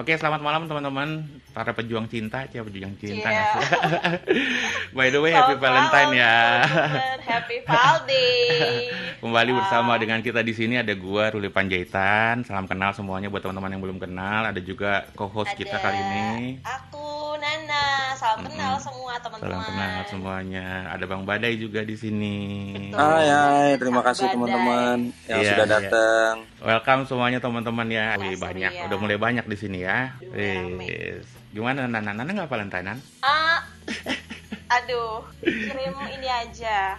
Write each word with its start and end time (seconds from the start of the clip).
Oke, 0.00 0.16
selamat 0.16 0.40
malam 0.40 0.64
teman-teman 0.64 1.28
para 1.52 1.76
pejuang 1.76 2.08
cinta, 2.08 2.48
siapa 2.48 2.72
pejuang 2.72 2.96
cinta 2.96 3.28
sih? 3.28 3.68
By 4.96 5.12
the 5.12 5.20
way, 5.20 5.28
happy 5.28 5.60
Valentine 5.60 6.16
ya. 6.16 6.64
Happy 7.20 7.60
Valday. 7.68 8.88
Kembali 9.20 9.52
Wow. 9.52 9.60
bersama 9.60 10.00
dengan 10.00 10.24
kita 10.24 10.40
di 10.40 10.56
sini 10.56 10.80
ada 10.80 10.96
gua 10.96 11.28
Ruli 11.28 11.52
Panjaitan. 11.52 12.48
Salam 12.48 12.64
kenal 12.64 12.96
semuanya 12.96 13.28
buat 13.28 13.44
teman-teman 13.44 13.76
yang 13.76 13.82
belum 13.84 14.00
kenal. 14.00 14.48
Ada 14.48 14.64
juga 14.64 15.04
co-host 15.12 15.52
kita 15.52 15.76
kali 15.76 16.00
ini. 16.00 16.64
Aku. 16.64 17.09
Salam 18.10 18.42
kenal 18.42 18.74
Mm-mm. 18.74 18.82
semua 18.82 19.12
teman-teman. 19.18 19.50
Salam 19.50 19.62
kenal 19.64 19.98
semuanya. 20.06 20.66
Ada 20.90 21.04
Bang 21.06 21.22
Badai 21.22 21.54
juga 21.56 21.80
di 21.82 21.94
sini. 21.94 22.36
Betul. 22.90 23.00
Hai, 23.00 23.26
hai, 23.26 23.70
terima 23.76 24.00
kasih 24.00 24.26
teman-teman 24.28 24.98
yang 25.26 25.40
Iya, 25.40 25.50
sudah 25.52 25.66
iya. 25.66 25.74
datang. 25.78 26.34
Welcome 26.60 27.02
semuanya 27.06 27.38
teman-teman 27.38 27.86
ya. 27.88 28.06
Wih, 28.16 28.36
banyak. 28.36 28.72
ya. 28.72 28.82
Udah 28.86 28.98
mulai 28.98 29.16
banyak 29.16 29.44
di 29.44 29.56
sini 29.56 29.78
ya. 29.82 30.14
Rame. 30.22 30.84
Wis. 30.84 31.26
Gimana 31.50 31.86
Nana? 31.86 32.14
Nana 32.14 32.30
nggak 32.30 32.46
Valentinean? 32.46 32.98
Ah, 33.22 33.66
aduh, 34.70 35.26
kirim 35.42 35.94
ini 36.14 36.28
aja. 36.30 36.94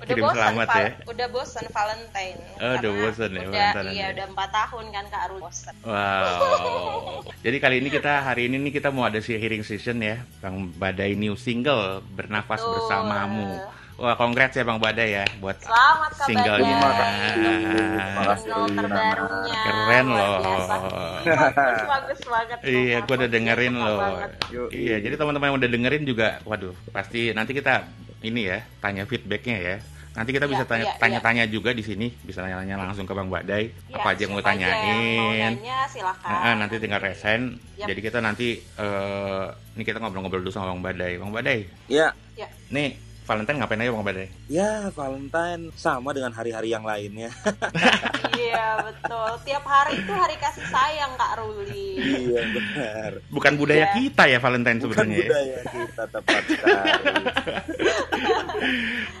Udah 0.00 0.06
Kirim 0.08 0.24
bosan, 0.24 0.36
selamat 0.40 0.68
ya. 0.72 0.88
Udah 1.04 1.26
bosan 1.28 1.64
Valentine. 1.68 2.40
Oh, 2.56 2.72
udah 2.80 2.90
bosan 2.96 3.30
ya 3.36 3.40
Udah, 3.44 3.52
Valentine 3.52 3.92
iya, 3.92 4.06
ya. 4.08 4.12
udah 4.16 4.24
empat 4.32 4.50
tahun 4.56 4.84
kan 4.88 5.04
Kak 5.12 5.20
Arul 5.28 5.38
bosan. 5.44 5.74
Wow. 5.84 7.20
Jadi 7.44 7.56
kali 7.60 7.76
ini 7.84 7.88
kita 7.92 8.12
hari 8.24 8.48
ini 8.48 8.56
nih 8.56 8.72
kita 8.80 8.88
mau 8.88 9.04
ada 9.04 9.20
hearing 9.20 9.60
session 9.60 10.00
ya, 10.00 10.24
Bang 10.40 10.72
Badai 10.80 11.12
new 11.12 11.36
single 11.36 12.00
bernafas 12.16 12.64
Betul. 12.64 12.72
bersamamu. 12.80 13.79
Wah, 14.00 14.16
congrats 14.16 14.56
ya 14.56 14.64
Bang 14.64 14.80
Badai 14.80 15.12
ya 15.12 15.24
buat 15.38 15.60
Selamat 15.60 16.10
Singlenya. 16.24 16.76
Badai. 16.80 17.12
Terima 17.12 18.22
kasih, 18.24 18.48
Single 18.48 18.68
terbarunya. 18.72 19.60
Keren 19.60 20.06
loh. 20.08 20.36
Bagus, 21.20 21.80
bagus 21.84 22.20
banget. 22.24 22.58
Iya, 22.64 22.96
gue 23.04 23.14
udah 23.14 23.28
dengerin 23.28 23.74
loh. 23.76 24.00
Iya, 24.72 24.96
jadi 25.04 25.14
teman-teman 25.20 25.52
yang 25.52 25.58
udah 25.60 25.68
dengerin 25.68 26.02
juga, 26.08 26.40
waduh, 26.48 26.72
pasti 26.88 27.36
nanti 27.36 27.52
kita 27.52 27.84
ini 28.24 28.48
ya 28.48 28.64
tanya 28.80 29.04
feedbacknya 29.04 29.56
ya. 29.60 29.76
Nanti 30.10 30.32
kita 30.32 30.48
Iya, 30.48 30.52
bisa 30.56 30.64
tanya 30.64 30.84
iya, 30.88 30.96
tanya-tanya 30.96 31.44
juga 31.46 31.70
di 31.70 31.84
sini, 31.84 32.08
bisa 32.24 32.40
tanya-tanya 32.40 32.80
langsung 32.80 33.04
ke 33.04 33.12
Bang 33.12 33.28
Badai 33.30 33.68
Ya, 33.86 34.00
apa 34.00 34.16
aja 34.16 34.20
yang 34.26 34.32
mau 34.32 34.40
yang 34.40 34.48
tanyain. 34.48 35.52
nanya, 35.54 35.78
silakan. 35.86 36.26
Nah, 36.26 36.54
nanti 36.56 36.74
tinggal 36.80 36.98
resen. 36.98 37.60
Yap. 37.76 37.86
Jadi 37.92 38.00
kita 38.00 38.18
nanti 38.18 38.48
eh 38.58 39.44
ini 39.76 39.82
kita 39.84 40.00
ngobrol-ngobrol 40.00 40.40
dulu 40.40 40.50
sama 40.50 40.72
Bang 40.72 40.80
Badai. 40.80 41.20
Bang 41.20 41.30
Badai, 41.30 41.68
Ya, 41.86 42.10
nih 42.72 43.09
Valentine 43.30 43.58
ngapain 43.58 43.78
aja 43.78 43.92
Bang 43.92 44.02
Badai? 44.02 44.26
ya 44.50 44.70
Valentine 44.90 45.62
sama 45.72 46.10
dengan 46.10 46.32
hari-hari 46.32 46.68
yang 46.68 46.82
lainnya. 46.82 47.30
Iya 48.40 48.80
betul. 48.80 49.30
Tiap 49.44 49.62
hari 49.62 50.00
itu 50.00 50.08
hari 50.10 50.32
kasih 50.34 50.64
sayang 50.64 51.12
Kak 51.14 51.36
Ruli. 51.36 52.00
iya 52.00 52.40
benar. 52.48 53.10
Bukan 53.28 53.52
budaya 53.54 53.84
Iya. 53.84 53.92
kita 53.92 54.22
ya 54.24 54.38
Valentine 54.40 54.80
Bukan 54.80 54.88
sebenarnya. 54.96 55.12
ya? 55.12 55.28
budaya 55.28 55.58
kita 55.68 56.04
tepat 56.08 56.42
sekali. 56.48 56.88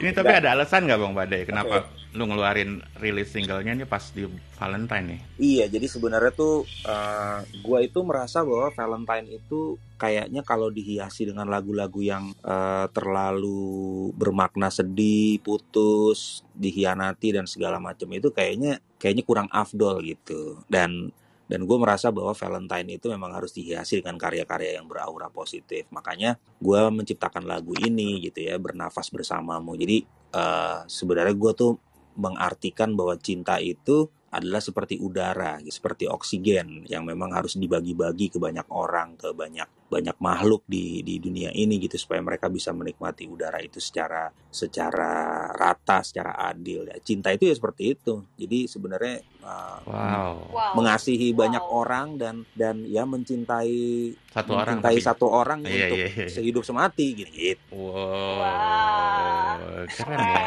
Ini 0.00 0.10
tapi 0.10 0.30
ada 0.32 0.48
alasan 0.52 0.88
nggak 0.88 0.98
Bang 0.98 1.12
Badai 1.12 1.42
kenapa 1.44 1.84
lu 2.10 2.26
ngeluarin 2.26 2.82
rilis 2.98 3.30
singlenya 3.30 3.70
nih 3.70 3.86
pas 3.86 4.02
di 4.10 4.26
Valentine 4.58 5.06
nih? 5.06 5.20
Iya, 5.38 5.64
jadi 5.70 5.86
sebenarnya 5.86 6.32
tuh 6.34 6.66
eh, 6.66 7.38
gua 7.62 7.78
itu 7.86 8.02
merasa 8.02 8.42
bahwa 8.42 8.74
Valentine 8.74 9.38
itu 9.38 9.78
kayaknya 9.94 10.42
kalau 10.42 10.74
dihiasi 10.74 11.30
dengan 11.30 11.46
lagu-lagu 11.46 12.02
yang 12.02 12.34
eh, 12.42 12.86
terlalu 12.90 14.10
bermakna 14.18 14.74
sedih, 14.74 15.38
putus, 15.38 16.42
dihianati 16.50 17.38
dan 17.38 17.46
segala 17.46 17.78
macam 17.78 18.10
itu 18.10 18.34
kayaknya 18.34 18.82
kayaknya 18.98 19.22
kurang 19.22 19.48
afdol 19.54 20.02
gitu. 20.02 20.58
Dan 20.66 21.14
dan 21.50 21.66
gue 21.66 21.78
merasa 21.82 22.14
bahwa 22.14 22.30
Valentine 22.30 22.94
itu 22.94 23.10
memang 23.10 23.34
harus 23.34 23.50
dihiasi 23.50 23.98
dengan 23.98 24.14
karya-karya 24.18 24.78
yang 24.78 24.86
beraura 24.86 25.26
positif. 25.34 25.86
Makanya 25.90 26.38
gue 26.62 26.80
menciptakan 26.94 27.42
lagu 27.42 27.74
ini 27.74 28.22
gitu 28.22 28.46
ya, 28.46 28.54
bernafas 28.58 29.10
bersamamu. 29.10 29.74
Jadi 29.74 30.06
eh, 30.34 30.78
sebenarnya 30.90 31.34
gue 31.34 31.52
tuh 31.54 31.72
mengartikan 32.18 32.94
bahwa 32.98 33.18
cinta 33.18 33.58
itu 33.62 34.10
adalah 34.30 34.62
seperti 34.62 34.94
udara, 34.96 35.58
seperti 35.64 36.06
oksigen 36.06 36.86
yang 36.86 37.02
memang 37.02 37.34
harus 37.34 37.58
dibagi-bagi 37.58 38.30
ke 38.30 38.38
banyak 38.38 38.66
orang, 38.70 39.18
ke 39.18 39.34
banyak 39.34 39.66
banyak 39.90 40.14
makhluk 40.22 40.62
di 40.70 41.02
di 41.02 41.18
dunia 41.18 41.50
ini 41.50 41.82
gitu 41.82 41.98
supaya 41.98 42.22
mereka 42.22 42.46
bisa 42.46 42.70
menikmati 42.70 43.26
udara 43.26 43.58
itu 43.58 43.82
secara 43.82 44.30
secara 44.46 45.10
rata, 45.50 46.06
secara 46.06 46.38
adil. 46.46 46.86
Ya, 46.86 46.94
cinta 47.02 47.34
itu 47.34 47.50
ya 47.50 47.58
seperti 47.58 47.98
itu. 47.98 48.22
Jadi 48.38 48.70
sebenarnya 48.70 49.18
uh, 49.42 49.82
Wow. 49.82 50.32
Wow. 50.54 50.72
mengasihi 50.78 51.34
Wow. 51.34 51.38
banyak 51.42 51.64
orang 51.66 52.06
dan 52.14 52.46
dan 52.54 52.86
ya 52.86 53.02
mencintai 53.02 54.14
Satu 54.30 54.54
orang 54.54 54.78
mencintai 54.78 54.94
tapi- 54.94 55.02
satu 55.02 55.26
orang 55.26 55.58
Iya, 55.66 55.74
untuk 55.90 55.98
iya, 55.98 56.06
iya. 56.06 56.26
sehidup 56.30 56.62
semati 56.62 57.06
gitu. 57.18 57.34
Wow. 57.74 58.38
Wah. 58.38 59.58
Keren 59.90 60.18
ya. 60.22 60.46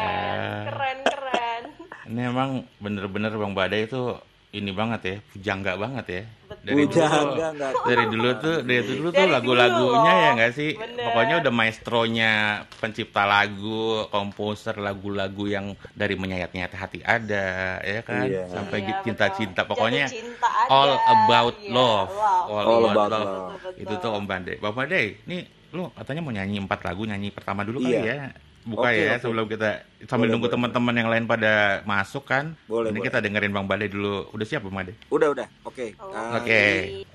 Keren, 0.72 0.98
keren. 1.04 1.62
Ini 2.04 2.20
emang 2.28 2.50
bener-bener 2.78 3.32
Bang 3.32 3.52
Badai 3.52 3.88
itu 3.88 4.16
ini 4.54 4.70
banget 4.70 5.00
ya, 5.02 5.16
pujangga 5.34 5.74
banget 5.74 6.06
ya. 6.06 6.22
Betul. 6.46 6.62
Dari 6.62 6.84
dulu 6.86 7.10
enggak 7.34 7.72
Dari 7.82 8.04
dulu 8.06 8.28
tuh, 8.38 8.56
dari 8.62 8.82
dulu 8.86 9.08
tuh 9.10 9.26
lagu-lagunya 9.26 10.12
ya 10.14 10.28
nggak 10.38 10.52
sih? 10.54 10.70
Bener. 10.78 11.04
Pokoknya 11.10 11.34
udah 11.42 11.52
maestronya 11.52 12.30
pencipta 12.78 13.26
lagu, 13.26 14.06
komposer 14.14 14.78
lagu-lagu 14.78 15.50
yang 15.50 15.74
dari 15.90 16.14
menyayat-nyayat 16.14 16.70
hati 16.70 17.02
ada, 17.02 17.82
ya 17.82 18.00
kan? 18.06 18.30
Iya. 18.30 18.46
Sampai 18.46 18.86
Iya, 18.86 19.02
cinta-cinta, 19.02 19.66
pokoknya 19.66 20.06
Jatuh 20.06 20.22
cinta 20.22 20.46
ada. 20.48 20.70
all 20.70 20.92
about 21.02 21.54
Iya, 21.58 21.70
love. 21.74 22.10
wow. 22.14 22.22
All, 22.46 22.62
All 22.62 22.82
about, 22.86 22.94
about 22.94 23.10
love. 23.10 23.26
love. 23.26 23.34
Betul, 23.34 23.70
betul. 23.74 23.82
Itu 23.82 23.94
tuh 23.98 24.10
Om 24.14 24.24
Badai. 24.24 24.54
Bang 24.62 24.74
Badai, 24.78 25.06
nih 25.26 25.40
lu 25.74 25.82
katanya 25.90 26.20
mau 26.22 26.30
nyanyi 26.30 26.56
empat 26.62 26.80
lagu, 26.86 27.02
nyanyi 27.02 27.34
pertama 27.34 27.66
dulu 27.66 27.82
kali 27.82 27.90
Iya. 27.90 28.06
ya. 28.06 28.18
Buka 28.64 28.88
Oke, 28.88 28.96
ya 28.96 29.18
oke. 29.18 29.20
sebelum 29.20 29.44
kita 29.44 29.70
sambil 30.04 30.28
Boleh, 30.28 30.32
nunggu 30.36 30.48
teman-teman 30.52 30.94
yang 30.94 31.08
lain 31.08 31.24
pada 31.24 31.80
masuk 31.88 32.28
kan. 32.28 32.52
Boleh, 32.68 32.92
Ini 32.92 33.00
boleh. 33.00 33.08
kita 33.08 33.24
dengerin 33.24 33.52
Bang 33.56 33.64
Badai 33.64 33.88
dulu. 33.88 34.28
Udah 34.36 34.46
siap 34.46 34.68
Bang 34.68 34.76
Badai? 34.76 34.94
Udah, 35.08 35.28
udah. 35.32 35.48
Oke. 35.64 35.96
Oh, 35.96 36.12
Uh, 36.14 36.38
Oke. 36.38 36.62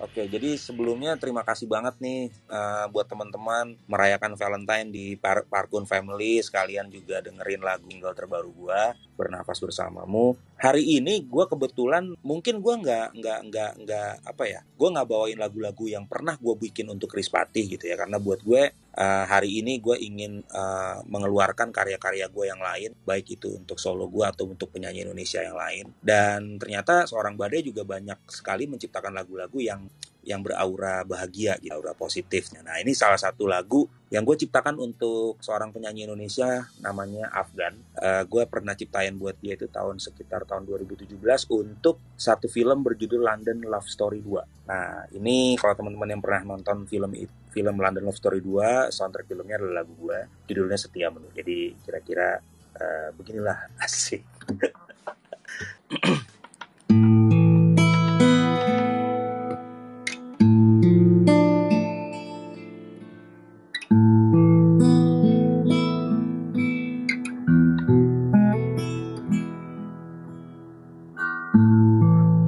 Oke, 0.02 0.28
jadi 0.28 0.58
sebelumnya 0.58 1.16
terima 1.16 1.46
kasih 1.46 1.70
banget 1.70 1.96
nih 2.02 2.34
uh, 2.52 2.90
buat 2.92 3.08
teman-teman 3.08 3.80
merayakan 3.86 4.34
Valentine 4.36 4.90
di 4.90 5.14
Par 5.16 5.46
Parkun 5.48 5.86
Family 5.86 6.42
sekalian 6.42 6.90
juga 6.90 7.22
dengerin 7.22 7.62
lagu 7.62 7.88
single 7.88 8.16
terbaru 8.16 8.50
gua 8.56 8.96
bernafas 9.20 9.60
bersamamu. 9.60 10.40
Hari 10.56 11.00
ini 11.00 11.28
gua 11.28 11.48
kebetulan 11.52 12.16
mungkin 12.24 12.64
gua 12.64 12.80
nggak 12.80 13.08
nggak 13.20 13.40
nggak 13.52 13.72
nggak 13.84 14.12
apa 14.24 14.44
ya, 14.48 14.60
gua 14.80 14.88
nggak 14.96 15.08
bawain 15.12 15.40
lagu-lagu 15.40 15.86
yang 15.88 16.08
pernah 16.08 16.40
gua 16.40 16.56
bikin 16.56 16.88
untuk 16.88 17.12
Krispati 17.12 17.76
gitu 17.76 17.88
ya, 17.88 18.00
karena 18.00 18.16
buat 18.20 18.40
gue 18.40 18.72
uh, 18.96 19.26
hari 19.28 19.60
ini 19.60 19.84
gue 19.84 20.00
ingin 20.00 20.40
uh, 20.48 21.04
mengeluarkan 21.08 21.76
karya-karya 21.76 22.32
gue 22.32 22.46
yang 22.48 22.64
lain, 22.64 22.79
baik 22.88 23.36
itu 23.36 23.60
untuk 23.60 23.76
solo 23.76 24.08
gue 24.08 24.24
atau 24.24 24.48
untuk 24.48 24.72
penyanyi 24.72 25.04
Indonesia 25.04 25.44
yang 25.44 25.58
lain. 25.60 25.86
Dan 26.00 26.56
ternyata 26.56 27.04
seorang 27.04 27.36
Badai 27.36 27.66
juga 27.66 27.84
banyak 27.84 28.32
sekali 28.32 28.70
menciptakan 28.72 29.12
lagu-lagu 29.12 29.60
yang 29.60 29.84
yang 30.30 30.44
beraura 30.44 31.02
bahagia, 31.08 31.56
gitu, 31.64 31.74
aura 31.74 31.96
positif. 31.96 32.52
Nah 32.60 32.78
ini 32.78 32.92
salah 32.92 33.18
satu 33.18 33.48
lagu 33.48 33.88
yang 34.12 34.22
gue 34.28 34.36
ciptakan 34.36 34.76
untuk 34.78 35.40
seorang 35.40 35.72
penyanyi 35.72 36.06
Indonesia 36.06 36.70
namanya 36.84 37.32
Afgan. 37.32 37.74
Eh, 37.96 38.24
gue 38.28 38.44
pernah 38.46 38.76
ciptain 38.76 39.16
buat 39.16 39.40
dia 39.40 39.56
itu 39.56 39.66
tahun 39.72 39.98
sekitar 40.02 40.44
tahun 40.44 40.68
2017 40.68 41.18
untuk 41.50 42.02
satu 42.14 42.52
film 42.52 42.84
berjudul 42.84 43.26
London 43.26 43.64
Love 43.64 43.88
Story 43.88 44.20
2. 44.20 44.70
Nah 44.70 45.08
ini 45.16 45.56
kalau 45.56 45.74
teman-teman 45.78 46.10
yang 46.14 46.22
pernah 46.22 46.42
nonton 46.46 46.84
film 46.86 47.16
film 47.50 47.76
London 47.82 48.06
Love 48.06 48.20
Story 48.20 48.44
2, 48.44 48.94
soundtrack 48.94 49.26
filmnya 49.26 49.58
adalah 49.58 49.82
lagu 49.82 49.94
gue. 49.98 50.46
Judulnya 50.46 50.78
Setia 50.78 51.10
Menu. 51.10 51.32
Jadi 51.34 51.74
kira-kira 51.82 52.38
eh, 52.80 53.10
beginilah 53.16 53.58
asik. 53.86 54.24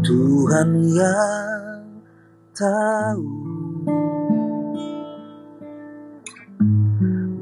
Tuhan 0.02 0.70
yang 0.92 1.86
tahu 2.52 3.24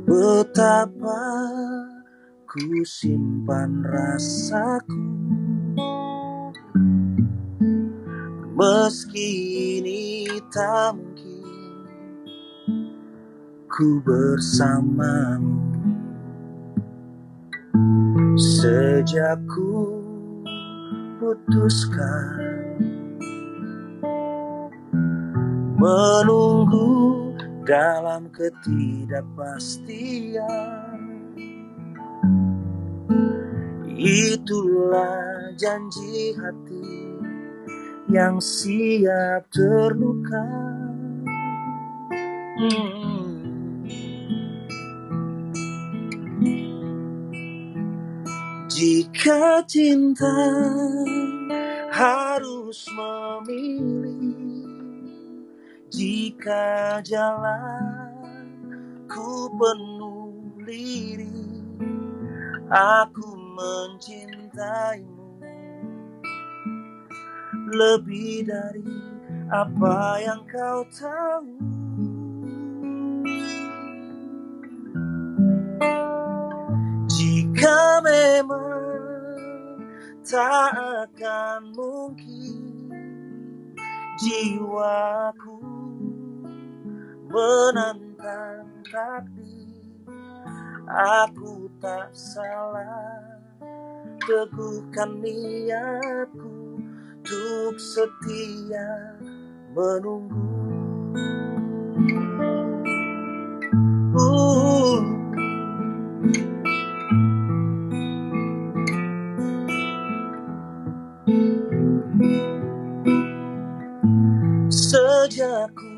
betapa 0.05 1.28
ku 2.49 2.81
simpan 2.81 3.85
rasaku 3.85 5.05
meski 8.57 9.29
ini 9.77 10.25
tak 10.49 10.97
mungkin 10.97 11.85
ku 13.69 14.01
bersamamu 14.01 15.61
sejak 18.33 19.37
ku 19.45 20.01
putuskan 21.21 22.33
menunggu 25.77 27.29
dalam 27.61 28.25
ketidakpastian. 28.33 30.88
Itulah 33.99 35.51
janji 35.59 36.31
hati 36.39 37.19
yang 38.07 38.39
siap 38.39 39.51
terluka. 39.51 40.47
Jika 48.71 49.67
cinta 49.67 50.39
harus 51.91 52.79
memilih, 52.95 54.63
jika 55.91 57.03
jalan 57.03 58.47
ku 59.11 59.51
penuh 59.59 60.55
lirih, 60.63 61.67
aku 62.71 63.38
mencintaimu 63.59 65.35
lebih 67.75 68.47
dari 68.47 69.03
apa 69.51 70.15
yang 70.23 70.41
kau 70.47 70.87
tahu. 70.95 71.59
Jika 77.11 77.99
memang 77.99 79.75
tak 80.23 80.71
akan 80.79 81.75
mungkin 81.75 82.87
jiwaku 84.23 85.59
menantang 87.27 88.71
takdir, 88.87 90.07
aku 90.87 91.67
tak 91.83 92.07
salah 92.15 93.28
teguhkan 94.23 95.23
niatku 95.23 96.59
untuk 97.29 97.75
setia 97.77 99.15
menunggu. 99.71 100.49
Uh. 104.17 104.99
Sejak 114.69 115.69
ku 115.77 115.93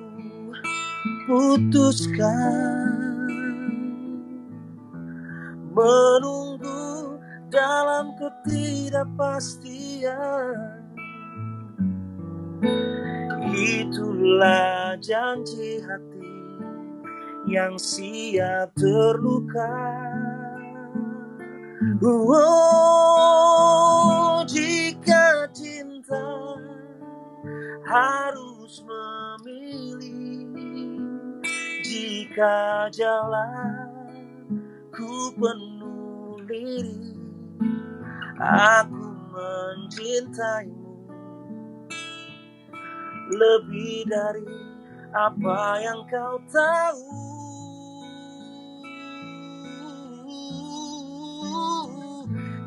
putuskan 1.31 2.99
menunggu 5.71 6.40
dalam 7.51 8.15
ketidakpastian. 8.15 10.55
Itulah 13.51 14.95
janji 15.03 15.83
hati 15.83 16.31
yang 17.51 17.75
siap 17.75 18.71
terluka. 18.79 19.75
Oh, 22.01 22.41
jika 24.49 25.45
cinta 25.53 26.57
harus 27.85 28.81
memilih 28.81 30.49
Jika 31.85 32.89
jalan 32.89 33.93
ku 34.89 35.29
penuh 35.37 36.41
lirih 36.47 37.20
Aku 38.39 39.07
mencintaimu 39.31 40.95
lebih 43.31 44.07
dari 44.07 44.47
apa 45.11 45.59
yang 45.83 46.01
kau 46.07 46.39
tahu. 46.47 47.19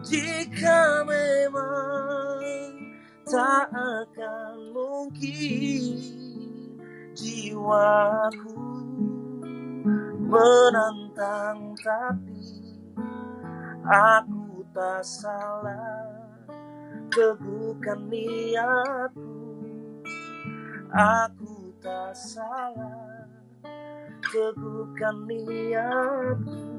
Jika 0.04 1.02
memang 1.08 2.44
tak 3.24 3.72
akan 3.72 4.56
mungkin 4.76 5.96
jiwaku 7.16 8.60
menantang 10.28 11.72
takdir, 11.80 12.76
aku 13.88 14.43
tak 14.74 15.06
salah 15.06 16.10
teguhkan 17.14 18.10
niatku 18.10 19.62
aku 20.90 21.70
tak 21.78 22.10
salah 22.18 23.22
teguhkan 24.34 25.30
niatku 25.30 26.74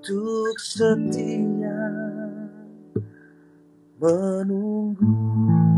untuk 0.00 0.56
setia 0.56 1.84
menunggu. 4.00 5.69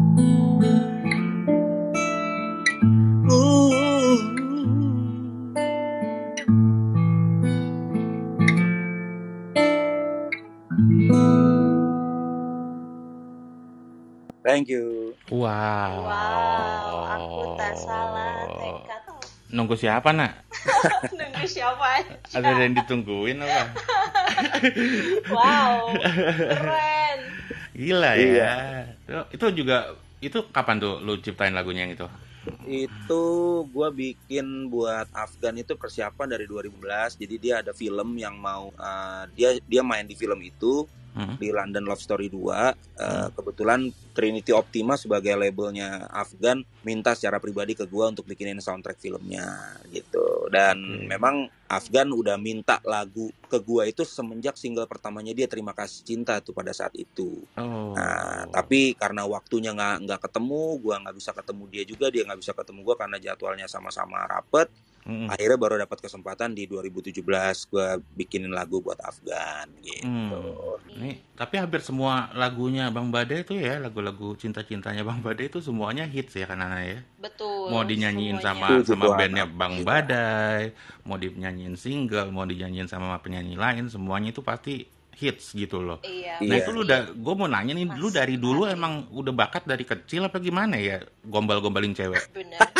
Thank 14.52 14.69
you. 14.69 15.16
Wow. 15.26 16.04
Wow, 16.04 16.93
aku 17.08 17.40
tak 17.56 17.72
salah 17.75 18.44
tekad. 18.52 19.00
Nunggu 19.49 19.72
siapa 19.75 20.12
nak? 20.12 20.44
Nunggu 21.16 21.44
siapa 21.46 21.84
aja. 22.00 22.12
Ada 22.37 22.52
yang 22.58 22.76
ditungguin 22.76 23.40
apa? 23.40 23.64
Wow, 25.28 25.93
keren. 25.96 27.19
Gila 27.72 28.12
Iya. 28.14 28.28
ya. 28.28 28.52
Itu- 29.02 29.28
Itu 29.32 29.46
juga 29.64 29.76
itu 30.20 30.38
kapan 30.49 30.76
tuh 30.78 31.00
lu 31.00 31.16
ciptain 31.19 31.52
lagunya 31.52 31.84
yang 31.84 31.96
itu? 31.96 32.08
Itu 32.64 33.22
gue 33.66 33.88
bikin 33.88 34.66
buat 34.66 35.08
Afgan 35.12 35.56
itu 35.56 35.72
persiapan 35.75 36.29
dari 36.29 36.44
2011. 36.44 37.17
Jadi 37.17 37.34
dia 37.38 37.60
ada 37.60 37.72
film 37.72 38.17
yang 38.17 38.34
mau 38.34 38.69
uh, 38.72 39.24
dia 39.32 39.56
dia 39.62 39.81
main 39.81 40.05
di 40.05 40.12
film 40.12 40.41
itu 40.41 40.84
Hmm. 41.12 41.36
di 41.36 41.52
London 41.52 41.84
Love 41.84 42.00
Story 42.00 42.32
2. 42.32 42.40
Uh, 42.96 43.28
kebetulan 43.36 43.92
Trinity 44.16 44.48
Optima 44.56 44.96
sebagai 44.96 45.36
labelnya 45.36 46.08
Afgan 46.08 46.64
minta 46.88 47.12
secara 47.12 47.36
pribadi 47.36 47.76
ke 47.76 47.84
gua 47.84 48.08
untuk 48.08 48.24
bikinin 48.24 48.64
soundtrack 48.64 48.96
filmnya 48.96 49.76
gitu. 49.92 50.48
Dan 50.48 50.81
Oke. 50.81 51.12
memang 51.12 51.52
Afgan 51.69 52.16
udah 52.16 52.40
minta 52.40 52.81
lagu 52.88 53.28
ke 53.44 53.60
gua 53.60 53.84
itu 53.84 54.08
semenjak 54.08 54.56
single 54.56 54.88
pertamanya 54.88 55.36
dia 55.36 55.44
Terima 55.44 55.76
Kasih 55.76 56.00
Cinta 56.00 56.40
tuh 56.40 56.56
pada 56.56 56.72
saat 56.72 56.96
itu. 56.96 57.44
Oh. 57.60 57.92
Nah, 57.92 58.48
tapi 58.48 58.96
karena 58.96 59.28
waktunya 59.28 59.76
nggak 59.76 60.08
nggak 60.08 60.20
ketemu, 60.28 60.81
gua 60.81 60.96
nggak 61.04 61.16
bisa 61.20 61.36
ketemu 61.36 61.62
dia 61.69 61.84
juga, 61.84 62.06
dia 62.08 62.24
nggak 62.24 62.40
bisa 62.40 62.52
ketemu 62.56 62.81
gua 62.88 62.96
karena 62.96 63.20
jadwalnya 63.20 63.69
sama-sama 63.69 64.24
rapet. 64.24 64.72
Mm-mm. 65.03 65.27
Akhirnya 65.27 65.59
baru 65.59 65.75
dapat 65.82 65.99
kesempatan 65.99 66.55
di 66.55 66.71
2017 66.71 67.27
gua 67.75 67.99
bikinin 68.15 68.55
lagu 68.55 68.79
buat 68.79 69.03
Afgan 69.03 69.67
gitu. 69.82 70.06
Hmm. 70.06 70.79
Nih, 71.03 71.19
tapi 71.35 71.59
hampir 71.59 71.82
semua 71.82 72.31
lagunya 72.39 72.87
Bang 72.94 73.11
Bade 73.11 73.43
itu 73.43 73.59
ya, 73.59 73.82
lagu-lagu 73.82 74.39
cinta-cintanya 74.39 75.03
Bang 75.03 75.19
Bade 75.19 75.51
itu 75.51 75.59
semuanya 75.59 76.06
hits 76.06 76.39
ya 76.39 76.47
kan 76.47 76.63
Ana 76.63 76.87
ya. 76.87 77.03
Betul. 77.19 77.75
Mau 77.75 77.82
dinyanyiin 77.82 78.39
semuanya. 78.39 78.69
sama 78.69 78.79
Itu 78.79 78.94
sama 78.94 79.05
bandnya 79.19 79.44
Bang 79.51 79.75
Iya. 79.82 79.87
Badai, 79.89 80.63
mau 81.03 81.19
dinyanyiin 81.19 81.75
single, 81.75 82.31
mau 82.31 82.47
dinyanyiin 82.47 82.87
sama 82.87 83.19
penyanyi 83.19 83.59
lain, 83.59 83.91
semuanya 83.91 84.31
itu 84.31 84.44
pasti 84.47 84.87
hits 85.13 85.53
gitu 85.53 85.82
loh. 85.82 85.99
Iya. 86.06 86.39
Nah 86.47 86.56
Iya. 86.56 86.63
itu 86.63 86.71
lu 86.71 86.87
udah, 86.87 87.11
gue 87.11 87.35
mau 87.35 87.51
nanya 87.51 87.75
nih, 87.75 87.91
lu 87.99 88.06
Mas 88.06 88.15
dari 88.15 88.37
dulu 88.39 88.71
emang 88.71 89.11
udah 89.11 89.35
bakat 89.35 89.67
dari 89.67 89.82
kecil 89.82 90.31
apa 90.31 90.39
gimana 90.39 90.79
ya 90.79 91.03
gombal-gombalin 91.27 91.91
cewek? 91.91 92.31
Benar. 92.31 92.71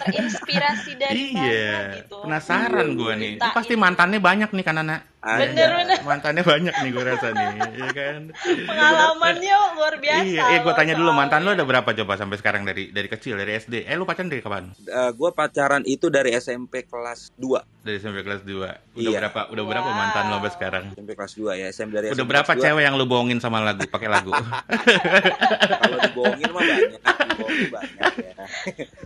Terinspirasi 0.00 0.92
dari 0.96 1.32
mana 1.32 1.46
Iya, 1.46 1.76
gitu. 2.00 2.16
penasaran 2.24 2.88
gue 2.94 3.12
nih. 3.16 3.32
Ceritain. 3.36 3.54
pasti 3.54 3.74
mantannya 3.74 4.20
banyak 4.20 4.50
nih 4.52 4.64
kan 4.64 4.76
anak. 4.80 5.00
Bener, 5.26 5.68
bener. 5.74 5.98
Mantannya 6.00 6.42
banyak 6.42 6.74
nih 6.76 6.90
gue 6.90 7.04
rasa 7.04 7.26
nih, 7.30 7.48
ya 7.74 7.90
kan? 7.90 8.20
Pengalamannya 8.62 9.54
luar 9.74 9.94
biasa. 9.96 10.22
Iya, 10.24 10.42
eh 10.48 10.58
gue 10.60 10.72
tanya 10.72 10.94
dulu 10.94 11.10
mantan 11.10 11.40
lu 11.40 11.48
soalnya. 11.48 11.58
ada 11.58 11.68
berapa 11.68 11.90
coba 11.92 12.12
sampai 12.14 12.36
sekarang 12.36 12.62
dari 12.62 12.88
dari 12.88 13.06
kecil 13.06 13.34
dari 13.34 13.56
SD? 13.56 13.74
Eh 13.82 13.94
lu 13.94 14.04
pacaran 14.04 14.28
dari 14.28 14.38
kapan? 14.38 14.70
gue 15.08 15.30
pacaran 15.32 15.82
itu 15.84 16.06
dari 16.08 16.30
SMP 16.32 16.84
kelas 16.84 17.34
2 17.34 17.82
Dari 17.82 17.96
SMP 17.96 18.18
kelas 18.20 18.42
2. 18.42 18.54
Udah 18.54 18.74
Iya. 18.96 19.18
berapa 19.20 19.40
udah 19.48 19.64
berapa 19.64 19.84
Wow. 19.84 19.96
mantan 19.96 20.24
lo 20.26 20.36
sampai 20.36 20.52
sekarang? 20.52 20.84
SMP 20.92 21.10
kelas 21.12 21.32
2 21.34 21.52
ya 21.56 21.66
SMP 21.68 21.90
dari 21.92 22.06
Udah 22.08 22.16
SMP 22.16 22.28
berapa 22.28 22.46
kelas 22.48 22.58
2. 22.58 22.64
cewek 22.64 22.82
yang 22.82 22.94
lu 22.94 23.04
bohongin 23.04 23.38
sama 23.38 23.58
lagu 23.60 23.82
pakai 23.84 24.08
lagu? 24.08 24.30
kalau 25.80 25.98
dibohongin 26.00 26.48
mah 26.48 26.62
banyak 26.62 27.00
bohong 27.36 27.68
banyak 27.68 28.12
ya. 28.16 28.34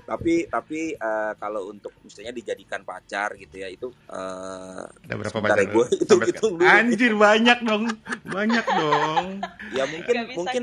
tapi 0.07 0.35
tapi 0.47 0.81
eh, 0.93 1.33
kalau 1.37 1.69
untuk 1.69 1.93
misalnya 2.00 2.33
dijadikan 2.33 2.81
pacar 2.83 3.37
gitu 3.37 3.55
ya 3.55 3.69
itu 3.69 3.89
eh 4.09 4.85
Ada 5.03 5.15
berapa 5.15 5.29
sebentar 5.31 5.57
pacar? 5.57 5.62
ya, 5.62 5.71
gue? 5.71 5.87
Hitung 6.11 6.23
hitung 6.26 6.55
sekarang? 6.59 6.75
dulu. 6.83 6.90
Anjir 6.90 7.12
banyak 7.14 7.59
dong. 7.62 7.83
Banyak 8.26 8.67
dong. 8.67 9.25
Ya 9.71 9.85
mungkin 9.87 10.17
mungkin 10.35 10.62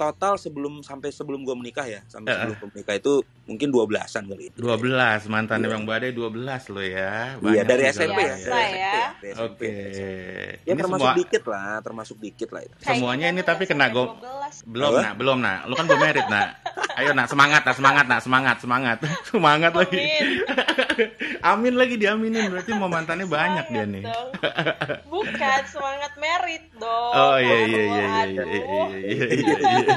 total 0.00 0.32
sebelum 0.40 0.80
sampai 0.80 1.12
sebelum 1.12 1.44
gue 1.44 1.56
menikah 1.56 1.84
ya 1.84 2.00
sampai 2.08 2.32
Eh, 2.32 2.36
sebelum 2.40 2.56
gue 2.56 2.68
menikah 2.80 2.94
itu 2.96 3.12
mungkin 3.44 3.68
12-an 3.68 4.22
kali. 4.30 4.46
12 4.54 5.32
mantan 5.32 5.58
Iya. 5.60 5.68
Bang 5.76 5.84
Badai 5.84 6.10
12 6.14 6.72
lo 6.72 6.82
ya. 6.82 7.36
Iya 7.36 7.42
Banyak 7.42 7.64
dari 7.66 7.82
juga 7.84 7.92
SMP 7.92 8.20
ya, 8.22 8.36
ya. 8.40 9.34
Oke. 9.44 9.74
Ya 10.64 10.72
Ini 10.72 10.78
termasuk 10.80 11.04
semua 11.04 11.18
dikit 11.18 11.44
lah, 11.46 11.72
termasuk 11.82 12.16
dikit 12.18 12.48
lah 12.54 12.62
itu. 12.64 12.74
Semuanya 12.80 13.26
ini 13.28 13.42
tapi 13.44 13.68
kena 13.68 13.92
12. 13.92 14.66
belum 14.66 14.92
nak, 14.98 15.14
belum 15.18 15.38
nak. 15.42 15.58
Lu 15.68 15.74
kan 15.76 15.84
belum 15.86 16.00
merit 16.00 16.26
nak. 16.30 16.48
Ayo 16.98 17.10
nak 17.16 17.26
semangat 17.32 17.62
nak, 17.64 17.74
semangat 17.76 18.04
nak, 18.08 18.20
semangat, 18.20 18.56
semangat. 18.60 18.98
semangat 19.30 19.72
lagi. 19.72 19.98
Amin. 21.50 21.74
Lagi 21.78 21.96
diaminin 21.96 22.50
berarti 22.50 22.70
mau 22.76 22.90
mantannya 22.90 23.26
banyak 23.26 23.66
dia 23.72 23.84
nih. 23.88 24.04
Bukan 25.10 25.60
semangat 25.66 26.12
merit 26.16 26.64
dong. 26.76 27.12
Oh 27.12 27.36
iya 27.38 27.56
iya 27.64 27.64
Aduh, 27.64 27.78
iya 27.80 27.84
iya 27.86 28.04
iya 28.06 28.24
iya 28.24 28.44
iya 28.44 28.44
iya 29.04 29.26
iya. 29.26 29.96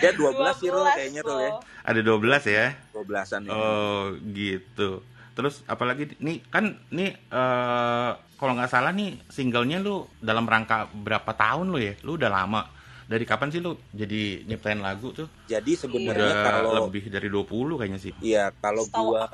Ya 0.04 0.10
12 0.16 0.60
sih 0.60 0.68
Rul, 0.72 0.82
kayaknya 0.82 1.22
tuh 1.22 1.38
ya. 1.38 1.50
Ada 1.86 2.00
12 2.02 2.48
ya. 2.50 2.66
12-an 2.96 3.40
ya. 3.46 3.50
Oh 3.54 4.02
gitu. 4.32 4.90
Terus 5.36 5.62
apalagi 5.70 6.16
nih 6.18 6.42
kan 6.50 6.74
nih 6.90 7.14
eh 7.14 8.10
kalau 8.40 8.56
nggak 8.56 8.72
salah 8.72 8.90
nih 8.90 9.20
singlenya 9.28 9.78
lu 9.78 10.08
dalam 10.18 10.48
rangka 10.48 10.88
berapa 10.90 11.30
tahun 11.36 11.70
lu 11.70 11.78
ya? 11.78 11.94
Lu 12.02 12.16
udah 12.16 12.32
lama. 12.32 12.64
Dari 13.10 13.26
kapan 13.26 13.50
sih 13.50 13.58
lu 13.58 13.74
jadi 13.90 14.46
nyiptain 14.46 14.78
lagu 14.78 15.10
tuh? 15.10 15.26
Jadi 15.46 15.74
sebenarnya 15.74 16.34
kalau 16.46 16.86
lebih 16.86 17.10
dari 17.10 17.26
20 17.26 17.78
kayaknya 17.78 18.00
sih. 18.00 18.12
iya 18.22 18.54
kalau 18.62 18.86
gua 18.86 19.26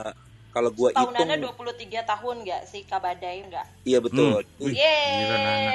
kalau 0.57 0.73
gua 0.73 0.89
Tahunannya 0.97 1.37
hitung 1.37 1.53
23 1.69 2.01
tahun 2.17 2.35
nggak 2.49 2.63
sih 2.65 2.81
Kabadai 2.89 3.45
nggak? 3.45 3.67
iya 3.85 4.01
betul. 4.01 4.41
Hmm. 4.57 4.73
Yeay. 4.73 5.13
gila, 5.21 5.37
Nana. 5.37 5.73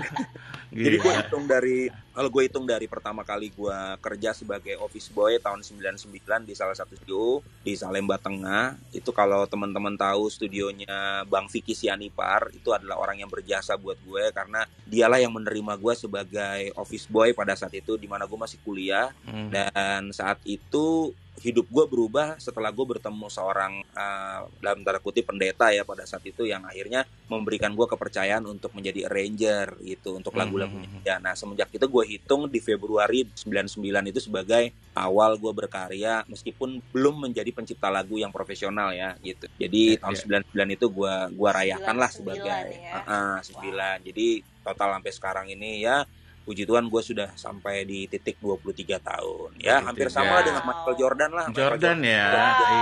Jadi 0.74 0.96
gue 0.96 1.04
Gila. 1.04 1.20
hitung 1.20 1.44
dari 1.44 1.92
kalau 2.14 2.30
gue 2.30 2.46
hitung 2.46 2.62
dari 2.62 2.86
pertama 2.86 3.26
kali 3.26 3.50
gue 3.50 3.78
kerja 3.98 4.30
sebagai 4.30 4.78
office 4.78 5.10
boy 5.10 5.36
tahun 5.42 5.66
99 5.66 6.46
di 6.46 6.54
salah 6.54 6.78
satu 6.78 6.94
studio 6.94 7.42
di 7.66 7.74
Salemba 7.74 8.16
Tengah 8.22 8.78
itu 8.94 9.10
kalau 9.10 9.44
teman-teman 9.50 9.98
tahu 9.98 10.30
studionya 10.30 11.26
Bang 11.26 11.50
Vicky 11.50 11.74
Sianipar 11.74 12.54
itu 12.54 12.70
adalah 12.70 13.02
orang 13.02 13.18
yang 13.18 13.28
berjasa 13.28 13.74
buat 13.74 13.98
gue 14.06 14.30
karena 14.30 14.62
dialah 14.86 15.18
yang 15.18 15.34
menerima 15.34 15.74
gue 15.74 15.94
sebagai 15.98 16.60
office 16.78 17.10
boy 17.10 17.34
pada 17.34 17.58
saat 17.58 17.74
itu 17.74 17.98
di 17.98 18.06
mana 18.06 18.30
gue 18.30 18.38
masih 18.38 18.62
kuliah 18.62 19.10
Hmm. 19.24 19.48
dan 19.48 20.12
saat 20.12 20.38
itu 20.46 21.10
hidup 21.42 21.66
gue 21.66 21.84
berubah 21.90 22.38
setelah 22.38 22.70
gue 22.70 22.86
bertemu 22.86 23.26
seorang 23.26 23.82
eh, 23.82 24.40
dalam 24.62 24.86
tanda 24.86 25.02
kutip 25.02 25.26
pendeta 25.26 25.74
ya 25.74 25.82
pada 25.82 26.06
saat 26.06 26.22
itu 26.22 26.46
yang 26.46 26.62
akhirnya 26.62 27.02
memberikan 27.26 27.74
gue 27.74 27.86
kepercayaan 27.88 28.44
untuk 28.46 28.70
menjadi 28.76 29.10
arranger 29.10 29.74
gitu 29.82 30.14
untuk 30.14 30.36
lagu-lagunya 30.38 30.86
hmm. 30.86 31.02
dia. 31.02 31.18
Nah 31.18 31.34
semenjak 31.34 31.72
itu 31.74 31.84
gue 31.84 32.03
hitung 32.04 32.46
di 32.46 32.60
Februari 32.60 33.26
99 33.26 33.80
itu 34.06 34.20
sebagai 34.20 34.70
awal 34.92 35.34
gue 35.34 35.50
berkarya 35.50 36.22
meskipun 36.24 36.78
belum 36.92 37.26
menjadi 37.26 37.50
pencipta 37.50 37.88
lagu 37.88 38.14
yang 38.14 38.30
profesional 38.30 38.92
ya 38.92 39.16
gitu. 39.18 39.48
Jadi 39.56 39.96
Ya, 39.96 40.00
tahun 40.00 40.44
99 40.54 40.76
itu 40.76 40.86
gue 40.88 41.14
gua 41.32 41.50
rayakan 41.50 41.96
lah 41.96 42.10
99 42.12 42.20
sebagai 42.20 42.64
ya. 42.70 42.92
Ah, 42.94 43.02
ah, 43.08 43.36
9. 43.42 44.06
Jadi 44.06 44.26
total 44.60 44.88
sampai 44.94 45.12
sekarang 45.12 45.46
ini 45.48 45.82
ya 45.82 46.04
puji 46.44 46.68
Tuhan 46.68 46.92
gue 46.92 47.00
sudah 47.00 47.32
sampai 47.34 47.82
di 47.82 48.04
titik 48.04 48.36
23 48.36 49.00
tahun. 49.00 49.56
Ya, 49.58 49.80
23. 49.80 49.88
hampir 49.88 50.08
sama 50.12 50.28
lah 50.30 50.42
dengan 50.44 50.62
Michael 50.62 50.94
Jordan 50.94 51.30
lah. 51.32 51.44
Michael 51.48 51.56
Jordan 51.56 51.98
ya. 52.04 52.24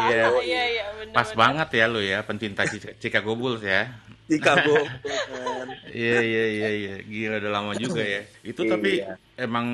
Iya. 0.03 0.27
iya 0.43 0.63
iya 0.67 0.85
bener, 0.99 1.15
Pas 1.15 1.31
bener. 1.31 1.39
banget 1.39 1.69
ya 1.71 1.85
lu 1.87 2.01
ya 2.03 2.19
pencinta 2.27 2.63
Chi- 2.67 2.99
Chicago 2.99 3.39
Bulls 3.39 3.63
ya. 3.63 3.95
Bulls. 4.29 4.91
Iya 5.93 6.19
iya 6.21 6.45
iya 6.49 6.69
iya. 6.71 6.95
Gila 7.03 7.37
udah 7.39 7.53
lama 7.53 7.73
juga 7.75 8.01
ya. 8.01 8.23
Itu 8.41 8.65
tapi 8.65 9.03
Iya. 9.03 9.19
emang 9.37 9.67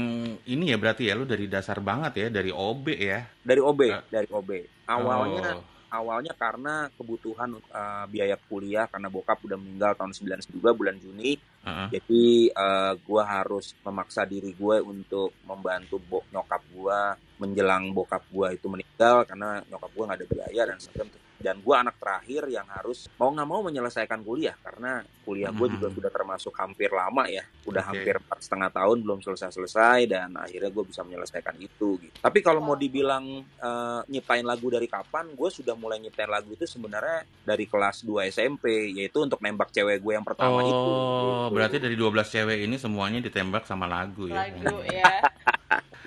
ini 0.44 0.64
ya 0.68 0.76
berarti 0.76 1.06
ya 1.06 1.14
lu 1.14 1.24
dari 1.24 1.46
dasar 1.46 1.78
banget 1.78 2.12
ya, 2.16 2.26
dari 2.28 2.50
OB 2.50 2.86
ya. 2.90 3.22
Dari 3.40 3.60
OB, 3.60 3.80
Ah. 3.88 4.02
dari 4.04 4.28
OB. 4.28 4.50
Awalnya 4.84 5.46
Oh. 5.54 5.64
awalnya 5.88 6.32
karena 6.34 6.92
kebutuhan 6.92 7.48
uh, 7.56 8.04
biaya 8.04 8.36
kuliah 8.36 8.84
karena 8.84 9.08
bokap 9.08 9.40
udah 9.40 9.56
meninggal 9.56 9.92
tahun 9.94 10.12
92 10.12 10.74
bulan 10.74 10.96
Juni. 10.98 11.40
Heeh. 11.64 11.88
Jadi 11.96 12.24
uh, 12.52 12.92
gua 13.00 13.24
harus 13.24 13.72
memaksa 13.80 14.24
diri 14.24 14.52
gue 14.52 14.76
untuk 14.80 15.32
membantu 15.44 15.96
bo- 15.98 16.26
nyokap 16.28 16.60
gua 16.72 17.16
menjelang 17.38 17.88
bokap 17.90 18.20
gua 18.28 18.50
itu 18.50 18.66
meninggal 18.66 19.24
karena 19.24 19.64
nyokap 19.64 19.90
gua 19.92 20.04
nggak 20.06 20.18
ada 20.18 20.28
biaya 20.28 20.62
dan 20.66 20.76
macam. 20.76 21.06
Dan 21.38 21.58
gua 21.58 21.80
anak 21.80 21.96
terakhir 21.96 22.46
yang 22.46 22.66
harus 22.68 23.06
mau 23.14 23.30
nggak 23.30 23.46
mau 23.46 23.62
menyelesaikan 23.62 24.20
kuliah 24.20 24.58
karena 24.58 25.00
kuliah 25.22 25.50
gue 25.50 25.68
juga 25.68 25.86
Mhm. 25.86 25.94
sudah 25.94 26.10
termasuk 26.10 26.52
hampir 26.52 26.88
lama 26.88 27.24
ya 27.24 27.44
udah 27.62 27.84
Oke. 27.84 27.90
hampir 27.94 28.14
empat 28.16 28.38
setengah 28.40 28.70
tahun 28.70 28.96
belum 28.98 29.20
selesai 29.20 29.52
selesai 29.52 29.98
dan 30.06 30.32
akhirnya 30.34 30.68
gue 30.68 30.84
bisa 30.84 31.00
menyelesaikan 31.00 31.52
itu 31.58 32.00
gitu. 32.00 32.16
tapi 32.18 32.40
kalau 32.40 32.58
mau 32.58 32.72
dibilang 32.72 33.22
uh, 33.56 34.00
nyiptain 34.06 34.42
lagu 34.42 34.66
dari 34.66 34.86
kapan 34.86 35.28
gue 35.30 35.48
sudah 35.48 35.74
mulai 35.74 35.98
nyiptain 35.98 36.26
lagu 36.26 36.48
itu 36.48 36.64
sebenarnya 36.64 37.22
dari 37.38 37.64
kelas 37.64 38.02
2 38.02 38.24
SMP 38.26 38.64
yaitu 38.90 39.20
untuk 39.20 39.38
nembak 39.38 39.68
cewek 39.68 40.00
gue 40.00 40.12
yang 40.12 40.24
pertama 40.24 40.60
itu 40.60 40.74
Oh, 40.80 41.46
Gitu. 41.46 41.54
berarti 41.54 41.76
dari 41.78 41.94
12 41.94 42.08
cewek 42.26 42.58
ini 42.62 42.76
semuanya 42.76 43.20
ditembak 43.20 43.62
sama 43.62 43.84
lagu 43.84 44.26
ya. 44.26 44.48
Lagu 44.48 44.80
ya. 44.90 45.12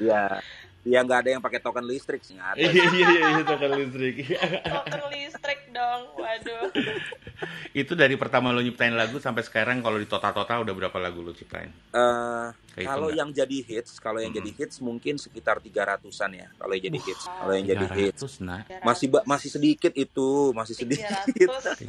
ya 0.02 0.24
ya 0.84 1.00
nggak 1.00 1.20
ada 1.20 1.30
yang 1.32 1.42
pakai 1.42 1.60
token 1.60 1.86
listrik 1.86 2.22
sih 2.22 2.34
nggak 2.34 2.50
ada 2.52 2.60
Iya 2.60 2.84
iya 2.90 3.08
iya 3.12 3.28
itu 3.36 3.44
token 3.46 3.72
listrik. 3.76 4.16
Token 4.64 5.02
listrik 5.10 5.60
dong. 5.70 6.02
Waduh. 6.16 6.68
itu 7.74 7.94
dari 7.94 8.14
pertama 8.14 8.50
lo 8.50 8.60
nyiptain 8.60 8.92
lagu 8.92 9.18
sampai 9.18 9.42
sekarang 9.42 9.80
kalau 9.80 9.96
di 9.96 10.06
total-total 10.06 10.62
udah 10.62 10.74
berapa 10.76 10.98
lagu 10.98 11.22
lo 11.22 11.32
ciptain? 11.32 11.72
Eh, 11.92 12.46
Kehitung 12.72 12.88
kalau 12.88 13.10
yang 13.10 13.30
jadi 13.30 13.58
hits 13.62 13.98
kalau 13.98 14.18
yang 14.18 14.30
Mm-mm. 14.30 14.48
jadi 14.48 14.52
hits 14.58 14.78
mungkin 14.80 15.16
sekitar 15.16 15.60
300-an 15.60 16.02
ya 16.32 16.48
kalau 16.56 16.72
yang 16.72 16.84
jadi 16.88 17.00
hits 17.00 17.24
kalau 17.28 17.52
yang 17.52 17.66
jadi 17.68 17.86
hits 17.92 18.22
300 18.40 18.42
nah. 18.42 18.62
masih 18.82 19.08
masih 19.24 19.50
sedikit 19.50 19.92
itu 19.92 20.28
masih 20.52 20.76
sedikit 20.76 21.12
300 21.28 21.84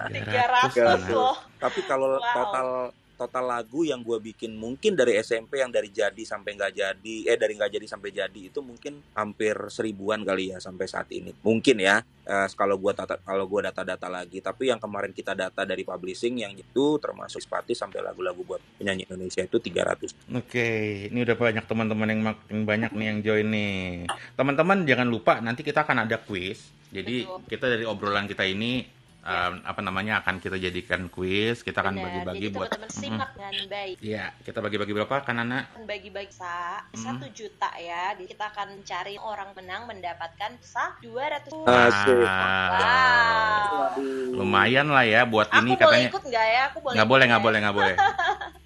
300 0.75 1.13
loh. 1.15 1.37
tapi 1.57 1.81
kalau 1.83 2.11
Wow. 2.13 2.35
total 2.35 2.69
total 3.17 3.45
lagu 3.49 3.85
yang 3.87 4.01
gue 4.01 4.19
bikin 4.33 4.57
mungkin 4.57 4.97
dari 4.97 5.21
SMP 5.21 5.61
yang 5.63 5.71
dari 5.71 5.93
jadi 5.93 6.23
sampai 6.23 6.57
nggak 6.59 6.73
jadi 6.75 7.17
eh 7.29 7.37
dari 7.39 7.55
nggak 7.55 7.73
jadi 7.79 7.87
sampai 7.87 8.11
jadi 8.11 8.41
itu 8.51 8.59
mungkin 8.65 8.99
hampir 9.15 9.55
seribuan 9.69 10.27
kali 10.27 10.53
ya 10.55 10.59
sampai 10.59 10.87
saat 10.89 11.09
ini 11.13 11.31
mungkin 11.45 11.79
ya 11.79 12.03
eh, 12.27 12.49
kalau 12.57 12.79
gue 12.81 12.93
tata 12.95 13.21
kalau 13.23 13.47
gue 13.47 13.61
data-data 13.63 14.09
lagi 14.11 14.43
tapi 14.43 14.73
yang 14.73 14.81
kemarin 14.81 15.15
kita 15.15 15.37
data 15.37 15.63
dari 15.63 15.87
publishing 15.87 16.43
yang 16.43 16.53
itu 16.57 16.97
termasuk 16.99 17.43
Spati 17.43 17.75
sampai 17.75 18.03
lagu-lagu 18.03 18.43
buat 18.47 18.63
penyanyi 18.79 19.07
Indonesia 19.07 19.43
itu 19.43 19.59
300 19.59 20.33
Oke, 20.33 20.69
ini 21.11 21.19
udah 21.23 21.37
banyak 21.37 21.65
teman-teman 21.67 22.09
yang 22.09 22.23
makin 22.23 22.59
banyak 22.65 22.91
nih 22.95 23.07
yang 23.09 23.19
join 23.21 23.49
nih. 23.53 24.07
Teman-teman 24.35 24.85
jangan 24.89 25.09
lupa 25.09 25.39
nanti 25.45 25.61
kita 25.61 25.85
akan 25.85 26.09
ada 26.09 26.17
quiz. 26.21 26.73
Jadi 26.93 27.25
Betul. 27.25 27.49
kita 27.49 27.65
dari 27.73 27.85
obrolan 27.89 28.29
kita 28.29 28.45
ini 28.45 28.85
um, 29.23 29.53
apa 29.63 29.81
namanya 29.81 30.21
akan 30.23 30.43
kita 30.43 30.59
jadikan 30.59 31.07
quiz. 31.07 31.63
Kita 31.63 31.81
akan 31.81 31.99
bagi-bagi 31.99 32.51
Jadi 32.51 32.55
buat 32.55 32.69
teman-teman 32.71 32.91
simak 32.91 33.31
dengan 33.39 33.55
baik. 33.71 33.97
Iya, 34.03 34.25
kita 34.43 34.59
bagi-bagi 34.59 34.93
berapa 34.93 35.15
kan 35.23 35.35
Nana? 35.39 35.61
bagi-bagi 35.83 36.35
sa 36.35 36.83
satu 36.95 37.27
juta 37.31 37.71
ya. 37.79 38.15
Jadi 38.19 38.35
kita 38.35 38.51
akan 38.51 38.67
mencari 38.79 39.17
orang 39.19 39.51
menang 39.55 39.83
mendapatkan 39.87 40.51
sa 40.61 40.95
200. 41.01 41.51
Asik. 41.67 42.27
Wow. 42.27 43.99
Lumayan 44.37 44.91
lah 44.91 45.07
ya 45.07 45.23
buat 45.27 45.49
Aku 45.51 45.63
ini 45.63 45.75
boleh 45.75 45.83
katanya. 45.83 46.09
ikut 46.11 46.25
nggak 46.27 46.47
ya? 46.47 46.63
Aku 46.71 46.79
boleh. 46.83 46.95
Nggak 46.99 47.09
boleh, 47.09 47.25
ikut 47.25 47.31
nggak 47.31 47.43
ya? 47.43 47.47
boleh, 47.47 47.59
nggak 47.63 47.77
boleh. 47.77 47.97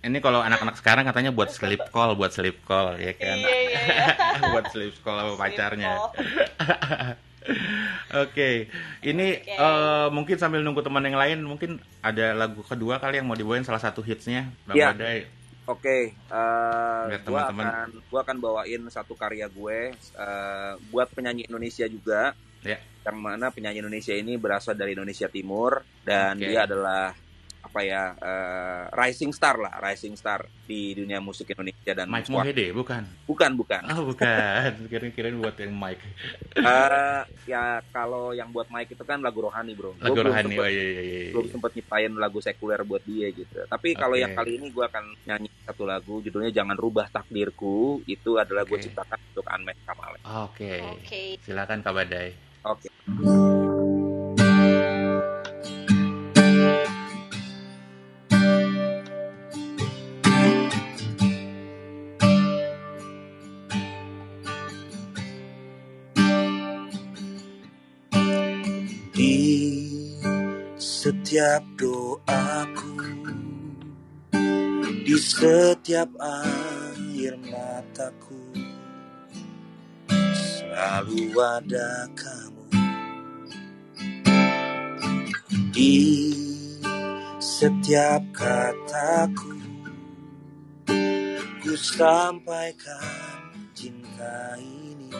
Ini 0.06 0.22
kalau 0.22 0.38
anak-anak 0.38 0.78
sekarang 0.78 1.02
katanya 1.02 1.34
buat 1.34 1.50
sleep 1.50 1.90
call, 1.90 2.14
buat 2.14 2.30
sleep 2.30 2.62
call 2.62 2.94
ya 2.94 3.10
kan. 3.18 3.42
Iya 3.42 3.58
iya 3.58 3.80
iya. 3.90 4.06
buat 4.54 4.70
sleep 4.70 4.94
call 5.02 5.18
sama 5.18 5.34
pacarnya. 5.34 5.98
Oke, 8.16 8.70
ini 9.02 9.36
Oke. 9.36 9.50
eh, 9.52 10.08
mungkin 10.10 10.36
sambil 10.38 10.62
nunggu 10.62 10.80
teman 10.80 11.02
yang 11.02 11.18
lain, 11.18 11.38
mungkin 11.42 11.78
ada 12.00 12.32
lagu 12.32 12.62
kedua 12.62 12.96
kali 12.96 13.18
yang 13.18 13.26
mau 13.26 13.34
dibawain 13.34 13.66
salah 13.66 13.82
satu 13.82 14.00
hitsnya, 14.00 14.50
Bang 14.64 14.76
Iya. 14.78 14.94
Badai. 14.94 15.20
Oke, 15.66 16.14
eh 16.14 17.02
Biar 17.10 17.20
gua 17.26 17.50
teman-teman- 17.50 17.66
akan 17.66 17.88
gua 18.06 18.20
akan 18.22 18.36
bawain 18.38 18.82
satu 18.86 19.18
karya 19.18 19.50
gue 19.50 19.90
eh, 19.92 20.72
buat 20.88 21.10
penyanyi 21.10 21.50
Indonesia 21.50 21.90
juga. 21.90 22.38
Ya. 22.62 22.78
Yang 23.02 23.18
mana 23.18 23.50
penyanyi 23.50 23.82
Indonesia 23.82 24.14
ini 24.14 24.38
berasal 24.38 24.78
dari 24.78 24.94
Indonesia 24.94 25.26
Timur 25.26 25.82
dan 26.02 26.38
Oke. 26.38 26.46
dia 26.46 26.66
adalah 26.66 27.10
apa 27.66 27.82
ya 27.82 28.14
eh, 28.14 28.82
rising 28.94 29.30
star 29.30 29.58
lah, 29.58 29.74
rising 29.80 30.14
star 30.14 30.46
di 30.62 30.94
dunia 30.94 31.18
musik 31.18 31.50
Indonesia 31.50 31.92
dan 31.92 32.06
Mike. 32.06 32.30
Mohede 32.30 32.70
bukan? 32.70 33.02
Bukan 33.24 33.50
bukan. 33.54 33.82
Oh 33.90 34.06
bukan, 34.06 34.70
kirain-kirain 34.90 35.34
buat 35.34 35.58
yang 35.58 35.74
Mike. 35.74 36.02
Eh, 36.54 37.20
ya 37.44 37.64
kalau 37.90 38.30
yang 38.30 38.48
buat 38.48 38.66
Mike 38.66 38.94
itu 38.94 39.02
kan 39.02 39.18
lagu 39.18 39.42
rohani 39.42 39.74
bro. 39.74 39.92
Gua 39.92 40.00
Lagu 40.00 40.14
belum 40.14 40.30
rohani, 40.30 40.46
sempet- 40.48 40.62
oh 40.62 40.68
iya 40.68 40.84
iya 40.84 41.02
iya. 41.02 41.20
belum 41.34 41.46
sempet 41.50 41.70
nyiptain 41.74 42.12
lagu 42.14 42.38
sekuler 42.38 42.80
buat 42.82 43.02
dia 43.02 43.28
gitu. 43.28 43.58
Tapi 43.66 43.88
kalau 43.92 44.14
Oke. 44.14 44.22
yang 44.22 44.32
kali 44.32 44.50
ini 44.54 44.66
gue 44.70 44.84
akan 44.84 45.04
nyanyi 45.26 45.48
satu 45.62 45.82
lagu 45.82 46.22
judulnya 46.22 46.54
Jangan 46.54 46.78
Rubah 46.78 47.10
Takdirku. 47.10 48.06
Itu 48.06 48.38
adalah 48.38 48.62
gue 48.62 48.78
Oke. 48.78 48.86
ciptakan 48.86 49.18
untuk 49.26 49.46
Anmet 49.46 49.76
Kamale. 49.82 50.18
Oke, 50.46 50.78
Oke. 50.94 51.22
silakan 51.42 51.82
Kak 51.82 51.92
Badai. 51.92 52.30
Oke. 52.62 52.86
Di 53.06 53.65
setiap 71.36 71.64
doaku 71.76 72.96
Di 75.04 75.16
setiap 75.20 76.08
air 76.16 77.36
mataku 77.44 78.56
Selalu 80.32 81.36
ada 81.36 82.08
kamu 82.16 82.64
Di 85.76 86.00
setiap 87.36 88.24
kataku. 88.32 89.60
Ku 91.60 91.72
sampaikan 91.76 93.52
cinta 93.76 94.56
ini 94.56 95.12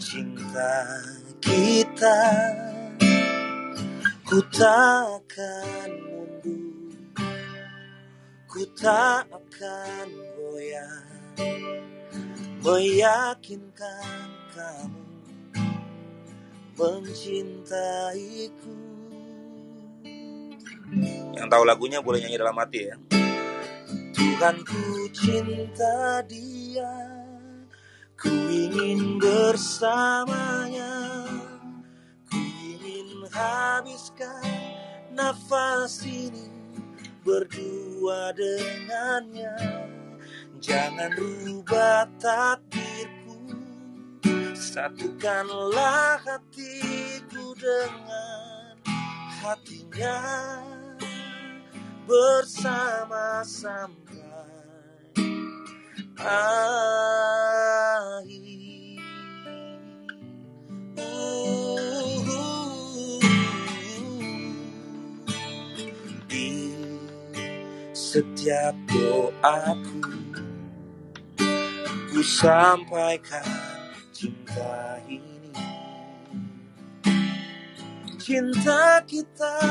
Cinta 0.00 0.72
kita 1.44 2.16
Ku 4.30 4.38
tak 4.46 5.26
akan 5.26 5.90
mundur. 6.06 6.94
Ku 8.46 8.62
tak 8.78 9.26
akan 9.26 10.06
goyah. 10.38 11.02
Meyakinkan 12.62 14.30
kamu 14.54 15.02
Mencintaiku. 16.78 18.78
Yang 21.34 21.48
tahu 21.50 21.64
lagunya 21.66 21.98
boleh 21.98 22.22
nyanyi 22.22 22.38
dalam 22.38 22.54
hati 22.54 22.86
ya. 22.86 22.94
Tuhan 24.14 24.62
ku 24.62 25.10
cinta 25.10 26.22
dia. 26.30 26.94
Ku 28.14 28.30
ingin 28.46 29.18
bersamanya 29.18 31.09
habiskan 33.40 34.44
nafas 35.14 36.04
ini 36.04 36.48
Berdua 37.20 38.32
dengannya. 38.32 39.52
Jangan 40.60 41.12
rubah 41.16 42.08
takdirku 42.16 43.36
Satukanlah 44.56 46.20
hatiku 46.24 47.52
dengan 47.56 48.76
hatinya 49.40 50.20
Bersama 52.08 53.44
sampai 53.44 54.20
akhir 56.20 56.60
setiap 68.10 68.74
doaku 68.90 70.02
Ku 72.10 72.26
sampaikan 72.26 73.46
cinta 74.10 74.98
ini. 75.06 75.54
Cinta 78.18 78.98
kita 79.06 79.62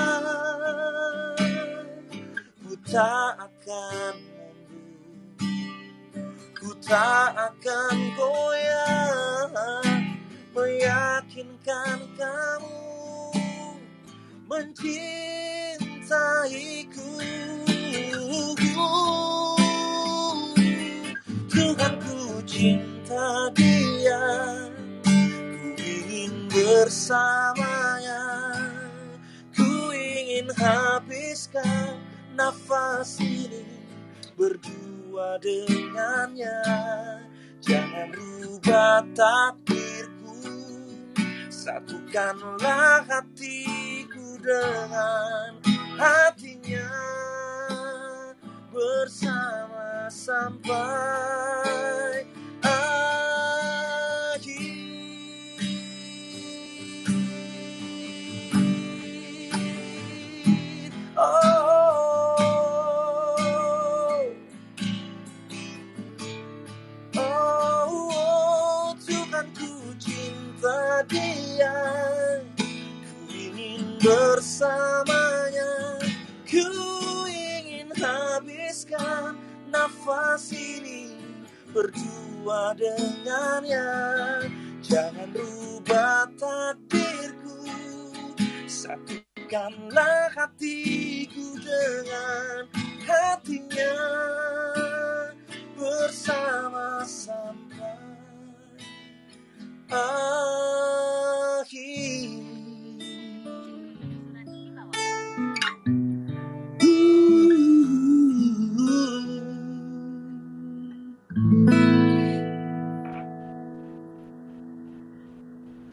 Ku 2.63 2.79
tak 2.87 3.43
akan 3.43 4.15
mundur 4.23 4.87
Ku 6.55 6.71
tak 6.79 7.35
akan 7.35 7.95
goyah 8.15 9.51
Meyakinkan 10.55 11.99
kamu 12.15 12.87
Mencintaiku 14.47 15.29
Bersamanya. 26.89 28.23
Ku 29.53 29.93
ingin 29.93 30.49
habiskan 30.57 32.01
nafas 32.33 33.21
ini 33.21 33.67
Berdua 34.33 35.37
dengannya. 35.37 36.61
Jangan 37.61 38.09
rubah 38.15 39.05
takdirku 39.13 40.41
Satukanlah 41.53 43.05
hatiku 43.05 44.39
dengan 44.41 45.59
hatinya 45.99 46.87
Bersama 48.79 50.07
sampai 50.07 50.71
akhir. 52.63 54.71
Oh 61.19 62.39
Oh, 67.19 68.07
oh, 68.15 68.95
Tuhan 69.03 69.51
ku 69.59 69.91
cinta 69.99 71.03
dia. 71.11 71.75
Ku 72.55 73.27
ingin 73.35 73.99
bersamanya 73.99 75.18
nafas 80.09 80.49
ini 80.57 81.13
Berdua 81.69 82.73
dengannya 82.73 83.85
Jangan 84.81 85.29
rubah 85.37 86.25
takdirku 86.33 87.69
Satukanlah 88.65 90.33
hatiku 90.33 91.61
dengan 91.61 92.65
hatinya 93.05 93.97
bersama 95.77 97.05
sampai 97.05 98.01
akhir. 99.93 101.29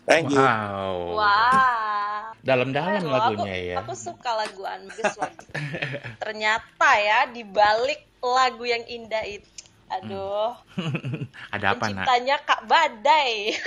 Thank 0.06 0.30
you. 0.30 0.38
Wow. 0.38 1.18
Wah. 1.18 2.30
Dalam-dalam 2.46 3.02
lagunya 3.10 3.54
aku, 3.58 3.68
ya. 3.74 3.76
Aku 3.82 3.92
suka 3.98 4.30
lagu. 4.38 4.62
Ternyata 6.22 6.90
ya 7.02 7.26
di 7.26 7.42
balik 7.42 8.06
lagu 8.22 8.62
yang 8.62 8.86
indah 8.86 9.26
itu, 9.26 9.50
aduh, 9.90 10.54
Ada 11.54 11.74
apa 11.74 11.90
nak? 11.90 12.06
penciptanya 12.06 12.36
Kak 12.46 12.60
Badai. 12.70 13.34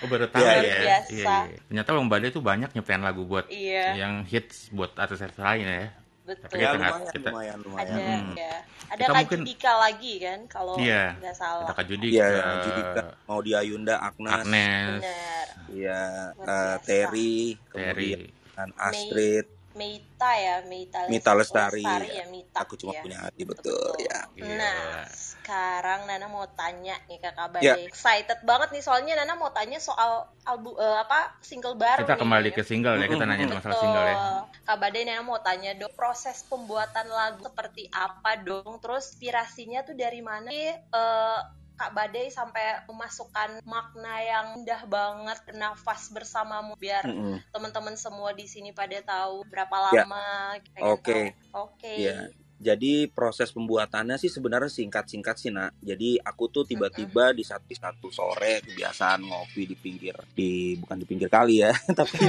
Oh, 0.00 0.08
baru 0.08 0.28
tahu 0.32 0.40
Luar 0.40 0.64
ya. 0.64 0.76
biasa. 0.80 1.12
Iya, 1.12 1.24
iya. 1.52 1.58
Ternyata 1.68 1.88
Bang 1.92 2.08
Badai 2.08 2.32
tuh 2.32 2.40
banyak 2.44 2.72
nyiptain 2.72 3.04
lagu 3.04 3.24
buat 3.28 3.48
iya, 3.52 3.96
yang 3.96 4.24
hits 4.24 4.72
buat 4.72 4.96
artis-artis 4.96 5.36
lain 5.40 5.64
ya. 5.68 5.92
Betul. 6.22 6.46
Tapi 6.46 6.58
Ya 6.58 6.70
lumayan, 6.72 7.00
kita- 7.06 7.30
lumayan, 7.30 7.56
Ada 7.56 7.64
lumayan. 7.64 8.20
Hmm. 8.20 8.34
ya. 8.34 8.56
Ada 8.90 8.94
Kita 8.96 9.04
Kak 9.06 9.16
mungkin- 9.16 9.38
Judika 9.40 9.72
lagi 9.76 10.12
kan 10.18 10.38
kalau 10.46 10.74
Iya. 10.76 11.04
nggak 11.16 11.34
salah. 11.34 11.66
Ada 11.66 11.72
Kak 11.74 11.84
Judi, 11.86 12.06
Iya, 12.10 12.26
eh, 12.26 12.56
Judika, 12.62 13.02
Maudy 13.24 13.52
Ayunda, 13.52 13.94
Agnes, 13.98 14.32
Agnes, 14.34 15.00
Benar. 15.00 15.46
iya, 15.70 16.00
eh, 16.32 16.42
biasa. 16.42 16.82
Terry, 16.82 17.34
Terry. 17.70 18.10
kemudian 18.18 18.70
Astrid 18.76 19.46
Meita 19.80 20.30
ya, 20.36 20.60
Meita, 20.62 21.08
Mita 21.08 21.32
Lestari. 21.32 21.80
ya, 21.80 22.28
Mita. 22.28 22.60
aku 22.60 22.76
cuma 22.76 22.92
ya. 22.92 23.00
punya 23.00 23.18
hati 23.18 23.42
betul, 23.42 23.72
Betul. 23.72 24.04
ya 24.04 24.18
Gila. 24.30 24.52
Nah, 24.54 25.08
sekarang 25.08 26.00
Nana 26.04 26.28
mau 26.28 26.44
tanya 26.52 27.00
nih 27.08 27.16
ke 27.16 27.30
Kak 27.32 27.48
Ya. 27.58 27.74
Bade. 27.74 27.88
Excited 27.88 28.38
banget 28.44 28.68
nih 28.70 28.84
soalnya 28.84 29.16
Nana 29.16 29.34
mau 29.34 29.48
tanya 29.48 29.80
soal 29.80 30.28
album 30.44 30.76
apa 30.76 31.40
single 31.40 31.74
baru 31.74 32.04
Kita 32.04 32.14
nih. 32.14 32.20
kembali 32.20 32.48
ke 32.52 32.62
single 32.62 32.96
ya, 32.96 33.08
kita 33.08 33.24
nanya 33.24 33.46
masalah 33.50 33.78
single 33.78 34.04
ya. 34.04 34.16
Kak 34.62 34.76
Bade 34.76 35.00
Nana 35.02 35.22
mau 35.22 35.40
tanya 35.40 35.72
dong 35.72 35.92
proses 35.92 36.44
pembuatan 36.44 37.08
lagu 37.08 37.40
seperti 37.42 37.88
apa 37.88 38.36
dong 38.38 38.76
terus 38.78 39.08
inspirasinya 39.10 39.80
tuh 39.80 39.94
dari 39.94 40.20
mana 40.20 40.50
eh, 40.50 41.40
Kak 41.80 41.96
Bade 41.96 42.28
sampai 42.28 42.84
memasukkan 42.84 43.64
makna 43.64 44.20
yang 44.20 44.46
indah 44.60 44.84
banget 44.84 45.40
bernafas 45.48 46.12
bersamamu 46.12 46.76
biar 46.76 47.08
Mm-mm. 47.08 47.40
teman-teman 47.56 47.96
semua 47.96 48.36
di 48.36 48.44
sini 48.44 48.76
pada 48.76 49.00
tahu 49.00 49.48
berapa 49.48 49.72
Ya. 49.96 50.04
lama 50.04 50.60
Oke. 50.84 51.32
Oke. 51.56 51.94
Iya. 51.96 52.28
Jadi 52.60 53.08
proses 53.08 53.48
pembuatannya 53.56 54.20
sih 54.20 54.28
sebenarnya 54.28 54.68
singkat-singkat 54.68 55.36
sih 55.40 55.48
nak. 55.48 55.72
Jadi 55.80 56.20
aku 56.20 56.52
tuh 56.52 56.68
tiba-tiba 56.68 57.32
di 57.32 57.40
satu 57.40 57.72
satu 57.72 58.12
sore 58.12 58.60
kebiasaan 58.60 59.24
ngopi 59.24 59.64
di 59.64 59.72
pinggir 59.72 60.12
di 60.36 60.76
bukan 60.76 61.00
di 61.00 61.06
pinggir 61.08 61.32
kali 61.32 61.64
ya, 61.64 61.72
tapi 61.98 62.20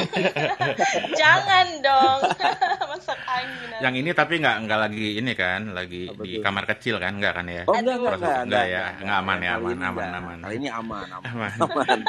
Jangan 1.20 1.68
dong. 1.84 2.20
Masak 2.96 3.20
angin. 3.28 3.70
Yang 3.84 3.96
ini 4.00 4.10
tapi 4.16 4.34
nggak 4.40 4.58
nggak 4.64 4.80
lagi 4.80 5.08
ini 5.20 5.34
kan, 5.36 5.62
lagi 5.76 6.08
Apa 6.08 6.24
di 6.24 6.32
kamar 6.40 6.64
kecil 6.64 6.96
kan, 6.96 7.20
nggak 7.20 7.34
kan 7.36 7.46
ya? 7.52 7.64
oh 7.68 7.76
enggak 7.76 7.96
enggak 8.00 8.16
enggak, 8.16 8.40
enggak 8.48 8.66
ya, 8.72 8.84
enggak 9.04 9.18
aman 9.20 9.38
ya, 9.44 9.52
aman, 9.52 9.76
aman, 9.76 9.82
enggak. 9.92 10.10
aman. 10.16 10.38
Kali 10.40 10.56
ini 10.56 10.70
aman, 10.72 11.08
aman. 11.12 11.28
Aman. 11.28 11.52
aman. 11.60 12.00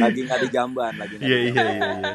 lagi 0.00 0.20
nggak 0.24 0.40
di 0.40 0.48
jamban, 0.48 0.92
lagi 0.96 1.14
nggak 1.20 1.28
Iya 1.28 1.36
iya 1.36 1.52
jamban. 1.52 2.00
iya. 2.00 2.14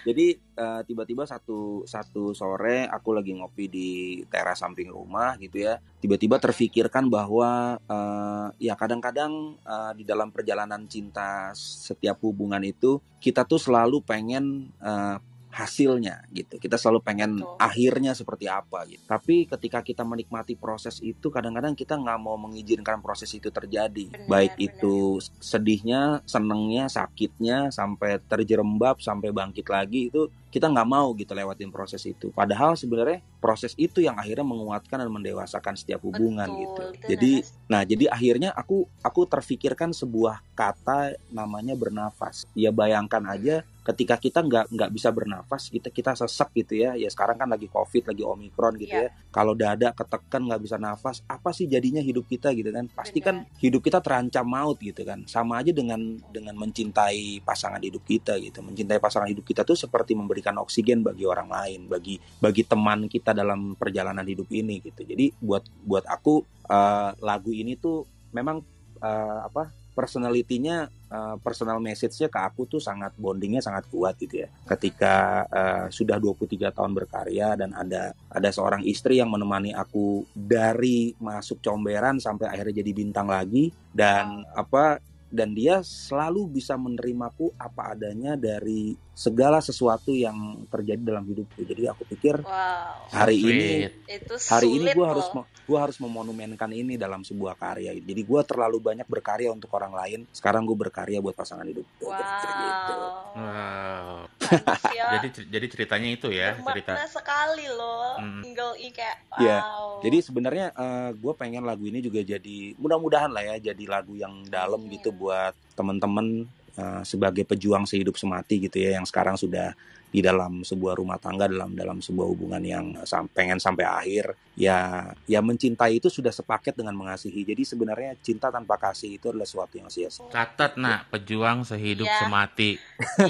Jadi 0.00 0.32
eh, 0.36 0.80
tiba-tiba 0.88 1.28
satu 1.28 1.84
satu 1.84 2.32
sore 2.32 2.88
aku 2.88 3.12
lagi 3.12 3.36
ngopi 3.36 3.64
di 3.68 3.88
teras 4.28 4.60
samping 4.60 4.88
rumah 4.88 5.36
gitu 5.36 5.60
ya. 5.60 5.76
Tiba-tiba 6.00 6.40
terfikirkan 6.40 7.12
bahwa 7.12 7.76
eh, 7.76 8.48
ya 8.64 8.74
kadang-kadang 8.76 9.60
eh, 9.60 9.92
di 9.96 10.04
dalam 10.08 10.32
perjalanan 10.32 10.88
cinta 10.88 11.52
setiap 11.56 12.20
hubungan 12.24 12.64
itu 12.64 13.00
kita 13.20 13.44
tuh 13.44 13.60
selalu 13.60 14.00
pengen 14.00 14.72
eh, 14.80 15.16
hasilnya 15.50 16.24
gitu. 16.30 16.56
Kita 16.56 16.78
selalu 16.78 17.02
pengen 17.02 17.42
Betul. 17.42 17.58
akhirnya 17.58 18.12
seperti 18.14 18.46
apa 18.46 18.86
gitu. 18.86 19.02
Tapi 19.04 19.50
ketika 19.50 19.82
kita 19.82 20.06
menikmati 20.06 20.54
proses 20.54 21.02
itu 21.02 21.28
kadang-kadang 21.28 21.74
kita 21.74 21.98
nggak 21.98 22.18
mau 22.22 22.38
mengizinkan 22.38 23.02
proses 23.02 23.30
itu 23.34 23.50
terjadi. 23.50 24.10
Benar, 24.14 24.30
Baik 24.30 24.54
benar. 24.56 24.66
itu 24.70 24.94
sedihnya, 25.42 26.02
senengnya, 26.24 26.86
sakitnya 26.86 27.74
sampai 27.74 28.22
terjerembab 28.22 29.02
sampai 29.02 29.34
bangkit 29.34 29.66
lagi 29.66 30.08
itu 30.08 30.30
kita 30.50 30.66
nggak 30.66 30.88
mau 30.88 31.14
gitu 31.14 31.30
lewatin 31.34 31.70
proses 31.70 32.02
itu. 32.06 32.34
Padahal 32.34 32.74
sebenarnya 32.74 33.22
proses 33.38 33.74
itu 33.78 34.02
yang 34.02 34.18
akhirnya 34.18 34.42
menguatkan 34.42 34.98
dan 34.98 35.10
mendewasakan 35.10 35.78
setiap 35.78 36.02
hubungan 36.02 36.46
Betul, 36.46 36.62
gitu. 36.62 36.82
itu 36.82 37.06
Jadi 37.14 37.32
Nah, 37.70 37.86
jadi 37.86 38.10
akhirnya 38.10 38.50
aku 38.50 38.82
aku 38.98 39.30
terfikirkan 39.30 39.94
sebuah 39.94 40.42
kata 40.58 41.14
namanya 41.30 41.78
bernafas. 41.78 42.50
Ya 42.58 42.74
bayangkan 42.74 43.22
aja 43.30 43.62
ketika 43.80 44.20
kita 44.20 44.44
nggak 44.44 44.70
nggak 44.72 44.90
bisa 44.92 45.08
bernafas, 45.10 45.72
kita 45.72 45.88
kita 45.88 46.12
sesek 46.12 46.52
gitu 46.52 46.76
ya. 46.80 46.92
Ya 46.94 47.08
sekarang 47.08 47.40
kan 47.40 47.48
lagi 47.48 47.66
covid, 47.66 48.12
lagi 48.12 48.22
omikron 48.22 48.76
gitu 48.76 48.92
Iya. 48.92 49.08
ya. 49.08 49.10
Kalau 49.32 49.56
dada 49.56 49.90
ketekan 49.96 50.46
nggak 50.46 50.60
bisa 50.60 50.76
nafas, 50.76 51.24
apa 51.24 51.50
sih 51.56 51.64
jadinya 51.64 52.00
hidup 52.04 52.28
kita 52.28 52.52
gitu 52.52 52.68
kan? 52.70 52.86
Pasti 52.92 53.18
kan 53.24 53.48
hidup 53.58 53.80
kita 53.80 54.04
terancam 54.04 54.44
maut 54.44 54.76
gitu 54.80 55.02
kan. 55.02 55.24
Sama 55.24 55.60
aja 55.64 55.72
dengan 55.72 55.98
dengan 56.28 56.54
mencintai 56.60 57.40
pasangan 57.40 57.80
hidup 57.80 58.04
kita 58.04 58.36
gitu. 58.38 58.60
Mencintai 58.60 59.00
pasangan 59.00 59.28
hidup 59.32 59.44
kita 59.48 59.64
tuh 59.64 59.76
seperti 59.78 60.12
memberikan 60.12 60.56
oksigen 60.60 61.00
bagi 61.00 61.24
orang 61.24 61.48
lain, 61.48 61.88
bagi 61.88 62.20
bagi 62.38 62.62
teman 62.68 63.08
kita 63.08 63.32
dalam 63.32 63.74
perjalanan 63.80 64.24
hidup 64.28 64.46
ini 64.52 64.84
gitu. 64.84 65.02
Jadi 65.02 65.32
buat 65.40 65.64
buat 65.82 66.04
aku 66.04 66.44
eh, 66.68 67.10
lagu 67.24 67.50
ini 67.50 67.74
tuh 67.80 68.04
memang 68.36 68.60
eh, 69.00 69.40
apa 69.46 69.72
personalitinya 69.96 70.86
eh, 71.10 71.36
personal 71.42 71.82
message-nya 71.82 72.30
ke 72.30 72.40
aku 72.40 72.70
tuh 72.70 72.80
sangat 72.80 73.12
bondingnya 73.18 73.60
sangat 73.60 73.90
kuat 73.90 74.14
gitu 74.16 74.46
ya. 74.46 74.48
Ketika 74.64 75.44
eh, 75.50 75.86
sudah 75.90 76.16
23 76.16 76.70
tahun 76.70 76.92
berkarya 76.94 77.58
dan 77.58 77.74
ada 77.74 78.14
ada 78.30 78.48
seorang 78.54 78.86
istri 78.86 79.18
yang 79.18 79.28
menemani 79.28 79.74
aku 79.74 80.24
dari 80.32 81.12
masuk 81.18 81.58
comberan 81.60 82.22
sampai 82.22 82.48
akhirnya 82.48 82.80
jadi 82.80 82.92
bintang 82.94 83.28
lagi 83.28 83.74
dan 83.90 84.46
apa 84.54 85.02
dan 85.30 85.54
dia 85.54 85.78
selalu 85.86 86.58
bisa 86.58 86.74
menerimaku 86.74 87.54
apa 87.54 87.94
adanya 87.94 88.34
dari 88.34 88.98
segala 89.20 89.60
sesuatu 89.60 90.16
yang 90.16 90.32
terjadi 90.72 91.12
dalam 91.12 91.28
hidupku. 91.28 91.60
Jadi 91.60 91.84
aku 91.92 92.08
pikir 92.08 92.40
Wow. 92.40 93.12
hari 93.12 93.36
Sweet. 93.36 93.52
ini 93.52 93.68
Itu 94.08 94.34
hari 94.48 94.68
ini 94.72 94.88
gue 94.96 95.04
harus 95.06 95.28
gua 95.68 95.78
harus 95.84 96.00
memonumenkan 96.00 96.72
ini 96.72 96.96
dalam 96.96 97.20
sebuah 97.20 97.54
karya 97.54 97.92
jadi 97.94 98.22
gue 98.24 98.40
terlalu 98.42 98.80
banyak 98.80 99.04
berkarya 99.06 99.52
untuk 99.52 99.68
orang 99.76 99.92
lain 99.92 100.20
sekarang 100.32 100.64
gue 100.64 100.74
berkarya 100.74 101.20
buat 101.20 101.36
pasangan 101.36 101.68
hidup 101.68 101.84
Gua 102.00 102.16
kira-kira 102.16 102.64
gitu. 102.64 102.94
Wow. 102.96 103.10
Wow. 103.36 104.08
Manusia 104.50 105.04
Jadi 105.14 105.26
jadi 105.46 105.66
ceritanya 105.68 106.08
itu 106.10 106.28
ya, 106.32 106.58
cerita. 106.58 106.92
sekali 107.06 107.66
loh. 107.70 108.18
Hmm. 108.18 108.42
Single 108.42 108.74
ini 108.78 108.90
kayak 108.90 109.16
Iya. 109.38 109.58
wow. 109.62 110.00
jadi 110.00 110.18
sebenarnya 110.24 110.66
gue 111.12 111.32
pengen 111.36 111.62
lagu 111.62 111.84
ini 111.84 112.00
juga 112.00 112.24
jadi 112.24 112.58
mudah-mudahan 112.74 113.30
lah 113.30 113.42
ya 113.44 113.70
jadi 113.70 113.84
lagu 113.86 114.16
yang 114.16 114.42
dalam 114.48 114.80
Amin. 114.80 114.96
gitu 114.98 115.12
buat 115.12 115.52
teman-teman 115.76 116.44
eh, 116.76 117.02
sebagai 117.02 117.42
pejuang 117.46 117.88
sehidup 117.88 118.14
semati 118.18 118.68
gitu 118.68 118.78
ya 118.78 118.98
yang 118.98 119.06
sekarang 119.06 119.34
sudah 119.38 119.72
di 120.10 120.20
dalam 120.20 120.60
sebuah 120.60 120.94
rumah 120.94 121.16
tangga 121.16 121.46
dalam 121.46 121.72
dalam 121.72 121.98
sebuah 121.98 122.26
hubungan 122.26 122.58
yang 122.60 122.84
sam- 123.02 123.26
pengen 123.26 123.56
sampai 123.56 123.84
akhir 123.84 124.24
ya 124.54 124.78
ya 125.24 125.38
mencintai 125.38 125.96
itu 125.96 126.06
sudah 126.06 126.28
sepaket 126.28 126.74
dengan 126.74 126.92
mengasihi 126.92 127.42
jadi 127.44 127.62
sebenarnya 127.64 128.18
cinta 128.18 128.48
tanpa 128.48 128.74
kasih 128.76 129.14
itu 129.14 129.30
adalah 129.30 129.44
sesuatu 129.44 129.74
yang 129.74 129.86
sia-sia 129.86 130.26
Catat 130.28 130.74
nak, 130.74 131.06
pejuang 131.08 131.62
sehidup 131.62 132.02
Iya. 132.02 132.18
semati. 132.20 132.70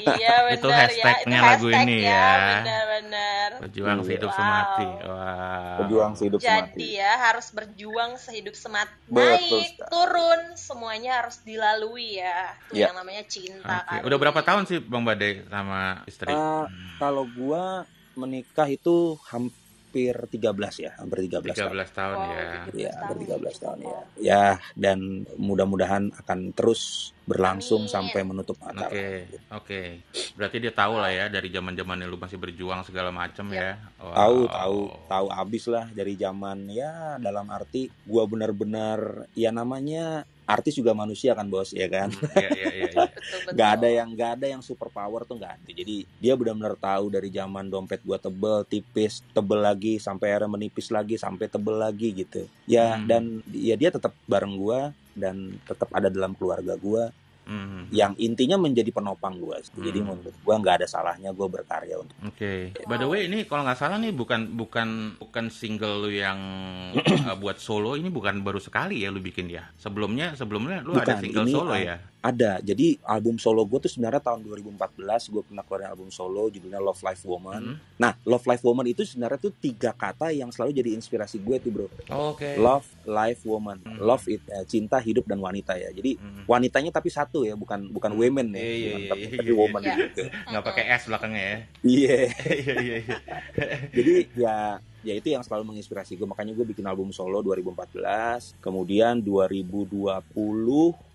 iya 0.09 0.35
benar 0.47 0.57
Itu 0.57 0.67
ya. 0.67 0.77
hashtagnya 0.81 1.39
Itu 1.39 1.47
lagu 1.47 1.67
hashtag 1.67 1.85
ini 1.85 1.97
ya. 1.99 2.09
ya. 2.09 2.29
Benar-benar. 2.57 3.49
Pejuang 3.61 3.99
Iya. 3.99 4.07
sehidup 4.07 4.31
Wow. 4.31 4.37
semati. 4.37 4.89
Wow. 5.03 5.79
pejuang 5.79 6.13
sehidup 6.15 6.41
Jadi 6.41 6.49
semati 6.51 6.87
ya 6.95 7.13
harus 7.21 7.47
berjuang 7.51 8.11
sehidup 8.17 8.55
semati. 8.55 8.95
Betul 9.07 9.29
Naik, 9.29 9.69
sekali. 9.71 9.91
turun, 9.91 10.41
semuanya 10.55 11.11
harus 11.19 11.37
dilalui 11.41 12.09
ya. 12.17 12.39
Itu 12.65 12.75
Iya. 12.75 12.85
yang 12.87 12.97
namanya 12.97 13.23
cinta 13.25 13.77
Oke. 13.79 13.89
kan. 13.91 14.01
Udah 14.03 14.19
berapa 14.19 14.41
tahun 14.41 14.63
sih 14.65 14.79
Bang 14.81 15.05
Bade 15.05 15.45
sama 15.47 15.81
istri? 16.05 16.31
Eh, 16.31 16.65
kalau 16.97 17.25
gua 17.31 17.85
menikah 18.13 18.67
itu 18.67 19.17
hampir 19.27 20.15
13 20.31 20.55
ya, 20.79 20.93
hampir 20.99 21.27
13, 21.27 21.51
tahun. 21.51 21.73
13 21.75 21.91
tahun 21.91 22.17
Wow, 22.17 22.31
ya. 22.31 22.51
Iya, 22.71 22.93
hampir 22.95 23.17
13 23.27 23.57
tahun 23.59 23.79
ya. 23.83 23.99
Ya, 24.21 24.45
dan 24.79 24.99
mudah-mudahan 25.35 26.15
akan 26.15 26.55
terus 26.55 27.11
berlangsung 27.27 27.87
Amin. 27.87 27.93
sampai 27.93 28.21
menutup 28.23 28.59
acara. 28.63 28.87
Oke, 28.87 29.07
oke. 29.51 29.81
Berarti 30.35 30.57
dia 30.59 30.71
tahu 30.71 30.99
lah 30.99 31.11
ya 31.11 31.27
dari 31.27 31.47
zaman-zaman 31.49 32.07
lu 32.07 32.19
masih 32.19 32.39
berjuang 32.39 32.83
segala 32.83 33.11
macam 33.11 33.47
Iya. 33.51 33.59
ya. 33.59 33.73
Wow. 33.99 34.15
Tahu, 34.15 34.39
tahu, 34.47 34.79
tahu 35.07 35.27
abis 35.31 35.65
lah 35.67 35.87
dari 35.91 36.15
zaman 36.15 36.67
ya 36.71 37.19
dalam 37.19 37.47
arti 37.51 37.87
gua 38.03 38.27
benar-benar 38.27 39.31
ya 39.35 39.51
namanya 39.51 40.23
artis 40.51 40.75
juga 40.75 40.91
manusia 40.93 41.31
kan 41.33 41.47
bos 41.47 41.71
ya 41.71 41.87
kan. 41.87 42.11
Hmm, 42.11 42.35
Iya, 42.35 42.51
iya, 42.51 42.67
iya. 42.75 42.91
iya. 42.91 43.07
Betul, 43.15 43.39
betul. 43.47 43.57
Gak 43.59 43.71
ada 43.79 43.89
yang 43.89 44.09
gak 44.15 44.31
ada 44.39 44.47
yang 44.51 44.63
super 44.63 44.89
power 44.91 45.23
tuh 45.23 45.37
nggak 45.39 45.53
ada. 45.57 45.69
Jadi 45.71 45.97
dia 46.19 46.33
benar-benar 46.35 46.75
tahu 46.75 47.05
dari 47.09 47.29
zaman 47.31 47.71
dompet 47.71 48.01
gua 48.03 48.19
tebel, 48.19 48.67
tipis, 48.67 49.23
tebel 49.31 49.61
lagi 49.63 49.97
sampai 49.97 50.35
akhirnya 50.35 50.51
menipis 50.51 50.91
lagi 50.91 51.15
sampai 51.15 51.47
tebel 51.47 51.77
lagi 51.79 52.09
gitu. 52.13 52.45
Ya 52.67 52.99
Hmm. 52.99 53.07
dan 53.07 53.23
ya 53.51 53.79
dia 53.79 53.95
tetap 53.95 54.13
bareng 54.27 54.59
gua 54.59 54.91
dan 55.15 55.59
tetap 55.67 55.91
ada 55.95 56.11
dalam 56.11 56.35
keluarga 56.35 56.75
gua 56.75 57.11
Hmm. 57.51 57.91
yang 57.91 58.15
intinya 58.15 58.55
menjadi 58.55 58.95
penopang 58.95 59.43
gua. 59.43 59.59
Jadi 59.59 59.99
Hmm. 59.99 60.15
menurut 60.15 60.35
gua 60.47 60.55
nggak 60.63 60.75
ada 60.79 60.87
salahnya 60.87 61.35
gua 61.35 61.51
berkarya 61.51 61.99
untuk 61.99 62.15
Oke. 62.23 62.71
By 62.87 62.95
the 62.95 63.11
way, 63.11 63.27
ini 63.27 63.43
kalau 63.43 63.67
nggak 63.67 63.75
salah 63.75 63.99
nih 63.99 64.15
bukan 64.15 64.55
bukan 64.55 65.19
bukan 65.19 65.51
single 65.51 66.07
lu 66.07 66.15
yang 66.15 66.39
uh, 67.27 67.35
buat 67.35 67.59
solo 67.59 67.99
ini 67.99 68.07
bukan 68.07 68.47
baru 68.47 68.63
sekali 68.63 69.03
ya 69.03 69.11
lu 69.11 69.19
bikin 69.19 69.51
ya. 69.51 69.67
Sebelumnya 69.75 70.39
sebelumnya 70.39 70.87
lu 70.87 70.95
ada 70.95 71.19
Bukan, 71.19 71.27
single 71.27 71.47
ini, 71.51 71.55
solo 71.59 71.75
uh, 71.75 71.81
ya. 71.83 71.97
Ada. 72.21 72.61
Jadi 72.61 73.01
album 73.03 73.41
solo 73.41 73.65
gue 73.65 73.81
tuh 73.81 73.89
sebenarnya 73.89 74.21
tahun 74.21 74.45
2014 74.45 74.77
gue 75.33 75.43
pernah 75.45 75.65
keluarin 75.65 75.89
album 75.89 76.09
solo 76.13 76.53
judulnya 76.53 76.77
Love 76.77 77.01
Life 77.01 77.25
Woman. 77.25 77.63
Hmm. 77.65 77.77
Nah, 77.97 78.13
Love 78.29 78.45
Life 78.45 78.65
Woman 78.65 78.87
itu 78.87 79.03
sebenarnya 79.09 79.41
tuh 79.41 79.53
tiga 79.57 79.97
kata 79.97 80.29
yang 80.29 80.53
selalu 80.53 80.77
jadi 80.77 80.93
inspirasi 81.01 81.41
gue 81.41 81.57
tuh 81.59 81.71
bro. 81.73 81.87
Oke. 82.13 82.61
Love 82.61 82.85
Life 83.09 83.43
Woman. 83.49 83.81
Hmm. 83.81 83.97
Love 83.99 84.29
it 84.29 84.45
eh, 84.47 84.65
cinta 84.69 85.01
hidup 85.01 85.25
dan 85.25 85.41
wanita 85.41 85.75
ya. 85.81 85.89
Jadi 85.91 86.21
Hmm. 86.21 86.45
wanitanya 86.45 86.93
tapi 86.93 87.09
satu 87.09 87.49
ya, 87.49 87.57
bukan 87.57 87.89
bukan 87.89 88.13
Hmm. 88.13 88.21
women 88.21 88.47
ya, 88.53 88.61
Iya, 88.61 88.69
iya, 88.69 88.77
bukan 88.77 89.01
iya, 89.01 89.09
tapi, 89.09 89.21
iya, 89.25 89.31
tapi 89.41 89.49
iya, 89.49 89.57
woman 89.57 89.83
iya. 89.83 89.95
gitu. 89.97 90.23
Nggak 90.29 90.65
pakai 90.69 90.85
S 90.93 91.03
belakangnya 91.09 91.43
ya. 91.43 91.59
Iya. 91.97 92.17
Iya, 92.37 92.75
iya, 92.85 92.97
iya. 93.01 93.19
Jadi 93.97 94.13
ya 94.37 94.57
ya 95.01 95.17
itu 95.17 95.33
yang 95.33 95.41
selalu 95.41 95.73
menginspirasi 95.73 96.13
gue 96.13 96.29
makanya 96.29 96.53
gue 96.53 96.67
bikin 96.69 96.85
album 96.85 97.09
solo 97.09 97.41
2014 97.41 98.53
kemudian 98.61 99.17
2020 99.25 100.29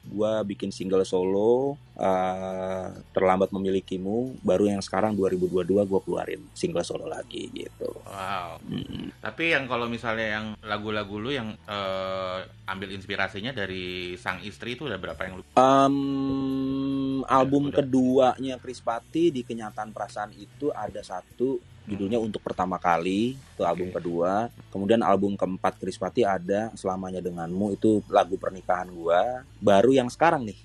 gue 0.06 0.32
bikin 0.56 0.70
single 0.70 1.04
solo 1.04 1.76
uh, 1.98 2.88
terlambat 3.12 3.50
memilikimu 3.50 4.40
baru 4.46 4.70
yang 4.72 4.82
sekarang 4.82 5.18
2022 5.18 5.66
gue 5.66 6.02
keluarin 6.06 6.42
single 6.54 6.86
solo 6.86 7.10
lagi 7.10 7.50
gitu 7.54 7.96
Wow. 8.06 8.62
Mm. 8.70 9.12
Tapi 9.20 9.44
yang 9.52 9.66
kalau 9.66 9.90
misalnya 9.90 10.40
yang 10.40 10.46
lagu-lagu 10.62 11.18
lu 11.18 11.34
yang 11.34 11.52
eh, 11.68 12.40
ambil 12.70 12.90
inspirasinya 12.94 13.52
dari 13.52 14.16
sang 14.16 14.40
istri 14.46 14.78
itu 14.78 14.86
udah 14.86 15.00
berapa 15.02 15.22
yang 15.26 15.34
lu? 15.42 15.44
Um, 15.58 17.26
album 17.26 17.70
udah. 17.70 17.82
keduanya 17.82 18.56
Chris 18.62 18.80
Patti 18.80 19.34
di 19.34 19.42
Kenyataan 19.42 19.92
Perasaan 19.92 20.32
itu 20.38 20.70
ada 20.72 21.02
satu 21.02 21.60
judulnya 21.86 22.18
untuk 22.18 22.42
pertama 22.42 22.82
kali 22.82 23.38
itu 23.38 23.62
album 23.62 23.94
kedua 23.94 24.50
kemudian 24.74 25.06
album 25.06 25.38
keempat 25.38 25.78
Chris 25.78 26.02
Patti 26.02 26.26
ada 26.26 26.74
selamanya 26.74 27.22
denganmu 27.22 27.78
itu 27.78 28.02
lagu 28.10 28.42
pernikahan 28.42 28.90
gua 28.90 29.46
baru 29.62 29.94
yang 29.96 30.10
sekarang 30.10 30.44
nih 30.44 30.58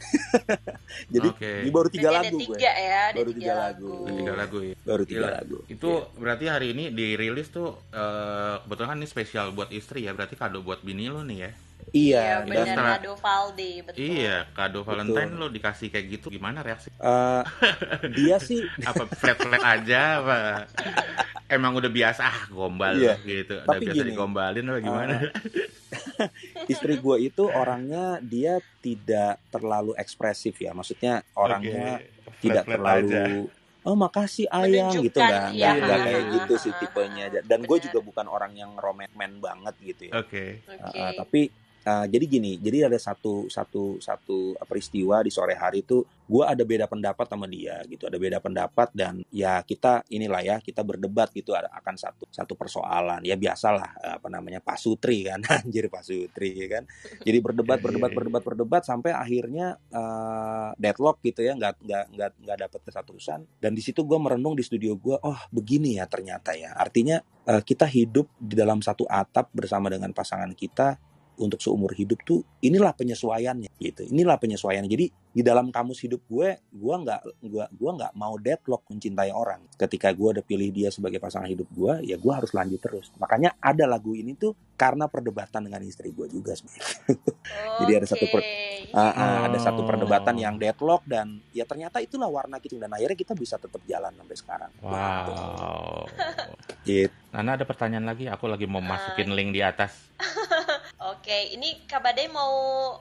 jadi 1.14 1.28
Oke. 1.30 1.52
ini 1.62 1.70
baru 1.70 1.88
tiga 1.88 2.08
Berarti 2.08 2.18
lagu 2.20 2.26
ada 2.26 2.38
gue 2.40 2.56
tiga 2.56 2.70
ya, 2.72 2.98
ada 3.06 3.16
Baru 3.16 3.30
tiga, 3.30 3.40
tiga 3.40 3.54
lagu. 3.54 3.88
lagu. 3.88 4.08
Tiga 4.10 4.32
lagu 4.34 4.58
ya. 4.60 4.74
baru 4.80 5.02
tiga 5.04 5.18
Gila. 5.20 5.30
lagu 5.36 5.56
Itu 5.66 5.90
berarti 6.14 6.44
hari 6.46 6.66
ini 6.70 6.84
dirilis 6.90 7.48
tuh 7.48 7.68
eh, 7.90 8.54
kebetulan 8.60 8.88
kan 8.88 8.98
ini 8.98 9.06
spesial 9.06 9.46
buat 9.50 9.70
istri 9.70 10.04
ya. 10.04 10.12
Berarti 10.12 10.34
kado 10.34 10.60
buat 10.60 10.80
bini 10.80 11.06
lu 11.06 11.22
nih 11.22 11.38
ya. 11.40 11.50
iya 11.90 12.24
Iya, 12.44 12.64
dan 12.66 12.76
Nado 12.76 13.16
Valdi, 13.16 13.82
betul. 13.82 13.98
Iya, 13.98 14.46
kado 14.52 14.82
Valentine 14.82 15.32
Betul. 15.32 15.40
lu 15.40 15.46
dikasih 15.48 15.88
kayak 15.88 16.06
gitu 16.12 16.26
gimana 16.28 16.60
reaksi? 16.60 16.92
eh, 16.92 17.42
dia 18.16 18.36
sih 18.38 18.62
Apa 18.80 19.08
flat-flat 19.10 19.62
aja 19.64 20.20
apa? 20.20 20.38
Emang 21.50 21.74
udah 21.74 21.90
biasa 21.90 22.22
ah 22.22 22.38
gombal 22.48 22.94
Iya. 22.94 23.18
gitu. 23.26 23.58
Udah 23.58 23.66
Tapi 23.66 23.84
biasa 23.84 23.96
gini, 23.98 24.08
digombalin 24.14 24.64
apa 24.70 24.78
gimana? 24.80 25.14
istri 26.72 26.94
gue 26.96 27.16
itu 27.20 27.44
orangnya 27.50 28.22
dia 28.22 28.62
tidak 28.78 29.42
terlalu 29.50 29.92
ekspresif 29.98 30.54
ya 30.56 30.70
maksudnya 30.70 31.26
orangnya 31.34 31.98
Oke, 31.98 32.38
tidak 32.40 32.64
flat-flat 32.68 32.94
aja. 33.02 33.02
terlalu 33.26 33.42
oh 33.80 33.96
makasih 33.96 34.46
ayang 34.52 34.92
gitu 34.92 35.18
Menunjukkan, 35.18 35.26
nggak 35.26 35.44
iya. 35.56 35.70
nggak 35.72 35.86
nggak 35.88 35.98
kayak 36.04 36.24
gitu 36.36 36.54
sih 36.60 36.70
Ah, 36.70 36.78
tipenya 36.78 37.24
ah, 37.32 37.42
dan 37.42 37.60
gue 37.64 37.78
juga 37.80 37.98
bukan 37.98 38.26
orang 38.28 38.52
yang 38.54 38.70
romantis 38.76 39.16
banget 39.40 39.74
gitu 39.82 40.02
ya 40.08 40.12
Oke. 40.20 40.44
Oke. 40.68 40.98
Uh, 41.00 41.12
tapi 41.16 41.40
uh, 41.90 42.06
jadi 42.06 42.24
gini 42.30 42.62
jadi 42.62 42.86
ada 42.86 42.98
satu 43.02 43.50
satu 43.50 43.98
satu 43.98 44.54
peristiwa 44.70 45.26
di 45.26 45.34
sore 45.34 45.58
hari 45.58 45.82
itu 45.82 46.06
gue 46.30 46.44
ada 46.46 46.62
beda 46.62 46.86
pendapat 46.86 47.26
sama 47.26 47.50
dia 47.50 47.82
gitu. 47.90 48.06
Ada 48.06 48.14
beda 48.14 48.38
pendapat 48.38 48.94
dan 48.94 49.26
ya 49.34 49.58
kita 49.66 50.06
inilah 50.06 50.42
ya 50.46 50.56
kita 50.62 50.86
berdebat 50.86 51.34
gitu 51.34 51.58
ada 51.58 51.66
akan 51.74 51.98
satu 51.98 52.30
satu 52.30 52.54
persoalan. 52.54 53.26
Ya 53.26 53.34
biasalah 53.34 53.98
uh, 53.98 54.14
apa 54.22 54.30
namanya 54.30 54.62
Pak 54.62 54.78
Sutri 54.78 55.26
kan 55.26 55.42
anjir 55.58 55.90
Pak 55.90 56.06
Sutri 56.06 56.54
ya 56.54 56.78
kan. 56.78 56.84
Jadi 57.26 57.38
berdebat 57.42 57.82
berdebat 57.82 58.14
berdebat 58.14 58.42
berdebat 58.46 58.82
sampai 58.86 59.10
akhirnya 59.10 59.74
uh, 59.90 60.70
deadlock 60.78 61.18
gitu 61.26 61.42
ya 61.42 61.58
nggak 61.58 61.82
nggak 61.82 62.04
nggak 62.14 62.30
nggak 62.46 62.58
dapet 62.62 62.80
kesatusan 62.86 63.42
dan 63.58 63.74
di 63.74 63.82
situ 63.82 64.06
gue 64.06 64.18
merenung 64.22 64.54
di 64.54 64.62
studio 64.62 64.94
gue 64.94 65.18
oh 65.18 65.40
begini 65.50 65.98
ya 65.98 66.06
ternyata 66.06 66.54
ya. 66.54 66.78
Artinya 66.78 67.18
uh, 67.50 67.62
kita 67.66 67.90
hidup 67.90 68.30
di 68.38 68.54
dalam 68.54 68.78
satu 68.78 69.02
atap 69.10 69.50
bersama 69.50 69.90
dengan 69.90 70.14
pasangan 70.14 70.54
kita 70.54 71.09
untuk 71.40 71.58
seumur 71.58 71.96
hidup 71.96 72.20
tuh 72.22 72.44
inilah 72.60 72.92
penyesuaiannya 72.92 73.72
gitu 73.80 74.04
inilah 74.06 74.36
penyesuaiannya 74.36 74.90
jadi 74.90 75.06
di 75.30 75.42
dalam 75.46 75.70
kamus 75.70 76.02
hidup 76.04 76.20
gue 76.26 76.58
gue 76.58 76.94
nggak 77.06 77.20
gua 77.46 77.64
gua 77.70 77.90
nggak 77.96 78.12
mau 78.18 78.34
deadlock 78.36 78.82
mencintai 78.90 79.30
orang 79.30 79.62
ketika 79.78 80.10
gue 80.12 80.28
udah 80.38 80.44
pilih 80.44 80.68
dia 80.68 80.90
sebagai 80.90 81.22
pasangan 81.22 81.48
hidup 81.48 81.70
gue 81.72 82.02
ya 82.04 82.18
gue 82.18 82.32
harus 82.34 82.50
lanjut 82.52 82.82
terus 82.82 83.08
makanya 83.16 83.54
ada 83.62 83.86
lagu 83.86 84.12
ini 84.12 84.34
tuh 84.34 84.52
karena 84.74 85.06
perdebatan 85.06 85.64
dengan 85.64 85.80
istri 85.86 86.10
gue 86.10 86.26
juga 86.28 86.52
sebenarnya 86.52 87.16
Jadi 87.80 87.92
ada 87.96 88.06
satu 88.06 88.24
per-. 88.28 88.44
Ah, 88.92 89.12
ah, 89.12 89.38
ada 89.48 89.58
satu 89.58 89.80
Oh. 89.80 89.88
perdebatan 89.88 90.36
yang 90.36 90.54
deadlock 90.60 91.02
dan 91.08 91.40
ya 91.50 91.64
ternyata 91.64 91.98
itulah 91.98 92.28
warna 92.28 92.60
kita 92.60 92.76
dan 92.76 92.92
akhirnya 92.92 93.16
kita 93.16 93.32
bisa 93.32 93.56
tetap 93.56 93.80
jalan 93.88 94.12
sampai 94.12 94.36
sekarang 94.36 94.70
Wow. 94.84 96.04
gitu. 96.84 97.12
Nana 97.30 97.54
ada 97.54 97.64
pertanyaan 97.64 98.06
lagi? 98.10 98.26
Aku 98.26 98.50
lagi 98.50 98.66
mau 98.66 98.82
masukin 98.82 99.30
link 99.32 99.54
di 99.54 99.62
atas. 99.62 100.10
Oke, 101.10 101.58
ini 101.58 101.74
Kabade 101.90 102.30
mau 102.30 102.54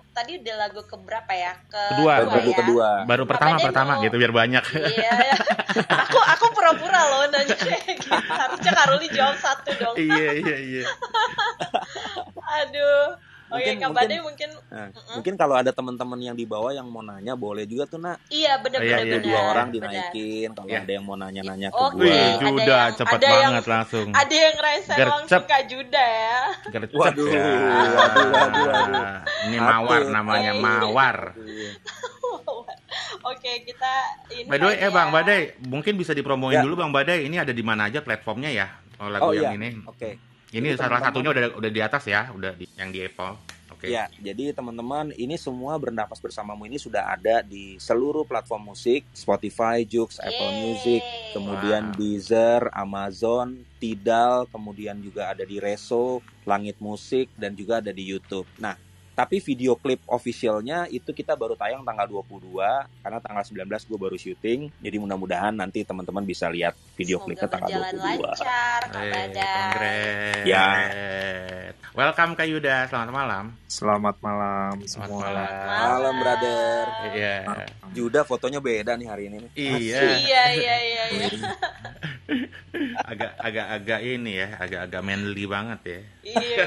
tadi 0.09 0.41
udah 0.41 0.55
lagu 0.57 0.81
ke 0.81 0.95
berapa 0.97 1.29
ya? 1.29 1.53
Ke 1.69 1.83
Kedua. 1.93 2.13
Lagu 2.25 2.49
ya? 2.49 2.57
kedua 2.57 2.87
Baru 3.05 3.23
pertama 3.29 3.61
Kabade 3.61 3.65
pertama 3.69 3.91
mau- 3.93 4.01
gitu 4.01 4.15
biar 4.17 4.33
banyak. 4.33 4.63
Iya, 4.65 5.13
aku 5.93 6.17
aku 6.17 6.45
pura-pura 6.57 7.01
loh 7.05 7.23
nanya 7.29 7.53
kayak 7.53 7.85
gitu. 7.85 8.09
Harusnya 8.09 8.71
Karuli 8.73 9.07
jawab 9.13 9.37
satu 9.37 9.69
dong. 9.77 9.95
iya 9.95 10.29
iya 10.33 10.57
iya. 10.57 10.83
Aduh. 12.65 13.28
Oke, 13.49 13.65
Mungkin- 13.65 13.81
Kabade 13.81 14.15
mungkin, 14.19 14.49
Nah, 14.69 14.87
Mm-mm. 14.87 15.13
mungkin 15.17 15.33
kalau 15.33 15.55
ada 15.55 15.69
teman-teman 15.69 16.19
yang 16.19 16.33
di 16.33 16.45
bawah 16.45 16.69
yang 16.69 16.85
mau 16.85 17.01
nanya 17.01 17.33
boleh 17.33 17.65
juga 17.65 17.83
tuh 17.83 17.97
nak 17.97 18.21
iya 18.29 18.55
bener 18.55 18.77
Iya, 18.79 18.97
bener 18.99 19.09
iya, 19.09 19.25
dua 19.25 19.39
orang 19.49 19.67
dinaikin 19.69 20.49
kalau 20.53 20.69
Iya. 20.69 20.79
ada 20.79 20.91
yang 20.91 21.03
mau 21.03 21.15
nanya-nanya 21.15 21.69
ke 21.69 21.83
gue 21.91 22.05
ada 22.05 22.37
Juda 22.39 22.61
yang- 22.69 22.93
cepet 22.95 23.15
ada 23.15 23.25
yang- 23.25 23.41
banget 23.49 23.65
langsung. 23.67 24.07
Ada 24.11 24.35
yang 24.37 24.55
rese 24.59 24.91
Gercep. 24.91 25.09
langsung 25.11 25.43
Kak 25.43 25.63
Juda 25.65 26.05
ya. 26.05 26.39
Gercep 26.69 26.93
Waduh, 26.95 27.27
ya. 27.27 27.41
waduh, 27.41 28.27
waduh, 28.29 28.63
waduh. 28.63 29.03
Ini 29.43 29.57
Apa 29.57 29.65
mawar 29.67 29.99
ya? 29.99 30.09
namanya, 30.11 30.51
Iya. 30.51 30.61
mawar. 30.61 31.17
Oke, 33.25 33.51
kita 33.63 33.91
ini 34.31 34.45
By 34.45 34.57
the 34.57 34.65
way, 34.65 34.77
eh 34.77 34.89
Bang 34.89 35.09
ya. 35.09 35.13
Badai, 35.15 35.41
mungkin 35.63 35.93
bisa 35.95 36.13
dipromoin 36.13 36.55
Ya. 36.55 36.61
dulu 36.61 36.77
Bang 36.77 36.89
Badai. 36.89 37.25
Ini 37.25 37.41
ada 37.41 37.51
di 37.51 37.61
mana 37.61 37.85
aja 37.85 37.99
platformnya 37.99 38.49
ya? 38.49 38.67
Oh, 38.97 39.07
lagu 39.07 39.25
Oh, 39.25 39.33
yang 39.33 39.53
iya. 39.53 39.59
ini. 39.59 39.69
Oke. 39.83 40.28
Ini 40.49 40.73
Jadi 40.73 40.81
salah 40.81 40.99
satunya 41.01 41.29
udah 41.29 41.43
udah 41.61 41.71
di 41.71 41.81
atas 41.81 42.03
ya, 42.09 42.33
udah 42.33 42.57
di, 42.57 42.65
yang 42.73 42.89
di 42.89 43.05
Apple. 43.05 43.59
Oke. 43.69 43.85
Ya, 43.85 44.09
jadi 44.17 44.51
teman-teman 44.51 45.13
ini 45.13 45.37
semua 45.37 45.77
bernafas 45.77 46.17
bersamamu 46.17 46.65
ini 46.65 46.81
sudah 46.81 47.15
ada 47.15 47.45
di 47.45 47.77
seluruh 47.77 48.25
platform 48.25 48.73
musik, 48.73 49.05
Spotify, 49.13 49.85
Joox, 49.85 50.17
Apple 50.19 50.51
Yeay. 50.51 50.59
Music, 50.65 51.01
kemudian 51.31 51.93
Wow. 51.93 51.95
Deezer, 51.95 52.61
Amazon, 52.73 53.61
Tidal, 53.77 54.49
kemudian 54.51 54.99
juga 54.99 55.31
ada 55.31 55.45
di 55.45 55.61
Reso, 55.61 56.19
Langit 56.43 56.81
Musik 56.81 57.29
dan 57.37 57.53
juga 57.53 57.79
ada 57.79 57.93
di 57.93 58.03
YouTube. 58.03 58.49
Nah, 58.57 58.73
tapi 59.19 59.43
video 59.43 59.75
klip 59.75 59.99
officialnya 60.07 60.87
itu 60.87 61.11
kita 61.11 61.35
baru 61.35 61.51
tayang 61.51 61.83
tanggal 61.83 62.07
22 62.07 62.55
karena 63.03 63.19
tanggal 63.19 63.43
19 63.43 63.67
gue 63.67 63.97
baru 63.99 64.15
syuting. 64.15 64.71
Jadi 64.79 64.95
mudah-mudahan 64.95 65.51
nanti 65.51 65.83
teman-teman 65.83 66.23
bisa 66.23 66.47
lihat 66.47 66.71
video 66.95 67.19
Semoga 67.19 67.27
klipnya 67.27 67.47
tanggal 67.51 67.67
berjalan 67.67 67.93
22. 67.99 68.15
lancar, 68.15 68.81
Kak 68.87 69.03
Eh. 69.75 70.47
Ya. 70.47 70.67
Welcome 71.91 72.31
Kak 72.33 72.47
Yuda, 72.47 72.87
selamat 72.87 73.11
malam. 73.11 73.45
Selamat 73.67 74.15
malam 74.23 74.73
Selamat 74.87 75.09
semua. 75.11 75.19
malam. 75.19 75.47
Malam, 75.67 76.13
brother. 76.15 76.83
Iya. 77.11 77.35
Juda 77.91 78.23
fotonya 78.23 78.63
beda 78.63 78.95
nih 78.95 79.07
hari 79.09 79.23
ini. 79.27 79.37
nih. 79.41 79.51
Iya. 79.53 79.99
Iya, 80.15 80.43
iya, 80.55 80.75
iya, 80.79 81.03
iya. 81.11 81.27
Agak 83.01 83.31
agak 83.35 83.67
agak 83.67 83.99
ini 83.99 84.31
ya, 84.37 84.47
agak 84.55 84.81
agak 84.87 85.01
manly 85.03 85.43
banget 85.43 85.79
ya. 85.83 85.99
Iya, 86.23 86.65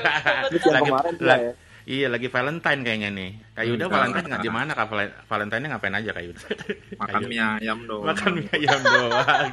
Lagi- 0.52 0.60
kemarin 0.84 1.16
lagi- 1.18 1.48
ya. 1.48 1.52
Iya, 1.86 2.06
lagi 2.14 2.28
Valentine 2.30 2.80
kayaknya 2.86 3.10
nih. 3.10 3.30
Kak 3.52 3.64
Yuda 3.64 3.84
Hmm. 3.84 3.92
Valentine 3.92 4.26
nggak 4.26 4.40
di 4.40 4.50
mana 4.50 4.70
Kak 4.72 4.86
Val- 4.86 5.16
Valentine-nya 5.22 5.68
ngapain 5.70 5.92
aja 5.92 6.10
Kak 6.10 6.24
Yuda? 6.24 6.44
Makan 7.02 7.20
mie 7.26 7.36
ayam 7.38 7.78
dong. 7.84 8.02
Makan 8.02 8.30
mie 8.34 8.48
ayam 8.50 8.80
doang. 8.80 9.50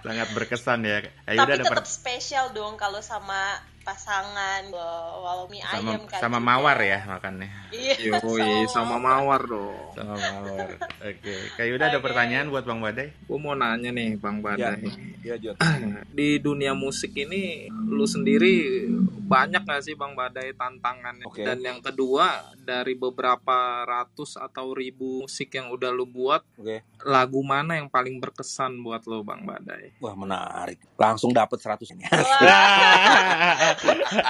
Sangat 0.00 0.28
berkesan 0.30 0.80
ya. 0.82 1.02
Kak 1.02 1.34
Yuda 1.34 1.42
Tapi 1.44 1.52
ada 1.52 1.64
tetap 1.64 1.74
per- 1.76 1.90
spesial 1.90 2.50
dong 2.50 2.74
kalau 2.74 2.98
sama 3.00 3.58
pasangan 3.80 4.68
walau 4.68 5.48
mie 5.48 5.64
sama 5.64 5.96
ayam 5.96 6.02
kan 6.04 6.20
sama 6.20 6.36
juga. 6.36 6.46
mawar 6.46 6.78
ya 6.78 6.98
makannya. 7.08 7.48
Iya, 7.70 7.94
Yoi, 8.12 8.68
sama 8.74 8.96
mawar 8.96 9.42
dong. 9.42 9.74
Sama 9.90 10.14
mawar. 10.14 10.68
Oke. 11.00 11.34
Kak 11.56 11.66
Yuda 11.66 11.84
ada 11.88 11.96
Oke. 11.96 12.04
pertanyaan 12.04 12.46
buat 12.46 12.62
Bang 12.62 12.78
Badai? 12.78 13.10
Gue 13.24 13.38
mau 13.38 13.54
nanya 13.54 13.88
nih 13.88 14.14
Bang 14.14 14.38
Badai. 14.38 14.84
Iya, 15.18 15.34
Jod. 15.36 15.56
Di 16.14 16.36
dunia 16.38 16.72
musik 16.72 17.16
ini 17.16 17.64
lu 17.88 18.04
sendiri 18.04 18.86
banyak 19.24 19.60
gak 19.62 19.80
sih 19.82 19.94
Bang 19.94 20.12
Badai 20.12 20.52
tantangannya? 20.52 21.24
Oke. 21.24 21.40
Dan 21.42 21.58
yang 21.60 21.78
kedua 21.88 22.52
dari 22.60 22.92
beberapa 22.92 23.82
ratus 23.88 24.36
atau 24.36 24.76
ribu 24.76 25.24
musik 25.24 25.56
yang 25.56 25.72
udah 25.72 25.88
lu 25.88 26.04
buat, 26.04 26.44
Oke. 26.60 26.84
lagu 27.08 27.40
mana 27.40 27.80
yang 27.80 27.88
paling 27.88 28.20
berkesan 28.20 28.84
buat 28.84 29.08
lu 29.08 29.24
Bang 29.24 29.48
Badai? 29.48 29.96
Wah, 30.04 30.12
menarik. 30.12 30.76
Langsung 31.00 31.32
dapat 31.32 31.56
100 31.56 31.96
ini. 31.96 32.04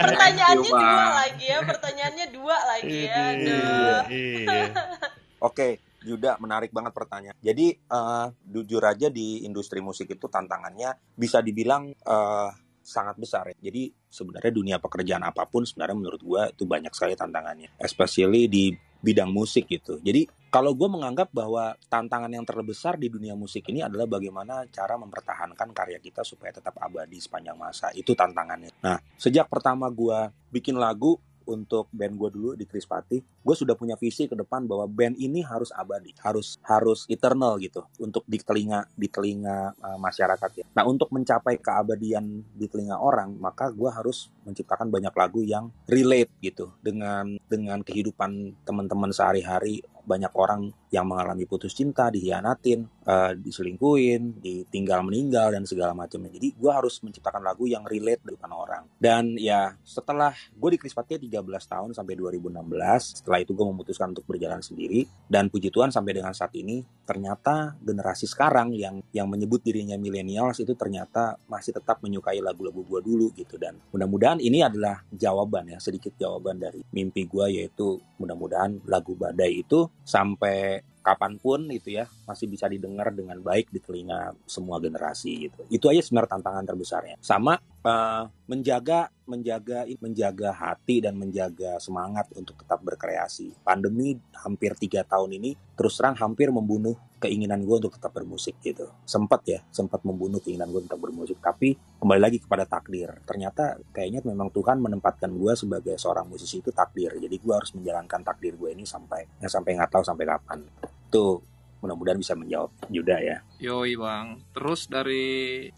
Pertanyaannya 0.07 0.71
Coba. 0.71 0.87
dua 0.87 1.07
lagi 1.19 1.45
ya, 1.51 1.59
pertanyaannya 1.67 2.27
dua 2.31 2.57
lagi 2.63 2.99
ya. 3.11 3.23
Aduh. 3.35 3.99
Iya. 4.07 4.63
Oke, 5.49 5.83
Yuda, 6.07 6.39
menarik 6.39 6.71
banget 6.71 6.95
pertanyaan. 6.95 7.37
Jadi, 7.43 7.75
eh, 7.75 8.27
jujur 8.47 8.83
aja 8.87 9.11
di 9.11 9.43
industri 9.43 9.83
musik 9.83 10.11
itu 10.11 10.31
tantangannya 10.31 10.95
bisa 11.19 11.43
dibilang 11.43 11.91
eh, 11.91 12.51
sangat 12.89 13.21
besar 13.21 13.45
ya. 13.53 13.57
Jadi, 13.69 13.93
sebenarnya 14.09 14.53
dunia 14.53 14.77
pekerjaan 14.81 15.21
apa 15.21 15.45
pun 15.45 15.69
sebenarnya 15.69 15.97
menurut 16.01 16.21
gua 16.25 16.49
itu 16.49 16.65
banyak 16.65 16.93
sekali 16.97 17.13
tantangannya. 17.13 17.77
Especially 17.77 18.49
di 18.49 18.73
bidang 18.99 19.29
musik 19.29 19.69
gitu. 19.69 20.01
Jadi, 20.01 20.27
kalau 20.49 20.73
gue 20.73 20.89
menganggap 20.89 21.29
bahwa 21.29 21.77
tantangan 21.93 22.33
yang 22.33 22.43
terbesar 22.43 22.97
di 22.97 23.13
dunia 23.13 23.37
musik 23.37 23.69
ini 23.69 23.85
adalah 23.85 24.09
bagaimana 24.09 24.65
cara 24.73 24.97
mempertahankan 24.97 25.77
karya 25.77 26.01
kita 26.01 26.25
supaya 26.25 26.57
tetap 26.57 26.73
abadi 26.81 27.21
sepanjang 27.21 27.55
masa. 27.55 27.93
Itu 27.93 28.17
tantangannya. 28.17 28.81
Nah, 28.81 28.97
sejak 29.21 29.53
pertama 29.53 29.93
gue 29.93 30.33
bikin 30.49 30.81
lagu, 30.81 31.21
untuk 31.49 31.89
band 31.89 32.15
gue 32.21 32.29
dulu 32.29 32.51
di 32.53 32.69
Krispati, 32.69 33.17
gue 33.19 33.55
sudah 33.57 33.73
punya 33.73 33.97
visi 33.97 34.29
ke 34.29 34.37
depan 34.37 34.69
bahwa 34.69 34.85
band 34.85 35.17
ini 35.17 35.41
harus 35.41 35.73
abadi, 35.73 36.13
harus 36.21 36.61
harus 36.61 37.09
eternal 37.09 37.57
gitu 37.57 37.89
untuk 37.97 38.23
di 38.29 38.37
telinga 38.37 38.85
di 38.93 39.09
telinga 39.09 39.73
uh, 39.81 39.97
masyarakat 39.97 40.51
ya. 40.61 40.67
Nah 40.77 40.85
untuk 40.85 41.09
mencapai 41.09 41.57
keabadian 41.57 42.45
di 42.53 42.69
telinga 42.69 43.01
orang, 43.01 43.33
maka 43.41 43.73
gue 43.73 43.89
harus 43.89 44.29
menciptakan 44.45 44.93
banyak 44.93 45.15
lagu 45.17 45.41
yang 45.41 45.73
relate 45.89 46.33
gitu 46.45 46.77
dengan 46.85 47.41
dengan 47.49 47.81
kehidupan 47.81 48.61
teman-teman 48.69 49.11
sehari-hari 49.11 49.81
banyak 50.09 50.33
orang 50.33 50.73
yang 50.89 51.05
mengalami 51.05 51.45
putus 51.45 51.77
cinta, 51.77 52.09
dihianatin, 52.09 52.89
uh, 53.05 53.33
diselingkuin, 53.37 54.41
ditinggal 54.41 55.05
meninggal 55.05 55.53
dan 55.53 55.69
segala 55.69 55.93
macamnya. 55.93 56.33
Jadi 56.33 56.57
gue 56.57 56.73
harus 56.73 57.01
menciptakan 57.05 57.45
lagu 57.45 57.69
yang 57.69 57.85
relate 57.85 58.25
dengan 58.25 58.51
orang. 58.57 58.85
Dan 58.97 59.37
ya 59.37 59.77
setelah 59.85 60.33
gue 60.33 60.71
di 60.77 60.79
Krispatria 60.81 61.21
13 61.21 61.45
tahun 61.45 61.91
sampai 61.93 62.15
2016, 62.17 63.21
setelah 63.21 63.39
itu 63.45 63.53
gue 63.53 63.67
memutuskan 63.69 64.17
untuk 64.17 64.25
berjalan 64.25 64.65
sendiri. 64.65 65.05
Dan 65.29 65.53
puji 65.53 65.69
Tuhan 65.69 65.93
sampai 65.93 66.17
dengan 66.17 66.33
saat 66.33 66.57
ini 66.57 66.81
ternyata 67.05 67.77
generasi 67.81 68.25
sekarang 68.25 68.73
yang 68.73 69.01
yang 69.13 69.29
menyebut 69.29 69.61
dirinya 69.65 69.97
millennials 69.97 70.61
itu 70.61 70.73
ternyata 70.73 71.37
masih 71.49 71.77
tetap 71.77 72.01
menyukai 72.01 72.41
lagu-lagu 72.41 72.81
gue 72.81 73.01
dulu 73.05 73.27
gitu. 73.37 73.61
Dan 73.61 73.77
mudah-mudahan 73.93 74.41
ini 74.41 74.65
adalah 74.65 75.05
jawaban 75.13 75.69
ya 75.69 75.79
sedikit 75.81 76.17
jawaban 76.17 76.57
dari 76.57 76.81
mimpi 76.93 77.29
gue 77.29 77.61
yaitu 77.61 78.01
mudah-mudahan 78.17 78.81
lagu 78.89 79.13
Badai 79.19 79.63
itu 79.65 79.89
sampai 80.03 80.78
kapan 81.09 81.41
pun 81.41 81.61
itu 81.73 81.97
ya 81.97 82.05
masih 82.29 82.45
bisa 82.45 82.69
didengar 82.69 83.09
dengan 83.17 83.41
baik 83.41 83.73
di 83.73 83.81
telinga 83.81 84.37
semua 84.45 84.77
generasi 84.77 85.49
gitu. 85.49 85.65
Itu 85.73 85.89
aja 85.89 86.05
sebenarnya 86.05 86.37
tantangan 86.37 86.65
terbesarnya. 86.69 87.17
Sama 87.25 87.57
uh, 87.89 88.29
menjaga 88.45 89.09
menjaga 89.25 89.89
menjaga 90.01 90.51
hati 90.53 91.05
dan 91.05 91.17
menjaga 91.17 91.81
semangat 91.81 92.29
untuk 92.37 92.61
tetap 92.61 92.81
berkreasi. 92.85 93.57
Pandemi 93.65 94.17
hampir 94.45 94.77
tiga 94.77 95.05
tahun 95.05 95.41
ini 95.41 95.57
terus 95.77 95.97
terang 95.97 96.17
hampir 96.17 96.53
membunuh 96.53 96.97
keinginan 97.19 97.65
gue 97.65 97.77
untuk 97.77 97.97
tetap 97.97 98.15
bermusik 98.15 98.57
gitu. 98.63 98.89
Sempat 99.05 99.41
ya, 99.49 99.61
sempat 99.73 100.05
membunuh 100.07 100.39
keinginan 100.41 100.71
gue 100.71 100.85
untuk 100.85 101.01
bermusik. 101.01 101.41
Tapi 101.41 101.75
kembali 101.99 102.21
lagi 102.21 102.39
kepada 102.41 102.65
takdir. 102.65 103.11
Ternyata 103.27 103.81
kayaknya 103.93 104.25
memang 104.25 104.49
Tuhan 104.55 104.79
menempatkan 104.79 105.33
gue 105.35 105.53
sebagai 105.59 105.97
seorang 105.99 106.29
musisi 106.31 106.63
itu 106.63 106.71
takdir. 106.71 107.17
Jadi 107.19 107.37
gue 107.37 107.55
harus 107.55 107.75
menjalankan 107.75 108.21
takdir 108.23 108.55
gue 108.55 108.71
ini 108.73 108.87
sampai 108.87 109.43
ya 109.43 109.49
sampai 109.51 109.77
nggak 109.77 109.91
tahu 109.93 110.05
sampai 110.05 110.25
kapan 110.25 110.61
itu 111.09 111.41
mudah-mudahan 111.79 112.19
bisa 112.19 112.35
menjawab 112.35 112.71
Yuda 112.91 113.17
ya. 113.23 113.37
Yoi 113.63 113.95
bang. 113.95 114.39
Terus 114.55 114.91
dari 114.91 115.27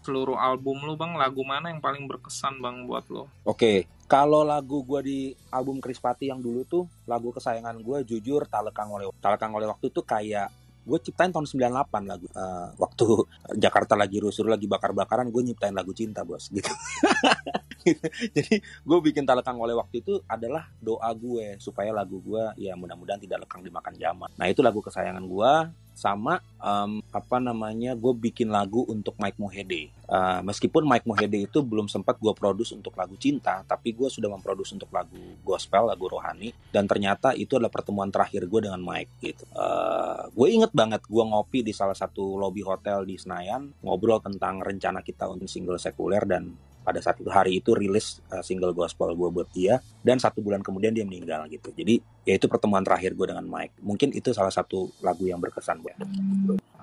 seluruh 0.01 0.37
album 0.37 0.83
lu 0.85 0.97
bang, 0.97 1.13
lagu 1.17 1.41
mana 1.45 1.69
yang 1.69 1.81
paling 1.81 2.09
berkesan 2.09 2.61
bang 2.61 2.85
buat 2.89 3.05
lo? 3.09 3.29
Oke, 3.45 3.85
kalau 4.11 4.43
lagu 4.43 4.83
gue 4.83 5.01
di 5.05 5.19
album 5.55 5.79
Krispati 5.79 6.27
yang 6.27 6.43
dulu 6.43 6.67
tuh 6.67 6.83
lagu 7.07 7.31
kesayangan 7.31 7.79
gue 7.79 8.03
jujur 8.03 8.43
Talekang 8.43 8.91
oleh 8.91 9.07
Talekang 9.23 9.55
oleh 9.55 9.71
waktu 9.71 9.87
itu 9.87 10.03
kayak 10.03 10.51
gue 10.81 10.97
ciptain 10.97 11.29
tahun 11.29 11.45
98 11.45 12.09
lagu 12.09 12.25
uh, 12.33 12.73
waktu 12.81 13.05
Jakarta 13.63 13.93
lagi 13.93 14.17
rusuh 14.17 14.49
lagi 14.49 14.65
bakar-bakaran 14.65 15.29
gue 15.29 15.41
nyiptain 15.45 15.73
lagu 15.73 15.93
cinta 15.93 16.25
bos 16.25 16.49
gitu 16.49 16.67
jadi 18.35 18.55
gue 18.61 18.97
bikin 19.01 19.25
talekang 19.25 19.57
oleh 19.57 19.77
waktu 19.77 20.01
itu 20.01 20.21
adalah 20.25 20.69
doa 20.81 21.09
gue 21.13 21.57
supaya 21.61 21.93
lagu 21.93 22.21
gue 22.21 22.43
ya 22.61 22.73
mudah-mudahan 22.73 23.21
tidak 23.21 23.45
lekang 23.45 23.61
dimakan 23.61 23.93
zaman 23.97 24.29
nah 24.37 24.49
itu 24.49 24.65
lagu 24.65 24.81
kesayangan 24.81 25.21
gue 25.21 25.51
sama 25.93 26.41
um, 26.57 27.03
apa 27.11 27.37
namanya 27.37 27.93
gue 27.93 28.13
bikin 28.15 28.49
lagu 28.49 28.83
untuk 28.87 29.15
Mike 29.19 29.37
Mohede. 29.37 29.91
Uh, 30.11 30.43
meskipun 30.43 30.83
Mike 30.83 31.07
Mohede 31.07 31.47
itu 31.47 31.63
belum 31.63 31.87
sempat 31.87 32.19
gue 32.19 32.33
produce 32.35 32.75
untuk 32.75 32.91
lagu 32.99 33.15
cinta 33.15 33.63
tapi 33.63 33.95
gue 33.95 34.11
sudah 34.11 34.27
memproduksi 34.27 34.75
untuk 34.75 34.91
lagu 34.91 35.15
gospel 35.39 35.87
lagu 35.87 36.11
rohani 36.11 36.51
dan 36.75 36.83
ternyata 36.83 37.31
itu 37.31 37.55
adalah 37.55 37.71
pertemuan 37.71 38.11
terakhir 38.11 38.43
gue 38.47 38.59
dengan 38.67 38.81
Mike 38.83 39.11
gitu. 39.23 39.43
Uh, 39.55 40.27
gue 40.35 40.47
inget 40.51 40.71
banget 40.75 41.01
gue 41.07 41.23
ngopi 41.23 41.63
di 41.63 41.71
salah 41.71 41.95
satu 41.95 42.35
lobby 42.35 42.63
hotel 42.65 43.07
di 43.07 43.15
Senayan 43.15 43.71
ngobrol 43.79 44.19
tentang 44.19 44.59
rencana 44.59 44.99
kita 44.99 45.31
untuk 45.31 45.47
single 45.47 45.79
sekuler 45.79 46.27
dan 46.27 46.51
pada 46.81 46.99
saat 46.99 47.17
itu 47.21 47.29
hari 47.29 47.61
itu 47.61 47.71
rilis 47.77 48.19
uh, 48.33 48.41
single 48.41 48.73
gospel 48.73 49.13
gue 49.13 49.29
buat 49.29 49.49
dia 49.53 49.79
dan 50.01 50.17
satu 50.17 50.41
bulan 50.41 50.65
kemudian 50.65 50.93
dia 50.93 51.05
meninggal 51.05 51.45
gitu. 51.47 51.69
Jadi 51.73 52.01
ya 52.25 52.37
itu 52.37 52.45
pertemuan 52.49 52.81
terakhir 52.81 53.13
gue 53.13 53.27
dengan 53.29 53.45
Mike. 53.45 53.79
Mungkin 53.81 54.13
itu 54.13 54.33
salah 54.33 54.53
satu 54.53 54.89
lagu 55.05 55.25
yang 55.29 55.37
berkesan 55.37 55.81
buat 55.81 55.97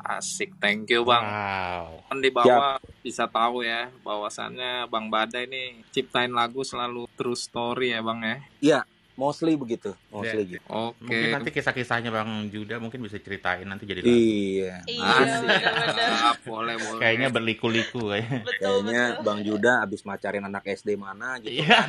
asik 0.09 0.57
thank 0.57 0.89
you 0.89 1.05
bang. 1.05 1.21
Wow. 1.21 2.01
kan 2.09 2.19
di 2.25 2.31
bawah 2.33 2.81
ya. 2.81 2.89
bisa 3.05 3.29
tahu 3.29 3.61
ya 3.61 3.93
bahwasannya 4.01 4.89
bang 4.89 5.07
Badai 5.13 5.45
ini 5.45 5.85
ciptain 5.93 6.33
lagu 6.33 6.65
selalu 6.65 7.05
true 7.19 7.37
story 7.37 7.93
ya 7.93 8.01
bang 8.01 8.19
ya? 8.25 8.37
Iya 8.63 8.81
mostly 9.19 9.59
begitu 9.59 9.91
mostly 10.15 10.47
yeah. 10.47 10.53
gitu 10.55 10.67
oke 10.71 10.95
okay. 10.95 11.03
mungkin 11.03 11.29
nanti 11.35 11.51
kisah-kisahnya 11.51 12.15
bang 12.15 12.31
Juda 12.55 12.79
mungkin 12.79 13.03
bisa 13.03 13.19
ceritain 13.19 13.67
nanti 13.67 13.83
jadi 13.83 14.07
lagu 14.07 14.15
iya 14.15 14.79
iya 14.87 15.43
benar 15.43 16.39
boleh 16.47 16.77
boleh 16.79 17.01
kayaknya 17.03 17.29
berliku-liku 17.35 18.15
kayak 18.15 18.47
kayaknya 18.63 19.03
betul. 19.19 19.25
bang 19.27 19.41
Juda 19.43 19.73
abis 19.83 20.01
macarin 20.07 20.47
anak 20.47 20.63
SD 20.71 20.95
mana 20.95 21.43
gitu 21.43 21.67
iya. 21.67 21.83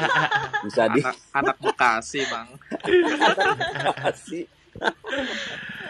bisa 0.68 0.92
di 0.92 1.00
anak, 1.00 1.16
anak 1.32 1.56
Bekasi 1.64 2.20
bang 2.28 2.48
Bekasi 3.88 4.40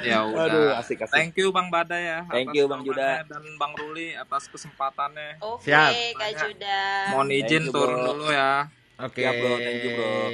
ya 0.07 0.22
udah. 0.22 0.46
Aduh, 0.46 0.70
asik, 0.79 1.03
asik. 1.03 1.11
Thank 1.11 1.35
you 1.42 1.51
Bang 1.51 1.68
Badai 1.75 2.07
ya. 2.07 2.18
Thank 2.31 2.55
you 2.55 2.70
Bang 2.70 2.87
Juda 2.87 3.27
dan 3.27 3.42
Bang 3.59 3.75
Ruli 3.75 4.14
atas 4.14 4.46
kesempatannya. 4.46 5.42
Oke, 5.42 5.75
okay, 5.75 6.14
Kak 6.14 6.31
Juda. 6.38 7.11
Mohon 7.11 7.29
izin 7.35 7.64
turun 7.75 7.99
dulu 7.99 8.31
ya. 8.31 8.70
Oke, 8.96 9.20
okay. 9.20 9.28
ya 9.28 9.37
bro, 9.37 9.61
thank 9.61 9.85
you 9.85 9.92
bro. 9.92 10.32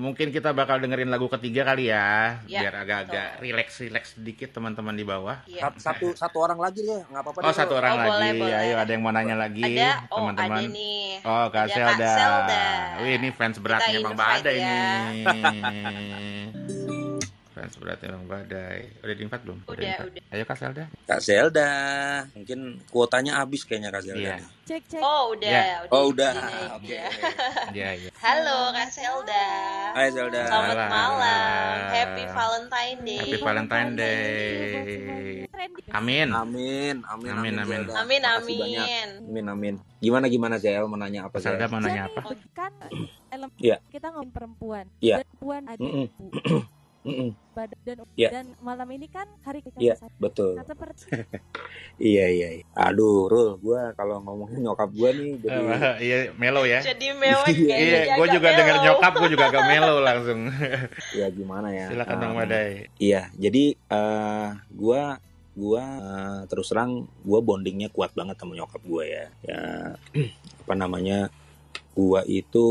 Mungkin 0.00 0.32
kita 0.32 0.56
bakal 0.56 0.80
dengerin 0.80 1.12
lagu 1.12 1.28
ketiga 1.28 1.68
kali 1.68 1.92
ya, 1.92 2.40
ya 2.48 2.64
biar 2.64 2.80
agak-agak 2.80 3.44
rileks-rileks 3.44 4.16
sedikit 4.16 4.56
teman-teman 4.56 4.96
di 4.96 5.04
bawah. 5.04 5.44
Ya. 5.44 5.68
Satu 5.76 6.16
satu 6.16 6.40
orang 6.40 6.56
lagi 6.56 6.80
ya, 6.80 7.04
nggak 7.12 7.20
apa-apa. 7.20 7.44
Oh 7.44 7.52
satu 7.52 7.76
orang 7.76 7.92
oh, 7.92 7.98
lagi, 8.00 8.08
boleh, 8.08 8.30
boleh. 8.40 8.56
ayo 8.56 8.74
ada 8.80 8.90
yang 8.96 9.04
mau 9.04 9.12
nanya 9.12 9.36
lagi, 9.36 9.60
teman-teman. 9.60 10.08
Oh, 10.08 10.16
teman-teman. 10.16 10.64
ada 10.64 10.72
nih. 10.72 11.08
Oh 11.28 11.46
Kak 11.52 11.62
ada 11.68 11.74
Selda. 11.76 11.92
Kak 11.92 12.16
Selda. 12.16 12.64
Wih 13.04 13.12
ini 13.20 13.28
fans 13.36 13.56
beratnya 13.60 13.98
Bang 14.00 14.16
Bada 14.16 14.48
ya. 14.48 14.64
ini. 15.12 15.20
seberat 17.70 18.02
orang 18.04 18.26
badai. 18.26 18.90
Udah 19.00 19.14
diinfat 19.14 19.40
belum? 19.46 19.58
Udah, 19.64 19.82
udah. 19.82 19.96
udah. 20.10 20.22
Ayo 20.34 20.44
Kak 20.46 20.56
Zelda. 20.58 20.84
Kak 21.06 21.20
Zelda 21.22 21.70
Mungkin 22.34 22.60
kuotanya 22.90 23.38
habis 23.40 23.62
kayaknya 23.64 23.90
Kak 23.94 24.02
Zelda. 24.04 24.36
Yeah. 24.36 24.40
Cek, 24.66 24.82
cek. 24.86 25.02
Oh, 25.02 25.34
udah. 25.34 25.50
Yeah. 25.50 25.76
udah 25.86 25.94
oh, 25.94 26.04
udah. 26.10 26.32
Oke. 26.78 26.86
Okay. 26.86 27.02
yeah, 27.74 27.92
yeah. 27.96 28.12
Halo 28.18 28.70
Kak 28.74 28.90
Zelda. 28.92 29.46
Hai 29.94 30.08
Zelda. 30.10 30.40
Selamat 30.46 30.76
malam. 30.90 31.74
Happy 31.90 32.24
Valentine 32.30 32.98
Day. 33.02 33.18
Happy 33.18 33.38
Valentine 33.38 33.90
Day. 33.98 35.50
Amin. 35.90 36.28
Amin. 36.30 37.02
Amin. 37.06 37.32
Amin. 37.34 37.34
Amin. 37.34 37.54
Amin. 37.58 37.82
Amin. 37.90 38.22
Amin. 38.22 39.08
Amin. 39.26 39.46
Amin. 39.50 39.74
Gimana 40.00 40.26
gimana 40.32 40.56
Zel 40.56 40.88
mau 40.88 40.96
nanya 40.96 41.28
apa? 41.28 41.36
Zelda 41.42 41.68
mau 41.68 41.82
nanya 41.82 42.08
apa? 42.08 42.32
Kan 42.56 42.72
iya. 43.60 43.78
kita 43.92 44.08
ngomong 44.14 44.32
perempuan. 44.32 44.86
Yeah. 45.04 45.20
Perempuan 45.22 45.62
ada 45.68 45.82
ibu. 45.84 46.24
Mm 47.00 47.14
-mm. 47.16 47.30
dan 47.80 47.98
yeah. 48.12 48.28
dan 48.28 48.52
malam 48.60 48.84
ini 48.92 49.08
kan 49.08 49.24
hari 49.40 49.64
kekasih 49.64 49.96
yeah, 49.96 49.96
betul. 50.20 50.52
Nah, 50.52 50.68
seperti 50.68 51.08
iya 52.12 52.28
iya 52.28 52.48
aduh 52.76 53.24
Rul 53.24 53.56
gue 53.56 53.80
kalau 53.96 54.20
ngomongin 54.20 54.68
nyokap 54.68 54.92
gue 54.92 55.10
nih 55.16 55.30
jadi 55.40 55.60
uh, 55.64 55.96
iya 55.96 56.18
melo 56.36 56.68
ya. 56.68 56.84
Jadi 56.84 57.16
melo 57.16 57.40
iya 57.56 58.20
gue 58.20 58.26
juga 58.36 58.48
denger 58.52 58.76
nyokap 58.84 59.12
gue 59.16 59.28
juga 59.32 59.44
agak 59.48 59.64
melo 59.64 60.04
langsung. 60.04 60.40
Ya 61.16 61.26
gimana 61.32 61.72
ya? 61.72 61.88
Silakan 61.88 62.16
um, 62.16 62.20
bang 62.20 62.32
Badai 62.36 62.70
iya 63.00 63.32
jadi 63.32 63.64
uh, 63.88 64.60
gue 64.68 65.02
gue 65.56 65.84
uh, 65.84 66.40
terus 66.52 66.68
terang 66.68 67.08
gue 67.24 67.40
bondingnya 67.40 67.88
kuat 67.88 68.12
banget 68.12 68.36
sama 68.36 68.60
nyokap 68.60 68.84
gue 68.84 69.04
ya. 69.08 69.26
Ya 69.40 69.60
apa 70.68 70.74
namanya 70.76 71.32
gue 71.96 72.20
itu 72.28 72.68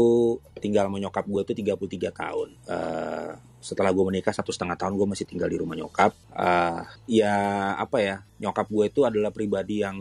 tinggal 0.62 0.86
menyokap 0.94 1.26
gue 1.26 1.42
itu 1.50 1.54
33 1.66 2.14
tahun. 2.14 2.50
Uh, 2.70 3.49
setelah 3.60 3.92
gue 3.92 4.06
menikah 4.08 4.32
satu 4.32 4.56
setengah 4.56 4.80
tahun 4.80 4.96
gue 4.96 5.08
masih 5.12 5.28
tinggal 5.28 5.52
di 5.52 5.60
rumah 5.60 5.76
nyokap. 5.76 6.16
Uh, 6.32 6.84
ya 7.06 7.36
apa 7.76 7.98
ya 8.00 8.16
nyokap 8.40 8.72
gue 8.72 8.86
itu 8.88 9.02
adalah 9.04 9.36
pribadi 9.36 9.84
yang 9.84 10.00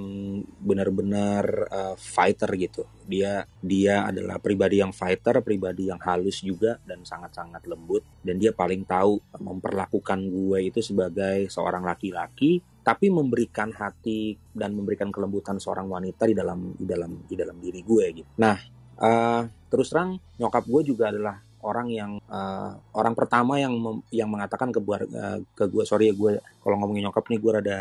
benar-benar 0.62 1.44
uh, 1.68 1.94
fighter 1.98 2.50
gitu. 2.54 2.86
Dia 3.04 3.42
dia 3.58 4.06
adalah 4.06 4.38
pribadi 4.38 4.78
yang 4.78 4.94
fighter 4.94 5.42
pribadi 5.42 5.90
yang 5.90 5.98
halus 5.98 6.40
juga 6.46 6.78
dan 6.86 7.02
sangat-sangat 7.02 7.66
lembut. 7.66 8.06
Dan 8.22 8.38
dia 8.38 8.54
paling 8.54 8.86
tahu 8.86 9.18
memperlakukan 9.42 10.18
gue 10.22 10.58
itu 10.62 10.80
sebagai 10.80 11.50
seorang 11.50 11.82
laki-laki 11.82 12.62
tapi 12.88 13.12
memberikan 13.12 13.68
hati 13.68 14.40
dan 14.56 14.72
memberikan 14.72 15.12
kelembutan 15.12 15.60
seorang 15.60 15.92
wanita 15.92 16.24
di 16.24 16.32
dalam 16.32 16.72
di 16.72 16.88
dalam 16.88 17.20
di 17.28 17.36
dalam 17.36 17.60
diri 17.60 17.84
gue 17.84 18.04
gitu. 18.16 18.30
Nah 18.40 18.56
uh, 18.96 19.42
terus 19.68 19.92
terang 19.92 20.16
nyokap 20.40 20.64
gue 20.64 20.82
juga 20.88 21.12
adalah 21.12 21.36
orang 21.62 21.88
yang 21.90 22.12
uh, 22.30 22.78
orang 22.94 23.14
pertama 23.18 23.58
yang 23.58 23.74
yang 24.14 24.30
mengatakan 24.30 24.70
ke 24.70 24.80
uh, 24.82 25.38
ke 25.54 25.64
gue 25.66 25.84
sorry 25.84 26.10
ya 26.10 26.14
gue 26.14 26.38
kalau 26.62 26.76
ngomongin 26.78 27.10
nyokap 27.10 27.26
nih 27.26 27.38
gue 27.40 27.52
rada 27.58 27.78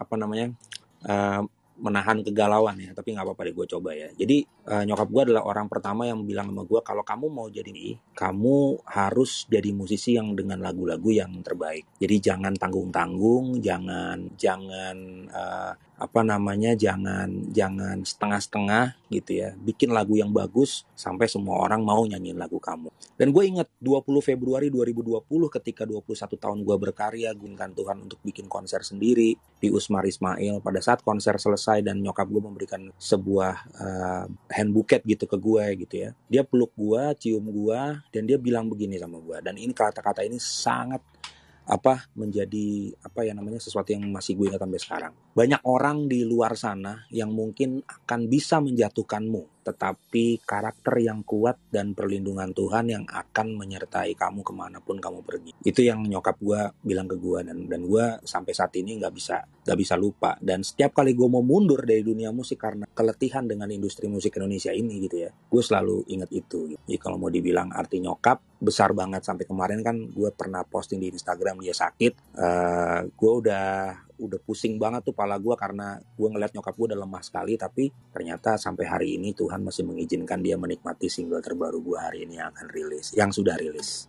apa 0.00 0.14
namanya 0.16 0.52
uh, 1.04 1.44
menahan 1.80 2.20
kegalauan 2.20 2.76
ya 2.76 2.92
tapi 2.92 3.16
nggak 3.16 3.24
apa-apa 3.24 3.42
deh 3.48 3.54
gue 3.56 3.66
coba 3.76 3.90
ya. 3.96 4.08
Jadi 4.12 4.44
uh, 4.70 4.84
nyokap 4.86 5.08
gue 5.10 5.22
adalah 5.30 5.42
orang 5.44 5.66
pertama 5.66 6.06
yang 6.06 6.22
bilang 6.22 6.54
sama 6.54 6.62
gue 6.62 6.80
kalau 6.86 7.02
kamu 7.02 7.26
mau 7.26 7.46
jadi 7.50 7.68
ini 7.74 7.98
kamu 8.14 8.86
harus 8.86 9.50
jadi 9.50 9.74
musisi 9.74 10.14
yang 10.14 10.38
dengan 10.38 10.62
lagu-lagu 10.62 11.10
yang 11.10 11.42
terbaik. 11.42 11.98
Jadi 11.98 12.16
jangan 12.22 12.54
tanggung-tanggung 12.54 13.58
jangan 13.58 14.30
jangan 14.38 14.96
uh, 15.30 15.72
apa 16.00 16.24
namanya 16.24 16.72
jangan 16.72 17.52
jangan 17.52 18.00
setengah-setengah 18.00 18.96
gitu 19.12 19.44
ya. 19.44 19.52
Bikin 19.52 19.92
lagu 19.92 20.16
yang 20.16 20.32
bagus 20.32 20.88
sampai 20.96 21.28
semua 21.28 21.60
orang 21.60 21.84
mau 21.84 22.00
nyanyiin 22.08 22.40
lagu 22.40 22.56
kamu. 22.56 22.88
Dan 23.20 23.36
gue 23.36 23.44
inget 23.44 23.68
20 23.84 24.08
Februari 24.24 24.72
2020 24.72 25.28
ketika 25.60 25.84
21 25.84 26.40
tahun 26.40 26.58
gue 26.64 26.76
berkarya 26.80 27.36
gunakan 27.36 27.70
Tuhan 27.76 28.08
untuk 28.08 28.16
bikin 28.24 28.48
konser 28.48 28.80
sendiri 28.80 29.36
di 29.36 29.68
Usmar 29.68 30.08
Ismail. 30.08 30.64
Pada 30.64 30.80
saat 30.80 31.04
konser 31.04 31.36
selesai 31.36 31.84
dan 31.84 32.00
nyokap 32.00 32.24
gue 32.32 32.42
memberikan 32.42 32.88
sebuah 32.96 33.54
uh, 33.76 34.24
hand 34.60 34.76
bouquet 34.76 35.00
gitu 35.08 35.24
ke 35.24 35.36
gue 35.40 35.64
gitu 35.88 35.94
ya. 36.04 36.10
Dia 36.28 36.42
peluk 36.44 36.76
gue 36.76 37.02
cium 37.16 37.48
gue 37.48 37.80
dan 38.12 38.22
dia 38.28 38.36
bilang 38.36 38.68
begini 38.68 39.00
sama 39.00 39.16
gue 39.18 39.40
dan 39.40 39.56
ini 39.56 39.72
kata-kata 39.72 40.20
ini 40.20 40.36
sangat 40.36 41.00
apa 41.70 42.10
menjadi 42.18 42.90
apa 43.06 43.22
ya 43.22 43.30
namanya 43.30 43.62
sesuatu 43.62 43.94
yang 43.94 44.02
masih 44.10 44.34
gue 44.34 44.50
ingat 44.50 44.60
sampai 44.60 44.80
sekarang. 44.82 45.12
Banyak 45.32 45.62
orang 45.64 46.10
di 46.10 46.26
luar 46.26 46.58
sana 46.58 47.06
yang 47.14 47.30
mungkin 47.30 47.80
akan 47.86 48.26
bisa 48.26 48.58
menjatuhkanmu 48.58 49.59
tetapi 49.70 50.42
karakter 50.42 50.98
yang 50.98 51.22
kuat 51.22 51.56
dan 51.70 51.94
perlindungan 51.94 52.50
Tuhan 52.50 52.90
yang 52.90 53.04
akan 53.06 53.54
menyertai 53.54 54.18
kamu 54.18 54.42
ke 54.42 54.52
mana 54.52 54.82
pun 54.82 54.98
kamu 54.98 55.22
pergi. 55.22 55.54
Itu 55.62 55.86
yang 55.86 56.02
nyokap 56.02 56.36
gue 56.42 56.60
bilang 56.82 57.06
ke 57.06 57.16
gue 57.16 57.46
dan 57.46 57.70
dan 57.70 57.86
gue 57.86 58.04
sampai 58.26 58.52
saat 58.52 58.74
ini 58.74 58.98
nggak 58.98 59.14
bisa 59.14 59.38
nggak 59.46 59.78
bisa 59.78 59.94
lupa. 59.94 60.34
Dan 60.42 60.66
setiap 60.66 60.90
kali 60.98 61.14
gue 61.14 61.28
mau 61.30 61.46
mundur 61.46 61.86
dari 61.86 62.02
dunia 62.02 62.34
musik 62.34 62.58
karena 62.58 62.90
keletihan 62.90 63.46
dengan 63.46 63.70
industri 63.70 64.10
musik 64.10 64.34
Indonesia 64.36 64.74
ini 64.74 65.06
gitu 65.06 65.22
ya, 65.22 65.30
gue 65.30 65.62
selalu 65.62 66.10
ingat 66.10 66.30
itu. 66.34 66.74
Jadi 66.74 66.98
kalau 66.98 67.16
mau 67.16 67.30
dibilang 67.30 67.70
arti 67.70 68.02
nyokap 68.02 68.49
besar 68.60 68.92
banget. 68.92 69.24
Sampai 69.24 69.48
kemarin 69.48 69.80
kan 69.80 69.96
gue 69.96 70.30
pernah 70.36 70.62
posting 70.62 71.00
di 71.00 71.10
Instagram 71.10 71.58
dia 71.64 71.74
sakit, 71.74 72.36
uh, 72.36 72.44
eh, 72.44 73.00
gue 73.08 73.32
udah 73.44 73.68
udah 74.20 74.40
pusing 74.44 74.76
banget 74.76 75.00
tuh 75.08 75.16
pala 75.16 75.40
gue 75.40 75.56
karena 75.56 75.96
gue 75.96 76.28
ngeliat 76.28 76.52
nyokap 76.52 76.76
gue 76.76 76.86
udah 76.92 77.00
lemah 77.00 77.22
sekali. 77.24 77.56
Tapi 77.56 77.88
ternyata 78.12 78.60
sampai 78.60 78.84
hari 78.86 79.08
ini 79.16 79.32
Tuhan 79.32 79.64
masih 79.64 79.88
mengizinkan 79.88 80.44
dia 80.44 80.60
menikmati 80.60 81.08
single 81.08 81.40
terbaru 81.40 81.80
gue 81.80 81.98
hari 81.98 82.28
ini 82.28 82.38
yang 82.38 82.52
akan 82.52 82.68
rilis 82.70 83.16
yang 83.16 83.32
sudah 83.32 83.56
rilis. 83.56 84.06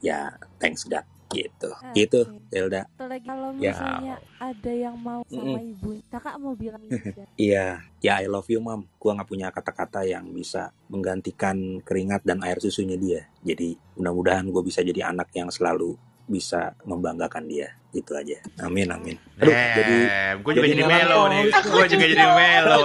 Ya 0.00 0.32
thanks 0.60 0.88
God 0.88 1.19
gitu. 1.30 1.70
Ah, 1.70 1.94
gitu 1.94 2.20
Zelda. 2.50 2.82
Kalau 2.98 3.50
ya. 3.56 3.72
misalnya 3.72 4.16
ya. 4.18 4.42
ada 4.42 4.72
yang 4.74 4.96
mau 4.98 5.22
sama 5.30 5.42
mm 5.42 5.54
-mm. 5.54 5.70
ibu 5.78 5.90
kakak 6.10 6.34
mau 6.42 6.52
bilang 6.58 6.82
iya. 7.38 7.86
Ya 8.00 8.16
I 8.18 8.26
love 8.26 8.48
you 8.48 8.58
mom 8.64 8.88
gue 8.98 9.10
nggak 9.12 9.28
punya 9.28 9.52
kata-kata 9.52 10.08
yang 10.08 10.32
bisa 10.32 10.72
menggantikan 10.90 11.84
keringat 11.84 12.26
dan 12.26 12.42
air 12.42 12.58
susunya 12.58 12.96
dia. 12.98 13.28
Jadi 13.44 13.76
mudah-mudahan 14.00 14.48
gue 14.50 14.62
bisa 14.64 14.80
jadi 14.82 15.12
anak 15.12 15.30
yang 15.36 15.52
selalu 15.52 15.94
bisa 16.30 16.74
membanggakan 16.86 17.46
dia. 17.46 17.74
Itu 17.90 18.14
aja. 18.14 18.38
Amin 18.62 18.88
amin. 18.90 19.18
Aduh 19.42 19.50
eh, 19.50 19.74
jadi 19.76 19.96
gue 20.40 20.52
juga 20.54 20.68
jadi 20.70 20.84
melo 20.86 21.20
nih. 21.28 21.42
Gue 21.50 21.86
juga 21.90 22.06
jadi 22.06 22.26
melo 22.26 22.78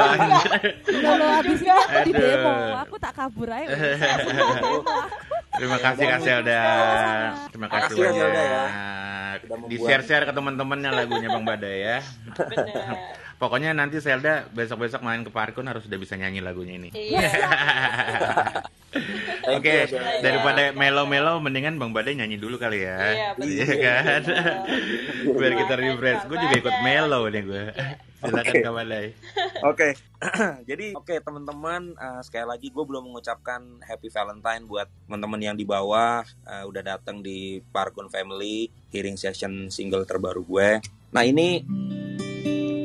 kalau 0.85 1.27
habis 1.29 1.61
di 2.05 2.11
demo. 2.11 2.53
Aku 2.85 2.95
tak 3.01 3.13
kabur 3.15 3.49
aja 3.49 3.71
terima 5.55 5.77
kasih 5.79 6.05
kasih 6.05 6.31
udah 6.43 6.65
terima 7.51 7.67
kasih 7.71 7.93
banyak 7.95 8.29
ya. 8.31 8.63
di 9.67 9.77
share 9.79 10.03
share 10.03 10.25
ke 10.27 10.33
teman-temannya 10.35 10.91
lagunya 10.91 11.27
bang 11.31 11.45
Badai 11.45 11.77
ya 11.79 11.97
Pokoknya 13.35 13.75
nanti 13.75 13.99
Zelda 13.99 14.47
besok-besok 14.55 15.03
main 15.03 15.19
ke 15.19 15.27
Parkun 15.27 15.67
harus 15.67 15.83
udah 15.83 15.99
bisa 15.99 16.15
nyanyi 16.15 16.39
lagunya 16.39 16.79
ini. 16.79 16.89
Iya. 16.95 17.19
Oke, 19.59 19.59
okay, 19.59 19.79
daripada 20.23 20.71
melo-melo 20.71 21.43
mendingan 21.43 21.75
Bang 21.75 21.91
Badai 21.91 22.15
nyanyi 22.15 22.39
dulu 22.39 22.55
kali 22.55 22.87
ya. 22.87 22.95
Iya, 22.95 23.29
iya 23.43 23.73
kan? 23.83 24.21
Biar 25.35 25.51
kita 25.51 25.73
refresh. 25.75 26.23
Gue 26.31 26.37
juga 26.39 26.55
ikut 26.63 26.75
melo 26.79 27.27
nih 27.27 27.43
gue. 27.43 27.65
Silakan 28.29 28.53
okay. 28.53 28.61
Kak 28.63 28.73
Badai. 28.73 29.07
Oke. 29.63 29.89
Jadi 30.69 30.85
oke 30.97 31.05
okay, 31.05 31.17
teman-teman 31.21 31.93
uh, 31.97 32.21
sekali 32.25 32.45
lagi 32.49 32.67
gue 32.73 32.83
belum 32.85 33.11
mengucapkan 33.11 33.61
Happy 33.85 34.09
Valentine 34.09 34.63
buat 34.65 34.87
teman-teman 35.05 35.41
yang 35.41 35.55
di 35.57 35.65
bawah 35.65 36.25
uh, 36.25 36.63
udah 36.65 36.81
datang 36.81 37.21
di 37.21 37.61
Parkun 37.71 38.09
Family 38.09 38.69
hearing 38.89 39.19
session 39.19 39.69
single 39.69 40.03
terbaru 40.03 40.41
gue. 40.41 40.69
Nah, 41.13 41.23
ini 41.23 41.63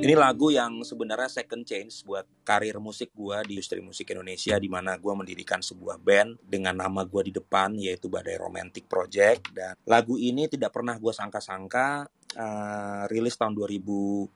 ini 0.01 0.17
lagu 0.17 0.49
yang 0.49 0.81
sebenarnya 0.81 1.29
second 1.29 1.61
change 1.61 2.09
buat 2.09 2.25
karir 2.41 2.81
musik 2.81 3.13
gue 3.13 3.37
di 3.45 3.61
industri 3.61 3.85
musik 3.85 4.09
Indonesia 4.09 4.57
di 4.57 4.65
mana 4.65 4.97
gue 4.97 5.13
mendirikan 5.13 5.61
sebuah 5.61 6.01
band 6.01 6.41
dengan 6.41 6.73
nama 6.73 7.05
gue 7.05 7.29
di 7.29 7.33
depan 7.37 7.77
yaitu 7.77 8.09
Badai 8.09 8.41
Romantic 8.41 8.89
Project 8.89 9.53
dan 9.53 9.77
lagu 9.85 10.17
ini 10.17 10.49
tidak 10.49 10.73
pernah 10.73 10.97
gue 10.97 11.13
sangka-sangka 11.13 12.09
uh, 12.37 13.05
rilis 13.11 13.35
tahun 13.35 13.57
2017 13.57 14.29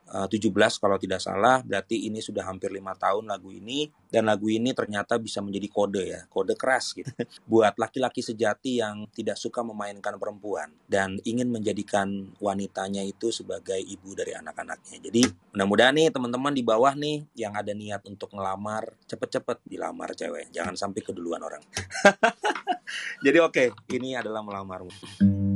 kalau 0.82 0.96
tidak 0.98 1.20
salah. 1.22 1.60
Berarti 1.62 2.08
ini 2.08 2.18
sudah 2.18 2.46
hampir 2.46 2.72
lima 2.72 2.96
tahun 2.98 3.30
lagu 3.30 3.52
ini. 3.54 3.90
Dan 4.10 4.30
lagu 4.30 4.46
ini 4.46 4.70
ternyata 4.70 5.18
bisa 5.18 5.42
menjadi 5.42 5.66
kode 5.66 6.02
ya 6.06 6.20
kode 6.30 6.54
keras 6.54 6.94
gitu. 6.94 7.10
Buat 7.50 7.78
laki-laki 7.78 8.22
sejati 8.22 8.78
yang 8.78 9.10
tidak 9.10 9.34
suka 9.34 9.66
memainkan 9.66 10.14
perempuan 10.18 10.70
dan 10.86 11.18
ingin 11.26 11.50
menjadikan 11.50 12.30
wanitanya 12.38 13.02
itu 13.02 13.34
sebagai 13.34 13.78
ibu 13.78 14.14
dari 14.14 14.38
anak-anaknya. 14.38 15.10
Jadi 15.10 15.22
mudah-mudahan 15.54 15.94
nih 15.98 16.08
teman-teman 16.14 16.54
di 16.54 16.62
bawah 16.62 16.94
nih 16.94 17.26
yang 17.34 17.58
ada 17.58 17.74
niat 17.74 18.06
untuk 18.06 18.30
ngelamar 18.34 18.94
cepet-cepet 19.10 19.66
dilamar 19.66 20.14
cewek. 20.14 20.54
Jangan 20.54 20.78
sampai 20.78 21.02
keduluan 21.02 21.42
orang. 21.42 21.62
Jadi 23.26 23.38
oke 23.42 23.50
okay, 23.50 23.66
ini 23.90 24.14
adalah 24.14 24.46
melamarmu 24.46 25.53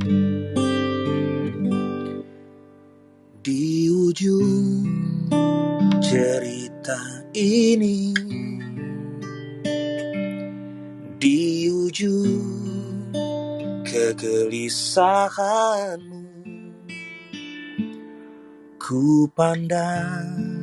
di 3.39 3.87
ujung 3.87 4.83
cerita 6.03 7.23
ini 7.31 8.11
di 11.15 11.71
ujung 11.71 12.43
kegelisahanmu 13.87 16.27
ku 18.75 19.23
pandang 19.31 20.59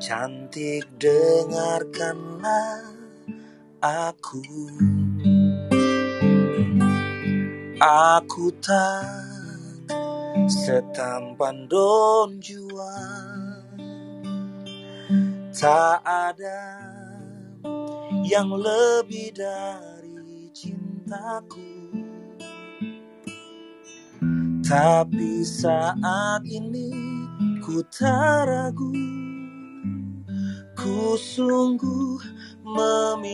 Cantik 0.00 0.88
dengarkanlah 0.98 2.82
aku 3.78 4.42
Aku 7.80 8.52
tak 8.60 9.08
setampan 10.52 11.64
don 11.64 12.36
jual. 12.36 13.64
Tak 15.48 16.04
ada 16.04 16.76
yang 18.20 18.52
lebih 18.52 19.32
dari 19.32 20.52
cintaku. 20.52 21.88
Tapi 24.60 25.40
saat 25.40 26.44
ini 26.44 26.92
ku 27.64 27.80
tak 27.88 28.92
Ku 30.76 31.16
sungguh 31.16 32.20
memintamu 32.60 33.24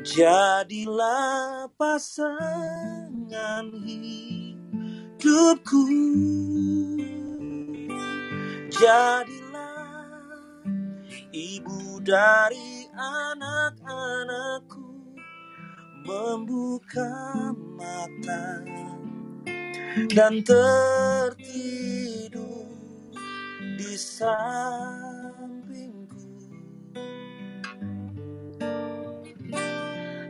Jadilah 0.00 1.68
pasangan 1.76 3.68
hidupku. 3.84 5.84
Jadilah 8.72 10.32
ibu 11.28 12.00
dari 12.00 12.88
anak-anakku. 12.96 14.88
Membuka 16.08 17.52
mata 17.76 18.64
dan 20.16 20.40
tertidur 20.40 21.36
di 23.76 23.92
samping 23.98 25.17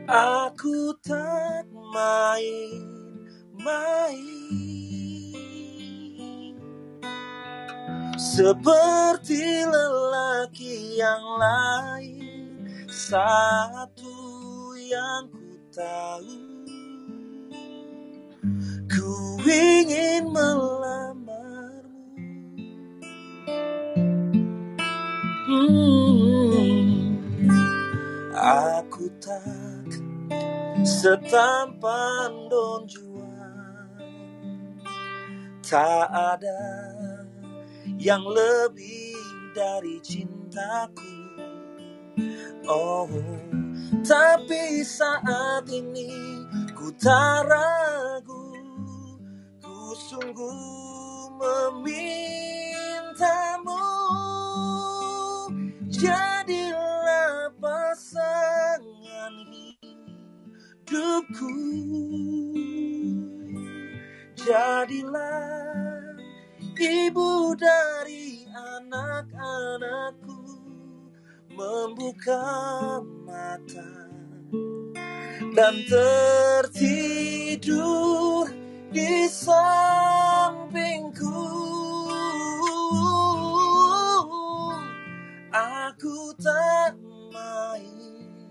Aku 0.09 0.97
tak 1.05 1.69
main-main. 1.93 2.81
Seperti 8.17 9.67
lelaki 9.69 10.97
yang 11.03 11.25
lain 11.37 12.69
Satu 12.89 14.17
yang 14.79 15.29
ku 15.35 15.51
tahu. 15.75 16.39
Ku 18.89 19.13
ingin 19.49 20.31
melamarmu. 20.31 21.35
Hmm, 25.47 27.19
Aku 28.39 29.11
tak 29.19 29.43
setampan 30.89 32.49
Don 32.49 32.89
Juan 32.89 33.29
tak 35.61 36.09
ada 36.09 36.65
yang 38.01 38.25
lebih 38.25 39.13
dari 39.53 40.01
cintaku. 40.01 41.13
Oh, 42.65 43.09
tapi 44.01 44.81
saat 44.81 45.69
ini 45.69 46.41
ku 46.73 46.89
tak 46.97 47.45
ragu, 47.45 48.57
ku 49.61 49.93
sungguh 49.93 51.29
memintamu. 51.37 52.17
Jadilah 55.93 56.28
hidupku. 60.89 61.53
Jadilah 64.41 66.17
ibu 66.81 67.53
dari 67.61 68.49
anak-anakku 68.49 70.41
membuka 71.53 72.49
mata 73.29 74.09
dan 75.53 75.85
tertidur 75.85 76.89
di 78.89 79.29
sampingku 79.29 80.89
aku 85.53 86.33
tak 86.41 86.97
main-main 87.29 88.49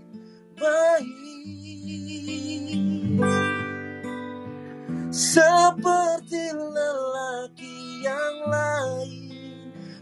seperti 5.12 6.44
lelaki 6.54 8.06
yang 8.06 8.38
lain 8.48 9.28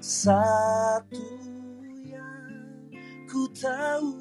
satu 0.06 1.18
yang 2.06 2.54
ku 3.26 3.50
tahu. 3.58 4.14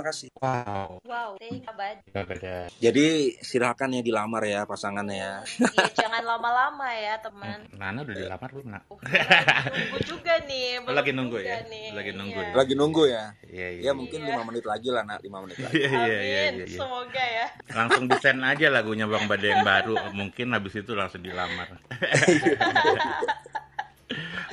kasih. 0.05 0.29
Wow. 0.39 1.01
Wow, 1.09 1.29
thank 1.41 1.65
you, 1.65 2.69
Jadi 2.79 3.07
silakan 3.41 3.97
ya 3.97 4.03
dilamar 4.05 4.45
ya 4.45 4.69
pasangannya 4.69 5.17
ya. 5.17 5.35
Iya, 5.65 5.87
jangan 5.97 6.23
lama-lama 6.23 6.89
ya 6.93 7.17
teman. 7.19 7.65
Hmm, 7.73 7.79
Nana 7.81 7.99
udah 8.05 8.17
dilamar 8.17 8.49
belum 8.53 8.69
nak? 8.69 8.83
Uh, 8.93 8.99
nunggu 9.01 9.99
juga 10.05 10.35
nih. 10.45 10.85
Oh, 10.85 10.93
lagi 10.93 11.11
nunggu 11.17 11.39
ya? 11.41 11.65
Nih. 11.67 11.91
Lagi 11.97 12.13
nunggu 12.13 12.41
Iya. 12.41 12.51
ya? 12.51 12.55
Lagi 12.55 12.73
nunggu 12.77 13.03
ya. 13.09 13.25
Iya 13.49 13.69
iya. 13.73 13.83
Ya 13.89 13.93
mungkin 13.97 14.19
Iya. 14.21 14.29
lima 14.37 14.43
menit 14.45 14.65
lagi 14.69 14.89
lah 14.93 15.03
nak, 15.09 15.21
lima 15.25 15.39
menit 15.41 15.59
lagi. 15.59 15.75
Iya 15.81 15.89
iya 15.89 16.21
iya. 16.21 16.41
Amin, 16.51 16.55
iya, 16.61 16.67
iya. 16.69 16.79
semoga 16.79 17.25
ya. 17.25 17.47
Langsung 17.73 18.05
desain 18.11 18.41
aja 18.45 18.67
lagunya 18.69 19.07
Bang 19.09 19.25
Bade 19.27 19.49
yang 19.49 19.65
baru. 19.65 19.97
Mungkin 20.13 20.47
habis 20.53 20.75
itu 20.77 20.93
langsung 20.93 21.25
dilamar. 21.25 21.69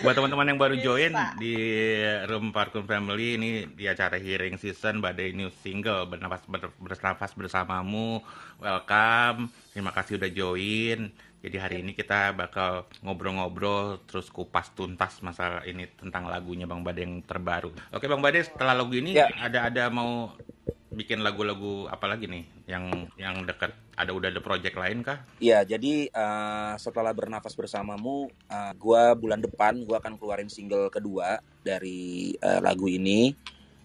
Buat 0.02 0.18
teman-teman 0.18 0.50
yang 0.50 0.58
baru 0.58 0.74
Bisa. 0.74 0.84
join 0.84 1.14
di 1.38 1.54
Room 2.26 2.50
Parkun 2.50 2.90
Family 2.90 3.38
ini 3.38 3.50
di 3.70 3.86
acara 3.86 4.18
Hearing 4.18 4.58
Season 4.58 4.98
Badai 4.98 5.30
New 5.32 5.54
Single 5.62 6.10
Bernafas 6.10 6.42
ber- 6.50 6.74
Bernafas 6.76 7.38
bersamamu. 7.38 8.18
Welcome. 8.58 9.54
Terima 9.70 9.94
kasih 9.94 10.18
udah 10.18 10.32
join. 10.34 11.00
Jadi 11.42 11.58
hari 11.58 11.76
ini 11.82 11.94
kita 11.94 12.34
bakal 12.34 12.86
ngobrol-ngobrol 13.02 14.02
terus 14.06 14.30
kupas 14.30 14.74
tuntas 14.74 15.22
masalah 15.22 15.66
ini 15.66 15.90
tentang 15.94 16.26
lagunya 16.26 16.66
Bang 16.66 16.82
Bade 16.82 17.02
yang 17.02 17.22
terbaru. 17.22 17.70
Oke 17.90 18.06
Bang 18.06 18.22
Bade, 18.22 18.42
setelah 18.42 18.74
lagu 18.74 18.94
ini 18.94 19.14
Ya. 19.14 19.30
ada 19.38 19.70
ada 19.70 19.90
mau 19.90 20.34
bikin 20.92 21.24
lagu-lagu 21.24 21.88
apa 21.88 22.06
lagi 22.06 22.28
nih 22.28 22.44
yang 22.68 23.08
yang 23.16 23.48
dekat? 23.48 23.72
Ada 23.96 24.12
udah 24.12 24.28
ada 24.28 24.42
project 24.44 24.76
lain 24.76 25.00
kah? 25.02 25.24
Iya, 25.40 25.64
jadi 25.64 26.12
eh, 26.12 26.74
setelah 26.76 27.16
bernafas 27.16 27.56
bersamamu, 27.56 28.28
eh, 28.52 28.74
gua 28.76 29.16
bulan 29.16 29.40
depan 29.40 29.88
gua 29.88 30.04
akan 30.04 30.20
keluarin 30.20 30.52
single 30.52 30.92
kedua 30.92 31.40
dari 31.64 32.36
eh, 32.36 32.60
lagu 32.60 32.92
ini. 32.92 33.32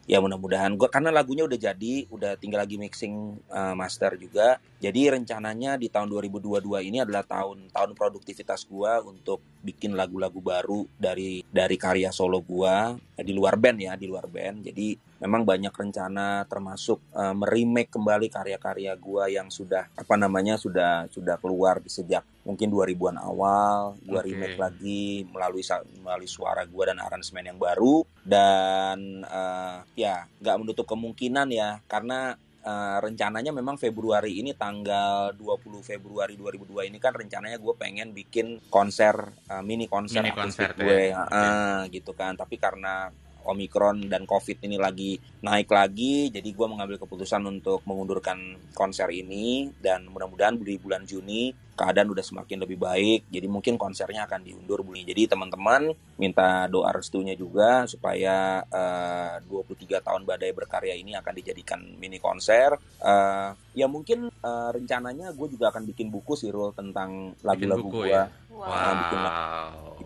Ya 0.07 0.23
mudah-mudahan 0.23 0.79
gua 0.79 0.87
karena 0.87 1.11
lagunya 1.11 1.43
udah 1.43 1.59
jadi, 1.59 2.07
udah 2.15 2.39
tinggal 2.39 2.63
lagi 2.63 2.79
mixing 2.79 3.39
eh, 3.51 3.75
master 3.75 4.19
juga. 4.19 4.59
Jadi 4.79 5.11
rencananya 5.11 5.79
di 5.79 5.91
tahun 5.91 6.11
2022 6.11 6.63
ini 6.91 7.03
adalah 7.03 7.27
tahun 7.27 7.71
tahun 7.71 7.91
produktivitas 7.95 8.67
gua 8.71 9.03
untuk 9.03 9.43
bikin 9.63 9.99
lagu-lagu 9.99 10.39
baru 10.39 10.87
dari 10.95 11.43
dari 11.51 11.75
karya 11.79 12.11
solo 12.15 12.43
gua 12.43 12.95
eh, 13.19 13.25
di 13.27 13.35
luar 13.35 13.59
band 13.59 13.79
ya, 13.83 13.93
di 13.99 14.07
luar 14.07 14.31
band. 14.31 14.71
Jadi 14.71 15.06
memang 15.17 15.49
banyak 15.49 15.73
rencana 15.73 16.45
termasuk 16.45 17.01
eh, 17.17 17.35
meremake 17.35 17.89
kembali 17.89 18.29
karya-karya 18.29 18.93
gua 19.01 19.29
yang 19.33 19.49
sudah 19.49 19.89
apa 19.97 20.15
namanya 20.21 20.61
sudah 20.61 21.09
sudah 21.09 21.41
keluar 21.41 21.81
di 21.81 21.89
sejak 21.89 22.25
mungkin 22.45 22.69
2000-an 22.69 23.19
awal 23.21 23.97
gua 24.05 24.21
Oke. 24.21 24.29
remake 24.33 24.59
lagi 24.61 25.25
melalui 25.29 25.65
melalui 26.05 26.29
suara 26.29 26.63
gua 26.69 26.93
dan 26.93 27.01
aransemen 27.01 27.49
yang 27.49 27.59
baru 27.59 28.05
dan 28.21 29.25
eh, 29.25 29.79
ya 29.97 30.29
nggak 30.41 30.57
menutup 30.61 30.85
kemungkinan 30.85 31.49
ya 31.49 31.81
karena 31.89 32.37
eh, 32.61 32.99
rencananya 33.01 33.57
memang 33.57 33.81
Februari 33.81 34.43
ini 34.43 34.53
tanggal 34.53 35.33
20 35.33 35.81
Februari 35.81 36.35
2002 36.37 36.91
ini 36.93 36.99
kan 36.99 37.15
rencananya 37.15 37.57
gue 37.63 37.75
pengen 37.79 38.11
bikin 38.11 38.59
konser 38.69 39.15
eh, 39.49 39.63
mini 39.63 39.87
konser 39.87 40.21
Mini 40.21 40.35
konser 40.35 40.75
gue 40.75 41.15
ya. 41.15 41.25
eh, 41.31 41.81
gitu 41.95 42.13
kan 42.13 42.35
tapi 42.35 42.59
karena 42.59 43.09
Omikron 43.47 44.11
dan 44.11 44.27
COVID 44.27 44.67
ini 44.67 44.77
lagi 44.77 45.17
naik 45.43 45.71
lagi, 45.71 46.29
jadi 46.35 46.47
gue 46.47 46.67
mengambil 46.67 46.99
keputusan 46.99 47.43
untuk 47.47 47.87
mengundurkan 47.87 48.59
konser 48.75 49.09
ini 49.15 49.71
dan 49.79 50.11
mudah-mudahan 50.11 50.59
di 50.59 50.77
bulan 50.77 51.07
Juni 51.07 51.66
keadaan 51.77 52.09
udah 52.11 52.25
semakin 52.25 52.65
lebih 52.65 52.81
baik, 52.81 53.29
jadi 53.29 53.47
mungkin 53.47 53.77
konsernya 53.77 54.25
akan 54.25 54.41
diundur 54.43 54.81
bulan. 54.81 55.05
Jadi 55.05 55.29
teman-teman 55.29 55.93
minta 56.17 56.65
doa 56.73 56.89
restunya 56.91 57.37
juga 57.37 57.85
supaya 57.85 58.65
eh, 58.65 59.45
23 59.45 60.01
tahun 60.01 60.23
Badai 60.25 60.57
berkarya 60.57 60.97
ini 60.97 61.13
akan 61.15 61.33
dijadikan 61.37 61.81
mini 62.01 62.17
konser. 62.17 62.81
Eh, 62.99 63.51
ya 63.77 63.87
mungkin 63.87 64.33
eh, 64.33 64.69
rencananya 64.73 65.37
gue 65.37 65.49
juga 65.53 65.69
akan 65.69 65.85
bikin 65.85 66.09
buku 66.09 66.33
sih 66.33 66.49
Rul 66.49 66.73
tentang 66.73 67.37
lagu-lagu 67.45 67.87
gue 67.93 68.09
ya? 68.09 68.25
Wow. 68.57 68.73
Nah, 68.73 68.93
bikin 68.97 69.21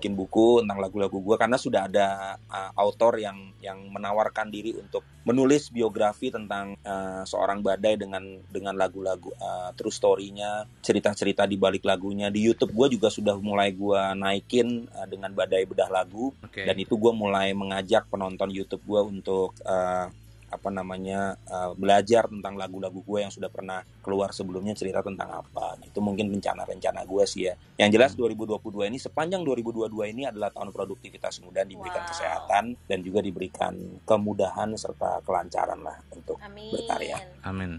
bikin 0.01 0.13
buku 0.17 0.65
tentang 0.65 0.81
lagu-lagu 0.81 1.21
gue 1.21 1.37
karena 1.37 1.61
sudah 1.61 1.85
ada 1.85 2.41
uh, 2.49 2.73
autor 2.73 3.21
yang 3.21 3.53
yang 3.61 3.77
menawarkan 3.93 4.49
diri 4.49 4.73
untuk 4.81 5.05
menulis 5.29 5.69
biografi 5.69 6.33
tentang 6.33 6.73
uh, 6.81 7.21
seorang 7.29 7.61
badai 7.61 8.01
dengan 8.01 8.25
dengan 8.49 8.73
lagu-lagu 8.81 9.29
uh, 9.37 9.77
true 9.77 9.93
story-nya 9.93 10.65
cerita-cerita 10.81 11.45
di 11.45 11.60
balik 11.61 11.85
lagunya 11.85 12.33
di 12.33 12.41
YouTube 12.41 12.73
gue 12.73 12.97
juga 12.97 13.13
sudah 13.13 13.37
mulai 13.37 13.77
gue 13.77 14.01
naikin 14.17 14.89
uh, 14.89 15.05
dengan 15.05 15.37
badai 15.37 15.69
bedah 15.69 15.93
lagu 15.93 16.33
Oke. 16.41 16.65
dan 16.65 16.77
itu 16.81 16.97
gue 16.97 17.13
mulai 17.13 17.53
mengajak 17.53 18.09
penonton 18.09 18.49
YouTube 18.49 18.83
gue 18.89 19.01
untuk 19.05 19.53
uh, 19.69 20.09
apa 20.51 20.67
namanya 20.67 21.39
uh, 21.47 21.79
belajar 21.79 22.27
tentang 22.27 22.59
lagu-lagu 22.59 22.99
gue 23.07 23.19
yang 23.23 23.31
sudah 23.31 23.47
pernah 23.47 23.87
keluar 24.03 24.35
sebelumnya 24.35 24.75
cerita 24.75 24.99
tentang 24.99 25.31
apa 25.31 25.79
itu 25.87 26.03
mungkin 26.03 26.27
rencana-rencana 26.27 27.07
gue 27.07 27.25
sih 27.25 27.47
ya 27.47 27.55
yang 27.79 27.87
jelas 27.95 28.19
2022 28.19 28.91
ini 28.91 28.99
sepanjang 28.99 29.47
2022 29.47 29.95
ini 30.11 30.27
adalah 30.27 30.51
tahun 30.51 30.75
produktivitas 30.75 31.39
muda 31.47 31.63
diberikan 31.63 32.03
Wow. 32.03 32.11
kesehatan 32.11 32.65
dan 32.91 32.99
juga 33.07 33.23
diberikan 33.23 33.73
kemudahan 34.03 34.75
serta 34.75 35.23
kelancaran 35.23 35.79
lah 35.87 35.97
untuk 36.11 36.41
Amin. 36.43 36.75
berkarya. 36.75 37.19
Amin. 37.47 37.79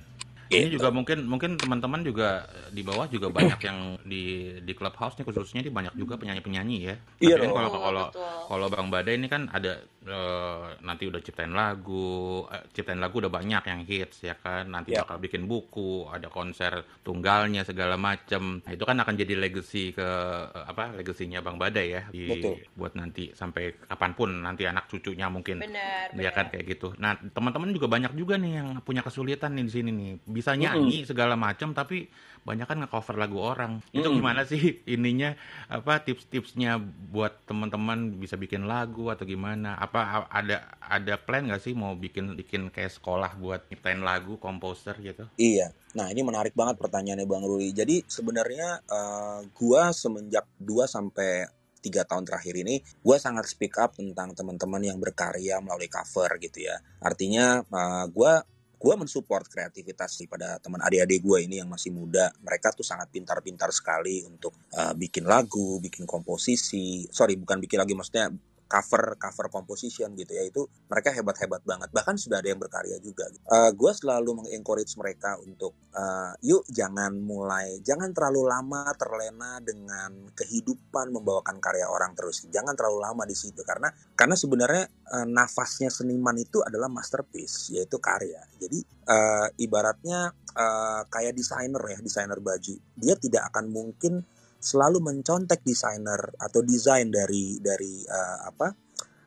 Ini 0.52 0.68
gitu. 0.68 0.84
juga 0.84 0.92
mungkin 0.92 1.24
mungkin 1.32 1.56
teman-teman 1.56 2.04
juga 2.04 2.44
di 2.76 2.84
bawah 2.84 3.08
juga 3.08 3.32
banyak 3.32 3.60
yang 3.64 3.96
di 4.04 4.52
di 4.60 4.74
clubhouse 4.76 5.16
nih 5.16 5.24
khususnya 5.24 5.64
di 5.64 5.72
banyak 5.72 5.96
juga 5.96 6.20
penyanyi-penyanyi 6.20 6.78
ya. 6.84 6.96
Iya 7.24 7.36
Tapi 7.40 7.48
kan 7.48 7.52
kalau 7.56 7.72
kalau 7.80 8.06
kalau 8.52 8.68
Bang 8.68 8.92
Badai 8.92 9.16
ini 9.16 9.32
kan 9.32 9.48
ada 9.48 9.80
uh, 10.12 10.76
nanti 10.84 11.08
udah 11.08 11.24
ciptain 11.24 11.56
lagu, 11.56 12.44
uh, 12.44 12.64
ciptain 12.76 13.00
lagu 13.00 13.24
udah 13.24 13.32
banyak 13.32 13.64
yang 13.64 13.82
hits 13.88 14.28
ya 14.28 14.36
kan. 14.36 14.68
Nanti 14.68 14.92
yeah. 14.92 15.08
bakal 15.08 15.24
bikin 15.24 15.48
buku, 15.48 16.04
ada 16.12 16.28
konser 16.28 16.84
tunggalnya 17.00 17.64
segala 17.64 17.96
macam. 17.96 18.60
Nah, 18.60 18.72
itu 18.76 18.84
kan 18.84 19.00
akan 19.00 19.16
jadi 19.16 19.40
legacy 19.40 19.96
ke 19.96 20.10
apa 20.52 20.92
legasinya 21.00 21.40
Bang 21.40 21.56
Badai 21.56 21.88
ya 21.88 22.02
di, 22.12 22.28
Betul. 22.28 22.60
buat 22.76 22.92
nanti 23.00 23.32
sampai 23.32 23.88
kapan 23.88 24.12
pun 24.18 24.30
nanti 24.44 24.68
anak 24.68 24.92
cucunya 24.92 25.32
mungkin. 25.32 25.64
Benar. 25.64 26.12
Ya 26.20 26.36
kan 26.36 26.52
kayak 26.52 26.66
gitu. 26.76 26.92
Nah, 27.00 27.16
teman-teman 27.32 27.72
juga 27.72 27.88
banyak 27.88 28.12
juga 28.20 28.36
nih 28.36 28.52
yang 28.60 28.68
punya 28.84 29.00
kesulitan 29.00 29.56
nih 29.56 29.64
di 29.64 29.72
sini 29.72 29.90
nih 29.96 30.12
bisa 30.42 30.58
nyanyi 30.58 31.00
mm 31.00 31.02
-hmm. 31.06 31.10
segala 31.14 31.38
macam 31.38 31.78
tapi 31.78 32.10
banyak 32.42 32.66
kan 32.66 32.78
nge-cover 32.82 33.16
lagu 33.22 33.38
orang. 33.38 33.86
Itu 33.94 34.10
mm. 34.10 34.16
gimana 34.18 34.42
sih 34.50 34.82
ininya 34.98 35.38
apa 35.70 36.02
tips-tipsnya 36.02 36.82
buat 37.14 37.46
teman-teman 37.46 38.18
bisa 38.18 38.34
bikin 38.34 38.66
lagu 38.66 39.14
atau 39.14 39.30
gimana? 39.30 39.78
Apa 39.78 40.26
ada 40.28 40.66
ada 40.82 41.16
plan 41.22 41.46
nggak 41.46 41.62
sih 41.62 41.78
mau 41.78 41.94
bikin 41.94 42.34
bikin 42.34 42.74
kayak 42.74 42.98
sekolah 42.98 43.38
buat 43.38 43.70
nyiptain 43.70 44.02
lagu, 44.02 44.42
komposer 44.42 44.98
gitu? 45.00 45.30
Iya. 45.38 45.70
Nah, 45.94 46.08
ini 46.10 46.24
menarik 46.24 46.56
banget 46.56 46.80
pertanyaannya 46.82 47.28
Bang 47.30 47.46
Ruli. 47.46 47.76
Jadi 47.76 48.02
sebenarnya 48.08 48.80
uh, 48.90 49.44
gua 49.54 49.92
semenjak 49.94 50.48
2 50.58 50.88
sampai 50.88 51.46
tiga 51.82 52.06
tahun 52.06 52.30
terakhir 52.30 52.62
ini 52.62 52.78
gue 52.78 53.18
sangat 53.18 53.50
speak 53.50 53.74
up 53.82 53.98
tentang 53.98 54.38
teman-teman 54.38 54.86
yang 54.86 55.02
berkarya 55.02 55.58
melalui 55.66 55.90
cover 55.90 56.38
gitu 56.38 56.70
ya 56.70 56.78
artinya 57.02 57.66
uh, 57.66 58.06
gue 58.06 58.34
gue 58.82 58.94
mensupport 58.98 59.46
kreativitas 59.46 60.18
sih 60.18 60.26
pada 60.26 60.58
teman 60.58 60.82
adik-adik 60.82 61.22
gue 61.22 61.38
ini 61.46 61.62
yang 61.62 61.70
masih 61.70 61.94
muda. 61.94 62.34
Mereka 62.42 62.74
tuh 62.74 62.82
sangat 62.82 63.14
pintar-pintar 63.14 63.70
sekali 63.70 64.26
untuk 64.26 64.58
uh, 64.74 64.98
bikin 64.98 65.30
lagu 65.30 65.78
bikin 65.78 66.10
komposisi. 66.10 67.06
Sorry 67.14 67.38
bukan 67.38 67.62
bikin 67.62 67.78
lagi 67.78 67.94
maksudnya 67.94 68.34
cover 68.72 69.20
cover 69.20 69.52
composition 69.52 70.16
gitu 70.16 70.32
ya 70.32 70.48
itu 70.48 70.64
mereka 70.88 71.12
hebat 71.12 71.36
hebat 71.44 71.60
banget. 71.68 71.92
Bahkan 71.92 72.16
sudah 72.16 72.40
ada 72.40 72.48
yang 72.48 72.62
berkarya 72.64 72.96
juga 73.04 73.28
uh, 73.28 73.68
eh, 73.68 73.72
gue 73.76 73.92
selalu 73.92 74.32
mengencourage 74.40 74.96
mereka 74.96 75.36
untuk 75.44 75.76
uh, 75.92 76.32
yuk 76.40 76.64
jangan 76.72 77.12
mulai 77.20 77.84
jangan 77.84 78.16
terlalu 78.16 78.48
lama 78.48 78.88
terlena 78.96 79.60
dengan 79.60 80.32
kehidupan 80.32 81.12
membawakan 81.12 81.60
karya 81.60 81.92
orang 81.92 82.16
terus. 82.16 82.48
Jangan 82.48 82.72
terlalu 82.80 83.04
lama 83.04 83.28
di 83.28 83.36
situ 83.36 83.60
karena 83.68 83.92
karena 84.16 84.40
sebenarnya 84.40 84.88
uh, 85.12 85.28
nafasnya 85.28 85.92
seniman 85.92 86.40
itu 86.40 86.64
adalah 86.64 86.88
masterpiece 86.88 87.76
yaitu 87.76 88.00
karya. 88.00 88.40
Jadi 88.56 88.80
uh, 89.12 89.52
ibaratnya 89.60 90.32
uh, 90.56 91.04
kayak 91.12 91.36
desainer 91.36 91.84
ya 91.92 92.00
desainer 92.00 92.40
baju. 92.40 92.76
Dia 92.96 93.20
tidak 93.20 93.52
akan 93.52 93.68
mungkin 93.68 94.24
selalu 94.62 95.02
mencontek 95.02 95.66
desainer 95.66 96.38
atau 96.38 96.62
desain 96.62 97.10
dari 97.10 97.58
dari 97.58 98.06
uh, 98.06 98.40
apa 98.46 98.68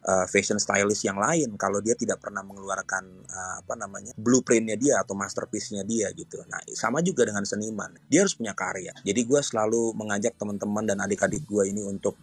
uh, 0.06 0.26
fashion 0.30 0.62
stylist 0.62 1.02
yang 1.02 1.18
lain 1.18 1.58
kalau 1.58 1.82
dia 1.82 1.98
tidak 1.98 2.22
pernah 2.22 2.46
mengeluarkan 2.46 3.04
uh, 3.26 3.54
apa 3.64 3.74
namanya 3.74 4.12
blueprintnya 4.14 4.78
dia 4.78 5.02
atau 5.02 5.18
masterpiece-nya 5.18 5.82
dia 5.82 6.14
gitu. 6.14 6.38
Nah 6.46 6.62
sama 6.76 7.02
juga 7.02 7.26
dengan 7.26 7.42
seniman, 7.42 7.90
dia 8.06 8.22
harus 8.22 8.38
punya 8.38 8.54
karya. 8.54 8.94
Jadi 9.02 9.20
gue 9.26 9.40
selalu 9.42 9.96
mengajak 9.98 10.38
teman-teman 10.38 10.84
dan 10.86 11.02
adik-adik 11.02 11.42
gue 11.44 11.64
ini 11.66 11.82
untuk 11.82 12.14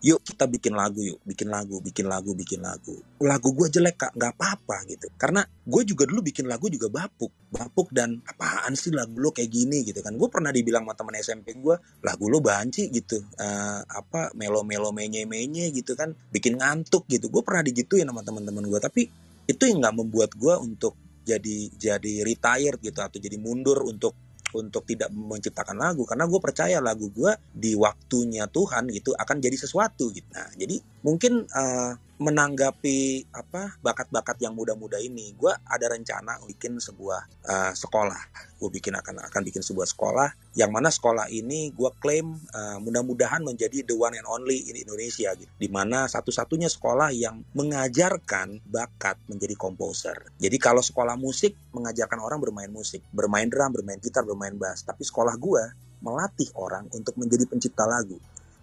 yuk 0.00 0.24
kita 0.24 0.48
bikin 0.48 0.72
lagu 0.72 1.04
yuk 1.04 1.20
bikin 1.28 1.52
lagu 1.52 1.76
bikin 1.84 2.08
lagu 2.08 2.32
bikin 2.32 2.60
lagu. 2.64 2.96
Lagu 3.20 3.48
gue 3.52 3.68
jelek 3.68 3.96
kak. 4.00 4.12
Nggak 4.16 4.32
apa-apa 4.36 4.76
gitu. 4.88 5.06
Karena 5.20 5.44
gue 5.44 5.82
juga 5.84 6.08
dulu 6.08 6.24
bikin 6.24 6.48
lagu 6.48 6.72
juga 6.72 6.88
bapuk. 6.88 7.28
Bapuk 7.52 7.92
dan 7.92 8.16
apaan 8.24 8.72
sih 8.72 8.90
lagu 8.90 9.12
lo 9.20 9.30
kayak 9.30 9.52
gini 9.52 9.84
gitu 9.84 10.00
kan. 10.00 10.16
Gue 10.16 10.32
pernah 10.32 10.48
dibilang 10.48 10.88
sama 10.88 10.96
teman 10.96 11.14
SMP 11.20 11.52
gue 11.60 11.76
lagu 12.00 12.24
lo 12.32 12.40
banci 12.40 12.88
gitu. 12.88 13.20
Uh, 13.36 13.84
apa 13.84 14.32
melo 14.32 14.64
melo 14.64 14.88
menye 14.90 15.28
menye 15.28 15.68
gitu 15.70 15.92
kan. 15.92 16.16
Bikin 16.32 16.56
ngantuk 16.56 17.04
gitu. 17.12 17.28
Gue 17.28 17.44
pernah 17.44 17.60
digituin 17.60 18.08
sama 18.08 18.24
teman-teman 18.24 18.64
gue 18.64 18.80
tapi 18.80 19.02
itu 19.44 19.62
yang 19.68 19.84
nggak 19.84 19.96
membuat 20.00 20.30
gue 20.38 20.54
untuk 20.56 20.96
jadi 21.20 21.56
jadi 21.76 22.12
retired 22.24 22.80
gitu 22.80 23.00
atau 23.04 23.18
jadi 23.20 23.36
mundur 23.36 23.84
untuk 23.84 24.16
untuk 24.56 24.86
tidak 24.86 25.10
menciptakan 25.14 25.78
lagu 25.78 26.02
karena 26.04 26.26
gue 26.26 26.40
percaya 26.42 26.78
lagu 26.82 27.10
gue 27.10 27.32
di 27.50 27.76
waktunya 27.78 28.50
Tuhan 28.50 28.90
gitu 28.90 29.14
akan 29.14 29.36
jadi 29.38 29.56
sesuatu 29.56 30.10
gitu. 30.10 30.26
Nah, 30.34 30.50
jadi 30.56 30.78
mungkin 31.00 31.48
uh, 31.50 31.96
menanggapi 32.20 33.32
apa 33.32 33.80
bakat-bakat 33.80 34.36
yang 34.44 34.52
muda-muda 34.52 35.00
ini, 35.00 35.32
gue 35.32 35.48
ada 35.48 35.88
rencana 35.88 36.36
bikin 36.44 36.76
sebuah 36.76 37.48
uh, 37.48 37.72
sekolah. 37.72 38.52
Gue 38.60 38.68
bikin 38.68 38.92
akan 38.92 39.24
akan 39.24 39.40
bikin 39.40 39.64
sebuah 39.64 39.88
sekolah 39.88 40.28
yang 40.52 40.68
mana 40.68 40.92
sekolah 40.92 41.32
ini 41.32 41.72
gue 41.72 41.90
klaim 41.96 42.36
uh, 42.52 42.76
mudah-mudahan 42.84 43.40
menjadi 43.40 43.88
the 43.88 43.96
one 43.96 44.12
and 44.12 44.28
only 44.28 44.68
in 44.68 44.76
Indonesia 44.76 45.32
gitu. 45.32 45.48
Di 45.56 45.72
mana 45.72 46.04
satu-satunya 46.12 46.68
sekolah 46.68 47.08
yang 47.16 47.40
mengajarkan 47.56 48.60
bakat 48.68 49.16
menjadi 49.24 49.56
komposer. 49.56 50.28
Jadi 50.36 50.60
kalau 50.60 50.84
sekolah 50.84 51.16
musik 51.16 51.56
mengajarkan 51.72 52.20
orang 52.20 52.36
bermain 52.44 52.68
musik, 52.68 53.00
bermain 53.16 53.48
drum, 53.48 53.72
bermain 53.72 53.96
gitar, 53.96 54.28
bermain 54.28 54.52
bass. 54.60 54.84
Tapi 54.84 55.08
sekolah 55.08 55.40
gue 55.40 55.64
melatih 56.04 56.52
orang 56.56 56.84
untuk 56.92 57.16
menjadi 57.16 57.48
pencipta 57.48 57.88
lagu. 57.88 58.20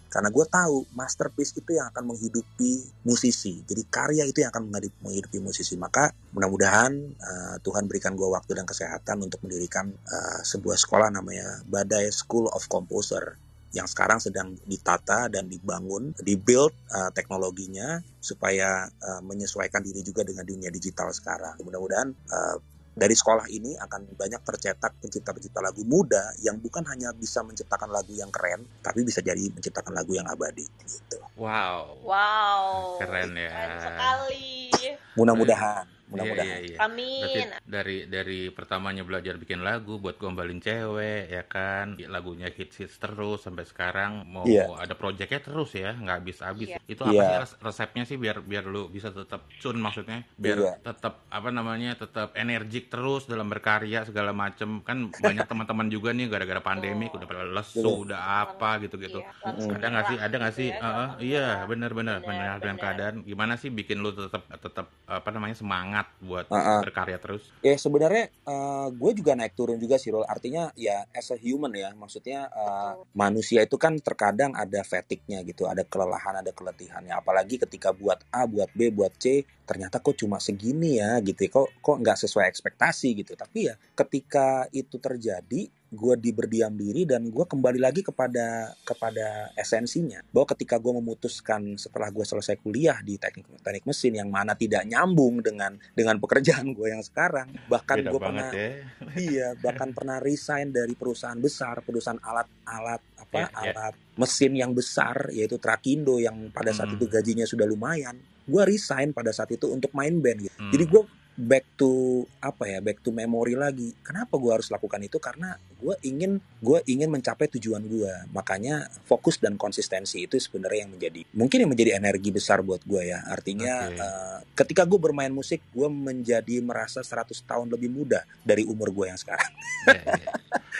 Karena 0.08 0.32
gue 0.32 0.46
tahu 0.48 0.88
masterpiece 0.96 1.56
itu 1.56 1.76
yang 1.76 1.92
akan 1.92 2.16
menghidupi 2.16 2.88
musisi. 3.04 3.62
Jadi 3.64 3.84
karya 3.88 4.24
itu 4.24 4.44
yang 4.44 4.52
akan 4.52 4.72
menghidupi 5.04 5.38
musisi. 5.44 5.76
Maka 5.76 6.12
mudah-mudahan 6.32 6.92
uh, 7.20 7.56
Tuhan 7.62 7.86
berikan 7.86 8.16
gue 8.16 8.28
waktu 8.28 8.58
dan 8.58 8.66
kesehatan 8.66 9.24
untuk 9.24 9.44
mendirikan 9.44 9.92
uh, 9.92 10.40
sebuah 10.44 10.80
sekolah 10.80 11.12
namanya 11.12 11.62
Badai 11.68 12.10
School 12.12 12.48
of 12.52 12.66
Composer 12.72 13.36
yang 13.76 13.86
sekarang 13.86 14.18
sedang 14.24 14.56
ditata 14.64 15.28
dan 15.28 15.52
dibangun, 15.52 16.16
dibuild 16.24 16.72
uh, 16.90 17.12
teknologinya 17.12 18.00
supaya 18.18 18.88
uh, 18.88 19.22
menyesuaikan 19.22 19.84
diri 19.84 20.02
juga 20.02 20.24
dengan 20.24 20.48
dunia 20.48 20.72
digital 20.72 21.12
sekarang. 21.12 21.60
Mudah-mudahan 21.62 22.10
uh, 22.10 22.58
dari 22.98 23.14
sekolah 23.14 23.46
ini 23.54 23.78
akan 23.78 24.18
banyak 24.18 24.42
tercetak 24.42 24.98
pencipta-pencipta 24.98 25.62
lagu 25.62 25.86
muda 25.86 26.34
yang 26.42 26.58
bukan 26.58 26.82
hanya 26.90 27.14
bisa 27.14 27.46
menciptakan 27.46 27.94
lagu 27.94 28.10
yang 28.18 28.34
keren, 28.34 28.66
tapi 28.82 29.06
bisa 29.06 29.22
jadi 29.22 29.54
menciptakan 29.54 29.94
lagu 29.94 30.18
yang 30.18 30.26
abadi. 30.26 30.66
Gitu. 30.82 31.22
Wow. 31.38 32.02
Wow. 32.02 32.98
Keren 32.98 33.38
ya. 33.38 33.54
Keren 33.54 33.78
sekali. 33.78 34.74
Mudah-mudahan 35.14 35.97
mudah-mudahan. 36.08 36.48
Iya, 36.48 36.58
iya, 36.64 36.68
iya. 36.76 36.78
Amin. 36.84 37.22
Berarti 37.24 37.42
dari 37.68 37.98
dari 38.08 38.40
pertamanya 38.52 39.04
belajar 39.04 39.36
bikin 39.36 39.62
lagu 39.62 40.00
buat 40.00 40.16
gombalin 40.16 40.64
cewek 40.64 41.32
ya 41.32 41.44
kan, 41.46 42.00
lagunya 42.08 42.48
hits 42.52 42.80
hits 42.80 42.96
terus 43.00 43.44
sampai 43.44 43.68
sekarang 43.68 44.24
mau 44.28 44.48
yeah. 44.48 44.72
ada 44.80 44.96
proyeknya 44.96 45.44
terus 45.44 45.76
ya, 45.76 45.96
nggak 45.96 46.18
habis-habis. 46.24 46.70
Yeah. 46.78 46.92
Itu 46.92 47.02
apa 47.04 47.14
yeah. 47.14 47.44
sih 47.44 47.60
resepnya 47.60 48.04
sih 48.08 48.18
biar 48.18 48.44
biar 48.44 48.66
lu 48.68 48.88
bisa 48.88 49.12
tetap 49.12 49.48
cun 49.60 49.78
maksudnya, 49.78 50.24
biar 50.40 50.58
yeah. 50.58 50.76
tetap 50.80 51.28
apa 51.28 51.50
namanya 51.52 52.00
tetap 52.00 52.34
energik 52.40 52.88
terus 52.88 53.28
dalam 53.28 53.52
berkarya 53.52 54.08
segala 54.08 54.32
macem 54.32 54.82
kan 54.82 55.12
banyak 55.12 55.46
teman-teman 55.52 55.88
juga 55.92 56.16
nih 56.16 56.32
gara-gara 56.32 56.62
pandemi 56.64 57.12
oh. 57.12 57.20
udah 57.20 57.28
pada 57.28 57.44
lesu, 57.44 57.84
yeah. 57.84 58.04
udah 58.08 58.20
apa 58.48 58.70
gitu-gitu. 58.86 59.20
Iya, 59.20 59.76
ada 59.76 59.88
nggak 59.92 60.06
sih, 60.08 60.18
ada 60.18 60.36
nggak 60.40 60.56
sih? 60.56 60.70
Uh, 60.72 60.88
uh, 60.88 61.10
iya 61.20 61.48
benar-benar 61.68 62.24
benar 62.24 62.56
dengan 62.62 62.78
keadaan 62.78 63.16
gimana 63.26 63.58
sih 63.58 63.70
bikin 63.74 64.00
lu 64.00 64.14
tetap 64.14 64.46
tetap 64.48 64.88
apa 65.08 65.30
namanya 65.34 65.56
semangat 65.58 65.97
semangat 65.98 66.08
buat 66.22 66.46
uh 66.50 66.58
-uh. 66.58 66.82
berkarya 66.86 67.18
terus? 67.18 67.44
Ya 67.66 67.76
sebenarnya 67.78 68.30
uh, 68.46 68.88
gue 68.94 69.12
juga 69.18 69.34
naik 69.34 69.58
turun 69.58 69.82
juga 69.82 69.98
sih, 69.98 70.14
Rol. 70.14 70.26
Artinya 70.28 70.70
ya 70.78 71.06
as 71.10 71.34
a 71.34 71.38
human 71.38 71.74
ya, 71.74 71.90
maksudnya 71.98 72.50
uh, 72.54 73.02
manusia 73.18 73.66
itu 73.66 73.76
kan 73.82 73.98
terkadang 73.98 74.54
ada 74.54 74.86
fatigue-nya 74.86 75.42
gitu, 75.46 75.66
ada 75.66 75.82
kelelahan, 75.82 76.42
ada 76.42 76.52
keletihannya. 76.54 77.14
Apalagi 77.18 77.58
ketika 77.58 77.94
buat 77.94 78.22
A, 78.30 78.46
buat 78.46 78.70
B, 78.78 78.94
buat 78.94 79.14
C, 79.18 79.46
ternyata 79.66 79.98
kok 80.00 80.16
cuma 80.18 80.38
segini 80.38 81.02
ya 81.02 81.18
gitu, 81.26 81.50
ya. 81.50 81.52
kok 81.52 81.68
kok 81.82 81.98
nggak 81.98 82.18
sesuai 82.22 82.46
ekspektasi 82.46 83.18
gitu. 83.26 83.34
Tapi 83.34 83.74
ya 83.74 83.76
ketika 83.98 84.70
itu 84.70 85.02
terjadi, 85.02 85.70
gue 85.88 86.16
di 86.20 86.36
berdiam 86.36 86.76
diri 86.76 87.08
dan 87.08 87.32
gue 87.32 87.46
kembali 87.48 87.80
lagi 87.80 88.04
kepada 88.04 88.76
kepada 88.84 89.56
esensinya 89.56 90.20
bahwa 90.36 90.52
ketika 90.52 90.76
gue 90.76 90.94
memutuskan 91.00 91.80
setelah 91.80 92.12
gue 92.12 92.28
selesai 92.28 92.60
kuliah 92.60 93.00
di 93.00 93.16
teknik 93.16 93.64
teknik 93.64 93.88
mesin 93.88 94.20
yang 94.20 94.28
mana 94.28 94.52
tidak 94.52 94.84
nyambung 94.84 95.40
dengan 95.40 95.80
dengan 95.96 96.20
pekerjaan 96.20 96.76
gue 96.76 96.92
yang 96.92 97.00
sekarang 97.00 97.48
bahkan 97.72 98.04
gue 98.04 98.20
pernah 98.20 98.52
ya. 98.52 98.70
iya 99.32 99.48
bahkan 99.56 99.96
pernah 99.96 100.20
resign 100.20 100.76
dari 100.76 100.92
perusahaan 100.92 101.40
besar 101.40 101.80
perusahaan 101.88 102.20
alat-alat 102.20 103.02
apa 103.24 103.38
yeah, 103.40 103.50
yeah. 103.64 103.72
alat 103.72 103.96
mesin 104.20 104.52
yang 104.60 104.76
besar 104.76 105.32
yaitu 105.32 105.56
Trakindo 105.56 106.20
yang 106.20 106.52
pada 106.52 106.76
saat 106.76 106.92
hmm. 106.92 106.98
itu 107.00 107.06
gajinya 107.08 107.46
sudah 107.48 107.64
lumayan 107.64 108.20
gue 108.44 108.64
resign 108.68 109.16
pada 109.16 109.32
saat 109.32 109.56
itu 109.56 109.72
untuk 109.72 109.96
main 109.96 110.20
band 110.20 110.52
gitu 110.52 110.58
hmm. 110.60 110.72
jadi 110.76 110.84
gue 110.84 111.04
back 111.38 111.78
to 111.78 112.26
apa 112.42 112.66
ya 112.66 112.80
back 112.82 113.06
to 113.06 113.14
memory 113.14 113.54
lagi 113.54 113.94
kenapa 114.02 114.42
gue 114.42 114.50
harus 114.50 114.74
lakukan 114.74 114.98
itu 115.06 115.22
karena 115.22 115.54
gue 115.78 115.94
ingin 116.02 116.42
gue 116.58 116.80
ingin 116.90 117.14
mencapai 117.14 117.46
tujuan 117.54 117.86
gue 117.86 118.10
makanya 118.34 118.90
fokus 119.06 119.38
dan 119.38 119.54
konsistensi 119.54 120.26
itu 120.26 120.42
sebenarnya 120.42 120.90
yang 120.90 120.92
menjadi 120.98 121.22
mungkin 121.38 121.58
yang 121.62 121.70
menjadi 121.70 121.92
energi 122.02 122.34
besar 122.34 122.66
buat 122.66 122.82
gue 122.82 123.14
ya 123.14 123.22
artinya 123.30 123.86
okay. 123.86 124.02
uh, 124.02 124.02
eh, 124.02 124.38
ketika 124.58 124.90
gue 124.90 124.98
bermain 124.98 125.30
musik 125.30 125.62
gue 125.70 125.86
menjadi 125.86 126.58
merasa 126.66 127.06
100 127.06 127.38
tahun 127.46 127.70
lebih 127.70 127.94
muda 127.94 128.26
dari 128.42 128.66
umur 128.66 128.90
gue 128.90 129.06
yang 129.14 129.20
sekarang 129.22 129.54
yeah, 129.86 130.04
yeah. 130.26 130.34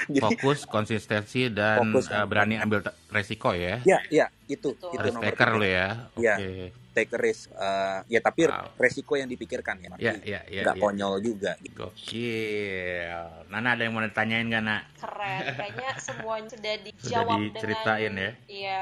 Jadi, 0.10 0.42
fokus 0.42 0.66
konsistensi 0.66 1.54
dan 1.54 1.94
fokus, 1.94 2.10
uh, 2.10 2.26
berani 2.26 2.58
ambil 2.58 2.82
resiko 3.14 3.54
ya 3.54 3.86
ya 3.86 4.02
ya 4.10 4.26
itu 4.50 4.74
Betul. 4.74 4.98
itu 4.98 5.06
Harus 5.06 5.14
nomor 5.14 5.62
lo 5.62 5.68
ya 5.70 6.10
iya. 6.18 6.34
oke 6.34 6.42
okay. 6.42 6.74
ya 6.74 6.87
take 6.98 7.14
a 7.14 7.20
risk 7.22 7.54
uh, 7.54 8.02
ya 8.10 8.18
tapi 8.18 8.50
wow. 8.50 8.74
resiko 8.82 9.14
yang 9.14 9.30
dipikirkan 9.30 9.78
ya 9.78 9.90
ya, 10.02 10.14
ya, 10.26 10.42
ya, 10.50 10.62
nggak 10.66 10.76
ya. 10.78 10.82
konyol 10.82 11.22
juga 11.22 11.54
gitu. 11.62 11.86
gokil. 11.94 13.22
Nana 13.54 13.78
ada 13.78 13.86
yang 13.86 13.94
mau 13.94 14.02
ditanyain 14.02 14.50
gak 14.50 14.64
nak? 14.66 14.82
Keren. 14.98 15.42
Kayaknya 15.54 15.90
semuanya 16.02 16.48
sudah 16.50 16.74
dijawab 16.82 17.38
sudah 17.38 17.54
diceritain 17.54 18.12
dengan, 18.18 18.26
ya 18.26 18.32
iya 18.50 18.80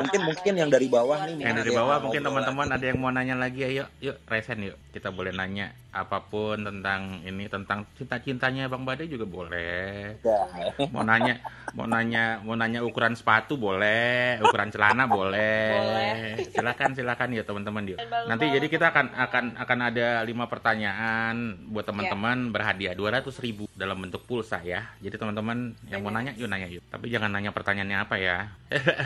mungkin 0.00 0.20
mungkin 0.24 0.52
yang 0.56 0.70
dari 0.72 0.88
bawah 0.88 1.18
nih 1.28 1.36
yang 1.44 1.56
dari 1.60 1.70
bawah 1.76 1.96
mungkin 2.00 2.22
teman-teman 2.24 2.66
ada 2.72 2.84
yang 2.88 2.98
mau 2.98 3.12
nanya 3.12 3.36
lagi. 3.36 3.60
Ayo 3.68 3.84
yuk 4.00 4.16
resen 4.24 4.64
yuk. 4.64 4.80
Kita 4.96 5.12
boleh 5.12 5.36
nanya 5.36 5.76
apa 5.92 6.24
pun 6.24 6.56
tentang 6.64 7.20
ini 7.20 7.52
tentang 7.52 7.84
cinta-cintanya 7.92 8.64
Bang 8.72 8.88
Bade 8.88 9.04
juga 9.04 9.28
boleh. 9.28 10.16
Ya. 10.24 10.48
Mau 10.88 11.04
nanya 11.04 11.44
mau 11.76 11.84
nanya 11.84 12.40
mau 12.40 12.56
nanya 12.56 12.80
ukuran 12.80 13.12
sepatu 13.12 13.60
boleh, 13.60 14.40
ukuran 14.40 14.72
celana 14.72 15.04
boleh. 15.04 15.68
boleh. 15.76 16.48
Silakan 16.48 16.96
silakan 16.96 17.36
ya 17.36 17.44
teman-teman 17.44 17.92
yuk. 17.92 18.00
Nanti 18.24 18.48
jadi 18.48 18.66
kita 18.72 18.88
akan 18.88 19.06
akan 19.12 19.44
akan 19.60 19.78
ada 19.92 20.24
lima 20.24 20.48
pertanyaan 20.48 21.60
buat 21.68 21.84
teman-teman 21.84 22.48
ya. 22.48 22.50
berhadiah 22.56 22.94
dua 22.96 23.20
ratus 23.20 23.36
ribu 23.44 23.68
dalam 23.76 24.00
bentuk 24.00 24.24
pulsa 24.24 24.64
ya. 24.64 24.96
Jadi 25.04 25.20
teman-teman 25.20 25.76
yang 25.92 26.00
mau 26.00 26.08
nanya 26.08 26.32
yuk 26.40 26.48
nanya 26.48 26.72
yuk. 26.72 26.88
Tapi 26.88 27.12
jangan 27.12 27.28
nanya 27.28 27.52
pertanyaannya 27.52 27.98
apa 28.00 28.16
ya. 28.16 28.48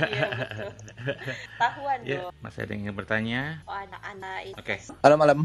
Iya 0.07 0.27
Tahuan 1.61 1.99
ya, 2.07 2.31
Masih 2.39 2.63
ada 2.63 2.71
yang 2.71 2.87
ingin 2.87 2.95
bertanya? 2.95 3.43
Oh 3.67 3.75
anak-anak 3.75 4.55
Oke. 4.55 4.79
Okay. 4.79 4.79
Halo 5.03 5.19
malam. 5.19 5.43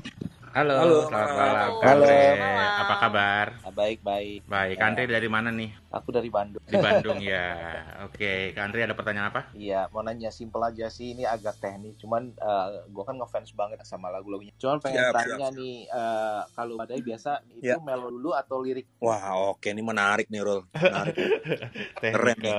Halo, 0.51 0.75
Halo 0.83 0.97
selamat 1.07 1.31
malam. 1.31 1.71
Halo. 1.79 2.05
Halo. 2.11 2.51
Apa 2.83 2.95
kabar? 2.99 3.47
Baik, 3.71 4.03
baik. 4.03 4.43
Baik, 4.51 4.75
Kantri 4.83 5.07
dari 5.07 5.31
mana 5.31 5.47
nih? 5.47 5.71
Aku 5.95 6.11
dari 6.11 6.27
Bandung. 6.27 6.59
Di 6.67 6.75
Bandung 6.75 7.23
ya. 7.31 7.55
Oke, 8.03 8.51
Kantri 8.51 8.83
ada 8.83 8.91
pertanyaan 8.91 9.31
apa? 9.31 9.47
Iya, 9.55 9.87
mau 9.95 10.03
nanya 10.03 10.27
simpel 10.27 10.59
aja 10.67 10.91
sih. 10.91 11.15
Ini 11.15 11.23
agak 11.23 11.63
teknis, 11.63 11.95
cuman 12.03 12.35
uh, 12.35 12.67
eh, 12.67 12.83
gue 12.83 13.03
kan 13.07 13.15
ngefans 13.15 13.55
banget 13.55 13.79
sama 13.87 14.11
lagu-lagunya. 14.11 14.51
Cuman 14.59 14.83
pengen 14.83 15.07
siap, 15.07 15.15
tanya 15.15 15.47
siap. 15.47 15.55
nih, 15.55 15.75
uh, 15.87 16.41
kalau 16.51 16.75
badai 16.75 16.99
biasa 16.99 17.31
itu 17.55 17.71
ya. 17.71 17.79
melo 17.79 18.11
dulu 18.11 18.35
atau 18.35 18.59
lirik? 18.59 18.91
Wah, 18.99 19.55
oke, 19.55 19.71
ini 19.71 19.79
menarik 19.79 20.27
nih, 20.27 20.43
Rul. 20.43 20.67
Menarik. 20.75 21.15
Keren 22.03 22.37
nih. 22.43 22.55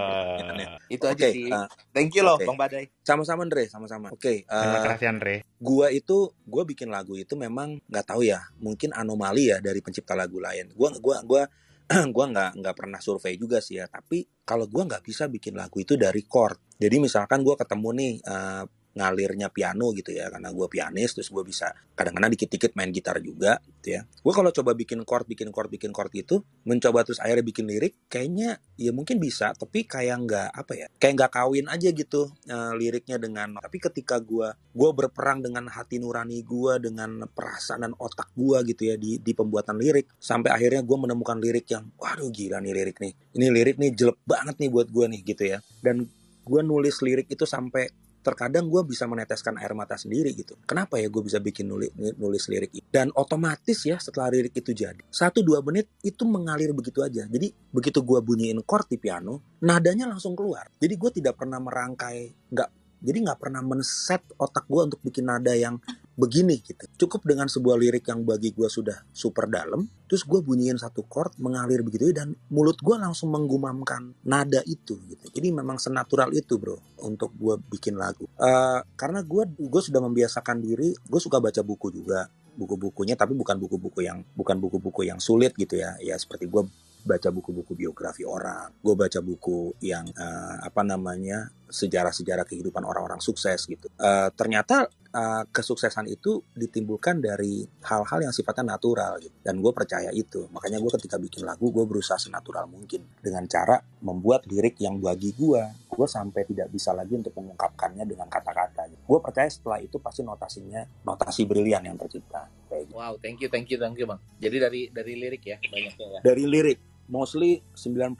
Itu 0.89 1.05
aja 1.13 1.29
okay, 1.29 1.33
sih. 1.37 1.53
Uh, 1.53 1.69
Thank 1.93 2.17
you 2.17 2.25
loh, 2.25 2.41
okay. 2.41 2.49
Bang 2.49 2.57
Badai. 2.57 2.89
Sama-sama, 3.05 3.45
Andre. 3.45 3.69
Sama-sama. 3.69 4.09
Oke. 4.09 4.49
Okay, 4.49 4.49
uh, 4.49 4.65
Terima 4.65 4.81
kasih, 4.81 5.07
Andre. 5.13 5.35
Gua 5.61 5.93
itu, 5.93 6.33
gue 6.49 6.63
bikin 6.65 6.89
lagu 6.89 7.21
itu 7.21 7.37
memang 7.37 7.82
nggak 7.89 8.07
tahu 8.07 8.27
ya 8.27 8.41
mungkin 8.61 8.95
anomali 8.95 9.51
ya 9.51 9.59
dari 9.59 9.81
pencipta 9.83 10.13
lagu 10.13 10.39
lain. 10.39 10.71
Gue 10.75 10.89
gua 11.01 11.23
gua 11.25 11.43
gua 12.15 12.25
nggak 12.31 12.51
nggak 12.63 12.75
pernah 12.77 13.01
survei 13.03 13.35
juga 13.37 13.59
sih 13.59 13.81
ya 13.81 13.87
tapi 13.91 14.25
kalau 14.43 14.67
gue 14.67 14.83
nggak 14.83 15.07
bisa 15.07 15.31
bikin 15.31 15.55
lagu 15.55 15.79
itu 15.79 15.95
dari 15.95 16.27
chord. 16.27 16.59
Jadi 16.77 16.99
misalkan 16.99 17.47
gue 17.47 17.55
ketemu 17.55 17.89
nih 17.95 18.13
uh, 18.27 18.65
ngalirnya 18.93 19.49
piano 19.49 19.91
gitu 19.97 20.13
ya 20.13 20.29
karena 20.29 20.53
gue 20.53 20.67
pianis 20.69 21.17
terus 21.17 21.29
gue 21.33 21.43
bisa 21.45 21.73
kadang-kadang 21.93 22.33
dikit-dikit 22.33 22.73
main 22.77 22.89
gitar 22.93 23.21
juga 23.21 23.61
gitu 23.81 23.99
ya. 23.99 24.01
Gue 24.05 24.33
kalau 24.33 24.51
coba 24.53 24.73
bikin 24.77 25.05
chord 25.05 25.27
bikin 25.29 25.49
chord 25.53 25.69
bikin 25.69 25.91
chord 25.93 26.13
itu 26.13 26.41
mencoba 26.65 27.05
terus 27.05 27.21
akhirnya 27.21 27.45
bikin 27.45 27.65
lirik 27.69 27.95
kayaknya 28.09 28.61
ya 28.77 28.93
mungkin 28.93 29.21
bisa 29.21 29.53
tapi 29.57 29.85
kayak 29.85 30.17
nggak 30.29 30.49
apa 30.53 30.73
ya 30.77 30.87
kayak 31.01 31.13
nggak 31.19 31.33
kawin 31.33 31.67
aja 31.69 31.89
gitu 31.93 32.33
uh, 32.49 32.73
liriknya 32.77 33.17
dengan 33.21 33.59
tapi 33.61 33.79
ketika 33.81 34.21
gue 34.21 34.49
gue 34.73 34.91
berperang 34.93 35.45
dengan 35.45 35.69
hati 35.69 36.01
nurani 36.01 36.41
gue 36.45 36.73
dengan 36.81 37.29
perasaan 37.29 37.85
dan 37.89 37.93
otak 37.99 38.33
gue 38.37 38.59
gitu 38.73 38.93
ya 38.93 38.97
di 38.97 39.21
di 39.21 39.33
pembuatan 39.33 39.77
lirik 39.77 40.17
sampai 40.17 40.53
akhirnya 40.53 40.85
gue 40.85 40.97
menemukan 40.97 41.39
lirik 41.41 41.67
yang 41.73 41.89
waduh 41.97 42.29
gila 42.33 42.59
nih 42.61 42.73
lirik 42.73 42.99
nih. 42.99 43.13
Ini 43.37 43.47
lirik 43.49 43.77
nih 43.79 43.91
jelek 43.95 44.19
banget 44.25 44.57
nih 44.59 44.71
buat 44.73 44.89
gue 44.89 45.07
nih 45.13 45.21
gitu 45.23 45.45
ya. 45.47 45.59
Dan 45.83 46.09
gue 46.43 46.61
nulis 46.63 46.99
lirik 47.03 47.31
itu 47.31 47.47
sampai 47.47 47.87
terkadang 48.23 48.71
gue 48.71 48.83
bisa 48.87 49.05
meneteskan 49.11 49.59
air 49.59 49.75
mata 49.75 49.99
sendiri 49.99 50.33
gitu. 50.33 50.55
Kenapa 50.65 50.97
ya 50.97 51.11
gue 51.11 51.23
bisa 51.27 51.43
bikin 51.43 51.69
nulis, 51.69 51.91
nulis 52.17 52.47
lirik 52.49 52.73
itu? 52.73 52.87
Dan 52.87 53.11
otomatis 53.19 53.83
ya 53.83 53.99
setelah 53.99 54.31
lirik 54.31 54.55
itu 54.55 54.71
jadi, 54.71 55.03
satu 55.11 55.43
dua 55.43 55.61
menit 55.61 55.91
itu 56.07 56.23
mengalir 56.23 56.71
begitu 56.71 57.03
aja. 57.03 57.27
Jadi 57.27 57.51
begitu 57.75 58.01
gue 58.01 58.19
bunyiin 58.23 58.63
chord 58.63 58.87
di 58.87 58.97
piano, 58.97 59.59
nadanya 59.61 60.07
langsung 60.09 60.39
keluar. 60.39 60.71
Jadi 60.79 60.95
gue 60.95 61.11
tidak 61.21 61.35
pernah 61.37 61.59
merangkai, 61.59 62.51
nggak 62.55 62.71
jadi 63.03 63.19
nggak 63.19 63.39
pernah 63.43 63.61
men-set 63.67 64.23
otak 64.39 64.71
gue 64.71 64.83
untuk 64.87 65.01
bikin 65.03 65.27
nada 65.27 65.51
yang 65.59 65.83
begini 66.23 66.63
gitu. 66.63 66.87
Cukup 67.07 67.27
dengan 67.27 67.51
sebuah 67.51 67.75
lirik 67.83 68.07
yang 68.07 68.23
bagi 68.23 68.55
gue 68.55 68.71
sudah 68.71 69.03
super 69.11 69.51
dalam, 69.51 69.83
terus 70.07 70.23
gue 70.23 70.39
bunyiin 70.39 70.79
satu 70.79 71.03
chord 71.11 71.35
mengalir 71.43 71.83
begitu 71.83 72.15
dan 72.15 72.39
mulut 72.55 72.79
gue 72.79 72.95
langsung 72.95 73.35
menggumamkan 73.35 74.15
nada 74.23 74.63
itu 74.63 75.03
gitu. 75.11 75.27
Jadi 75.35 75.51
memang 75.51 75.83
senatural 75.83 76.31
itu 76.31 76.63
bro 76.63 76.79
untuk 77.03 77.35
gue 77.35 77.59
bikin 77.75 77.99
lagu. 77.99 78.31
Uh, 78.39 78.79
karena 78.95 79.27
gue 79.27 79.51
gue 79.59 79.83
sudah 79.83 79.99
membiasakan 79.99 80.63
diri, 80.63 80.95
gue 80.95 81.21
suka 81.21 81.43
baca 81.43 81.61
buku 81.67 81.91
juga 81.91 82.31
buku-bukunya 82.53 83.17
tapi 83.17 83.33
bukan 83.33 83.57
buku-buku 83.57 84.05
yang 84.05 84.21
bukan 84.37 84.61
buku-buku 84.61 85.09
yang 85.09 85.17
sulit 85.17 85.57
gitu 85.57 85.81
ya 85.81 85.97
ya 86.05 86.21
seperti 86.21 86.53
gue 86.53 86.69
baca 87.03 87.29
buku-buku 87.35 87.75
biografi 87.75 88.23
orang, 88.23 88.71
gue 88.79 88.95
baca 88.95 89.19
buku 89.19 89.75
yang 89.83 90.07
uh, 90.15 90.63
apa 90.63 90.87
namanya 90.87 91.51
sejarah-sejarah 91.67 92.47
kehidupan 92.47 92.83
orang-orang 92.87 93.19
sukses 93.19 93.67
gitu. 93.67 93.91
Uh, 93.99 94.31
ternyata 94.39 94.87
uh, 95.13 95.45
kesuksesan 95.49 96.09
itu 96.09 96.43
ditimbulkan 96.57 97.21
dari 97.21 97.65
hal-hal 97.85 98.21
yang 98.25 98.35
sifatnya 98.35 98.75
natural 98.77 99.21
gitu. 99.21 99.33
Dan 99.45 99.61
gue 99.61 99.73
percaya 99.73 100.11
itu. 100.11 100.49
Makanya 100.51 100.81
gue 100.81 100.91
ketika 100.99 101.17
bikin 101.21 101.45
lagu 101.47 101.69
gue 101.69 101.85
berusaha 101.85 102.19
senatural 102.19 102.67
mungkin 102.67 103.05
dengan 103.21 103.45
cara 103.47 103.79
membuat 104.03 104.49
lirik 104.49 104.81
yang 104.81 104.99
bagi 104.99 105.37
gue, 105.37 105.63
gue 105.87 106.07
sampai 106.09 106.43
tidak 106.49 106.73
bisa 106.73 106.91
lagi 106.97 107.15
untuk 107.15 107.37
mengungkapkannya 107.37 108.09
dengan 108.09 108.27
kata-kata. 108.27 108.89
Gitu. 108.91 109.03
Gue 109.05 109.19
percaya 109.21 109.49
setelah 109.49 109.79
itu 109.79 110.01
pasti 110.01 110.25
notasinya 110.25 110.83
notasi 111.05 111.45
brilian 111.45 111.85
yang 111.85 111.97
tercipta. 112.01 112.49
Kayak 112.67 112.91
gitu. 112.91 112.97
Wow, 112.97 113.15
thank 113.21 113.39
you, 113.39 113.49
thank 113.53 113.69
you, 113.69 113.79
thank 113.79 113.97
you 114.01 114.09
bang. 114.09 114.21
Jadi 114.41 114.57
dari 114.59 114.81
dari 114.91 115.13
lirik 115.15 115.43
ya 115.45 115.57
banyaknya 115.61 116.07
ya. 116.19 116.21
Dari 116.25 116.45
lirik 116.49 116.79
mostly 117.13 117.61
99% 117.77 118.17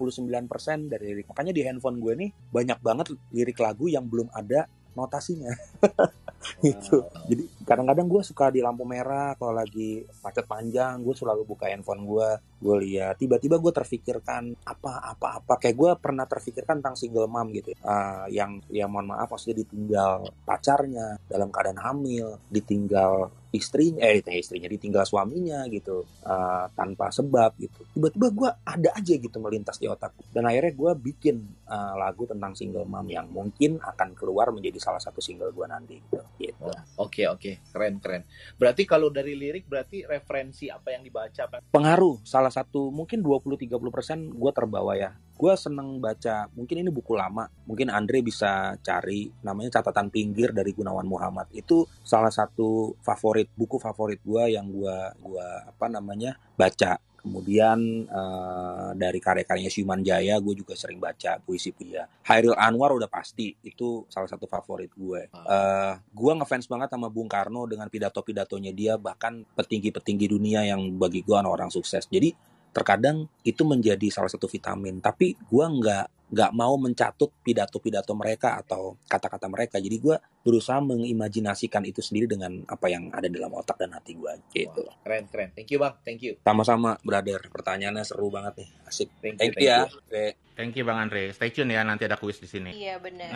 dari 0.93 1.05
lirik. 1.17 1.27
Makanya 1.33 1.53
di 1.55 1.63
handphone 1.65 1.97
gue 1.97 2.13
nih 2.13 2.31
banyak 2.53 2.79
banget 2.85 3.07
lirik 3.33 3.57
lagu 3.57 3.89
yang 3.89 4.05
belum 4.05 4.29
ada 4.37 4.69
notasinya. 4.95 5.53
gitu. 6.67 7.07
Jadi 7.31 7.47
kadang-kadang 7.63 8.07
gue 8.11 8.23
suka 8.27 8.51
di 8.51 8.59
lampu 8.59 8.83
merah 8.83 9.35
kalau 9.39 9.55
lagi 9.55 10.03
macet 10.23 10.47
panjang, 10.47 10.99
gue 11.03 11.15
selalu 11.15 11.47
buka 11.47 11.71
handphone 11.71 12.03
gue, 12.03 12.29
gue 12.59 12.77
lihat. 12.87 13.19
Tiba-tiba 13.19 13.59
gue 13.63 13.73
terfikirkan 13.73 14.55
apa 14.67 14.93
apa 15.15 15.43
apa 15.43 15.55
kayak 15.59 15.77
gue 15.79 15.91
pernah 15.99 16.27
terfikirkan 16.27 16.83
tentang 16.83 16.99
single 16.99 17.31
mom 17.31 17.51
gitu, 17.55 17.75
uh, 17.83 18.27
yang 18.31 18.59
yang 18.71 18.91
mohon 18.91 19.15
maaf 19.15 19.31
maksudnya 19.31 19.63
ditinggal 19.63 20.31
pacarnya 20.43 21.19
dalam 21.31 21.49
keadaan 21.55 21.81
hamil, 21.81 22.39
ditinggal 22.51 23.31
istrinya 23.53 24.09
eh 24.09 24.25
istrinya 24.25 24.65
ditinggal 24.65 25.05
suaminya 25.05 25.69
gitu 25.69 26.09
uh, 26.25 26.67
tanpa 26.73 27.13
sebab 27.13 27.53
gitu 27.61 27.85
tiba-tiba 27.93 28.29
gue 28.33 28.51
ada 28.65 28.91
aja 28.97 29.15
gitu 29.21 29.37
melintas 29.45 29.77
di 29.77 29.85
otakku 29.87 30.25
dan 30.33 30.49
akhirnya 30.49 30.73
gue 30.73 30.93
bikin 31.13 31.37
uh, 31.69 31.95
lagu 32.01 32.25
tentang 32.25 32.57
single 32.57 32.89
mom 32.89 33.05
yang 33.13 33.29
mungkin 33.29 33.77
akan 33.77 34.17
keluar 34.17 34.49
menjadi 34.57 34.81
salah 34.81 35.01
satu 35.05 35.21
single 35.21 35.53
gue 35.53 35.67
nanti 35.69 36.01
gitu. 36.01 36.25
gitu. 36.41 36.52
Oke 36.63 37.27
oh, 37.27 37.35
oke 37.35 37.43
okay, 37.43 37.55
keren 37.75 37.99
keren. 37.99 38.23
Berarti 38.55 38.87
kalau 38.87 39.11
dari 39.11 39.35
lirik 39.35 39.67
berarti 39.67 40.07
referensi 40.07 40.71
apa 40.71 40.95
yang 40.95 41.03
dibaca? 41.03 41.61
Pengaruh 41.75 42.23
salah 42.23 42.53
satu 42.53 42.95
mungkin 42.95 43.25
20-30 43.25 43.79
persen 43.91 44.19
gue 44.31 44.53
terbawa 44.55 44.95
ya. 44.95 45.11
Gue 45.35 45.59
seneng 45.59 45.99
baca 45.99 46.47
mungkin 46.55 46.87
ini 46.87 46.91
buku 46.95 47.19
lama 47.19 47.51
mungkin 47.67 47.91
Andre 47.91 48.23
bisa 48.23 48.79
cari 48.79 49.27
namanya 49.43 49.83
catatan 49.83 50.07
pinggir 50.13 50.55
dari 50.55 50.71
Gunawan 50.71 51.09
Muhammad 51.09 51.51
itu 51.51 51.83
salah 52.07 52.31
satu 52.31 52.95
favorit 53.03 53.51
buku 53.59 53.83
favorit 53.83 54.23
gue 54.23 54.55
yang 54.55 54.71
gue 54.71 54.97
gua 55.19 55.67
apa 55.67 55.87
namanya 55.91 56.39
baca 56.55 57.03
kemudian 57.23 58.11
uh, 58.11 58.91
dari 58.99 59.23
karya-karyanya 59.23 59.71
Syuman 59.71 60.03
Jaya 60.03 60.43
gue 60.43 60.55
juga 60.59 60.75
sering 60.75 60.99
baca 60.99 61.39
puisi 61.39 61.71
puisi 61.71 62.05
Hairil 62.27 62.59
Anwar 62.59 62.91
udah 62.93 63.07
pasti 63.07 63.55
itu 63.63 64.05
salah 64.11 64.27
satu 64.27 64.51
favorit 64.51 64.91
gue 64.93 65.31
uh, 65.31 65.95
gue 66.03 66.33
ngefans 66.35 66.67
banget 66.67 66.91
sama 66.91 67.07
Bung 67.09 67.31
Karno 67.31 67.65
dengan 67.71 67.87
pidato-pidatonya 67.87 68.73
dia 68.75 68.95
bahkan 68.99 69.47
petinggi-petinggi 69.55 70.27
dunia 70.27 70.67
yang 70.67 70.97
bagi 70.97 71.23
gue 71.23 71.37
orang 71.47 71.69
sukses. 71.69 72.09
Jadi 72.09 72.33
terkadang 72.73 73.29
itu 73.45 73.63
menjadi 73.63 74.09
salah 74.09 74.33
satu 74.33 74.49
vitamin. 74.49 74.99
Tapi 74.99 75.37
gue 75.37 75.67
nggak 75.67 76.22
nggak 76.33 76.51
mau 76.57 76.75
mencatut 76.81 77.29
pidato-pidato 77.45 78.17
mereka 78.17 78.57
atau 78.57 78.97
kata-kata 79.05 79.47
mereka. 79.53 79.77
Jadi 79.77 79.97
gue 80.01 80.17
berusaha 80.41 80.81
mengimajinasikan 80.81 81.85
itu 81.85 82.01
sendiri 82.01 82.25
dengan 82.25 82.65
apa 82.65 82.89
yang 82.89 83.13
ada 83.13 83.29
dalam 83.29 83.53
otak 83.53 83.77
dan 83.77 83.93
hati 83.93 84.17
gue 84.17 84.33
gitu. 84.57 84.83
Wow, 84.89 85.05
keren 85.05 85.25
keren. 85.29 85.49
Thank 85.53 85.71
you 85.71 85.79
bang. 85.79 85.95
Thank 86.01 86.25
you. 86.25 86.41
Sama-sama 86.41 86.97
brother. 87.05 87.53
Pertanyaannya 87.53 88.05
seru 88.09 88.33
banget 88.33 88.65
nih. 88.65 88.69
Asik. 88.89 89.09
Thank 89.21 89.37
you, 89.37 89.39
Thank 89.39 89.55
thank 89.61 89.65
you 89.65 89.69
ya. 89.69 89.79
you. 89.87 90.43
Thank 90.53 90.77
you 90.77 90.85
Bang 90.85 91.09
Andre. 91.09 91.33
Stay 91.33 91.49
tune 91.49 91.73
ya 91.73 91.81
nanti 91.81 92.05
ada 92.05 92.21
kuis 92.21 92.37
di 92.37 92.45
sini. 92.45 92.77
Iya 92.77 93.01
benar. 93.01 93.33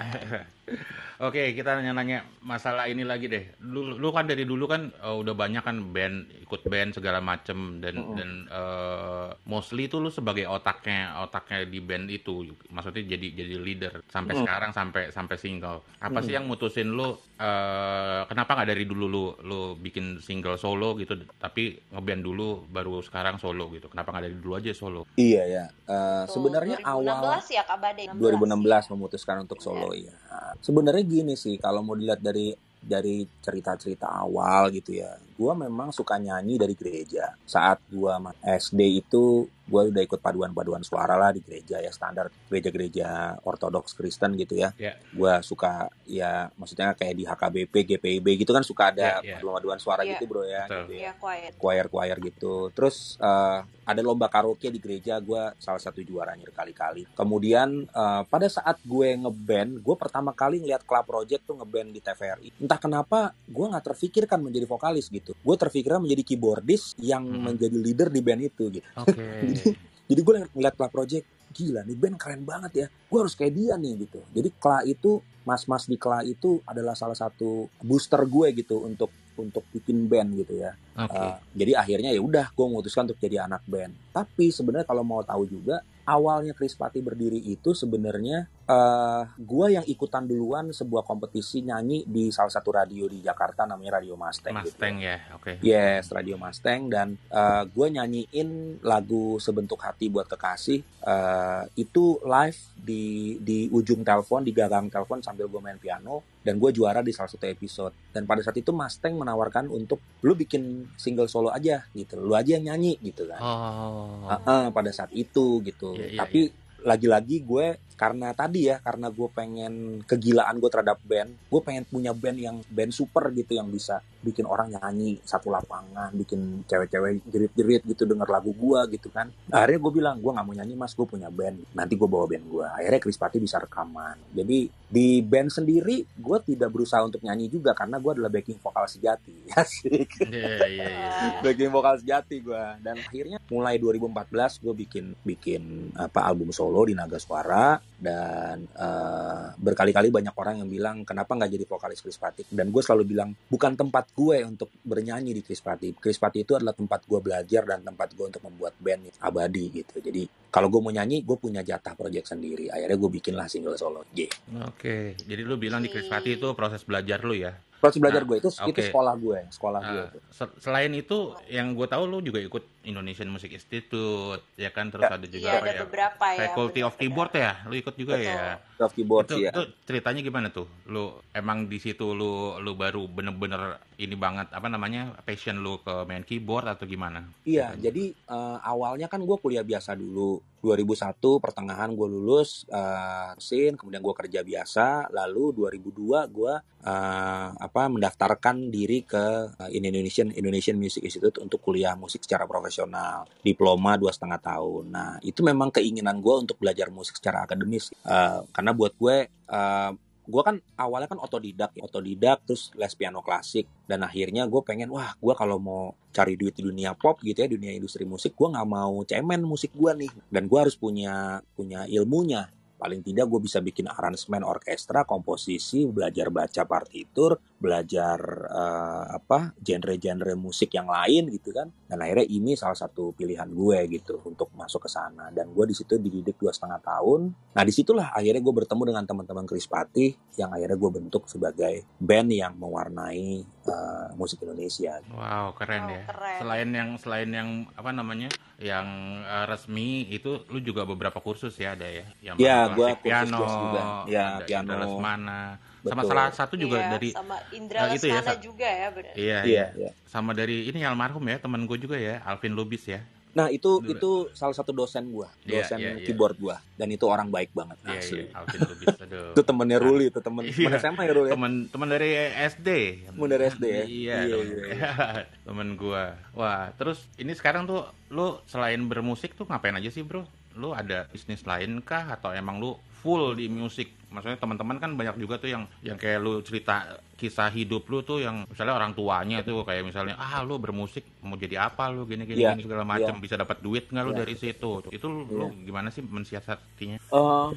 Oke, 1.26 1.56
kita 1.56 1.72
nanya-nanya 1.80 2.28
masalah 2.44 2.92
ini 2.92 3.08
lagi 3.08 3.32
deh. 3.32 3.56
Lu, 3.64 3.96
lu 3.96 4.08
kan 4.12 4.28
dari 4.28 4.44
dulu 4.44 4.68
kan 4.68 4.92
uh, 5.00 5.16
udah 5.16 5.32
banyak 5.32 5.64
kan 5.64 5.80
band, 5.96 6.44
ikut 6.44 6.68
band 6.68 6.92
segala 6.92 7.24
macem 7.24 7.80
dan 7.80 7.96
Mm-mm. 7.96 8.16
dan 8.20 8.30
uh, 8.52 9.32
mostly 9.48 9.88
itu 9.88 9.96
lu 9.96 10.12
sebagai 10.12 10.44
otaknya 10.44 11.16
otaknya 11.24 11.64
di 11.64 11.80
band 11.80 12.12
itu. 12.12 12.52
Maksudnya 12.86 13.18
jadi 13.18 13.26
jadi 13.34 13.54
leader 13.58 13.94
sampai 14.06 14.38
Mm. 14.38 14.40
sekarang 14.46 14.70
sampai 14.70 15.02
sampai 15.10 15.36
single. 15.42 15.82
Apa 15.98 16.22
sih 16.22 16.30
Mm. 16.30 16.36
yang 16.38 16.44
mutusin 16.46 16.94
lu 16.94 17.10
uh, 17.10 18.22
kenapa 18.30 18.54
nggak 18.54 18.68
dari 18.70 18.86
dulu 18.86 19.10
lu 19.10 19.24
lu 19.42 19.60
bikin 19.74 20.22
single 20.22 20.54
solo 20.54 20.94
gitu 20.94 21.18
tapi 21.42 21.74
ngeband 21.90 22.22
dulu 22.22 22.62
baru 22.70 23.02
sekarang 23.02 23.42
solo 23.42 23.66
gitu. 23.74 23.90
Kenapa 23.90 24.14
nggak 24.14 24.24
dari 24.30 24.36
dulu 24.38 24.54
aja 24.54 24.70
solo? 24.70 25.02
Iya 25.18 25.42
ya. 25.50 25.64
Tuh, 25.66 26.30
sebenarnya 26.30 26.78
2016 26.78 26.86
awal 27.10 27.42
ya 27.50 27.62
Kak 27.66 27.78
Bade. 27.82 28.02
2016 28.14 28.94
memutuskan 28.94 29.42
untuk 29.42 29.58
solo 29.58 29.90
ya. 29.90 30.14
Sebenarnya 30.62 31.02
gini 31.02 31.34
sih 31.34 31.58
kalau 31.58 31.82
mau 31.82 31.98
dilihat 31.98 32.22
dari 32.22 32.54
dari 32.86 33.26
cerita-cerita 33.42 34.06
awal 34.06 34.70
gitu 34.70 34.94
ya. 34.94 35.18
Gua 35.36 35.52
memang 35.54 35.88
suka 35.90 36.16
nyanyi 36.16 36.56
dari 36.56 36.72
gereja. 36.72 37.36
Saat 37.42 37.84
gua 37.88 38.16
ma- 38.18 38.36
SD 38.42 38.80
itu 38.98 39.24
gua 39.64 39.82
udah 39.84 39.98
ikut 40.00 40.16
paduan-paduan 40.16 40.80
suara 40.80 41.14
lah 41.14 41.28
di 41.28 41.40
gereja 41.40 41.76
ya 41.76 41.90
standar 41.90 42.30
gereja-gereja 42.46 43.08
ortodoks 43.42 43.92
Kristen 43.92 44.32
gitu 44.34 44.54
ya. 44.54 44.70
Ya. 44.76 44.94
Gua 45.10 45.40
suka 45.40 45.86
ya 46.04 46.48
maksudnya 46.54 46.92
kayak 46.92 47.14
di 47.14 47.24
HKBP, 47.24 47.74
GPIB 47.86 48.26
gitu 48.38 48.50
kan 48.50 48.62
suka 48.62 48.90
ada 48.90 49.20
ya. 49.20 49.36
paduan-paduan 49.36 49.76
suara 49.76 50.02
Ya. 50.02 50.14
gitu 50.14 50.24
bro 50.24 50.42
ya. 50.42 50.64
Betul. 50.64 50.82
gitu 50.82 50.92
ya 50.92 51.00
Iya 51.00 51.12
quiet. 51.16 51.52
choir-choir 51.56 52.16
gitu. 52.22 52.54
Terus 52.70 53.18
eh, 53.18 53.60
ada 53.86 54.00
lomba 54.00 54.26
karaoke 54.26 54.66
di 54.66 54.78
gereja, 54.78 55.18
gue 55.20 55.38
salah 55.56 55.78
satu 55.78 55.98
juaranya 56.00 56.42
berkali-kali. 56.44 57.06
Kemudian 57.12 57.68
eh, 57.84 58.22
pada 58.24 58.46
saat 58.46 58.78
gue 58.80 59.08
ngeband, 59.16 59.78
gue 59.78 59.96
pertama 59.96 60.30
kali 60.30 60.58
ngeliat 60.58 60.82
Club 60.82 61.04
Project 61.04 61.42
tuh 61.44 61.56
ngeband 61.56 61.90
di 61.90 62.00
TVRI. 62.00 62.48
Entah 62.56 62.78
kenapa 62.78 63.18
gue 63.44 63.66
nggak 63.66 63.82
terfikirkan 63.84 64.38
menjadi 64.38 64.64
vokalis 64.64 65.08
gitu. 65.08 65.25
Gue 65.32 65.56
terfikirkan 65.56 65.98
menjadi 65.98 66.22
keyboardist 66.22 66.94
yang 67.00 67.24
Hmm. 67.24 67.50
menjadi 67.50 67.74
leader 67.74 68.08
di 68.12 68.20
band 68.20 68.42
itu 68.44 68.64
gitu. 68.70 68.86
Oke. 68.94 69.24
Jadi 70.10 70.20
gue 70.22 70.34
ngeliat 70.54 70.74
Club 70.76 70.92
Project, 70.92 71.24
gila 71.50 71.82
nih 71.82 71.96
band 71.96 72.14
keren 72.14 72.42
banget 72.44 72.72
ya. 72.74 72.86
Gue 73.08 73.18
harus 73.24 73.34
kayak 73.34 73.52
dia 73.52 73.74
nih 73.74 74.06
gitu. 74.06 74.22
Jadi 74.30 74.48
Kla 74.54 74.84
itu, 74.84 75.18
mas-mas 75.42 75.86
di 75.86 75.96
Kla 75.96 76.22
itu 76.22 76.62
adalah 76.62 76.94
salah 76.94 77.16
satu 77.16 77.66
booster 77.80 78.22
gue 78.22 78.54
gitu 78.54 78.84
untuk 78.84 79.10
untuk 79.34 79.66
bikin 79.68 80.06
band 80.06 80.32
gitu 80.36 80.56
ya. 80.56 80.72
Oke. 80.96 81.12
Uh, 81.12 81.36
jadi 81.52 81.76
akhirnya 81.76 82.14
ya 82.14 82.22
udah 82.22 82.48
gue 82.48 82.64
memutuskan 82.64 83.04
untuk 83.04 83.18
jadi 83.18 83.44
anak 83.44 83.66
band. 83.66 83.92
Tapi 84.10 84.48
sebenarnya 84.48 84.86
kalau 84.86 85.02
mau 85.02 85.20
tahu 85.20 85.44
juga 85.44 85.82
awalnya 86.06 86.54
Chris 86.54 86.78
Pati 86.78 87.02
berdiri 87.02 87.42
itu 87.42 87.74
sebenarnya 87.74 88.46
eh 88.66 89.22
gue 89.38 89.66
yang 89.78 89.86
ikutan 89.86 90.26
duluan 90.26 90.74
sebuah 90.74 91.06
kompetisi 91.06 91.62
nyanyi 91.62 92.02
di 92.02 92.34
salah 92.34 92.50
satu 92.50 92.74
radio 92.74 93.06
di 93.06 93.22
Jakarta 93.22 93.62
namanya 93.62 94.02
Radio 94.02 94.18
Mustang. 94.18 94.58
gitu. 94.62 94.74
Mustang 94.74 94.96
ya. 94.98 95.16
Oke. 95.38 95.62
Yes, 95.62 96.10
Radio 96.10 96.34
Mustang 96.38 96.90
dan 96.90 97.14
eh 97.30 97.62
gue 97.66 97.86
nyanyiin 97.90 98.82
lagu 98.82 99.38
sebentuk 99.38 99.82
hati 99.82 100.10
buat 100.10 100.26
kekasih 100.26 100.82
eh 100.82 101.62
itu 101.78 102.18
live 102.26 102.60
di 102.74 103.38
di 103.42 103.66
ujung 103.70 104.02
telepon 104.02 104.42
di 104.42 104.50
gagang 104.50 104.90
telepon 104.90 105.22
sambil 105.22 105.46
gue 105.46 105.58
main 105.62 105.78
piano 105.78 106.22
dan 106.46 106.62
gue 106.62 106.70
juara 106.70 107.02
di 107.02 107.10
salah 107.10 107.30
satu 107.30 107.46
episode 107.50 107.94
dan 108.14 108.22
pada 108.22 108.38
saat 108.42 108.54
itu 108.54 108.70
Mustang 108.70 109.18
menawarkan 109.18 109.66
untuk 109.66 109.98
lu 110.22 110.38
bikin 110.38 110.86
single 110.94 111.26
solo 111.26 111.50
aja 111.50 111.82
gitu, 111.90 112.22
lu 112.22 112.34
aja 112.38 112.54
yang 112.54 112.70
nyanyi 112.70 112.98
gitu 113.02 113.26
kan. 113.26 113.42
Oh. 113.42 114.30
Heeh, 114.30 114.70
pada 114.70 114.90
saat 114.94 115.10
itu 115.10 115.58
gitu. 115.66 115.95
Iya, 115.96 116.06
iya, 116.12 116.18
Tapi 116.20 116.40
lagi-lagi 116.86 117.42
gue 117.42 117.66
karena 117.96 118.30
tadi 118.36 118.68
ya 118.68 118.76
karena 118.78 119.08
gue 119.08 119.28
pengen 119.32 120.04
kegilaan 120.04 120.60
gue 120.60 120.68
terhadap 120.68 121.00
band 121.00 121.32
gue 121.48 121.60
pengen 121.64 121.82
punya 121.88 122.12
band 122.12 122.36
yang 122.38 122.56
band 122.68 122.92
super 122.92 123.32
gitu 123.32 123.56
yang 123.56 123.72
bisa 123.72 124.04
bikin 124.20 124.44
orang 124.44 124.74
nyanyi 124.74 125.16
satu 125.24 125.48
lapangan 125.48 126.12
bikin 126.12 126.66
cewek-cewek 126.68 127.24
jerit-jerit 127.30 127.82
gitu 127.86 128.02
denger 128.04 128.26
lagu 128.26 128.50
gue 128.50 128.98
gitu 128.98 129.06
kan. 129.14 129.30
Akhirnya 129.54 129.78
gue 129.78 129.92
bilang 130.02 130.16
gue 130.18 130.34
nggak 130.34 130.46
mau 130.46 130.54
nyanyi 130.54 130.74
mas 130.74 130.98
gue 130.98 131.06
punya 131.06 131.30
band. 131.30 131.62
Nanti 131.78 131.94
gue 131.94 132.08
bawa 132.10 132.26
band 132.26 132.44
gue. 132.50 132.66
Akhirnya 132.66 132.98
Chris 132.98 133.18
Pati 133.20 133.38
bisa 133.38 133.62
rekaman. 133.62 134.18
Jadi 134.34 134.66
di 134.86 135.18
band 135.18 135.50
sendiri 135.50 136.06
gue 136.06 136.38
tidak 136.46 136.70
berusaha 136.70 137.02
untuk 137.02 137.18
nyanyi 137.26 137.50
juga 137.50 137.74
karena 137.74 137.98
gue 137.98 138.12
adalah 138.18 138.30
backing 138.30 138.58
vokal 138.62 138.86
sejati. 138.86 139.34
Asik. 139.58 140.22
Iya, 140.26 140.56
iya, 140.66 140.86
iya. 140.86 141.08
backing 141.42 141.74
vokal 141.74 141.98
sejati 141.98 142.38
gue 142.38 142.64
dan 142.82 142.96
akhirnya 143.02 143.38
mulai 143.50 143.82
2014 143.82 144.62
gue 144.62 144.74
bikin 144.86 145.04
bikin 145.26 145.62
apa 145.98 146.22
album 146.22 146.54
solo 146.54 146.86
di 146.86 146.94
Naga 146.94 147.18
Suara. 147.18 147.78
Dan 147.96 148.68
eh, 148.76 149.44
berkali-kali 149.56 150.12
banyak 150.12 150.36
orang 150.36 150.60
yang 150.60 150.68
bilang 150.68 150.96
kenapa 151.02 151.32
nggak 151.32 151.50
jadi 151.56 151.64
vokalis 151.64 152.04
Chris 152.04 152.20
Pati 152.20 152.44
dan 152.52 152.68
gue 152.68 152.82
selalu 152.84 153.16
bilang 153.16 153.32
bukan 153.48 153.72
tempat 153.72 154.12
gue 154.12 154.44
untuk 154.44 154.68
bernyanyi 154.84 155.32
di 155.32 155.40
Chris 155.40 155.64
Pati 155.64 155.96
Chris 155.96 156.20
Pati 156.20 156.44
itu 156.44 156.52
adalah 156.52 156.76
tempat 156.76 157.08
gue 157.08 157.18
belajar 157.24 157.64
dan 157.64 157.80
tempat 157.80 158.12
gue 158.12 158.28
untuk 158.28 158.44
membuat 158.44 158.76
band 158.76 159.16
abadi 159.24 159.64
gitu. 159.80 159.96
Jadi 159.98 160.28
kalau 160.52 160.68
gue 160.68 160.80
mau 160.80 160.92
nyanyi 160.92 161.24
gue 161.24 161.36
punya 161.40 161.64
jatah 161.64 161.96
project 161.96 162.36
sendiri. 162.36 162.68
Akhirnya 162.68 162.96
gue 163.00 163.10
bikin 163.16 163.34
lah 163.34 163.48
single 163.48 163.80
solo 163.80 164.04
yeah. 164.12 164.30
Oke, 164.76 165.16
jadi 165.24 165.40
lu 165.48 165.56
bilang 165.56 165.80
di 165.80 165.88
Chris 165.88 166.04
Pati 166.04 166.36
itu 166.36 166.52
proses 166.52 166.84
belajar 166.84 167.24
lu 167.24 167.32
ya. 167.32 167.64
Proses 167.76 167.98
belajar 167.98 168.22
Nah, 168.22 168.28
gue 168.28 168.36
itu 168.38 168.48
itu 168.50 168.70
oke. 168.72 168.82
sekolah 168.82 169.14
gue 169.16 169.38
sekolah 169.48 169.80
gue 169.80 169.92
Nah, 169.98 170.08
itu. 170.08 170.18
se- 170.28 170.56
selain 170.58 170.90
itu, 170.90 171.18
yang 171.46 171.72
gue 171.72 171.84
tahu 171.84 172.04
lu 172.04 172.18
juga 172.20 172.38
ikut 172.38 172.64
Indonesian 172.82 173.26
Music 173.26 173.50
Institute, 173.50 174.42
ya 174.54 174.70
kan? 174.70 174.88
Terus 174.88 175.04
ada 175.04 175.22
juga 175.22 175.42
Iya 175.44 175.52
apa 175.52 175.64
ada 175.64 175.72
ya? 175.72 175.80
beberapa 175.82 176.26
ya. 176.28 176.38
Faculty 176.46 176.80
of. 176.80 176.94
Keyboard 176.96 177.32
ya, 177.32 177.52
lu 177.64 177.74
ikut 177.74 177.94
juga 177.94 178.14
Betul. 178.14 178.26
ya. 178.26 178.56
of 178.76 178.92
keyboard 178.92 179.24
Itu, 179.24 179.34
sih 179.34 179.42
ya 179.42 179.50
itu 179.50 179.62
ceritanya 179.82 180.20
gimana 180.20 180.48
tuh? 180.48 180.68
Lu 180.84 181.04
emang 181.32 181.64
di 181.64 181.76
situ 181.76 182.12
lu 182.12 182.30
lu 182.58 182.72
baru 182.72 183.04
bener-bener 183.06 183.80
ini 183.96 184.12
banget 184.12 184.52
apa 184.52 184.68
namanya 184.68 185.16
passion 185.24 185.56
lu 185.56 185.80
ke 185.80 186.04
main 186.04 186.20
keyboard 186.20 186.68
atau 186.68 186.84
gimana? 186.84 187.24
Iya, 187.42 187.72
jadi 187.74 188.12
eh, 188.12 188.58
awalnya 188.62 189.08
kan 189.08 189.18
gue 189.18 189.36
kuliah 189.36 189.62
biasa 189.62 189.92
dulu. 189.94 190.44
2001 190.60 191.14
pertengahan 191.38 191.88
gue 191.88 192.04
lulus 192.06 192.66
eh 192.68 193.30
sin, 193.38 193.74
kemudian 193.74 194.02
gue 194.02 194.14
kerja 194.14 194.40
biasa. 194.42 195.08
Lalu 195.08 195.56
2002 195.56 195.96
gue 196.28 196.52
eh, 196.86 197.48
apa 197.50 197.82
mendaftarkan 197.90 198.70
diri 198.70 199.02
ke 199.02 199.58
eh, 199.58 199.70
Indonesian 199.74 200.30
Indonesian 200.30 200.78
Music 200.78 201.02
Institute 201.02 201.42
untuk 201.42 201.58
kuliah 201.58 201.98
musik 201.98 202.22
secara 202.22 202.46
profesional, 202.46 203.26
diploma 203.42 203.98
dua 203.98 204.14
setengah 204.14 204.38
tahun. 204.38 204.84
Nah 204.94 205.10
itu 205.26 205.42
memang 205.42 205.74
keinginan 205.74 206.22
gue 206.22 206.34
untuk 206.46 206.62
belajar 206.62 206.88
musik 206.94 207.18
secara 207.18 207.42
akademis, 207.44 207.90
Eh, 208.06 208.40
karena 208.54 208.70
buat 208.70 208.94
gue 208.94 209.16
eh, 209.26 209.90
gue 210.26 210.42
kan 210.42 210.58
awalnya 210.74 211.06
kan 211.06 211.22
otodidak 211.22 211.70
ya. 211.78 211.86
otodidak 211.86 212.42
terus 212.42 212.74
les 212.74 212.90
piano 212.98 213.22
klasik 213.22 213.70
dan 213.86 214.02
akhirnya 214.02 214.50
gue 214.50 214.58
pengen 214.66 214.90
wah 214.90 215.14
gue 215.14 215.34
kalau 215.38 215.62
mau 215.62 215.94
cari 216.10 216.34
duit 216.34 216.58
di 216.58 216.66
dunia 216.66 216.98
pop 216.98 217.22
gitu 217.22 217.46
ya 217.46 217.48
dunia 217.48 217.70
industri 217.70 218.02
musik 218.02 218.34
gue 218.34 218.48
nggak 218.50 218.66
mau 218.66 219.06
cemen 219.06 219.46
musik 219.46 219.70
gue 219.70 219.92
nih 219.94 220.10
dan 220.26 220.50
gue 220.50 220.58
harus 220.58 220.74
punya 220.74 221.38
punya 221.54 221.86
ilmunya 221.86 222.50
paling 222.76 223.00
tidak 223.00 223.26
gue 223.28 223.40
bisa 223.40 223.58
bikin 223.64 223.88
aransemen 223.88 224.44
orkestra 224.44 225.02
komposisi 225.08 225.88
belajar 225.88 226.28
baca 226.28 226.62
partitur 226.68 227.40
belajar 227.56 228.18
eh, 228.52 229.04
apa 229.16 229.56
genre-genre 229.58 230.36
musik 230.36 230.76
yang 230.76 230.86
lain 230.86 231.32
gitu 231.32 231.56
kan 231.56 231.72
dan 231.88 231.98
akhirnya 232.04 232.26
ini 232.28 232.52
salah 232.52 232.76
satu 232.76 233.16
pilihan 233.16 233.48
gue 233.48 233.78
gitu 233.96 234.20
untuk 234.28 234.52
masuk 234.52 234.84
ke 234.84 234.90
sana 234.92 235.32
dan 235.32 235.50
gue 235.56 235.64
di 235.64 235.74
situ 235.74 235.96
dididik 235.96 236.36
dua 236.36 236.52
setengah 236.52 236.80
tahun 236.84 237.32
nah 237.56 237.64
di 237.64 237.72
situlah 237.72 238.12
akhirnya 238.12 238.44
gue 238.44 238.54
bertemu 238.64 238.82
dengan 238.92 239.04
teman-teman 239.08 239.48
Chris 239.48 239.64
Pati 239.64 240.12
yang 240.36 240.52
akhirnya 240.52 240.76
gue 240.76 240.90
bentuk 241.00 241.24
sebagai 241.26 241.88
band 241.96 242.28
yang 242.28 242.52
mewarnai 242.60 243.40
eh, 243.44 244.08
musik 244.20 244.44
Indonesia 244.44 244.98
Wow, 245.12 245.56
keren 245.56 245.86
Wow, 245.86 245.94
ya. 245.94 246.02
keren. 246.06 246.38
Selain 246.42 246.68
yang 246.70 246.90
selain 247.00 247.30
yang 247.32 247.48
apa 247.72 247.90
namanya? 247.92 248.28
yang 248.56 249.20
eh, 249.20 249.44
resmi 249.44 250.08
itu 250.08 250.48
lu 250.48 250.64
juga 250.64 250.88
beberapa 250.88 251.20
kursus 251.20 251.52
ya 251.60 251.76
ada 251.76 251.84
ya. 251.84 252.08
Yang 252.24 252.36
klasik 252.40 252.72
gua 252.72 252.88
piano, 253.04 253.38
juga. 253.44 253.82
Ada 254.08 254.44
piano. 254.48 254.72
Lesmana. 254.80 255.40
Sama 255.86 256.02
Betul. 256.02 256.10
salah 256.10 256.26
satu 256.30 256.54
juga 256.54 256.76
Iya, 256.76 256.90
dari 256.90 257.10
sama 257.10 257.36
Indra 257.50 257.78
Nah, 257.80 257.94
itu 257.94 258.06
ya, 258.06 258.20
juga 258.36 258.66
ya 258.66 258.88
benar. 258.90 259.14
iya, 259.14 259.38
iya 259.40 259.40
iya. 259.44 259.66
iya 259.76 259.90
Sama 260.04 260.30
dari 260.32 260.66
ini 260.66 260.82
almarhum 260.82 261.22
ya, 261.22 261.36
teman 261.36 261.62
gue 261.62 261.78
juga 261.78 261.94
ya, 261.94 262.18
Alvin 262.22 262.52
Lubis 262.52 262.84
ya. 262.84 263.00
Nah 263.32 263.52
itu 263.52 263.68
Dulu. 263.78 263.92
itu 263.92 264.10
salah 264.32 264.56
satu 264.56 264.72
dosen 264.72 265.12
gua, 265.12 265.28
Iya, 265.44 265.60
dosen 265.60 265.76
iya, 265.76 265.92
iya. 265.92 266.08
keyboard 266.08 266.40
gua, 266.40 266.56
dan 266.72 266.88
itu 266.88 267.04
orang 267.04 267.28
baik 267.28 267.52
banget 267.52 267.76
Iya, 267.84 268.00
asli. 268.00 268.16
iya, 268.16 268.32
Alvin 268.32 268.60
Lubis. 268.64 268.86
Aduh. 269.04 269.28
Itu 269.36 269.42
temennya 269.44 269.76
Ruli, 269.76 270.04
itu 270.08 270.20
temen 270.24 270.40
Iya. 270.40 270.56
temen 270.56 270.72
SMA 270.80 271.02
ya 271.04 271.12
Ruli. 271.12 271.28
ya? 271.28 271.32
teman 271.36 271.52
teman 271.68 271.88
dari 271.90 272.10
SD 272.48 272.68
Temen 273.06 273.28
dari 273.28 273.44
SD 273.46 273.64
ya? 273.66 273.84
iya 273.84 274.16
Iya, 274.24 274.36
temen, 274.40 274.56
iya, 274.72 274.90
temen 275.46 275.68
gua 275.76 276.04
wah 276.32 276.72
terus 276.74 277.04
ini 277.14 277.30
sekarang 277.30 277.68
tuh 277.68 277.84
lu 278.08 278.40
selain 278.46 278.80
bermusik 278.82 279.36
tuh 279.36 279.44
ngapain 279.44 279.76
aja 279.76 279.92
sih 279.92 280.00
bro 280.00 280.24
lu 280.56 280.72
ada 280.72 281.04
bisnis 281.06 281.44
lain 281.44 281.84
kah 281.84 282.08
atau 282.10 282.32
emang 282.32 282.56
lu 282.56 282.72
full 282.96 283.36
di 283.36 283.44
musik 283.46 283.92
maksudnya 284.16 284.40
teman-teman 284.40 284.80
kan 284.80 284.90
banyak 284.96 285.20
juga 285.20 285.36
tuh 285.36 285.52
yang 285.52 285.68
yang 285.84 286.00
kayak 286.00 286.24
lu 286.24 286.40
cerita 286.40 286.96
kisah 287.20 287.52
hidup 287.52 287.84
lu 287.92 288.00
tuh 288.00 288.24
yang 288.24 288.48
misalnya 288.48 288.72
orang 288.72 288.96
tuanya 288.96 289.44
tuh 289.44 289.60
kayak 289.68 289.84
misalnya 289.84 290.16
ah 290.16 290.40
lu 290.40 290.56
bermusik 290.56 291.04
mau 291.20 291.36
jadi 291.36 291.68
apa 291.68 291.92
lu 291.92 292.08
gini 292.08 292.24
gini, 292.24 292.40
yeah. 292.40 292.56
gini 292.56 292.64
segala 292.64 292.88
macam 292.88 293.12
yeah. 293.12 293.22
bisa 293.22 293.36
dapat 293.36 293.60
duit 293.60 293.92
nggak 293.92 294.04
lu 294.08 294.12
yeah. 294.16 294.20
dari 294.24 294.34
situ 294.40 294.70
itu 294.88 295.06
yeah. 295.06 295.36
lu 295.36 295.46
gimana 295.68 295.92
sih 295.92 296.00
mensiasatinya 296.00 297.12
uh, 297.12 297.52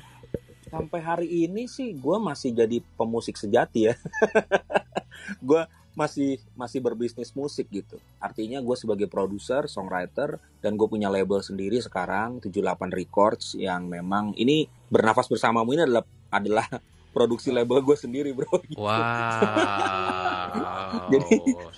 sampai 0.67 0.99
hari 0.99 1.27
ini 1.47 1.71
sih 1.71 1.95
gue 1.95 2.17
masih 2.19 2.51
jadi 2.51 2.83
pemusik 2.99 3.39
sejati 3.39 3.89
ya 3.91 3.95
gue 5.47 5.61
masih 5.97 6.39
masih 6.55 6.79
berbisnis 6.79 7.35
musik 7.35 7.67
gitu. 7.67 7.99
Artinya 8.23 8.63
gue 8.63 8.75
sebagai 8.79 9.11
produser, 9.11 9.67
songwriter, 9.67 10.39
dan 10.63 10.79
gue 10.79 10.87
punya 10.87 11.11
label 11.11 11.43
sendiri 11.43 11.83
sekarang 11.83 12.39
78 12.39 12.87
Records 12.95 13.59
yang 13.59 13.91
memang 13.91 14.31
ini 14.39 14.63
bernafas 14.87 15.27
bersamamu 15.27 15.75
ini 15.75 15.83
adalah 15.83 16.07
adalah 16.29 16.65
produksi 17.09 17.49
label 17.49 17.81
gue 17.81 17.97
sendiri 17.97 18.31
bro. 18.33 18.49
Gitu. 18.63 18.77
Wow. 20.49 21.05
jadi 21.13 21.33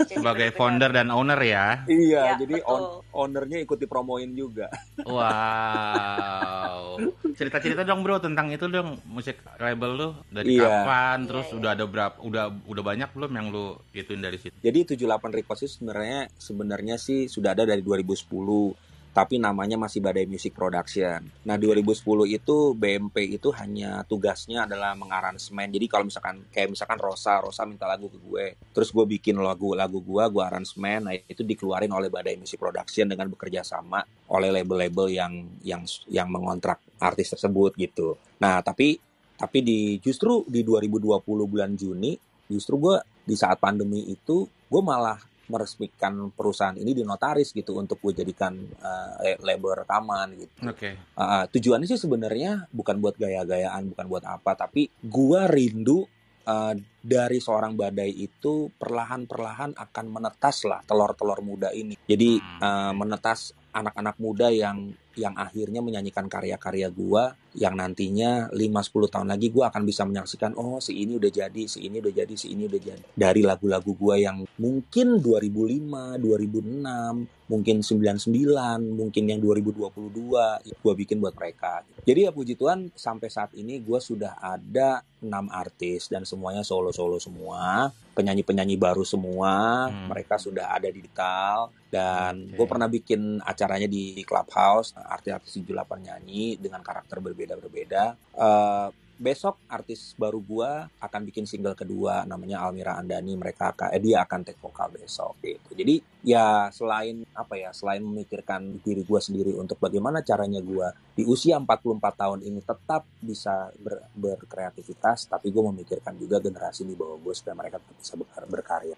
sebagai 0.08 0.50
founder 0.56 0.92
dan 0.96 1.12
owner 1.12 1.36
ya. 1.44 1.84
Iya, 1.88 2.36
ya, 2.36 2.40
jadi 2.40 2.64
on, 2.64 3.04
ownernya 3.12 3.60
ikut 3.64 3.76
dipromoin 3.80 4.32
juga. 4.32 4.72
Wow. 5.02 6.96
Cerita-cerita 7.36 7.84
dong 7.84 8.06
bro 8.06 8.22
tentang 8.22 8.54
itu 8.54 8.70
dong 8.70 9.02
musik 9.10 9.42
label 9.58 9.92
lu 9.98 10.10
dari 10.30 10.56
iya. 10.56 10.86
kapan, 10.86 11.26
terus 11.26 11.50
iya, 11.50 11.52
iya. 11.52 11.60
udah 11.60 11.70
ada 11.74 11.86
berapa, 11.90 12.16
udah 12.22 12.44
udah 12.70 12.84
banyak 12.86 13.10
belum 13.12 13.32
yang 13.34 13.48
lu 13.50 13.76
ituin 13.92 14.22
dari 14.22 14.38
situ? 14.38 14.54
Jadi 14.62 14.96
78 14.96 15.38
Records 15.42 15.62
itu 15.66 15.72
sebenarnya 15.82 16.30
sebenarnya 16.38 16.96
sih 17.02 17.26
sudah 17.28 17.58
ada 17.58 17.66
dari 17.66 17.82
2010 17.82 18.91
tapi 19.12 19.36
namanya 19.36 19.76
masih 19.76 20.00
Badai 20.00 20.24
Music 20.24 20.56
Production. 20.56 21.20
Nah, 21.44 21.60
2010 21.60 22.00
itu 22.32 22.58
BMP 22.72 23.36
itu 23.36 23.52
hanya 23.60 24.08
tugasnya 24.08 24.64
adalah 24.64 24.96
mengaransemen. 24.96 25.68
Jadi 25.68 25.86
kalau 25.92 26.08
misalkan 26.08 26.48
kayak 26.48 26.72
misalkan 26.72 26.96
Rosa, 26.96 27.44
Rosa 27.44 27.68
minta 27.68 27.92
lagu 27.92 28.08
ke 28.08 28.16
gue, 28.16 28.46
terus 28.72 28.90
gue 28.96 29.04
bikin 29.04 29.36
lagu-lagu 29.36 30.00
gue, 30.00 30.24
gue 30.32 30.44
aransemen, 30.44 31.12
nah 31.12 31.14
itu 31.16 31.44
dikeluarin 31.44 31.92
oleh 31.92 32.08
Badai 32.08 32.40
Music 32.40 32.56
Production 32.56 33.12
dengan 33.12 33.28
bekerja 33.28 33.68
sama 33.68 34.00
oleh 34.32 34.50
label-label 34.50 35.12
yang 35.12 35.34
yang 35.60 35.84
yang 36.08 36.32
mengontrak 36.32 36.80
artis 37.04 37.36
tersebut 37.36 37.76
gitu. 37.76 38.16
Nah, 38.40 38.64
tapi 38.64 38.96
tapi 39.36 39.60
di 39.66 39.80
justru 40.00 40.46
di 40.48 40.64
2020 40.64 41.26
bulan 41.26 41.74
Juni 41.76 42.14
justru 42.46 42.78
gue 42.78 42.96
di 43.26 43.34
saat 43.34 43.58
pandemi 43.58 44.06
itu 44.12 44.46
gue 44.46 44.82
malah 44.84 45.18
meresmikan 45.52 46.32
perusahaan 46.32 46.80
ini 46.80 46.96
di 46.96 47.04
notaris 47.04 47.52
gitu 47.52 47.76
untuk 47.76 48.00
gue 48.00 48.24
jadikan 48.24 48.56
uh, 48.80 49.20
label 49.44 49.84
rekaman 49.84 50.40
gitu. 50.40 50.54
Oke. 50.64 50.96
Okay. 50.96 51.20
Uh, 51.20 51.44
tujuannya 51.52 51.92
sih 51.92 52.00
sebenarnya 52.00 52.72
bukan 52.72 53.04
buat 53.04 53.20
gaya-gayaan, 53.20 53.92
bukan 53.92 54.06
buat 54.08 54.24
apa, 54.24 54.56
tapi 54.56 54.88
gue 55.04 55.42
rindu 55.52 56.08
uh, 56.48 56.74
dari 57.02 57.40
seorang 57.42 57.76
badai 57.76 58.10
itu 58.10 58.70
perlahan-perlahan 58.78 59.76
akan 59.78 60.06
menetas 60.08 60.64
lah 60.66 60.82
telur-telur 60.86 61.42
muda 61.44 61.70
ini. 61.76 61.98
Jadi 62.08 62.40
uh, 62.62 62.94
menetas 62.96 63.54
anak-anak 63.72 64.16
muda 64.20 64.48
yang 64.52 64.92
yang 65.16 65.36
akhirnya 65.36 65.84
menyanyikan 65.84 66.32
karya-karya 66.32 66.88
gua 66.88 67.36
yang 67.54 67.78
nantinya 67.78 68.50
5-10 68.50 69.14
tahun 69.14 69.28
lagi 69.30 69.52
gua 69.52 69.70
akan 69.70 69.84
bisa 69.86 70.08
menyaksikan 70.08 70.58
oh 70.58 70.82
si 70.82 70.98
ini 71.04 71.20
udah 71.22 71.30
jadi, 71.30 71.64
si 71.70 71.86
ini 71.86 72.02
udah 72.02 72.14
jadi, 72.16 72.34
si 72.34 72.56
ini 72.56 72.66
udah 72.66 72.82
jadi 72.82 73.04
dari 73.14 73.44
lagu-lagu 73.46 73.94
gua 73.94 74.18
yang 74.18 74.48
mungkin 74.58 75.20
2005, 75.20 76.18
2006, 76.18 77.52
mungkin 77.52 77.78
99, 77.84 78.98
mungkin 78.98 79.24
yang 79.28 79.40
2022 79.44 80.82
gua 80.82 80.94
bikin 80.98 81.20
buat 81.22 81.36
mereka. 81.36 81.84
Jadi 82.02 82.26
ya 82.26 82.32
puji 82.34 82.58
Tuhan 82.58 82.90
sampai 82.98 83.30
saat 83.30 83.54
ini 83.54 83.78
gua 83.84 84.02
sudah 84.02 84.40
ada 84.42 85.06
6 85.22 85.30
artis 85.54 86.10
dan 86.10 86.26
semuanya 86.26 86.66
solo-solo 86.66 87.22
semua, 87.22 87.94
penyanyi-penyanyi 88.18 88.74
baru 88.80 89.06
semua, 89.06 89.86
hmm. 89.92 90.10
mereka 90.10 90.42
sudah 90.42 90.74
ada 90.74 90.90
di 90.90 91.12
digital 91.12 91.74
dan 91.92 92.48
okay. 92.48 92.56
gue 92.56 92.68
pernah 92.70 92.88
bikin 92.88 93.44
acaranya 93.44 93.90
di 93.92 94.24
Clubhouse 94.24 94.96
artis-artis 94.96 95.60
78 95.60 96.08
nyanyi 96.08 96.56
dengan 96.56 96.80
karakter 96.80 97.20
berbeda-berbeda. 97.42 98.14
Uh, 98.38 98.94
besok 99.22 99.62
artis 99.70 100.18
baru 100.18 100.42
gue 100.42 100.72
akan 100.98 101.22
bikin 101.30 101.46
single 101.46 101.78
kedua 101.78 102.26
namanya 102.26 102.66
Almira 102.66 102.98
Andani. 102.98 103.38
Mereka 103.38 103.78
akan 103.78 103.90
eh, 103.94 104.02
dia 104.02 104.26
akan 104.26 104.42
take 104.42 104.58
vokal 104.58 104.90
besok 104.94 105.38
gitu. 105.42 105.78
Jadi 105.78 106.02
ya 106.26 106.70
selain 106.74 107.22
apa 107.34 107.58
ya 107.58 107.70
selain 107.70 108.02
memikirkan 108.02 108.82
diri 108.82 109.06
gue 109.06 109.22
sendiri 109.22 109.54
untuk 109.54 109.78
bagaimana 109.78 110.26
caranya 110.26 110.58
gue 110.62 111.18
di 111.18 111.24
usia 111.26 111.62
44 111.62 112.02
tahun 112.02 112.40
ini 112.46 112.66
tetap 112.66 113.06
bisa 113.22 113.70
ber, 113.78 114.10
berkreativitas 114.18 115.30
tapi 115.30 115.54
gue 115.54 115.64
memikirkan 115.70 116.18
juga 116.18 116.42
generasi 116.42 116.86
di 116.86 116.98
bawah 116.98 117.22
gue 117.22 117.34
supaya 117.38 117.58
mereka 117.58 117.78
tetap 117.78 117.98
bisa 118.02 118.14
berkarya. 118.50 118.98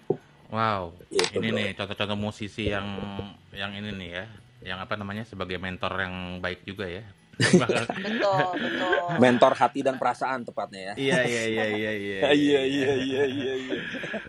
Wow, 0.53 0.93
itu 1.09 1.41
ini 1.41 1.49
bro. 1.49 1.57
nih 1.57 1.69
contoh-contoh 1.73 2.13
musisi 2.19 2.69
yang 2.69 2.85
yang 3.51 3.73
ini 3.73 3.89
nih 3.89 4.09
ya, 4.13 4.25
yang 4.71 4.79
apa 4.79 4.93
namanya 4.93 5.25
sebagai 5.25 5.57
mentor 5.57 5.97
yang 5.97 6.39
baik 6.39 6.61
juga 6.63 6.85
ya. 6.85 7.03
betul, 8.03 8.45
betul. 8.61 8.91
Mentor 9.17 9.53
hati 9.57 9.79
dan 9.81 9.97
perasaan 9.97 10.45
tepatnya 10.45 10.93
ya. 10.93 10.93
Iya, 10.93 11.19
iya, 11.25 11.43
iya, 11.49 11.65
iya, 11.79 11.91
iya. 11.91 12.19
Iya, 12.33 12.61
iya, 12.61 12.91
iya, 12.93 13.23
iya, 13.25 13.53
iya. 13.57 13.75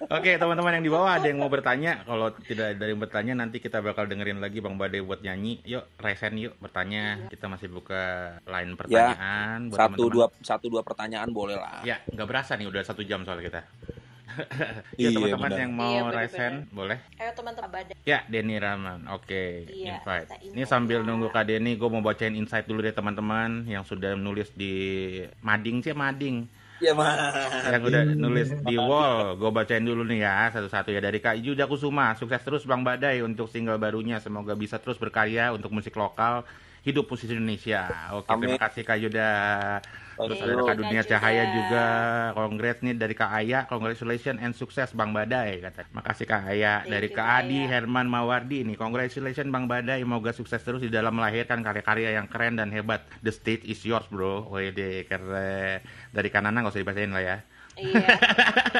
Oke, 0.08 0.40
teman-teman 0.40 0.80
yang 0.80 0.84
di 0.84 0.92
bawah 0.92 1.20
ada 1.20 1.26
yang 1.28 1.40
mau 1.40 1.52
bertanya? 1.52 2.00
Kalau 2.08 2.32
tidak 2.44 2.76
ada 2.76 2.84
yang 2.88 3.00
bertanya 3.00 3.34
nanti 3.36 3.60
kita 3.60 3.84
bakal 3.84 4.08
dengerin 4.08 4.40
lagi 4.40 4.64
Bang 4.64 4.80
Bade 4.80 5.04
buat 5.04 5.20
nyanyi. 5.20 5.60
Yuk, 5.68 5.84
resen 6.00 6.40
yuk 6.40 6.56
bertanya. 6.60 7.28
Kita 7.28 7.46
masih 7.48 7.68
buka 7.68 8.36
line 8.48 8.72
ya, 8.72 8.78
pertanyaan 8.78 9.58
ya, 9.60 9.68
buat 9.68 9.78
satu 9.78 9.84
teman 9.84 9.98
-teman. 10.00 10.14
dua 10.16 10.26
satu 10.40 10.66
dua 10.72 10.82
pertanyaan 10.82 11.28
boleh 11.28 11.56
lah. 11.60 11.84
Ya, 11.84 12.00
nggak 12.08 12.28
berasa 12.28 12.56
nih 12.56 12.68
udah 12.68 12.82
satu 12.84 13.04
jam 13.04 13.24
soal 13.28 13.44
kita. 13.44 13.64
ya 15.02 15.08
teman-teman 15.10 15.50
yang 15.54 15.72
mau 15.72 15.90
iya, 15.90 16.12
resen 16.12 16.52
boleh. 16.70 16.98
Ayo 17.18 17.32
teman-teman 17.34 17.70
badai. 17.70 17.94
Ya 18.04 18.22
Denny 18.26 18.56
Rahman, 18.58 19.06
oke 19.10 19.26
okay. 19.26 19.48
iya, 19.70 20.00
invite. 20.00 20.28
Ini 20.54 20.62
sambil 20.66 21.02
ya. 21.02 21.06
nunggu 21.06 21.28
Kak 21.30 21.48
Denny, 21.48 21.78
gue 21.78 21.88
mau 21.88 22.02
bacain 22.04 22.34
insight 22.34 22.66
dulu 22.66 22.82
deh 22.82 22.94
teman-teman 22.94 23.66
yang 23.68 23.86
sudah 23.86 24.16
nulis 24.18 24.50
di 24.54 24.74
Mading 25.40 25.84
sih 25.84 25.94
Mading. 25.94 26.46
Ya 26.82 26.90
mah. 26.90 27.14
Yang 27.70 27.82
udah 27.86 28.02
nulis 28.18 28.48
di 28.66 28.76
wall, 28.76 29.38
gue 29.38 29.50
bacain 29.54 29.84
dulu 29.84 30.02
nih 30.04 30.26
ya 30.26 30.50
satu-satu 30.50 30.90
ya 30.90 31.00
dari 31.00 31.22
Kak 31.22 31.38
Yuda 31.38 31.70
Kusuma. 31.70 32.18
Sukses 32.18 32.42
terus 32.42 32.66
Bang 32.66 32.82
Badai 32.82 33.22
untuk 33.22 33.46
single 33.46 33.78
barunya. 33.78 34.18
Semoga 34.18 34.58
bisa 34.58 34.82
terus 34.82 34.98
berkarya 34.98 35.54
untuk 35.54 35.70
musik 35.70 35.94
lokal 35.94 36.42
hidup 36.84 37.08
musisi 37.08 37.32
Indonesia. 37.32 37.88
Oke, 38.12 38.28
Amin. 38.28 38.52
terima 38.52 38.60
kasih 38.60 38.82
Kak 38.84 38.98
Yuda. 39.00 39.30
Terus 40.14 40.38
ada 40.38 40.62
Kak 40.62 40.76
Dunia 40.78 41.02
Cahaya 41.02 41.44
juga. 41.50 41.84
Kongres 42.38 42.78
nih 42.80 42.94
dari 42.94 43.14
Kak 43.18 43.30
Aya. 43.34 43.66
Congratulations 43.66 44.38
and 44.38 44.54
sukses 44.54 44.94
Bang 44.94 45.10
Badai 45.10 45.58
kata. 45.58 45.90
Makasih 45.90 46.26
Kak 46.26 46.42
Aya. 46.54 46.86
Dari 46.86 47.10
Kak 47.10 47.44
Adi 47.44 47.66
Herman 47.66 48.06
Mawardi 48.06 48.62
nih. 48.62 48.78
Congratulations 48.78 49.50
Bang 49.50 49.66
Badai. 49.66 50.06
Semoga 50.06 50.30
sukses 50.30 50.62
terus 50.62 50.80
di 50.82 50.90
dalam 50.90 51.14
melahirkan 51.18 51.60
karya-karya 51.60 52.14
yang 52.14 52.30
keren 52.30 52.54
dan 52.54 52.70
hebat. 52.70 53.02
The 53.26 53.34
stage 53.34 53.66
is 53.66 53.82
yours 53.82 54.06
bro. 54.06 54.46
Wede 54.46 55.04
keren. 55.10 55.82
Dari 56.14 56.28
Kanana 56.30 56.62
nggak 56.62 56.72
usah 56.72 56.82
dibacain 56.82 57.10
lah 57.10 57.24
ya. 57.24 57.36
Iya. 57.74 58.06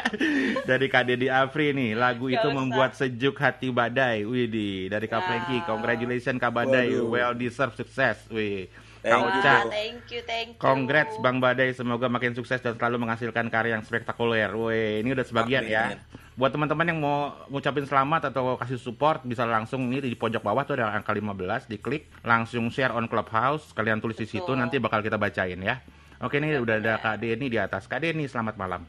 dari 0.69 0.87
Kak 0.87 1.03
Deddy 1.03 1.27
Afri 1.27 1.75
nih, 1.75 1.99
lagu 1.99 2.31
Gak 2.31 2.39
itu 2.39 2.47
usah. 2.47 2.55
membuat 2.55 2.91
sejuk 2.95 3.35
hati 3.43 3.67
badai. 3.67 4.23
Widih, 4.23 4.87
dari 4.87 5.05
Kak 5.11 5.19
wow. 5.19 5.27
Frankie, 5.27 5.61
congratulations 5.67 6.39
Kak 6.39 6.53
Badai, 6.55 6.95
Waduh. 6.95 7.11
well 7.11 7.33
deserved 7.35 7.75
sukses. 7.75 8.23
Wih. 8.31 8.71
Ocha. 9.05 9.69
Thank 9.69 10.09
you, 10.09 10.21
thank 10.25 10.57
you. 10.57 10.61
Congrats 10.61 11.21
Bang 11.21 11.37
Badai, 11.37 11.77
semoga 11.77 12.09
makin 12.09 12.33
sukses 12.33 12.57
dan 12.57 12.73
selalu 12.73 13.05
menghasilkan 13.05 13.53
karya 13.53 13.77
yang 13.77 13.85
spektakuler. 13.85 14.49
Woi, 14.57 15.05
ini 15.05 15.13
udah 15.13 15.25
sebagian 15.25 15.69
Amin. 15.69 15.77
ya. 15.77 16.01
Buat 16.35 16.51
teman-teman 16.57 16.89
yang 16.89 16.99
mau 16.99 17.31
ngucapin 17.47 17.87
selamat 17.87 18.33
atau 18.33 18.59
kasih 18.59 18.81
support 18.81 19.23
bisa 19.23 19.47
langsung 19.47 19.87
ini 19.87 20.03
di 20.03 20.17
pojok 20.19 20.43
bawah 20.43 20.67
tuh 20.67 20.81
ada 20.81 20.91
angka 20.91 21.15
15, 21.15 21.71
diklik 21.71 22.11
langsung 22.25 22.67
share 22.73 22.91
on 22.91 23.07
Clubhouse, 23.07 23.71
kalian 23.71 24.03
tulis 24.03 24.19
di 24.19 24.27
situ 24.27 24.51
nanti 24.51 24.81
bakal 24.81 24.99
kita 24.99 25.15
bacain 25.15 25.61
ya. 25.61 25.79
Oke 26.19 26.41
nih 26.41 26.59
udah 26.59 26.75
ada 26.81 26.93
Kak 26.99 27.23
Denny 27.23 27.47
di 27.47 27.59
atas. 27.61 27.87
Kak 27.87 28.03
Denny 28.03 28.27
selamat 28.27 28.59
malam. 28.59 28.83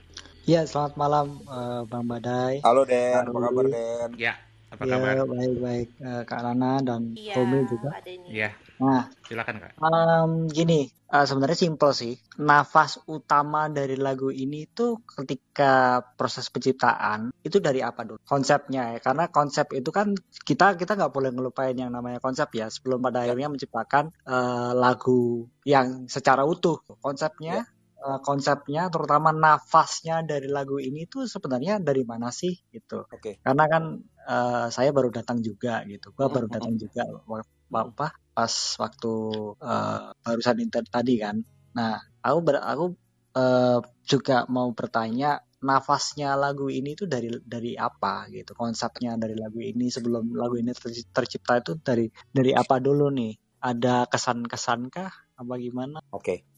Ya 0.46 0.62
selamat 0.66 0.94
malam 0.98 1.26
uh, 1.46 1.82
Bang 1.86 2.06
Badai. 2.06 2.62
Halo 2.66 2.82
Den, 2.82 3.30
apa 3.30 3.38
kabar 3.38 3.66
Den? 3.66 4.10
Ya 4.18 4.46
apa 4.66 4.82
ya, 4.82 4.98
kabar? 4.98 5.14
Baik 5.30 5.56
baik 5.62 5.88
uh, 6.02 6.22
Kak 6.26 6.40
Rana 6.42 6.72
dan 6.82 7.02
ya, 7.14 7.34
juga. 7.64 7.90
Iya. 8.26 8.50
Nah, 8.82 9.08
silakan 9.24 9.56
kak. 9.62 9.72
Um, 9.80 10.48
gini, 10.52 10.90
uh, 11.08 11.24
sebenarnya 11.24 11.56
simpel 11.56 11.90
sih. 11.96 12.14
Nafas 12.42 13.00
utama 13.08 13.72
dari 13.72 13.96
lagu 13.96 14.28
ini 14.28 14.68
tuh 14.68 15.00
ketika 15.04 16.04
proses 16.16 16.52
penciptaan 16.52 17.32
itu 17.40 17.56
dari 17.62 17.80
apa 17.80 18.04
dulu? 18.04 18.20
Konsepnya 18.24 18.96
ya, 18.96 19.00
karena 19.00 19.32
konsep 19.32 19.72
itu 19.72 19.88
kan 19.88 20.12
kita 20.44 20.76
kita 20.76 20.92
nggak 20.98 21.12
boleh 21.12 21.30
ngelupain 21.32 21.76
yang 21.76 21.92
namanya 21.92 22.20
konsep 22.20 22.52
ya. 22.52 22.68
Sebelum 22.68 23.00
pada 23.00 23.24
ya. 23.24 23.32
akhirnya 23.32 23.48
menciptakan 23.52 24.12
uh, 24.28 24.76
lagu 24.76 25.48
yang 25.64 26.10
secara 26.10 26.44
utuh. 26.44 26.84
Konsepnya 27.00 27.64
ya 27.64 27.76
uh, 28.06 28.20
konsepnya 28.22 28.92
terutama 28.92 29.34
nafasnya 29.34 30.22
dari 30.22 30.46
lagu 30.46 30.78
ini 30.78 31.08
tuh 31.10 31.26
sebenarnya 31.26 31.82
dari 31.82 32.06
mana 32.06 32.30
sih 32.30 32.54
gitu. 32.70 33.02
Oke. 33.08 33.18
Okay. 33.18 33.34
Karena 33.40 33.64
kan 33.66 33.82
uh, 34.28 34.66
saya 34.70 34.94
baru 34.94 35.10
datang 35.10 35.40
juga 35.42 35.82
gitu. 35.88 36.14
Gua 36.14 36.30
baru 36.30 36.46
datang 36.46 36.76
juga 36.78 37.02
apa 37.72 38.25
pas 38.37 38.53
waktu 38.76 39.12
uh, 39.57 40.12
barusan 40.20 40.61
inter 40.61 40.84
tadi 40.84 41.16
kan. 41.24 41.41
Nah, 41.72 41.97
aku 42.20 42.39
ber, 42.45 42.61
aku 42.61 42.93
uh, 43.32 43.80
juga 44.05 44.45
mau 44.53 44.68
bertanya 44.76 45.41
nafasnya 45.64 46.37
lagu 46.37 46.68
ini 46.68 46.93
tuh 46.93 47.09
dari 47.09 47.32
dari 47.41 47.72
apa 47.80 48.28
gitu 48.28 48.53
konsepnya 48.53 49.16
dari 49.16 49.32
lagu 49.34 49.57
ini 49.59 49.89
sebelum 49.89 50.37
lagu 50.37 50.61
ini 50.61 50.76
tercipta 51.09 51.64
itu 51.64 51.80
dari 51.80 52.07
dari 52.28 52.53
apa 52.53 52.76
dulu 52.76 53.09
nih 53.09 53.32
ada 53.64 54.05
kesan-kesan 54.07 54.93
kah 54.93 55.11
apa 55.37 55.55
gimana? 55.57 56.05
Oke. 56.12 56.22
Okay. 56.22 56.55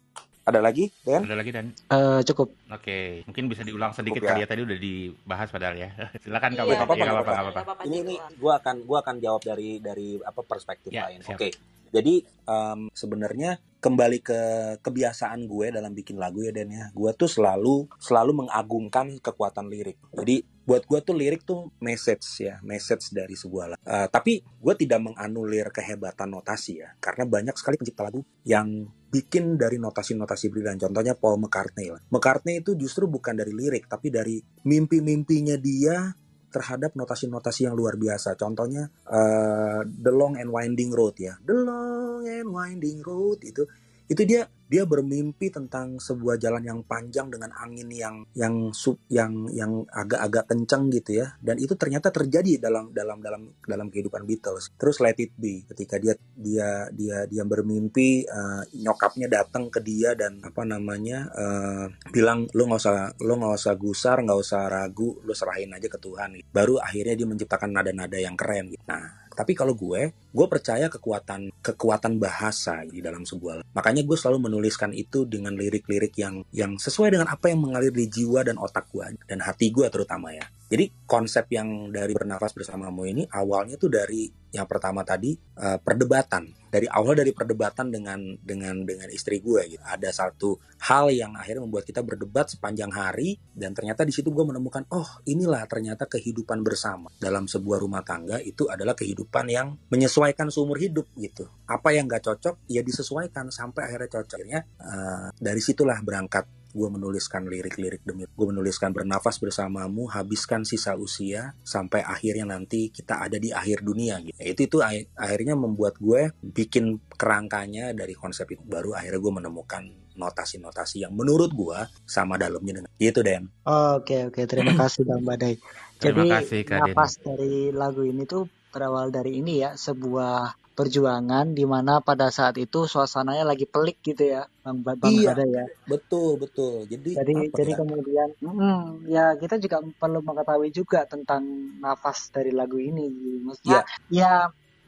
Ada 0.49 0.65
lagi, 0.65 0.89
Dan? 1.05 1.29
Ada 1.29 1.37
lagi, 1.37 1.51
Dan? 1.53 1.67
Uh, 1.93 2.25
cukup. 2.25 2.49
Oke, 2.73 2.81
okay. 2.81 3.05
mungkin 3.29 3.53
bisa 3.53 3.61
diulang 3.69 3.93
sedikit 3.93 4.25
cukup, 4.25 4.33
ya. 4.33 4.33
kali 4.33 4.41
ya 4.41 4.49
tadi 4.49 4.61
udah 4.65 4.79
dibahas 4.81 5.49
padahal 5.53 5.77
ya. 5.77 5.93
Silakan 6.25 6.51
Kak. 6.57 6.65
Iya, 6.65 6.77
apa, 6.81 6.85
apa, 6.89 7.05
apa, 7.05 7.21
apa, 7.21 7.33
apa, 7.37 7.61
apa. 7.77 7.83
Ini 7.85 7.97
ini 8.01 8.15
gua 8.41 8.57
akan 8.57 8.89
gua 8.89 9.05
akan 9.05 9.21
jawab 9.21 9.45
dari 9.45 9.77
dari 9.85 10.17
apa 10.17 10.41
perspektif 10.41 10.89
ya, 10.89 11.13
lain. 11.13 11.21
Oke. 11.29 11.37
Okay. 11.37 11.53
Jadi 11.89 12.21
um, 12.49 12.89
sebenarnya 12.93 13.61
kembali 13.81 14.19
ke 14.21 14.41
kebiasaan 14.85 15.49
gue 15.49 15.73
dalam 15.73 15.97
bikin 15.97 16.21
lagu 16.21 16.45
ya 16.45 16.53
Dan 16.53 16.69
ya. 16.69 16.93
Gue 16.93 17.17
tuh 17.17 17.33
selalu 17.33 17.89
selalu 17.97 18.45
mengagungkan 18.45 19.17
kekuatan 19.25 19.73
lirik. 19.73 19.97
Jadi 20.13 20.45
buat 20.69 20.85
gue 20.85 21.01
tuh 21.01 21.17
lirik 21.17 21.49
tuh 21.49 21.73
message 21.81 22.45
ya, 22.45 22.61
message 22.61 23.09
dari 23.17 23.33
sebuah 23.33 23.73
lagu. 23.73 23.81
Uh, 23.89 24.05
tapi 24.13 24.45
gue 24.45 24.75
tidak 24.77 25.01
menganulir 25.01 25.73
kehebatan 25.73 26.29
notasi 26.29 26.85
ya, 26.85 26.93
karena 27.01 27.25
banyak 27.25 27.57
sekali 27.57 27.81
pencipta 27.81 28.05
lagu 28.05 28.21
yang 28.45 28.85
bikin 29.09 29.57
dari 29.57 29.81
notasi-notasi 29.81 30.53
brilian. 30.53 30.77
Contohnya 30.77 31.17
Paul 31.17 31.41
McCartney 31.41 31.89
lah. 31.89 32.05
McCartney 32.13 32.61
itu 32.61 32.77
justru 32.77 33.09
bukan 33.09 33.33
dari 33.33 33.57
lirik, 33.57 33.89
tapi 33.89 34.13
dari 34.13 34.45
mimpi-mimpinya 34.69 35.57
dia 35.57 36.13
terhadap 36.53 36.93
notasi-notasi 36.93 37.65
yang 37.65 37.73
luar 37.73 37.97
biasa. 37.97 38.37
Contohnya 38.37 38.93
uh, 39.09 39.81
The 39.89 40.13
Long 40.13 40.37
and 40.37 40.53
Winding 40.53 40.93
Road 40.93 41.17
ya. 41.17 41.41
The 41.41 41.57
Long 41.57 42.29
and 42.29 42.53
Winding 42.53 43.01
Road 43.01 43.41
itu 43.41 43.65
itu 44.09 44.25
dia 44.25 44.49
dia 44.69 44.85
bermimpi 44.85 45.49
tentang 45.49 45.97
sebuah 45.97 46.37
jalan 46.37 46.61
yang 46.61 46.81
panjang 46.85 47.33
dengan 47.33 47.49
angin 47.57 47.89
yang 47.89 48.17
yang 48.37 48.69
sub 48.77 49.01
yang 49.09 49.49
yang 49.57 49.89
agak-agak 49.89 50.45
kencang 50.45 50.93
gitu 50.93 51.25
ya. 51.25 51.33
Dan 51.41 51.57
itu 51.57 51.73
ternyata 51.73 52.13
terjadi 52.13 52.69
dalam 52.69 52.93
dalam 52.93 53.25
dalam 53.25 53.49
dalam 53.65 53.89
kehidupan 53.89 54.29
Beatles. 54.29 54.77
Terus 54.77 55.01
Let 55.01 55.17
It 55.17 55.33
Be 55.41 55.65
ketika 55.73 55.97
dia 55.97 56.17
dia 56.37 56.93
dia 56.93 57.25
dia 57.25 57.45
bermimpi 57.49 58.29
uh, 58.29 58.65
nyokapnya 58.77 59.33
datang 59.33 59.73
ke 59.73 59.81
dia 59.81 60.13
dan 60.13 60.45
apa 60.45 60.63
namanya 60.69 61.33
uh, 61.33 61.87
bilang 62.13 62.45
lo 62.53 62.69
nggak 62.69 62.81
usah 62.85 63.17
lo 63.25 63.35
nggak 63.41 63.57
usah 63.57 63.75
gusar 63.81 64.17
nggak 64.21 64.39
usah 64.41 64.69
ragu 64.69 65.17
lo 65.25 65.33
serahin 65.33 65.73
aja 65.73 65.89
ke 65.89 65.97
Tuhan. 65.97 66.45
Baru 66.53 66.77
akhirnya 66.77 67.17
dia 67.17 67.25
menciptakan 67.25 67.73
nada-nada 67.73 68.21
yang 68.21 68.37
keren. 68.37 68.77
Gitu. 68.77 68.85
nah 68.85 69.28
tapi 69.39 69.55
kalau 69.55 69.79
gue, 69.79 70.11
gue 70.11 70.47
percaya 70.51 70.91
kekuatan 70.91 71.55
kekuatan 71.63 72.19
bahasa 72.19 72.83
di 72.83 72.99
dalam 72.99 73.23
sebuah. 73.23 73.63
Makanya 73.71 74.03
gue 74.03 74.19
selalu 74.19 74.51
menuliskan 74.51 74.91
itu 74.91 75.31
dengan 75.31 75.55
lirik-lirik 75.55 76.11
yang 76.19 76.43
yang 76.51 76.75
sesuai 76.75 77.15
dengan 77.15 77.31
apa 77.31 77.47
yang 77.47 77.63
mengalir 77.63 77.95
di 77.95 78.11
jiwa 78.11 78.43
dan 78.43 78.59
otak 78.59 78.91
gue 78.91 79.15
dan 79.31 79.39
hati 79.39 79.71
gue 79.71 79.87
terutama 79.95 80.35
ya. 80.35 80.43
Jadi 80.67 80.91
konsep 81.07 81.47
yang 81.55 81.95
dari 81.95 82.11
bernafas 82.19 82.51
bersamamu 82.51 83.07
ini 83.07 83.23
awalnya 83.31 83.79
tuh 83.79 83.95
dari 83.95 84.27
yang 84.55 84.65
pertama 84.65 85.05
tadi 85.05 85.37
uh, 85.61 85.77
perdebatan. 85.81 86.57
Dari 86.69 86.85
awal 86.85 87.17
dari 87.17 87.33
perdebatan 87.33 87.89
dengan 87.89 88.21
dengan 88.45 88.85
dengan 88.85 89.09
istri 89.09 89.41
gue 89.41 89.73
gitu. 89.73 89.81
Ada 89.81 90.13
satu 90.13 90.61
hal 90.85 91.09
yang 91.09 91.33
akhirnya 91.33 91.65
membuat 91.65 91.89
kita 91.89 92.05
berdebat 92.05 92.53
sepanjang 92.53 92.93
hari 92.93 93.41
dan 93.57 93.73
ternyata 93.73 94.05
di 94.05 94.13
situ 94.13 94.29
gue 94.29 94.45
menemukan 94.45 94.85
oh 94.93 95.09
inilah 95.25 95.65
ternyata 95.65 96.05
kehidupan 96.05 96.61
bersama 96.61 97.09
dalam 97.17 97.49
sebuah 97.49 97.81
rumah 97.81 98.05
tangga 98.05 98.37
itu 98.45 98.69
adalah 98.69 98.93
kehidupan 98.93 99.49
yang 99.49 99.81
menyesuaikan 99.89 100.53
seumur 100.53 100.77
hidup 100.77 101.09
gitu. 101.17 101.49
Apa 101.65 101.97
yang 101.97 102.05
gak 102.05 102.29
cocok 102.29 102.69
ya 102.69 102.85
disesuaikan 102.85 103.49
sampai 103.49 103.89
akhirnya 103.89 104.21
cocok. 104.21 104.37
Akhirnya 104.37 104.61
uh, 104.85 105.33
dari 105.41 105.65
situlah 105.65 106.05
berangkat 106.05 106.58
gue 106.73 106.89
menuliskan 106.89 107.49
lirik-lirik 107.49 108.05
demi 108.05 108.29
gue 108.29 108.47
menuliskan 108.47 108.93
bernafas 108.93 109.41
bersamamu 109.41 110.09
habiskan 110.09 110.63
sisa 110.63 110.95
usia 110.95 111.57
sampai 111.65 112.05
akhirnya 112.05 112.55
nanti 112.55 112.93
kita 112.93 113.25
ada 113.25 113.37
di 113.41 113.53
akhir 113.53 113.85
dunia 113.85 114.21
gitu 114.25 114.39
itu 114.41 114.61
itu 114.69 114.79
akhirnya 115.17 115.55
membuat 115.57 115.97
gue 115.99 116.33
bikin 116.41 117.01
kerangkanya 117.15 117.93
dari 117.97 118.13
konsep 118.15 118.47
itu 118.53 118.63
baru 118.65 118.95
akhirnya 118.95 119.21
gue 119.21 119.35
menemukan 119.43 119.83
notasi-notasi 120.19 121.07
yang 121.07 121.15
menurut 121.15 121.55
gue 121.55 121.79
sama 122.03 122.35
dalamnya 122.35 122.83
dengan 122.83 122.93
itu 122.99 123.23
Den. 123.23 123.47
Oke 123.63 124.03
okay, 124.03 124.21
oke 124.27 124.35
okay. 124.35 124.45
terima 124.51 124.75
kasih 124.75 125.07
Bang 125.07 125.23
Badai. 125.23 125.55
Jadi 125.99 126.27
kasih, 126.31 126.63
nafas 126.67 127.23
dari 127.23 127.71
lagu 127.71 128.03
ini 128.03 128.27
tuh 128.27 128.51
berawal 128.71 129.11
dari 129.11 129.39
ini 129.39 129.63
ya 129.63 129.75
sebuah 129.75 130.68
perjuangan 130.79 131.59
di 131.59 131.67
mana 131.67 131.99
pada 131.99 132.31
saat 132.31 132.55
itu 132.55 132.87
suasananya 132.87 133.43
lagi 133.43 133.67
pelik 133.67 133.99
gitu 134.07 134.31
ya 134.31 134.47
bang 134.63 134.79
bang 134.87 135.11
iya, 135.11 135.35
ya. 135.35 135.67
Betul 135.91 136.39
betul. 136.39 136.87
Jadi 136.87 137.19
jadi 137.19 137.35
jadi 137.51 137.73
ya? 137.75 137.79
kemudian 137.83 138.29
hmm, 138.39 138.83
ya 139.11 139.27
kita 139.35 139.59
juga 139.59 139.83
perlu 139.99 140.23
mengetahui 140.23 140.71
juga 140.71 141.03
tentang 141.11 141.43
nafas 141.83 142.31
dari 142.31 142.55
lagu 142.55 142.79
ini. 142.79 143.11
Maksudnya 143.43 143.83
ya, 144.07 144.23
ya 144.23 144.33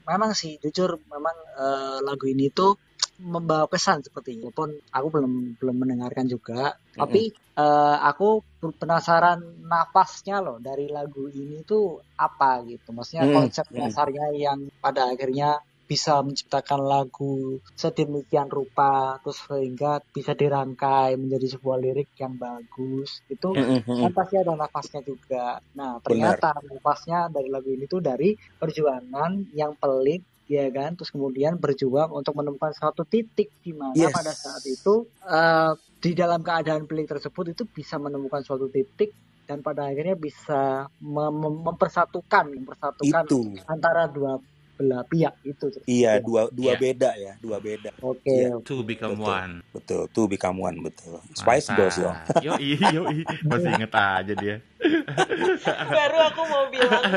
memang 0.07 0.31
sih 0.31 0.55
jujur 0.63 0.95
memang 1.11 1.35
uh, 1.59 1.99
lagu 2.07 2.23
ini 2.31 2.47
tuh 2.55 2.79
membawa 3.21 3.67
pesan 3.67 4.01
seperti 4.01 4.39
itu 4.39 4.49
pun 4.49 4.71
aku 4.71 5.07
belum 5.13 5.59
belum 5.61 5.75
mendengarkan 5.77 6.25
juga 6.25 6.73
mm-hmm. 6.73 6.97
tapi 6.97 7.29
uh, 7.53 8.01
aku 8.01 8.41
penasaran 8.81 9.61
nafasnya 9.61 10.41
loh 10.41 10.57
dari 10.57 10.89
lagu 10.89 11.27
ini 11.27 11.67
tuh 11.67 11.99
apa 12.15 12.63
gitu. 12.63 12.95
Maksudnya 12.95 13.27
mm-hmm. 13.27 13.37
konsep 13.43 13.65
dasarnya 13.69 14.25
yang 14.33 14.71
pada 14.79 15.11
akhirnya 15.11 15.59
bisa 15.91 16.23
menciptakan 16.23 16.87
lagu 16.87 17.59
sedemikian 17.75 18.47
rupa 18.47 19.19
terus 19.19 19.43
sehingga 19.43 19.99
bisa 20.15 20.31
dirangkai 20.31 21.19
menjadi 21.19 21.59
sebuah 21.59 21.83
lirik 21.83 22.15
yang 22.15 22.39
bagus 22.39 23.19
itu 23.27 23.51
mm-hmm. 23.51 24.07
kan 24.07 24.11
pasti 24.15 24.39
ada 24.39 24.55
nafasnya 24.55 25.03
juga 25.03 25.59
nah 25.75 25.99
ternyata 25.99 26.55
Benar. 26.55 26.79
nafasnya 26.79 27.19
dari 27.27 27.51
lagu 27.51 27.67
ini 27.75 27.91
tuh 27.91 27.99
dari 27.99 28.31
perjuangan 28.39 29.51
yang 29.51 29.75
pelit 29.75 30.23
ya 30.47 30.71
kan 30.71 30.95
terus 30.95 31.11
kemudian 31.11 31.59
berjuang 31.59 32.15
untuk 32.15 32.39
menemukan 32.39 32.71
suatu 32.71 33.03
titik 33.03 33.51
di 33.59 33.75
mana 33.75 33.91
yes. 33.91 34.15
pada 34.15 34.31
saat 34.31 34.63
itu 34.63 35.03
uh, 35.27 35.75
di 35.99 36.15
dalam 36.15 36.39
keadaan 36.39 36.87
pelik 36.87 37.11
tersebut 37.11 37.51
itu 37.51 37.67
bisa 37.67 37.99
menemukan 37.99 38.47
suatu 38.47 38.71
titik 38.71 39.11
dan 39.43 39.59
pada 39.59 39.91
akhirnya 39.91 40.15
bisa 40.15 40.87
mem 41.03 41.35
mempersatukan 41.67 42.63
mempersatukan 42.63 43.23
itu. 43.27 43.59
antara 43.67 44.07
dua 44.07 44.39
belah 44.81 45.05
pihak 45.05 45.33
itu. 45.45 45.65
Iya, 45.85 46.17
dua 46.17 46.49
dua 46.49 46.73
yeah. 46.73 46.81
beda 46.81 47.09
ya, 47.13 47.33
dua 47.37 47.57
beda. 47.61 47.93
Oke. 48.01 48.25
Okay. 48.25 48.49
Yeah. 48.49 48.57
Two 48.65 48.81
become 48.81 49.21
betul, 49.21 49.29
one. 49.29 49.53
Betul, 49.69 50.01
two 50.09 50.25
become 50.25 50.57
one 50.57 50.77
betul. 50.81 51.21
Spice 51.37 51.69
Girls 51.77 52.01
dong. 52.01 52.17
yo 52.41 52.57
yo 52.97 53.05
masih 53.45 53.69
inget 53.77 53.93
aja 53.93 54.33
dia. 54.33 54.55
Baru 55.93 56.17
aku 56.25 56.41
mau 56.49 56.65
bilang. 56.73 57.03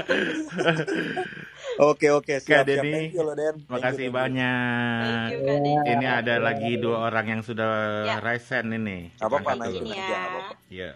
Oke 1.74 2.06
oke 2.14 2.38
siap, 2.38 2.62
Kak 2.62 2.70
Denny, 2.70 3.10
siap. 3.10 3.18
You, 3.18 3.34
Den. 3.34 3.56
Makasih 3.66 4.06
you, 4.06 4.14
banyak. 4.14 5.26
You, 5.34 5.82
Ini 5.82 6.06
ada 6.06 6.38
lagi 6.38 6.78
dua 6.78 7.10
orang 7.10 7.26
yang 7.26 7.40
sudah 7.42 8.06
ya. 8.06 8.22
risen 8.22 8.70
ini. 8.70 9.10
Apa 9.18 9.42
apa 9.42 9.58
naik 9.58 9.82
ya. 9.90 10.22
Ya. 10.70 10.90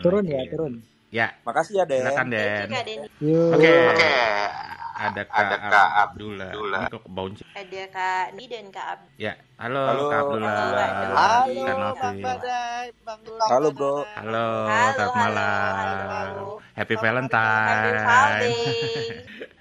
Turun 0.00 0.24
ya, 0.24 0.40
turun. 0.48 0.80
Ya. 1.12 1.36
Makasih 1.44 1.74
ya 1.74 1.84
Den. 1.84 2.08
Silakan 2.08 2.26
Den. 2.32 2.68
Oke. 2.72 3.60
Oke. 3.60 3.68
Okay 3.92 4.61
ada 5.02 5.22
Kak, 5.26 5.34
ada 5.34 5.56
Kak 5.58 5.90
Abdullah. 6.06 6.50
Abdullah. 6.54 6.82
Ini 6.86 6.94
kok 6.94 7.04
bounce. 7.10 7.42
Ada 7.58 7.82
Kak 7.90 8.26
Ni 8.38 8.44
dan 8.46 8.66
Kak 8.70 8.86
Ab. 8.86 9.00
Ya, 9.18 9.32
halo, 9.58 9.82
halo 9.82 10.02
Kak 10.06 10.18
Abdullah. 10.22 10.54
Halo, 10.54 10.78
halo, 11.18 11.62
halo 11.66 11.88
Bang 11.98 12.18
Badai, 12.22 12.86
Bang. 13.02 13.20
Halo, 13.26 13.68
Bro. 13.74 13.94
Halo, 14.14 14.46
halo 14.70 14.90
selamat 14.94 15.16
malam. 15.18 16.26
Happy 16.72 16.94
Valentine. 16.96 17.98
Happy 17.98 18.54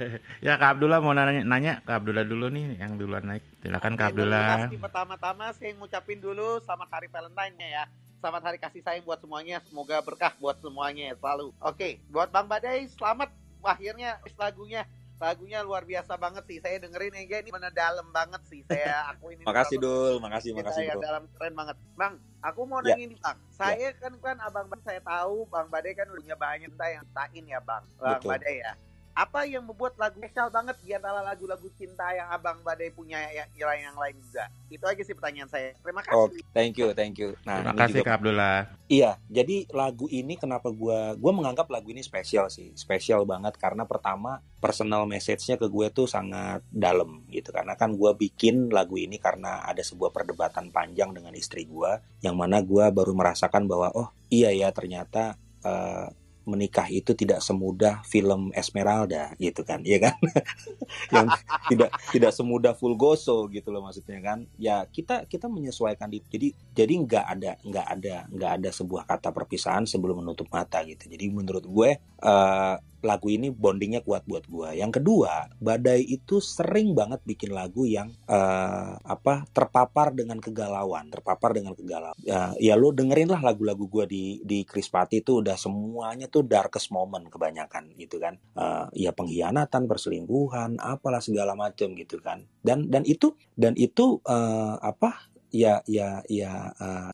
ya 0.46 0.54
Kak 0.58 0.78
Abdullah 0.78 1.00
mau 1.02 1.14
nanya, 1.14 1.42
nanya 1.46 1.74
Kak 1.82 2.06
Abdullah 2.06 2.26
dulu 2.26 2.50
nih 2.54 2.78
yang 2.78 3.02
duluan 3.02 3.26
naik. 3.26 3.44
Silakan 3.66 3.98
Kak 3.98 4.14
Abdullah. 4.14 4.70
Pertama-tama 4.70 5.50
saya 5.58 5.74
ngucapin 5.78 6.22
dulu 6.22 6.62
selamat 6.62 6.90
hari 6.94 7.08
Valentine 7.10 7.58
ya. 7.58 7.86
Selamat 8.22 8.54
hari 8.54 8.58
kasih 8.62 8.86
sayang 8.86 9.02
buat 9.02 9.18
semuanya. 9.18 9.58
Semoga 9.66 9.98
berkah 10.06 10.38
buat 10.38 10.62
semuanya 10.62 11.18
selalu. 11.18 11.50
Oke, 11.58 11.98
buat 12.14 12.30
Bang 12.30 12.46
Badai 12.46 12.86
selamat 12.94 13.34
akhirnya 13.62 14.18
lagunya 14.38 14.90
lagunya 15.22 15.62
luar 15.62 15.86
biasa 15.86 16.18
banget 16.18 16.44
sih. 16.50 16.58
Saya 16.58 16.82
dengerin 16.82 17.14
Ega 17.14 17.38
ini 17.46 17.54
benar 17.54 17.70
dalam 17.70 18.10
banget 18.10 18.42
sih. 18.50 18.66
Saya 18.66 19.06
aku 19.14 19.38
ini. 19.38 19.46
makasih 19.46 19.78
Dul, 19.78 20.18
makasih 20.18 20.58
makasih 20.58 20.90
saya 20.90 20.98
dalam 20.98 21.30
keren 21.38 21.54
banget. 21.54 21.78
Bang, 21.94 22.18
aku 22.42 22.66
mau 22.66 22.82
ya. 22.82 22.98
nanya 22.98 23.04
ini 23.06 23.16
Bang. 23.22 23.38
Saya 23.54 23.94
ya. 23.94 24.02
kan 24.02 24.14
kan 24.18 24.38
Abang 24.42 24.66
Bang 24.66 24.82
saya 24.82 24.98
tahu 25.06 25.46
Bang 25.54 25.70
Badai 25.70 25.94
kan 25.94 26.10
udah 26.10 26.34
banyak 26.34 26.74
entah 26.74 26.90
yang 26.90 27.06
tain 27.14 27.46
ya 27.46 27.62
Bang. 27.62 27.86
Bang 28.02 28.18
Betul. 28.18 28.30
Badai 28.34 28.56
ya. 28.66 28.74
Apa 29.12 29.44
yang 29.44 29.68
membuat 29.68 30.00
lagu 30.00 30.18
spesial 30.20 30.48
banget 30.48 30.76
di 30.84 30.96
antara 30.96 31.20
lagu-lagu 31.20 31.68
cinta 31.76 32.12
yang 32.16 32.32
Abang 32.32 32.64
Badai 32.64 32.92
punya 32.96 33.20
yang, 33.32 33.48
yang 33.56 33.98
lain 33.98 34.16
juga? 34.24 34.48
Itu 34.72 34.88
aja 34.88 35.02
sih 35.04 35.16
pertanyaan 35.16 35.50
saya. 35.52 35.76
Terima 35.84 36.02
kasih. 36.02 36.16
Oh, 36.16 36.28
thank 36.56 36.80
you, 36.80 36.96
thank 36.96 37.20
you. 37.20 37.36
Nah, 37.44 37.62
Terima 37.62 37.76
kasih 37.76 38.02
juga, 38.02 38.08
Kak 38.08 38.18
Abdullah. 38.24 38.58
Iya, 38.92 39.12
jadi 39.32 39.68
lagu 39.72 40.06
ini 40.12 40.36
kenapa 40.36 40.68
gua 40.72 41.16
gua 41.16 41.32
menganggap 41.32 41.68
lagu 41.72 41.92
ini 41.92 42.04
spesial 42.04 42.48
sih. 42.52 42.72
Spesial 42.76 43.24
banget 43.24 43.56
karena 43.60 43.84
pertama 43.88 44.44
personal 44.62 45.10
message-nya 45.10 45.58
ke 45.58 45.66
gue 45.66 45.88
tuh 45.90 46.06
sangat 46.06 46.62
dalam 46.70 47.26
gitu 47.34 47.50
karena 47.50 47.74
kan 47.74 47.98
gue 47.98 48.14
bikin 48.14 48.70
lagu 48.70 48.94
ini 48.94 49.18
karena 49.18 49.66
ada 49.66 49.82
sebuah 49.82 50.14
perdebatan 50.14 50.70
panjang 50.70 51.18
dengan 51.18 51.34
istri 51.34 51.66
gue 51.66 51.98
yang 52.22 52.38
mana 52.38 52.62
gue 52.62 52.86
baru 52.94 53.12
merasakan 53.18 53.66
bahwa 53.66 53.90
oh 53.98 54.14
iya 54.30 54.54
ya 54.54 54.70
ternyata 54.70 55.34
uh, 55.66 56.14
menikah 56.46 56.90
itu 56.90 57.14
tidak 57.14 57.40
semudah 57.40 58.02
film 58.06 58.50
Esmeralda 58.58 59.34
gitu 59.38 59.62
kan 59.62 59.82
ya 59.86 60.02
kan? 60.02 60.18
Yang 61.14 61.28
tidak 61.70 61.90
tidak 62.12 62.32
semudah 62.34 62.74
full 62.74 62.98
goso 62.98 63.46
gitu 63.50 63.70
loh 63.70 63.86
maksudnya 63.86 64.20
kan. 64.22 64.46
Ya 64.58 64.86
kita 64.90 65.30
kita 65.30 65.46
menyesuaikan 65.48 66.10
di 66.10 66.22
jadi 66.26 66.54
jadi 66.74 66.94
nggak 67.06 67.26
ada 67.26 67.52
nggak 67.62 67.88
ada 68.00 68.16
nggak 68.30 68.52
ada 68.62 68.70
sebuah 68.70 69.04
kata 69.06 69.30
perpisahan 69.30 69.86
sebelum 69.86 70.26
menutup 70.26 70.50
mata 70.50 70.82
gitu. 70.84 71.08
Jadi 71.08 71.26
menurut 71.30 71.66
gue 71.66 71.90
uh, 72.26 72.76
lagu 73.04 73.28
ini 73.30 73.50
bondingnya 73.52 74.02
kuat 74.06 74.26
buat 74.26 74.46
gue. 74.48 74.78
Yang 74.78 75.02
kedua, 75.02 75.52
Badai 75.58 76.06
itu 76.06 76.40
sering 76.40 76.94
banget 76.94 77.22
bikin 77.26 77.52
lagu 77.52 77.86
yang 77.86 78.14
uh, 78.30 78.98
apa 79.02 79.46
terpapar 79.52 80.14
dengan 80.16 80.40
kegalauan, 80.40 81.10
terpapar 81.10 81.54
dengan 81.58 81.74
kegalauan. 81.78 82.18
Uh, 82.26 82.54
ya 82.62 82.78
lo 82.78 82.94
dengerin 82.94 83.34
lah 83.34 83.42
lagu-lagu 83.42 83.86
gue 83.90 84.06
di 84.08 84.24
di 84.42 84.64
Krispati 84.64 85.22
itu 85.22 85.44
udah 85.44 85.58
semuanya 85.58 86.32
tuh 86.32 86.46
darkest 86.46 86.90
moment 86.90 87.26
kebanyakan 87.28 87.94
gitu 87.98 88.18
kan. 88.22 88.38
Uh, 88.56 88.88
ya 88.96 89.12
pengkhianatan, 89.12 89.86
perselingkuhan, 89.90 90.80
apalah 90.80 91.20
segala 91.20 91.54
macam 91.58 91.94
gitu 91.98 92.22
kan. 92.22 92.46
Dan 92.62 92.88
dan 92.88 93.04
itu 93.06 93.34
dan 93.58 93.74
itu 93.76 94.22
uh, 94.26 94.78
apa? 94.82 95.30
Ya 95.52 95.84
ya 95.84 96.24
ya 96.32 96.72
uh, 96.80 97.12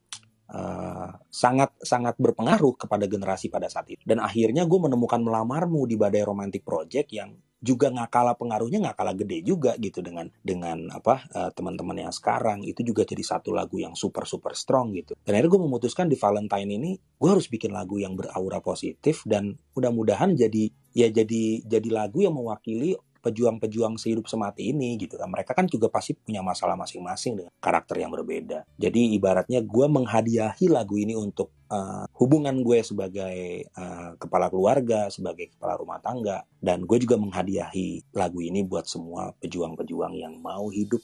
uh, 0.52 1.11
sangat 1.28 1.76
sangat 1.82 2.15
berpengaruh 2.19 2.76
kepada 2.80 3.06
generasi 3.07 3.48
pada 3.52 3.68
saat 3.68 3.88
itu. 3.91 4.02
Dan 4.03 4.24
akhirnya 4.24 4.64
gue 4.64 4.80
menemukan 4.80 5.19
melamarmu 5.19 5.84
di 5.88 5.95
Badai 5.99 6.24
Romantic 6.24 6.64
Project 6.64 7.10
yang 7.11 7.36
juga 7.57 7.90
nggak 7.90 8.10
kalah 8.14 8.36
pengaruhnya 8.38 8.78
nggak 8.86 8.98
kalah 9.02 9.18
gede 9.18 9.41
juga 9.41 9.74
gitu 9.82 10.06
dengan 10.06 10.30
dengan 10.45 10.94
apa 10.94 11.26
uh, 11.34 11.49
teman-teman 11.49 12.06
yang 12.06 12.14
sekarang 12.14 12.61
itu 12.61 12.86
juga 12.86 13.02
jadi 13.02 13.24
satu 13.26 13.49
lagu 13.49 13.82
yang 13.82 13.98
super 13.98 14.30
super 14.30 14.53
strong 14.53 14.94
gitu 14.94 15.18
dan 15.26 15.34
akhirnya 15.34 15.57
gue 15.57 15.61
memutuskan 15.65 16.06
di 16.06 16.14
Valentine 16.14 16.69
ini 16.69 16.91
gue 17.02 17.30
harus 17.30 17.49
bikin 17.49 17.74
lagu 17.74 17.98
yang 17.98 18.14
beraura 18.14 18.61
positif 18.61 19.26
dan 19.26 19.57
mudah-mudahan 19.74 20.38
jadi 20.38 20.69
ya 20.94 21.10
jadi 21.10 21.65
jadi 21.65 21.90
lagu 21.90 22.22
yang 22.22 22.38
mewakili 22.38 22.94
pejuang-pejuang 23.28 23.99
sehidup 23.99 24.26
semati 24.32 24.72
ini 24.72 24.95
gitu 24.95 25.20
kan. 25.20 25.28
Mereka 25.28 25.52
kan 25.52 25.68
juga 25.68 25.91
pasti 25.91 26.16
punya 26.16 26.40
masalah 26.40 26.80
masing-masing 26.80 27.44
dengan 27.44 27.54
karakter 27.60 27.99
yang 27.99 28.12
berbeda. 28.16 28.64
Jadi 28.80 29.14
ibaratnya 29.20 29.60
gue 29.60 29.88
menghadiahi 29.91 30.72
lagu 30.72 30.95
ini 30.95 31.14
untuk 31.14 31.52
uh, 31.68 32.08
hubungan 32.16 32.64
gue 32.64 32.80
sebagai 32.82 33.68
uh, 33.76 34.16
kepala 34.16 34.48
keluarga 34.48 35.12
sebagai 35.12 35.52
kepala 35.52 35.76
rumah 35.76 35.99
tangga. 35.99 36.48
Dan 36.58 36.88
gue 36.88 36.98
juga 37.04 37.20
menghadiahi 37.20 38.16
lagu 38.16 38.40
ini 38.40 38.64
buat 38.64 38.88
semua 38.88 39.36
pejuang-pejuang 39.44 40.14
yang 40.16 40.40
mau 40.40 40.72
hidup 40.72 41.04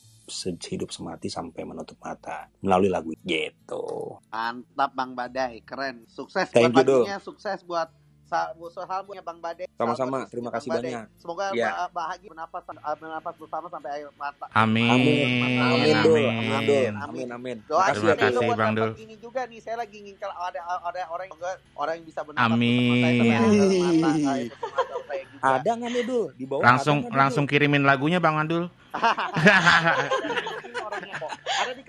hidup 0.72 0.90
semati 0.96 1.28
sampai 1.28 1.68
menutup 1.68 2.00
mata 2.00 2.48
melalui 2.64 2.88
lagu 2.88 3.12
gitu. 3.28 4.18
Mantap 4.32 4.96
Bang 4.96 5.12
Badai, 5.20 5.60
keren. 5.68 6.08
Sukses 6.08 6.48
Thank 6.48 6.72
buat 6.72 6.88
lagunya, 6.88 7.20
sukses 7.20 7.60
buat 7.68 7.92
salam 8.28 9.04
punya 9.06 9.22
Bang 9.22 9.40
Bade. 9.40 9.68
Sama-sama, 9.76 10.26
terima 10.28 10.50
kasih 10.50 10.70
Bade. 10.72 10.90
banyak. 10.90 11.06
Semoga 11.20 11.52
ya. 11.54 11.88
bahagia 11.92 12.30
menapas 12.32 12.64
menapas 12.98 13.34
bersama 13.38 13.68
sampai 13.70 13.90
akhir 14.00 14.10
mata. 14.16 14.46
Amin. 14.56 14.90
Amin. 14.90 15.26
Amin. 15.44 15.62
Amin. 15.62 15.96
Amin. 16.54 16.92
Amin. 16.98 17.28
Amin. 17.32 17.58
Doa 17.68 17.92
terima 17.92 18.16
kasih 18.18 18.48
Bang 18.56 18.74
Dul. 18.74 18.92
Ini 18.98 19.16
juga 19.20 19.46
nih 19.46 19.60
saya 19.62 19.84
lagi 19.84 19.98
ngincal 20.02 20.32
ada 20.32 20.60
ada 20.64 21.02
orang 21.12 21.28
yang 21.30 21.40
orang 21.76 21.94
yang 22.02 22.06
bisa 22.08 22.22
menapas 22.26 22.52
Amin. 22.52 24.50
Ada 25.44 25.70
nggak 25.76 25.92
nih 25.92 26.04
Dul 26.08 26.26
di 26.40 26.46
bawah? 26.48 26.64
Langsung 26.64 26.98
langsung 27.12 27.46
kirimin 27.46 27.84
lagunya 27.84 28.18
Bang 28.24 28.40
Andul. 28.40 28.72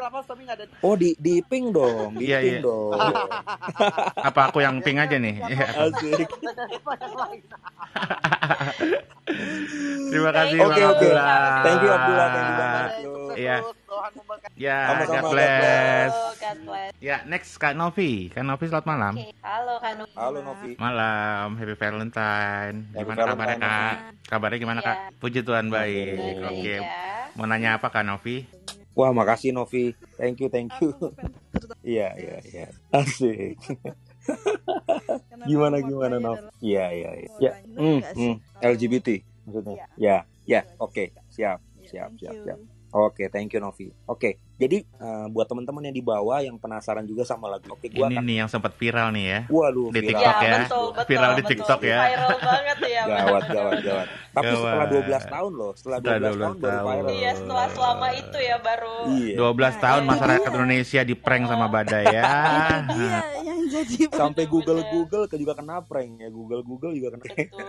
Clubhouse 0.05 0.29
tapi 0.29 0.45
nggak 0.45 0.61
ada. 0.61 0.69
Oh 0.85 0.93
di 1.01 1.17
di 1.17 1.41
ping 1.41 1.73
dong, 1.73 2.21
di 2.21 2.29
iya, 2.29 2.45
ping 2.45 2.61
iya. 2.61 2.69
dong. 2.69 2.93
Apa 4.29 4.53
aku 4.53 4.61
yang 4.61 4.85
ping 4.85 5.01
aja 5.01 5.17
nih? 5.17 5.41
Asik. 5.41 6.29
Terima 10.13 10.31
kasih 10.37 10.59
Oke 10.61 10.77
okay, 10.77 10.85
oke. 10.85 11.01
Okay. 11.01 11.17
Thank 11.65 11.81
you 11.81 11.89
Abdullah, 11.89 12.29
thank 12.29 12.45
you 12.45 12.57
banget. 12.61 12.91
Iya. 13.35 13.57
Ya, 14.61 14.79
God 15.09 15.33
bless. 15.33 16.13
God 16.37 16.59
bless. 16.69 16.93
Ya, 17.01 17.17
next 17.25 17.57
Kak 17.57 17.73
Novi. 17.73 18.29
Kak 18.29 18.45
Novi 18.45 18.65
selamat 18.69 18.85
malam. 18.85 19.17
Okay. 19.17 19.33
Halo 19.41 19.81
Kak 19.81 19.93
Novi. 19.97 20.15
Halo 20.21 20.39
Novi. 20.45 20.71
Malam, 20.77 21.57
Happy 21.57 21.75
Valentine. 21.81 22.77
Gimana 22.93 23.19
kabarnya 23.25 23.57
Kak? 23.57 23.97
Kabarnya 24.29 24.59
gimana 24.61 24.81
ya. 24.85 24.87
Kak? 24.87 24.97
Puji 25.17 25.41
Tuhan 25.41 25.73
baik. 25.73 26.45
Oke. 26.45 26.61
Okay. 26.61 26.85
Ya. 26.85 27.33
Mau 27.41 27.49
nanya 27.49 27.81
apa 27.81 27.89
Kak 27.89 28.05
Novi? 28.05 28.45
Wah, 28.95 29.11
makasih 29.11 29.51
Novi. 29.51 29.95
Thank 30.15 30.41
you, 30.43 30.49
thank 30.49 30.71
you. 30.79 30.95
Iya, 31.85 32.17
iya, 32.17 32.39
iya. 32.49 32.67
Asik. 32.89 33.61
gimana 35.45 35.85
gimana 35.85 36.17
Nov? 36.17 36.41
Iya, 36.65 36.85
iya, 36.97 37.11
iya. 37.13 37.29
Ya. 37.37 37.51
LGBT 38.65 39.21
maksudnya. 39.45 39.85
Ya, 40.01 40.17
ya, 40.49 40.61
oke. 40.81 41.13
Siap, 41.29 41.61
siap, 41.85 42.11
siap, 42.17 42.37
siap. 42.41 42.59
Oke, 42.95 43.27
thank 43.27 43.51
you 43.51 43.59
Novi. 43.59 43.91
Oke, 44.07 44.39
jadi 44.55 44.87
uh, 45.03 45.27
buat 45.27 45.51
teman-teman 45.51 45.91
yang 45.91 45.97
di 45.99 45.99
bawah 45.99 46.39
yang 46.39 46.55
penasaran 46.63 47.03
juga 47.03 47.27
sama 47.27 47.51
lagu 47.51 47.67
Oke, 47.75 47.91
gua 47.91 48.07
Ini 48.07 48.23
akan... 48.23 48.23
nih 48.23 48.37
yang 48.39 48.47
sempat 48.47 48.79
viral 48.79 49.11
nih 49.11 49.25
ya. 49.27 49.41
Waduh, 49.51 49.91
di 49.91 49.99
viral. 49.99 50.11
TikTok 50.15 50.37
ya. 50.39 50.47
ya. 50.47 50.55
Betul, 50.63 50.87
betul, 50.95 51.09
viral 51.11 51.33
di 51.35 51.43
TikTok 51.43 51.81
ya. 51.83 51.99
Viral 51.99 52.39
banget 52.39 52.79
ya. 52.87 53.03
gawat, 53.03 53.45
gawat, 53.51 53.79
gawat. 53.83 54.07
Tapi 54.31 54.47
gawat. 54.47 54.63
setelah 54.63 54.87
12 55.27 55.35
tahun 55.35 55.53
loh, 55.59 55.73
setelah 55.75 55.99
12, 55.99 56.07
12 56.07 56.15
tahun, 56.15 56.39
tahun 56.39 56.55
baru 56.63 56.87
viral. 56.87 57.11
Iya, 57.11 57.31
setelah 57.35 57.67
selama 57.75 58.09
itu 58.15 58.39
ya 58.39 58.57
baru. 58.63 58.97
Iya. 59.11 59.37
12 59.43 59.83
tahun 59.83 60.03
nah, 60.07 60.11
masyarakat 60.15 60.47
iya. 60.47 60.55
Indonesia 60.55 61.01
di 61.03 61.15
prank 61.19 61.45
sama 61.51 61.67
Badai 61.67 62.05
ya. 62.15 62.23
Iya, 62.95 63.19
yang 63.43 63.61
jadi 63.67 63.97
sampai 64.23 64.45
Google 64.47 64.87
Google 64.87 65.27
juga 65.35 65.53
kena 65.59 65.83
prank 65.83 66.23
ya. 66.23 66.31
Google 66.31 66.63
Google 66.63 66.95
juga 66.95 67.19
kena. 67.19 67.27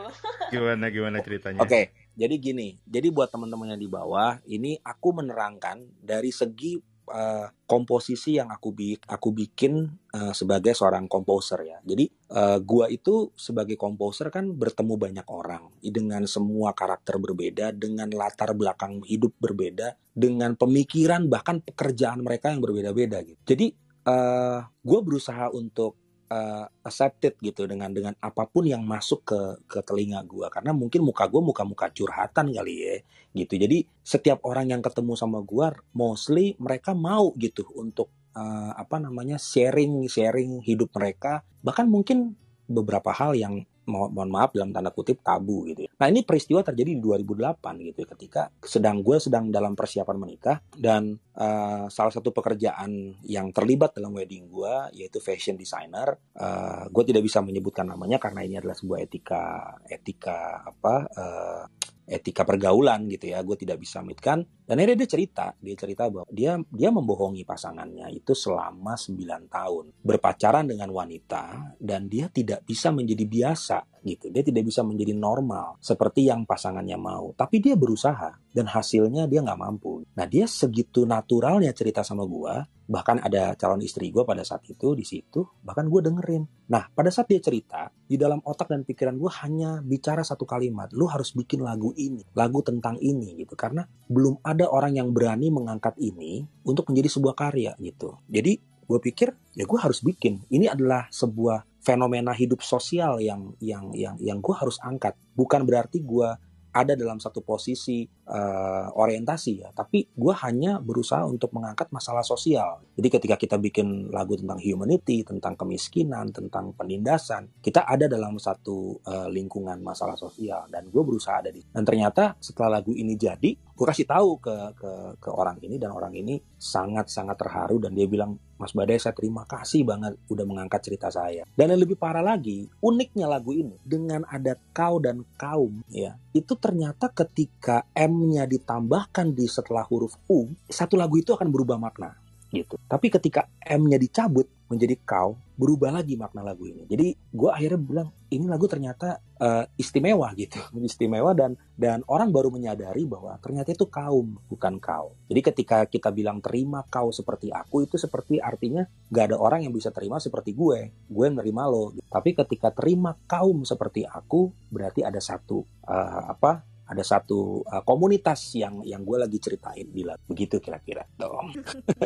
gimana 0.53 0.85
gimana 0.93 1.17
ceritanya? 1.25 1.65
Oke. 1.65 1.73
Okay. 1.73 2.04
Jadi 2.15 2.35
gini, 2.39 2.67
jadi 2.87 3.11
buat 3.11 3.27
teman-teman 3.27 3.75
yang 3.75 3.81
di 3.81 3.91
bawah, 3.91 4.39
ini 4.47 4.79
aku 4.79 5.19
menerangkan 5.19 5.83
dari 5.99 6.31
segi 6.31 6.79
uh, 7.11 7.47
komposisi 7.67 8.39
yang 8.39 8.49
aku 8.49 8.71
bi 8.71 8.95
aku 8.95 9.35
bikin 9.35 9.85
uh, 10.15 10.33
sebagai 10.33 10.73
seorang 10.73 11.05
komposer 11.11 11.61
ya. 11.67 11.77
Jadi 11.83 12.07
uh, 12.33 12.57
gua 12.63 12.89
itu 12.89 13.35
sebagai 13.35 13.75
komposer 13.75 14.31
kan 14.31 14.47
bertemu 14.55 14.95
banyak 14.95 15.27
orang 15.27 15.69
dengan 15.83 16.23
semua 16.25 16.71
karakter 16.71 17.19
berbeda, 17.19 17.75
dengan 17.75 18.09
latar 18.15 18.55
belakang 18.57 19.03
hidup 19.05 19.35
berbeda, 19.37 19.99
dengan 20.15 20.55
pemikiran 20.55 21.27
bahkan 21.27 21.61
pekerjaan 21.61 22.23
mereka 22.23 22.49
yang 22.49 22.63
berbeda-beda 22.63 23.21
gitu. 23.27 23.39
Jadi 23.43 23.75
uh, 24.07 24.63
gue 24.63 24.99
berusaha 25.01 25.51
untuk 25.51 25.97
uh, 26.29 26.65
accepted 26.85 27.37
gitu 27.41 27.65
dengan 27.69 27.91
dengan 27.93 28.13
apa 28.21 28.45
pun 28.49 28.65
yang 28.65 28.81
masuk 28.81 29.25
ke 29.25 29.41
ke 29.69 29.79
telinga 29.85 30.21
gue 30.25 30.47
karena 30.49 30.71
mungkin 30.73 31.05
muka 31.05 31.25
gue 31.29 31.41
muka 31.41 31.63
muka 31.65 31.87
curhatan 31.91 32.53
kali 32.53 32.75
ya 32.81 32.95
gitu. 33.35 33.59
Jadi 33.59 33.83
setiap 34.01 34.41
orang 34.47 34.71
yang 34.71 34.81
ketemu 34.81 35.13
sama 35.19 35.43
gue 35.43 35.67
mostly 35.93 36.55
mereka 36.57 36.95
mau 36.95 37.35
gitu 37.35 37.67
untuk 37.75 38.09
uh, 38.33 38.71
apa 38.73 38.97
namanya 38.97 39.35
sharing 39.35 40.07
sharing 40.07 40.63
hidup 40.63 40.89
mereka. 40.95 41.43
Bahkan 41.61 41.85
mungkin 41.89 42.33
beberapa 42.65 43.13
hal 43.13 43.37
yang 43.37 43.65
mo 43.85 44.09
mohon 44.09 44.29
maaf 44.29 44.51
dalam 44.53 44.73
tanda 44.73 44.89
kutip 44.91 45.21
tabu 45.21 45.65
gitu. 45.69 45.85
Ya. 45.85 45.89
Nah 46.01 46.07
ini 46.09 46.25
peristiwa 46.25 46.61
terjadi 46.65 46.97
di 46.97 47.01
2008 47.01 47.87
gitu 47.93 47.99
ya, 48.03 48.07
ketika 48.17 48.41
sedang 48.61 49.01
gue 49.05 49.17
sedang 49.21 49.49
dalam 49.49 49.73
persiapan 49.73 50.17
menikah 50.17 50.57
dan 50.73 51.17
uh, 51.37 51.85
salah 51.89 52.13
satu 52.13 52.33
pekerjaan 52.33 53.21
yang 53.25 53.49
terlibat 53.53 53.95
dalam 53.97 54.13
wedding 54.17 54.49
gue 54.49 54.75
yaitu 54.97 55.21
fashion 55.21 55.55
designer. 55.55 56.17
Uh, 56.35 56.89
gue 56.89 57.03
tidak 57.05 57.25
bisa 57.25 57.39
menyebutkan 57.41 57.85
namanya 57.87 58.17
karena 58.17 58.41
ini 58.45 58.59
adalah 58.59 58.75
sebuah 58.77 58.99
etika 59.05 59.43
etika 59.89 60.65
apa 60.65 60.95
uh, 61.15 61.63
etika 62.05 62.45
pergaulan 62.45 63.09
gitu 63.09 63.33
ya 63.33 63.41
gue 63.41 63.57
tidak 63.57 63.81
bisa 63.81 64.05
mitkan 64.05 64.45
dan 64.69 64.77
akhirnya 64.77 65.05
dia 65.05 65.09
cerita 65.09 65.45
dia 65.57 65.75
cerita 65.75 66.07
bahwa 66.09 66.29
dia 66.29 66.57
dia 66.69 66.89
membohongi 66.93 67.41
pasangannya 67.43 68.13
itu 68.13 68.37
selama 68.37 68.93
9 68.93 69.49
tahun 69.49 69.85
berpacaran 70.05 70.69
dengan 70.69 70.89
wanita 70.93 71.75
dan 71.81 72.05
dia 72.05 72.29
tidak 72.29 72.61
bisa 72.63 72.93
menjadi 72.93 73.25
biasa 73.25 73.95
gitu. 74.05 74.29
Dia 74.29 74.45
tidak 74.45 74.69
bisa 74.69 74.85
menjadi 74.85 75.17
normal 75.17 75.81
seperti 75.81 76.29
yang 76.29 76.45
pasangannya 76.45 76.95
mau. 76.95 77.33
Tapi 77.33 77.57
dia 77.57 77.73
berusaha 77.73 78.37
dan 78.53 78.69
hasilnya 78.69 79.25
dia 79.25 79.41
nggak 79.41 79.59
mampu. 79.59 80.05
Nah 80.13 80.29
dia 80.29 80.45
segitu 80.45 81.03
naturalnya 81.09 81.73
cerita 81.73 82.05
sama 82.05 82.23
gue. 82.29 82.55
Bahkan 82.85 83.25
ada 83.25 83.57
calon 83.57 83.81
istri 83.81 84.13
gue 84.13 84.21
pada 84.21 84.45
saat 84.45 84.61
itu 84.69 84.93
di 84.93 85.01
situ. 85.01 85.41
Bahkan 85.41 85.85
gue 85.89 86.01
dengerin. 86.05 86.43
Nah 86.69 86.85
pada 86.93 87.09
saat 87.09 87.29
dia 87.29 87.41
cerita 87.41 87.89
di 87.89 88.15
dalam 88.15 88.41
otak 88.45 88.69
dan 88.69 88.85
pikiran 88.85 89.17
gue 89.17 89.31
hanya 89.41 89.81
bicara 89.81 90.21
satu 90.21 90.45
kalimat. 90.45 90.93
Lu 90.93 91.09
harus 91.09 91.33
bikin 91.33 91.65
lagu 91.65 91.91
ini, 91.97 92.21
lagu 92.37 92.61
tentang 92.61 93.01
ini 93.01 93.41
gitu. 93.41 93.57
Karena 93.57 93.85
belum 94.09 94.45
ada 94.45 94.69
orang 94.69 94.97
yang 94.97 95.09
berani 95.09 95.49
mengangkat 95.49 95.97
ini 95.97 96.45
untuk 96.65 96.89
menjadi 96.93 97.09
sebuah 97.09 97.35
karya 97.35 97.73
gitu. 97.81 98.21
Jadi 98.29 98.75
gue 98.85 98.99
pikir 99.01 99.33
ya 99.57 99.65
gue 99.65 99.79
harus 99.81 100.05
bikin. 100.05 100.45
Ini 100.45 100.69
adalah 100.69 101.09
sebuah 101.09 101.81
fenomena 101.81 102.33
hidup 102.33 102.65
sosial 102.65 103.21
yang 103.21 103.53
yang 103.61 103.93
yang 103.93 104.17
yang 104.21 104.37
gue 104.41 104.55
harus 104.57 104.77
angkat. 104.81 105.17
Bukan 105.33 105.65
berarti 105.65 106.01
gue 106.01 106.29
ada 106.75 106.91
dalam 106.99 107.23
satu 107.23 107.39
posisi 107.39 108.03
uh, 108.03 108.91
orientasi 108.91 109.63
ya, 109.63 109.71
tapi 109.71 110.11
gue 110.11 110.33
hanya 110.43 110.83
berusaha 110.83 111.23
untuk 111.23 111.55
mengangkat 111.55 111.87
masalah 111.95 112.19
sosial. 112.19 112.83
Jadi 112.99 113.07
ketika 113.07 113.35
kita 113.39 113.55
bikin 113.55 114.11
lagu 114.11 114.35
tentang 114.35 114.59
humanity, 114.59 115.23
tentang 115.23 115.55
kemiskinan, 115.55 116.35
tentang 116.35 116.75
penindasan, 116.75 117.47
kita 117.63 117.87
ada 117.87 118.11
dalam 118.11 118.35
satu 118.35 118.99
uh, 119.07 119.31
lingkungan 119.31 119.79
masalah 119.79 120.19
sosial 120.19 120.67
dan 120.67 120.91
gue 120.91 120.99
berusaha 120.99 121.39
ada 121.39 121.47
di. 121.47 121.63
Dan 121.63 121.87
ternyata 121.87 122.35
setelah 122.43 122.83
lagu 122.83 122.91
ini 122.91 123.15
jadi, 123.15 123.55
gue 123.75 123.85
kasih 123.91 124.07
tahu 124.07 124.39
ke 124.39 124.55
ke 124.79 124.91
ke 125.19 125.29
orang 125.29 125.59
ini 125.59 125.75
dan 125.75 125.91
orang 125.91 126.15
ini 126.15 126.39
sangat 126.55 127.11
sangat 127.11 127.35
terharu 127.35 127.83
dan 127.83 127.91
dia 127.91 128.07
bilang 128.07 128.39
Mas 128.55 128.71
Badai 128.71 128.95
saya 128.95 129.11
terima 129.11 129.43
kasih 129.43 129.83
banget 129.83 130.15
udah 130.31 130.45
mengangkat 130.47 130.79
cerita 130.79 131.11
saya. 131.11 131.43
Dan 131.59 131.75
yang 131.75 131.83
lebih 131.83 131.99
parah 131.99 132.23
lagi, 132.23 132.71
uniknya 132.79 133.27
lagu 133.27 133.51
ini 133.51 133.75
dengan 133.83 134.23
ada 134.31 134.55
kau 134.71 135.03
dan 135.03 135.27
kaum 135.35 135.83
ya, 135.91 136.15
itu 136.31 136.55
ternyata 136.55 137.11
ketika 137.11 137.83
M-nya 137.91 138.47
ditambahkan 138.47 139.35
di 139.35 139.43
setelah 139.51 139.83
huruf 139.83 140.15
U, 140.31 140.47
satu 140.71 140.95
lagu 140.95 141.19
itu 141.19 141.35
akan 141.35 141.51
berubah 141.51 141.75
makna 141.75 142.15
gitu. 142.55 142.79
Tapi 142.87 143.11
ketika 143.11 143.51
M-nya 143.59 143.99
dicabut 143.99 144.47
menjadi 144.65 144.97
kau, 145.05 145.37
berubah 145.55 145.93
lagi 145.93 146.17
makna 146.17 146.41
lagu 146.41 146.65
ini. 146.65 146.89
Jadi 146.89 147.13
gue 147.13 147.49
akhirnya 147.49 147.79
bilang 147.79 148.09
ini 148.33 148.45
lagu 148.49 148.65
ternyata 148.65 149.21
uh, 149.37 149.63
istimewa 149.77 150.33
gitu, 150.33 150.57
istimewa 150.89 151.31
dan 151.37 151.53
dan 151.77 152.01
orang 152.09 152.33
baru 152.33 152.49
menyadari 152.49 153.05
bahwa 153.05 153.37
ternyata 153.39 153.71
itu 153.71 153.85
kaum 153.87 154.41
bukan 154.49 154.81
kau. 154.81 155.13
Jadi 155.29 155.41
ketika 155.41 155.77
kita 155.85 156.09
bilang 156.09 156.41
terima 156.41 156.81
kau 156.89 157.13
seperti 157.13 157.53
aku 157.53 157.85
itu 157.85 157.95
seperti 157.95 158.41
artinya 158.41 158.83
gak 159.13 159.33
ada 159.33 159.37
orang 159.37 159.63
yang 159.65 159.73
bisa 159.73 159.93
terima 159.93 160.17
seperti 160.17 160.57
gue, 160.57 160.91
gue 161.07 161.27
nerima 161.29 161.69
lo. 161.69 161.93
Tapi 162.09 162.33
ketika 162.33 162.73
terima 162.73 163.13
kaum 163.29 163.63
seperti 163.63 164.03
aku 164.03 164.49
berarti 164.73 165.05
ada 165.05 165.21
satu 165.21 165.61
uh, 165.85 166.31
apa 166.33 166.75
ada 166.85 167.01
satu 167.01 167.65
uh, 167.65 167.81
komunitas 167.81 168.53
yang 168.53 168.85
yang 168.85 169.01
gue 169.01 169.17
lagi 169.17 169.41
ceritain 169.41 169.89
bilang 169.89 170.21
begitu 170.29 170.61
kira-kira 170.61 171.01
dong 171.17 171.49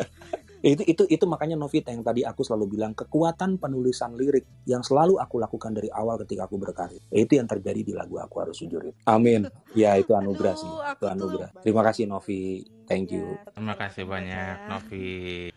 itu 0.60 0.84
itu 0.84 1.03
itu 1.07 1.26
makanya 1.26 1.56
Novita 1.56 1.90
yang 1.91 2.03
tadi 2.03 2.27
aku 2.27 2.44
selalu 2.44 2.76
bilang 2.76 2.91
kekuatan 2.91 3.56
penulisan 3.60 4.15
lirik 4.19 4.65
yang 4.68 4.84
selalu 4.84 5.15
aku 5.15 5.40
lakukan 5.40 5.72
dari 5.72 5.88
awal 5.88 6.19
ketika 6.26 6.52
aku 6.52 6.60
berkarir 6.60 6.99
itu 7.11 7.40
yang 7.40 7.48
terjadi 7.48 7.80
di 7.80 7.94
lagu 7.95 8.19
aku 8.19 8.44
harus 8.44 8.60
jujur 8.60 8.84
itu 8.84 8.98
amin 9.07 9.48
ya 9.72 9.95
itu 9.95 10.11
anugerah 10.11 10.56
sih 10.60 10.69
itu 10.69 11.06
anugerah 11.07 11.49
terima 11.64 11.81
kasih 11.88 12.06
Novi 12.10 12.64
Thank 12.90 13.14
you. 13.14 13.38
Terima 13.53 13.77
kasih 13.77 14.02
banyak 14.10 14.65
Novi. 14.65 15.07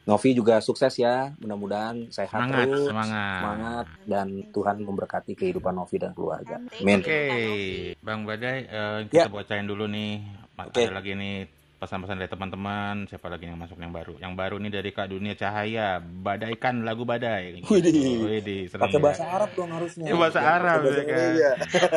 Novi 0.05 0.29
juga 0.37 0.61
sukses 0.61 0.93
ya. 1.01 1.33
Mudah-mudahan 1.41 2.13
sehat 2.13 2.29
semangat, 2.29 2.69
terus, 2.69 2.93
semangat. 2.93 3.41
semangat 3.41 3.87
dan 4.05 4.27
Tuhan 4.53 4.77
memberkati 4.85 5.33
kehidupan 5.33 5.73
Novi 5.73 5.97
dan 5.97 6.13
keluarga. 6.13 6.61
Amin. 6.61 7.01
Oke, 7.01 7.09
okay. 7.09 7.57
Bang 8.05 8.29
Badai, 8.29 8.69
uh, 8.69 9.01
kita 9.09 9.33
ya. 9.33 9.33
bacain 9.33 9.65
dulu 9.65 9.89
nih. 9.89 10.21
Okay. 10.61 10.93
Ada 10.93 11.01
lagi 11.01 11.17
nih 11.17 11.62
pesan-pesan 11.83 12.15
dari 12.15 12.31
teman-teman 12.31 13.11
siapa 13.11 13.27
lagi 13.27 13.51
yang 13.51 13.59
masuk 13.59 13.75
yang 13.83 13.91
baru? 13.91 14.15
Yang 14.23 14.33
baru 14.39 14.57
nih 14.63 14.71
dari 14.71 14.91
Kak 14.95 15.11
Dunia 15.11 15.35
Cahaya 15.35 15.99
badaikan 15.99 16.87
lagu 16.87 17.03
badai. 17.03 17.59
Widih. 17.67 18.23
Widih 18.23 18.71
pakai 18.71 19.03
bahasa 19.03 19.27
Arab 19.27 19.51
dong 19.59 19.75
harusnya. 19.75 20.07
Ya, 20.07 20.15
bahasa 20.15 20.41
Arab 20.47 20.87
ya, 20.87 21.03
kan? 21.03 21.31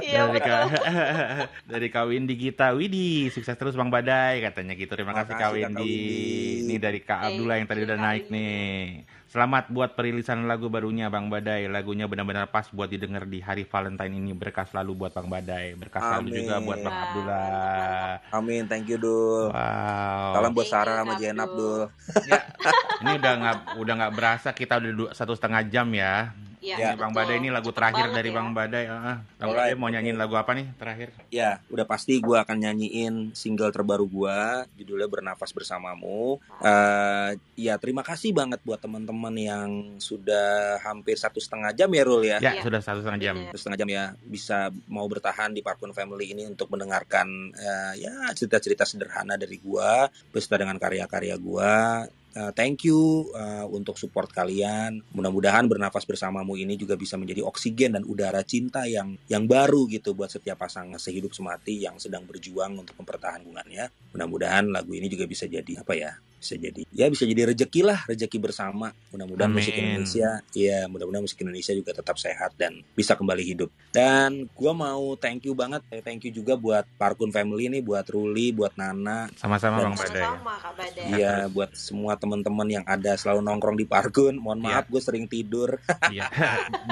Iya, 0.02 0.22
dari 0.26 0.42
Kak 0.42 0.62
dari 1.72 1.88
Kak 1.94 2.06
Windy 2.10 2.34
Gita 2.34 2.74
Widih 2.74 3.30
sukses 3.30 3.54
terus 3.54 3.78
Bang 3.78 3.94
Badai 3.94 4.42
katanya 4.42 4.74
gitu. 4.74 4.98
Terima 4.98 5.14
kasih 5.14 5.38
Kak 5.38 5.54
Windy. 5.54 5.94
Ini 6.66 6.76
dari 6.82 7.06
Kak 7.06 7.22
Abdullah 7.30 7.62
yang 7.62 7.70
tadi 7.70 7.86
udah 7.86 7.98
naik 8.02 8.26
nih 8.34 9.06
Selamat 9.36 9.68
buat 9.68 10.00
perilisan 10.00 10.48
lagu 10.48 10.72
barunya 10.72 11.12
Bang 11.12 11.28
Badai. 11.28 11.68
Lagunya 11.68 12.08
benar-benar 12.08 12.48
pas 12.48 12.72
buat 12.72 12.88
didengar 12.88 13.28
di 13.28 13.44
hari 13.44 13.68
Valentine 13.68 14.16
ini. 14.16 14.32
Berkah 14.32 14.64
selalu 14.64 14.96
buat 14.96 15.12
Bang 15.12 15.28
Badai. 15.28 15.76
Berkah 15.76 16.00
selalu 16.00 16.40
juga 16.40 16.64
buat 16.64 16.80
Bang 16.80 16.96
Abdullah. 16.96 18.24
Amin. 18.32 18.64
Thank 18.72 18.88
you 18.88 18.96
Dul. 18.96 19.52
Wow. 19.52 20.40
Salam 20.40 20.56
buat 20.56 20.68
Sarah 20.72 21.04
sama 21.04 21.20
Jenab 21.20 21.52
Dul. 21.52 21.84
Ya, 22.32 22.48
ini 23.04 23.12
udah 23.20 23.34
nggak 23.36 23.58
udah 23.76 23.94
nggak 24.00 24.14
berasa 24.16 24.56
kita 24.56 24.80
udah 24.80 25.12
satu 25.12 25.36
setengah 25.36 25.68
jam 25.68 25.92
ya. 25.92 26.32
Ya, 26.66 26.98
Bang 26.98 27.14
Badai 27.14 27.38
ini 27.38 27.54
lagu 27.54 27.70
terakhir 27.70 28.10
dari 28.10 28.34
ya. 28.34 28.36
Bang 28.42 28.50
Badai. 28.58 28.90
Uh, 28.90 29.22
Bang 29.38 29.54
Badai 29.54 29.78
mau 29.78 29.94
nyanyiin 29.94 30.18
lagu 30.18 30.34
apa 30.34 30.58
nih 30.58 30.74
terakhir? 30.82 31.14
Ya, 31.30 31.62
udah 31.70 31.86
pasti 31.86 32.18
gue 32.18 32.34
akan 32.34 32.58
nyanyiin 32.58 33.38
single 33.38 33.70
terbaru 33.70 34.10
gue, 34.10 34.40
judulnya 34.82 35.06
Bernafas 35.06 35.54
Bersamamu. 35.54 36.42
Uh, 36.58 37.38
ya, 37.54 37.78
terima 37.78 38.02
kasih 38.02 38.34
banget 38.34 38.58
buat 38.66 38.82
teman-teman 38.82 39.36
yang 39.38 39.70
sudah 40.02 40.82
hampir 40.82 41.22
satu 41.22 41.38
setengah 41.38 41.70
jam 41.78 41.90
ya, 41.94 42.04
Rul 42.04 42.24
ya. 42.26 42.38
Ya, 42.42 42.58
ya. 42.58 42.64
sudah 42.66 42.82
satu 42.82 43.06
setengah 43.06 43.22
jam. 43.22 43.36
Satu 43.54 43.60
setengah 43.62 43.80
jam 43.86 43.90
ya, 43.94 44.04
bisa 44.26 44.74
mau 44.90 45.06
bertahan 45.06 45.54
di 45.54 45.62
Parkun 45.62 45.94
Family 45.94 46.34
ini 46.34 46.50
untuk 46.50 46.74
mendengarkan 46.74 47.54
uh, 47.54 47.94
ya 47.94 48.34
cerita-cerita 48.34 48.84
sederhana 48.90 49.38
dari 49.38 49.62
gue, 49.62 49.92
beserta 50.34 50.66
dengan 50.66 50.82
karya-karya 50.82 51.36
gue 51.38 51.74
uh, 52.36 52.52
thank 52.52 52.84
you 52.84 53.32
uh, 53.34 53.66
untuk 53.72 53.96
support 53.96 54.30
kalian. 54.30 55.02
Mudah-mudahan 55.16 55.66
bernafas 55.66 56.04
bersamamu 56.04 56.60
ini 56.60 56.76
juga 56.76 57.00
bisa 57.00 57.16
menjadi 57.16 57.42
oksigen 57.42 57.96
dan 57.96 58.04
udara 58.04 58.44
cinta 58.44 58.84
yang 58.86 59.16
yang 59.32 59.48
baru 59.48 59.88
gitu 59.88 60.14
buat 60.14 60.30
setiap 60.30 60.60
pasangan 60.62 61.00
sehidup 61.00 61.32
semati 61.32 61.82
yang 61.82 61.98
sedang 61.98 62.28
berjuang 62.28 62.76
untuk 62.76 62.94
mempertahankan 63.00 63.48
hubungannya. 63.48 63.90
Mudah-mudahan 64.12 64.70
lagu 64.70 64.92
ini 64.92 65.08
juga 65.08 65.26
bisa 65.26 65.48
jadi 65.48 65.82
apa 65.82 65.96
ya? 65.96 66.14
Bisa 66.40 66.56
jadi. 66.60 66.82
Ya 66.94 67.06
bisa 67.10 67.24
jadi 67.26 67.52
rezeki 67.52 67.82
lah 67.86 68.00
rezeki 68.06 68.38
bersama. 68.38 68.92
Mudah-mudahan 69.12 69.52
musik 69.52 69.74
Indonesia 69.76 70.42
ya 70.52 70.86
mudah-mudahan 70.88 71.24
musik 71.26 71.40
Indonesia 71.42 71.74
juga 71.74 71.92
tetap 71.96 72.16
sehat 72.22 72.54
dan 72.60 72.84
bisa 72.94 73.18
kembali 73.18 73.44
hidup. 73.44 73.70
Dan 73.92 74.48
gue 74.50 74.72
mau 74.76 75.16
thank 75.18 75.48
you 75.48 75.58
banget 75.58 75.82
eh, 75.90 76.04
thank 76.04 76.24
you 76.28 76.32
juga 76.32 76.56
buat 76.56 76.86
Parkun 77.00 77.32
Family 77.32 77.72
nih 77.72 77.82
buat 77.82 78.06
Ruli 78.08 78.54
buat 78.54 78.76
Nana. 78.78 79.32
Sama-sama 79.36 79.82
Bang 79.82 79.98
Badai 79.98 80.24
iya 81.16 81.48
buat 81.52 81.74
semua 81.76 82.16
teman-teman 82.16 82.68
yang 82.68 82.86
ada 82.88 83.16
selalu 83.18 83.42
nongkrong 83.44 83.78
di 83.80 83.86
Parkun. 83.88 84.38
Mohon 84.38 84.60
iya. 84.62 84.66
maaf 84.70 84.86
ya. 84.88 84.92
gue 84.92 85.02
sering 85.02 85.26
tidur. 85.26 85.70
Iya. 86.06 86.30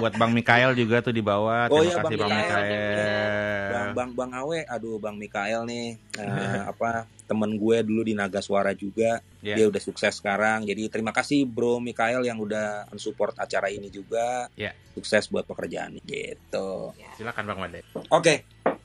Buat 0.02 0.18
Bang 0.18 0.34
Mikael 0.34 0.74
juga 0.74 1.00
tuh 1.06 1.14
di 1.14 1.22
bawah. 1.22 1.70
Oh, 1.70 1.80
terima 1.80 1.86
iya, 1.86 2.02
kasih 2.02 2.18
Bang 2.18 2.34
Mikael. 2.34 3.70
Bang 3.70 3.90
Bang 3.94 4.12
Bang 4.18 4.32
Awe. 4.34 4.60
Aduh 4.66 4.98
Bang 4.98 5.16
Mikael 5.22 5.62
nih. 5.70 6.02
Uh, 6.18 6.74
apa 6.74 7.06
temen 7.24 7.56
gue 7.58 7.78
dulu 7.82 8.02
di 8.06 8.14
Naga 8.14 8.44
Suara 8.44 8.76
juga 8.76 9.20
yeah. 9.42 9.58
dia 9.58 9.66
udah 9.68 9.82
sukses 9.82 10.20
sekarang 10.20 10.68
jadi 10.68 10.88
terima 10.92 11.16
kasih 11.16 11.48
Bro 11.48 11.80
Mikael 11.80 12.24
yang 12.24 12.40
udah 12.40 12.88
support 13.00 13.36
acara 13.40 13.68
ini 13.72 13.90
juga 13.90 14.48
yeah. 14.60 14.76
sukses 14.94 15.28
buat 15.32 15.48
pekerjaan 15.48 15.98
gitu 16.04 16.94
yeah. 17.00 17.14
silakan 17.18 17.50
Bang 17.50 17.60
Made 17.64 17.82
oke 17.96 18.08
okay. 18.12 18.38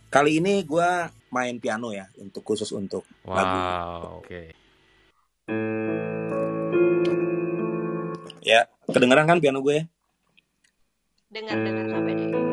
kali 0.09 0.40
ini 0.40 0.62
gue 0.65 0.90
main 1.35 1.56
piano 1.60 1.93
ya 1.93 2.09
untuk 2.19 2.40
khusus 2.43 2.73
untuk 2.73 3.05
wow, 3.28 3.36
lagu 3.36 3.59
oke 3.59 4.24
okay. 4.24 4.47
ya 8.40 8.65
kedengeran 8.89 9.28
kan 9.28 9.39
piano 9.43 9.60
gue 9.60 9.85
dengar 11.28 11.60
dengar 11.60 11.86
sampai 11.93 12.12
deh 12.16 12.47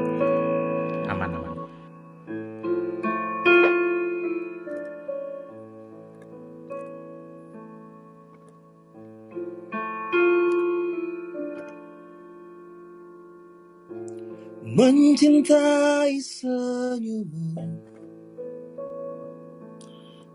mencintai 14.75 16.19
senyummu 16.19 17.63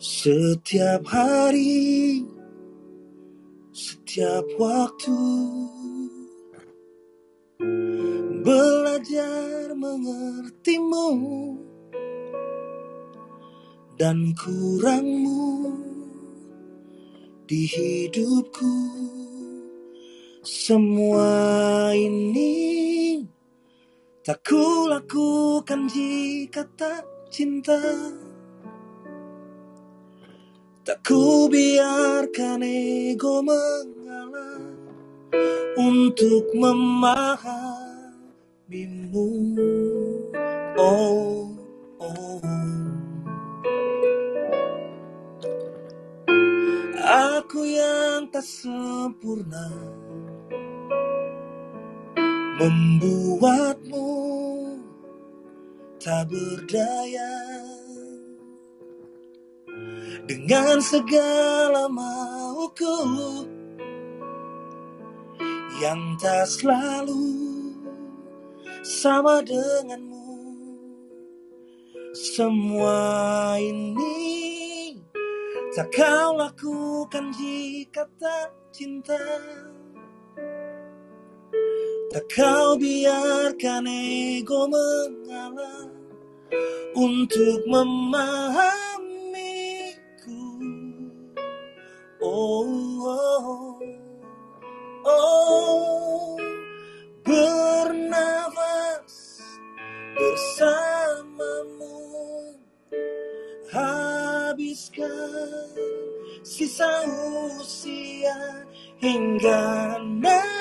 setiap 0.00 1.04
hari, 1.04 2.24
setiap 3.68 4.48
waktu, 4.56 5.20
belajar 8.40 9.76
mengertimu 9.76 11.12
dan 14.00 14.32
kurangmu 14.40 15.68
di 17.44 17.68
hidupku. 17.68 18.80
Semua 20.40 21.92
ini 21.92 23.20
Tak 24.30 24.46
ku 24.46 24.86
lakukan 24.86 25.90
jika 25.90 26.62
tak 26.78 27.02
cinta. 27.34 27.74
Tak 30.86 31.02
ku 31.02 31.50
biarkan 31.50 32.62
ego 32.62 33.42
mengalah 33.42 34.62
Untuk 35.74 36.46
memahamimu. 36.54 37.50
Oh, 40.78 41.50
oh. 41.98 42.38
Aku 47.02 47.66
yang 47.66 48.30
tak 48.30 48.46
sempurna 48.46 49.98
Membuatmu 52.60 54.12
tak 55.96 56.28
berdaya. 56.28 57.32
Dengan 60.28 60.76
segala 60.84 61.88
mauku 61.88 63.00
Yang 65.80 66.02
tak 66.20 66.44
selalu 66.52 67.24
sama 68.84 69.40
denganmu. 69.40 70.36
Semua 72.12 73.56
ini 73.56 75.00
tak 75.72 75.96
kau 75.96 76.36
lakukan 76.36 77.32
jika 77.32 78.04
tak 78.20 78.52
cinta 78.68 79.16
Tak 82.10 82.26
kau 82.26 82.74
biarkan 82.74 83.86
ego 83.86 84.66
mengalah 84.66 85.86
Untuk 86.98 87.62
memahamiku. 87.70 90.42
Oh, 92.18 92.66
oh, 93.06 93.78
oh 95.06 96.34
Bernafas 97.22 99.14
bersamamu. 100.18 101.94
Habiskan 103.70 105.78
sisa 106.42 107.06
usia 107.54 108.66
hingga 108.98 109.94
nanti 110.18 110.59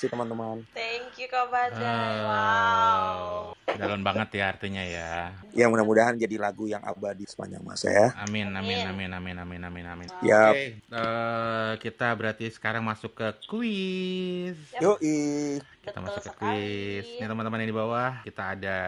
kasih 0.00 0.16
teman-teman. 0.16 0.64
Thank 0.72 1.12
you 1.20 1.28
Kak 1.28 1.52
Badai. 1.52 1.84
Ah. 1.84 2.24
Wow. 2.24 3.52
Dalam 3.68 4.00
banget 4.00 4.40
ya 4.40 4.48
artinya 4.48 4.80
ya. 4.80 5.36
Ya 5.52 5.68
mudah-mudahan 5.68 6.16
jadi 6.16 6.40
lagu 6.40 6.64
yang 6.64 6.80
abadi 6.80 7.28
sepanjang 7.28 7.60
masa 7.60 7.92
ya. 7.92 8.08
Amin, 8.24 8.48
amin, 8.48 8.80
amin, 8.88 9.12
amin, 9.12 9.36
amin, 9.36 9.60
amin, 9.60 9.84
amin. 9.84 10.08
Yap. 10.24 10.56
Oke, 10.56 10.80
eh, 10.80 11.72
kita 11.84 12.16
berarti 12.16 12.48
sekarang 12.48 12.80
masuk 12.80 13.12
ke 13.12 13.28
quiz. 13.44 14.56
Yoi. 14.80 15.60
Kita 15.90 16.00
masuk 16.00 16.22
ke 16.22 16.32
quiz. 16.36 17.06
Nih 17.18 17.26
teman-teman 17.26 17.58
yang 17.58 17.70
di 17.70 17.76
bawah, 17.76 18.10
kita 18.22 18.42
ada 18.54 18.78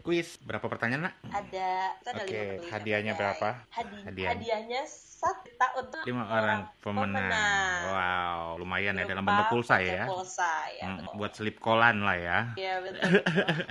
quiz. 0.00 0.36
Berapa 0.38 0.66
pertanyaan, 0.66 1.08
Nak? 1.08 1.14
Ada 1.26 1.68
Oke, 2.14 2.60
puluh 2.60 2.68
hadiahnya 2.68 3.12
berapa? 3.14 3.48
Hadi- 3.70 4.04
Hadiah. 4.04 4.30
Hadiahnya 4.32 4.80
satu 4.84 5.44
juta 5.44 5.66
untuk 5.76 6.00
Lima 6.02 6.24
orang 6.24 6.60
pemenang. 6.80 7.28
pemenang. 7.28 7.80
Wow, 7.86 8.40
lumayan 8.56 8.96
ya 8.96 9.04
dalam 9.04 9.20
bentuk 9.20 9.46
pulsa 9.50 9.76
ya. 9.78 10.04
Pulsa 10.04 10.48
ya. 10.70 10.84
Hmm, 10.86 10.96
betul. 10.98 11.12
buat 11.16 11.32
selip 11.34 11.56
kolan 11.56 12.00
lah 12.00 12.16
ya. 12.16 12.38
Iya 12.54 12.74
betul. 12.80 13.00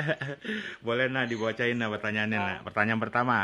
Boleh 0.86 1.06
nah 1.07 1.26
dibacain 1.26 1.74
nah 1.74 1.90
pertanyaannya 1.90 2.38
nah. 2.38 2.57
Pertanyaan 2.61 3.02
pertama. 3.02 3.38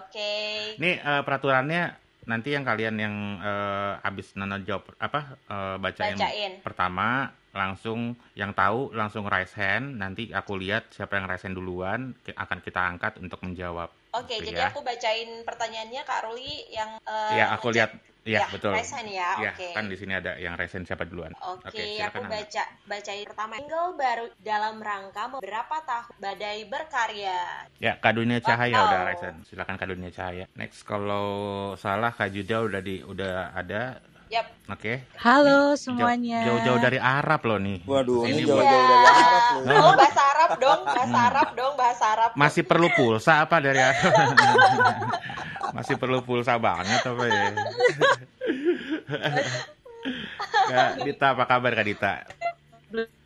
Oke. 0.00 0.32
Ini 0.76 0.90
eh, 0.98 1.22
peraturannya 1.22 1.82
nanti 2.24 2.48
yang 2.50 2.64
kalian 2.64 2.96
yang 2.96 3.14
eh, 3.38 3.92
habis 4.00 4.32
Nana 4.34 4.56
jawab 4.58 4.88
apa 4.96 5.36
eh, 5.44 5.76
bacain, 5.76 6.16
Bacain. 6.16 6.52
pertama 6.64 7.28
langsung 7.54 8.18
yang 8.34 8.50
tahu 8.52 8.90
langsung 8.92 9.24
raise 9.30 9.54
hand 9.54 10.02
nanti 10.02 10.34
aku 10.34 10.58
lihat 10.58 10.90
siapa 10.90 11.16
yang 11.16 11.30
raise 11.30 11.46
hand 11.46 11.54
duluan 11.54 12.12
akan 12.26 12.58
kita 12.60 12.82
angkat 12.82 13.16
untuk 13.22 13.38
menjawab. 13.46 13.88
Oke, 14.14 14.38
Gitu 14.42 14.50
jadi 14.54 14.66
ya. 14.66 14.70
aku 14.70 14.82
bacain 14.82 15.42
pertanyaannya 15.42 16.02
Kak 16.06 16.20
Ruli 16.26 16.66
yang 16.70 16.98
eh, 17.02 17.38
Ya 17.38 17.50
aku 17.54 17.70
lihat 17.74 17.94
Iya 18.24 18.40
Ya, 18.40 18.48
betul. 18.48 18.72
raise 18.72 18.88
hand 18.96 19.12
ya, 19.12 19.36
Iya, 19.36 19.52
oke. 19.52 19.68
kan 19.76 19.84
di 19.84 19.96
sini 20.00 20.16
ada 20.16 20.32
yang 20.40 20.56
raise 20.56 20.72
hand 20.72 20.88
siapa 20.88 21.04
duluan. 21.04 21.36
Oke, 21.44 21.76
silakan 21.76 22.08
aku 22.08 22.20
Nana. 22.24 22.32
baca 22.40 22.62
bacain 22.88 23.24
pertama. 23.28 23.52
Single 23.60 23.90
baru 24.00 24.26
dalam 24.40 24.76
rangka 24.80 25.22
berapa 25.44 25.76
tahun 25.84 26.08
Badai 26.16 26.64
berkarya. 26.64 27.68
Ya, 27.76 28.00
Kak 28.00 28.16
Dunia 28.16 28.40
Cahaya 28.40 28.80
Wow. 28.80 28.88
udah 28.88 29.00
raise 29.12 29.24
hand. 29.28 29.38
Silakan 29.44 29.76
Kak 29.76 29.88
Dunia 29.92 30.08
Cahaya. 30.08 30.48
Next 30.56 30.88
kalau 30.88 31.28
salah 31.76 32.16
Kak 32.16 32.32
Juda 32.32 32.64
udah 32.64 32.80
di 32.80 33.04
udah 33.04 33.52
ada. 33.52 34.00
Yap. 34.28 34.46
Oke. 34.66 35.04
Halo 35.16 35.72
Jauh- 35.72 35.78
semuanya. 35.78 36.42
Jauh-jauh 36.42 36.80
dari 36.80 36.96
Arab 36.96 37.40
loh 37.44 37.58
nih. 37.58 37.78
Waduh, 37.84 38.24
ini 38.24 38.42
jauh-jauh 38.42 38.64
Iya. 38.64 38.88
dari 38.88 39.12
Arab 39.14 39.42
loh. 39.44 39.76
Oh, 39.76 39.94
bahasa 39.94 40.22
Arab 40.26 40.50
dong, 40.56 40.80
bahasa 40.84 41.18
Arab 41.22 41.48
dong, 41.54 41.72
bahasa 41.74 42.04
Arab. 42.10 42.30
Masih 42.34 42.62
perlu 42.62 42.88
pulsa 42.90 43.32
apa 43.40 43.56
dari 43.58 43.78
Arab? 43.78 44.00
Masih 45.76 45.94
perlu 45.94 46.18
pulsa 46.20 46.56
banget 46.56 47.02
apa 47.02 47.24
ya? 47.24 47.44
Kak 50.64 51.02
Dita, 51.02 51.26
apa 51.32 51.44
kabar 51.44 51.72
Kak 51.72 51.84
Dita? 51.84 52.12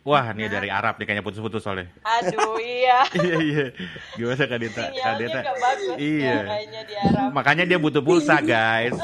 Wah, 0.01 0.33
ini 0.33 0.49
dari 0.49 0.67
Arab 0.67 0.97
nih 0.97 1.05
kayaknya 1.05 1.21
putus-putus 1.21 1.61
soalnya. 1.61 1.85
Aduh, 2.01 2.57
iya. 2.57 3.05
iya, 3.19 3.35
iya. 3.37 3.65
Gimana 4.13 4.43
Kak 4.43 4.59
Dita? 4.59 4.83
Kak 4.89 5.13
Dita. 5.15 5.39
gak 5.39 5.57
bagus 5.57 5.95
Iya. 5.95 6.25
ya, 6.25 6.39
kayaknya 6.43 6.81
di 6.83 6.95
Arab. 6.97 7.29
Makanya 7.31 7.63
dia 7.65 7.77
butuh 7.77 8.01
pulsa, 8.01 8.41
guys. 8.41 8.97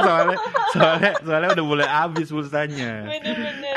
soalnya, 0.04 0.36
soalnya, 0.72 1.12
soalnya 1.22 1.48
udah 1.56 1.64
mulai 1.66 1.88
habis 1.88 2.28
pulsanya. 2.28 3.06
Bener-bener. 3.08 3.74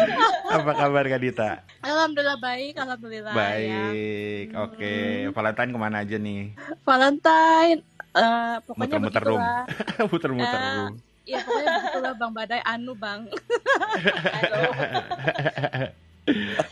Apa 0.56 0.70
kabar 0.74 1.04
Kak 1.06 1.20
Dita? 1.20 1.50
Alhamdulillah 1.82 2.38
baik, 2.38 2.74
alhamdulillah. 2.78 3.32
Ya. 3.32 3.36
Baik, 3.36 4.46
oke. 4.54 4.94
Valentine 5.34 5.70
ke 5.74 5.78
mana 5.78 5.96
aja 6.02 6.16
nih? 6.16 6.42
Valentine, 6.82 7.80
eh, 8.14 8.56
pokoknya 8.64 8.98
Muter-muter 8.98 9.22
room. 9.24 9.42
Muter-muter 10.12 10.58
Eh, 10.58 10.74
room. 10.76 10.92
Ya 11.26 11.42
pokoknya 11.42 11.68
begitulah 11.82 12.14
Bang 12.14 12.32
Badai 12.32 12.62
anu 12.62 12.94
Bang. 12.94 13.26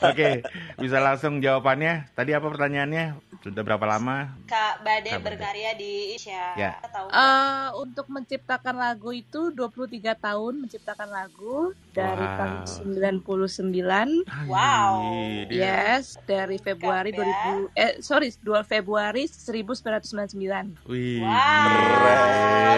Oke, 0.02 0.42
bisa 0.82 0.98
langsung 0.98 1.38
jawabannya. 1.38 2.10
Tadi 2.18 2.34
apa 2.34 2.50
pertanyaannya? 2.50 3.22
Sudah 3.44 3.62
berapa 3.62 3.86
lama? 3.86 4.34
Kak 4.50 4.82
Bade 4.82 5.14
Kak 5.14 5.22
Bade. 5.22 5.26
berkarya 5.30 5.70
di 5.78 6.16
Indonesia. 6.16 6.44
Ya. 6.56 6.72
Eh, 7.12 7.68
untuk 7.78 8.06
menciptakan 8.08 8.76
lagu 8.76 9.12
itu 9.12 9.52
23 9.52 10.16
tahun 10.16 10.64
menciptakan 10.64 11.10
lagu 11.12 11.76
dari 11.94 12.26
Wow. 12.26 12.36
tahun 12.36 12.56
99. 12.66 14.10
Wow. 14.44 14.94
Ih, 15.14 15.46
dia- 15.46 15.62
Yes, 15.94 16.18
dari 16.24 16.58
Februari 16.58 17.08
Keren. 17.08 17.70
2000 17.70 17.78
eh 17.78 17.92
sorry, 18.00 18.34
2 18.36 18.60
Februari 18.62 19.24
1999. 19.24 20.74
Wih, 20.84 21.22
Wow, 21.22 21.70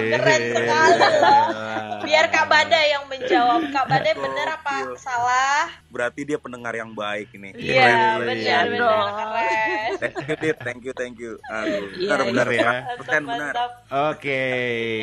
keren 0.06 0.40
sekali. 0.52 1.01
Biar 2.06 2.28
Kak 2.28 2.47
Bada 2.47 2.80
yang 2.84 3.05
menjawab. 3.06 3.66
Kak 3.68 3.86
Bada 3.86 4.10
bener 4.12 4.47
apa 4.52 4.72
salah? 4.97 5.66
Berarti 5.88 6.22
dia 6.22 6.36
pendengar 6.36 6.70
yang 6.72 6.93
baik 6.93 7.32
ini. 7.32 7.51
Iya, 7.52 7.72
Keren, 7.72 8.20
benar 8.20 8.36
iya. 8.36 8.59
benar 8.68 9.09
keren. 9.10 9.90
Thank 9.97 10.16
you, 10.20 10.36
Dit. 10.36 10.56
Thank 10.60 10.80
you, 10.84 10.93
thank 10.93 11.16
you. 11.16 11.32
Aduh, 11.43 11.88
Iya, 11.97 12.14
benar, 12.14 12.20
iya. 12.20 12.28
benar, 12.28 12.48
ya. 12.52 12.70
Persen 12.94 13.22
benar. 13.24 13.40
mantap. 13.48 13.70
Oke, 14.12 14.43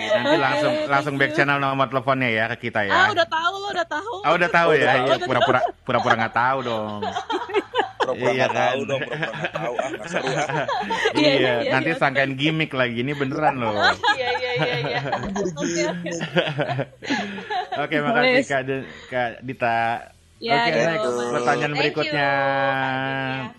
nanti 0.06 0.36
langsung 0.38 0.74
langsung 0.86 1.14
back 1.18 1.32
channel 1.34 1.58
nomor 1.58 1.88
teleponnya 1.90 2.30
ya 2.30 2.46
ke 2.54 2.70
kita 2.70 2.86
ya. 2.86 2.94
Ah, 2.94 3.08
udah 3.10 3.26
tahu 3.26 3.54
lo, 3.58 3.68
udah 3.70 3.88
tahu. 3.90 4.03
Ah, 4.24 4.32
udah 4.36 4.50
tahu 4.50 4.70
ya. 4.80 5.04
Iya, 5.04 5.16
pura-pura 5.28 5.60
pura-pura 5.84 6.14
nggak 6.16 6.36
tahu 6.36 6.58
dong. 6.64 7.02
Pura-pura 8.04 8.32
Iya 8.32 8.32
nggak 8.36 8.54
tahu 8.56 8.80
kan? 8.80 8.90
dong, 8.90 9.02
pura-pura 9.04 9.32
nggak 9.36 9.54
tahu. 9.56 9.74
Ah, 9.76 9.88
nggak 9.92 10.08
seru 10.12 10.32
ah. 10.32 10.66
Iya, 11.20 11.32
iya, 11.34 11.54
iya, 11.64 11.72
nanti 11.72 11.92
iya. 11.92 12.00
sangkain 12.00 12.34
gimmick 12.40 12.72
lagi. 12.72 12.98
Ini 13.04 13.14
beneran 13.16 13.56
loh. 13.60 13.74
Iya 14.18 14.30
iya 14.40 14.52
iya 14.60 14.76
iya. 14.86 15.02
Oke, 17.84 17.96
makasih. 18.00 18.44
Kak, 18.48 18.62
Kak 19.10 19.30
Dita. 19.42 20.13
Ya, 20.44 20.60
Oke, 20.60 20.68
gitu, 20.68 20.80
next 20.84 21.32
pertanyaan 21.32 21.72
Thank 21.72 21.80
berikutnya. 21.80 22.32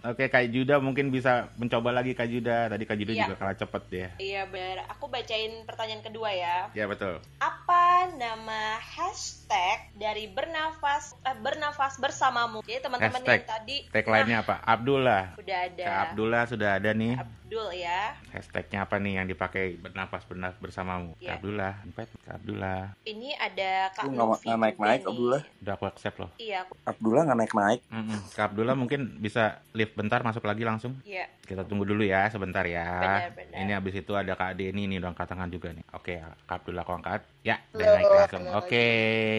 Oke, 0.05 0.25
Kak 0.29 0.45
Juda 0.53 0.77
mungkin 0.79 1.09
bisa 1.09 1.49
mencoba 1.57 1.91
lagi 1.91 2.13
Kak 2.13 2.29
Juda. 2.29 2.69
Tadi 2.69 2.85
Kak 2.85 2.97
Juda 2.97 3.13
Iya. 3.15 3.23
juga 3.25 3.35
kalah 3.35 3.57
cepet 3.57 3.83
ya. 3.89 4.09
Iya 4.21 4.43
benar. 4.47 4.85
Aku 4.93 5.09
bacain 5.09 5.65
pertanyaan 5.65 6.05
kedua 6.05 6.29
ya. 6.29 6.69
Ya 6.73 6.85
betul. 6.85 7.25
Apa 7.41 7.85
nama 8.13 8.77
hashtag 8.77 9.97
dari 9.97 10.29
bernafas 10.29 11.17
eh, 11.23 11.33
bernafas 11.35 11.97
bersamamu? 11.97 12.61
Jadi 12.61 12.81
teman-teman 12.83 13.23
yang 13.23 13.49
tadi 13.49 13.77
Tagline-nya 13.89 14.45
apa? 14.45 14.61
Abdullah. 14.61 15.33
nah, 15.33 15.41
udah 15.41 15.59
ada 15.65 15.85
Kak 15.85 15.97
Abdullah 16.11 16.43
sudah 16.45 16.71
ada 16.77 16.91
nih. 16.93 17.15
Abdul 17.17 17.69
ya. 17.73 18.13
Hashtagnya 18.29 18.85
apa 18.85 18.99
nih 18.99 19.13
yang 19.17 19.27
dipakai 19.27 19.79
bernafas 19.79 20.27
bernafas 20.27 20.61
bersamamu? 20.61 21.17
Iya. 21.17 21.33
Kak 21.33 21.37
Abdullah, 21.41 21.73
Empat, 21.83 22.07
Kak 22.21 22.35
Abdullah. 22.37 22.81
Ini 23.05 23.29
ada 23.37 23.71
Kak 23.91 24.03
Lu 24.05 24.11
nggak- 24.11 24.29
Novi 24.29 24.49
naik-naik. 24.53 25.01
Abdullah. 25.03 25.43
Udah 25.63 25.73
aku 25.73 25.85
accept 25.87 26.17
loh. 26.19 26.31
Iya, 26.37 26.67
aku- 26.67 26.74
Abdullah 26.85 27.23
nggak 27.25 27.39
naik-naik. 27.39 27.81
Mm-mm. 27.89 28.19
Kak 28.37 28.53
Abdullah 28.53 28.77
mungkin 28.77 29.17
bisa 29.23 29.63
lift 29.73 29.97
bentar 29.97 30.21
masuk 30.21 30.45
lagi 30.45 30.67
langsung. 30.67 31.01
iya. 31.07 31.31
Kita 31.45 31.65
tunggu 31.65 31.85
dulu 31.89 32.05
ya 32.05 32.29
sebentar 32.29 32.65
ya. 32.67 33.01
Benar, 33.01 33.31
benar. 33.37 33.57
Ini 33.63 33.73
habis 33.79 33.95
itu 33.97 34.13
ada 34.13 34.33
Kak 34.37 34.57
Denny 34.57 34.85
nih 34.89 35.01
udah 35.01 35.11
angkat 35.15 35.29
tangan 35.33 35.49
juga 35.49 35.73
nih. 35.73 35.85
Oke, 35.97 36.21
Kak 36.45 36.65
Abdullah 36.65 36.85
kau 36.85 36.97
angkat. 36.97 37.25
Ya, 37.41 37.57
udah 37.73 37.87
naik 37.89 38.11
langsung. 38.13 38.45
Oke. 38.59 38.89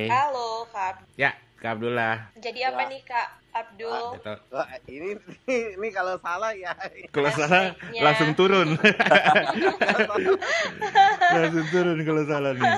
Halo 0.10 0.66
Kak. 0.74 1.06
Ya, 1.18 1.32
Kak 1.62 1.78
Abdullah. 1.78 2.34
Jadi 2.38 2.60
apa 2.66 2.82
nih 2.90 3.02
Kak 3.06 3.28
Abdul? 3.56 4.20
Gitu. 4.20 4.34
Wah, 4.52 4.68
ini 4.90 5.10
ini 5.80 5.88
kalau 5.94 6.18
salah 6.20 6.52
ya. 6.54 6.74
Kalau 7.14 7.30
salah 7.30 7.78
langsung 7.94 8.34
turun. 8.34 8.74
langsung 11.36 11.66
turun 11.72 11.98
kalau 12.02 12.24
salah 12.26 12.52
nih. 12.54 12.74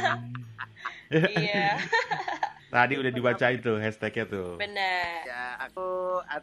iya, 1.39 1.79
Tadi 2.67 2.93
udah 2.99 3.11
dibaca 3.15 3.47
itu 3.47 3.71
hashtagnya 3.79 4.25
tuh. 4.27 4.59
benar. 4.59 5.23
Ya, 5.23 5.43
aku 5.63 5.87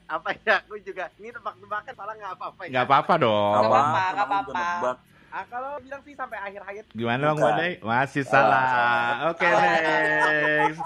apa 0.09 0.29
ya? 0.41 0.65
Aku 0.65 0.81
juga 0.81 1.13
ini 1.21 1.29
tebak-tebakan 1.29 1.93
salah 1.93 2.15
nggak 2.17 2.33
apa-apa 2.41 2.61
ya. 2.65 2.71
Nggak 2.73 2.85
apa-apa 2.89 3.15
dong. 3.21 3.53
Nggak 3.53 3.65
apa-apa, 3.69 4.03
nggak 4.09 4.27
apa-apa. 4.27 4.91
Ah, 5.35 5.43
kalau 5.51 5.83
bilang 5.83 5.99
sih 6.01 6.15
sampai 6.15 6.39
akhir-akhir. 6.39 6.95
Gimana 6.95 7.35
Bang. 7.35 7.43
Badai? 7.43 7.83
Masih 7.83 8.23
Salah, 8.23 8.55
salah. 8.71 9.35
Oke, 9.35 9.43
Salah. 9.43 9.67
next. 9.67 10.81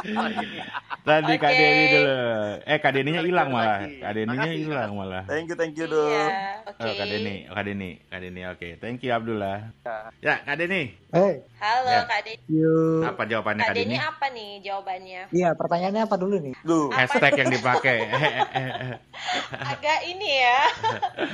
Tadi 1.08 1.34
Kak 1.36 1.52
Oke. 1.52 1.58
Denny 1.58 1.84
dulu. 1.90 2.16
Eh, 2.64 2.78
Kak 2.78 2.92
Denny-nya 2.92 3.22
hilang 3.22 3.48
malah. 3.48 3.84
Kak 3.84 4.12
Denny-nya 4.14 4.48
Makasih. 4.48 4.64
hilang 4.64 4.90
malah. 4.92 5.24
Thank 5.24 5.46
you, 5.48 5.56
thank 5.56 5.76
you, 5.76 5.84
Dul. 5.84 6.08
Iya, 6.08 6.24
oke. 6.64 6.80
Oh, 6.80 6.92
Kak 6.96 7.06
Denny, 7.06 7.36
oh, 7.44 7.52
Kak 7.52 7.64
Denny, 7.66 7.90
Kak 8.02 8.18
Denny, 8.18 8.42
oke. 8.46 8.68
Thank 8.80 8.98
you 9.02 9.12
Abdullah. 9.12 9.58
Ya, 10.18 10.34
Kak 10.40 10.56
Denny, 10.56 10.96
Hey, 11.08 11.44
Halo 11.56 11.88
Ya. 11.90 12.04
Kak 12.04 12.20
Denny. 12.22 13.04
apa 13.04 13.22
jawabannya 13.24 13.62
Kak 13.62 13.68
Kak 13.68 13.76
Denny? 13.78 13.96
Apa 13.98 14.26
nih 14.30 14.50
jawabannya? 14.60 15.22
Iya, 15.28 15.48
pertanyaannya 15.54 16.02
apa 16.04 16.16
dulu 16.16 16.36
nih? 16.38 16.54
Duh, 16.60 16.88
Apa 16.88 17.04
Hashtag 17.04 17.32
yang 17.36 17.50
dipakai. 17.50 17.98
Agak 19.72 19.98
ini 20.04 20.30
ya. 20.40 20.58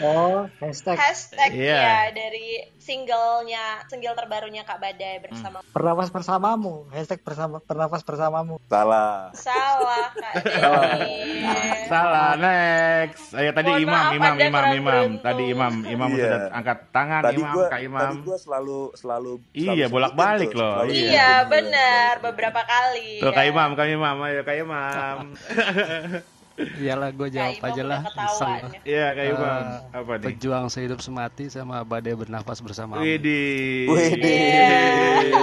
Oh, 0.00 0.46
hashtag 0.58 0.96
Hashtag 0.96 1.50
Iya. 1.52 1.78
ya 1.78 1.98
dari 2.10 2.62
singlenya, 3.04 3.64
single 3.86 4.16
terbarunya 4.16 4.64
Kak 4.64 4.80
Badai 4.80 5.20
bersama. 5.20 5.60
bernafas 5.70 6.08
bersamamu. 6.08 6.88
Hashtag 6.88 7.20
bersama 7.20 7.60
bernafas 7.60 8.00
bersamamu. 8.00 8.56
salah. 8.64 9.28
Salah 9.36 10.08
Kak 10.10 10.34
Denny. 10.40 11.44
Salah, 11.84 12.32
next. 12.34 13.36
Ayo 13.36 13.52
tadi 13.52 13.68
Mohon 13.68 13.84
Imam, 13.84 13.92
maaf, 14.00 14.12
Imam, 14.14 14.34
Imam, 14.34 14.64
Imam. 14.72 14.84
beruntung. 14.88 15.20
Tadi 15.20 15.44
Imam, 15.46 15.72
Imam 15.84 16.08
Iya. 16.10 16.24
sudah 16.24 16.40
angkat 16.50 16.78
tangan, 16.90 17.22
Tadi 17.22 17.36
Imam, 17.36 17.52
gua, 17.52 17.64
Kak 17.68 17.80
Imam. 17.82 18.00
tadi 18.00 18.18
gua 18.24 18.38
selalu 18.38 18.80
selalu 18.94 19.32
Iya, 19.52 19.86
bolak-balik 19.86 20.48
sebutin 20.48 20.56
tuh, 20.56 20.64
loh, 20.64 20.84
iya. 20.88 21.08
Iya 21.12 21.30
benar 21.44 22.12
beberapa 22.22 22.60
kali. 22.64 23.20
Tuh 23.20 23.30
Kak 23.30 23.44
ya. 23.44 23.50
Imam, 23.52 23.68
Kak 23.74 23.86
Imam, 23.86 24.16
ayo 24.22 24.40
Kak 24.42 24.56
Imam. 24.56 25.16
Iyalah 26.54 27.10
gue 27.10 27.28
jawab 27.34 27.58
aja 27.58 27.82
lah. 27.82 28.00
ya. 28.06 28.70
Iya, 28.86 29.06
Kak 29.10 29.24
Imam. 29.26 29.42
Eh, 29.42 29.98
Apa 29.98 30.12
nih? 30.16 30.24
Pejuang 30.30 30.66
sehidup 30.70 31.02
semati 31.02 31.50
sama 31.50 31.82
badai 31.82 32.14
bernafas 32.14 32.62
bersama. 32.62 33.02
Widih. 33.02 33.90
Widih. 33.90 35.34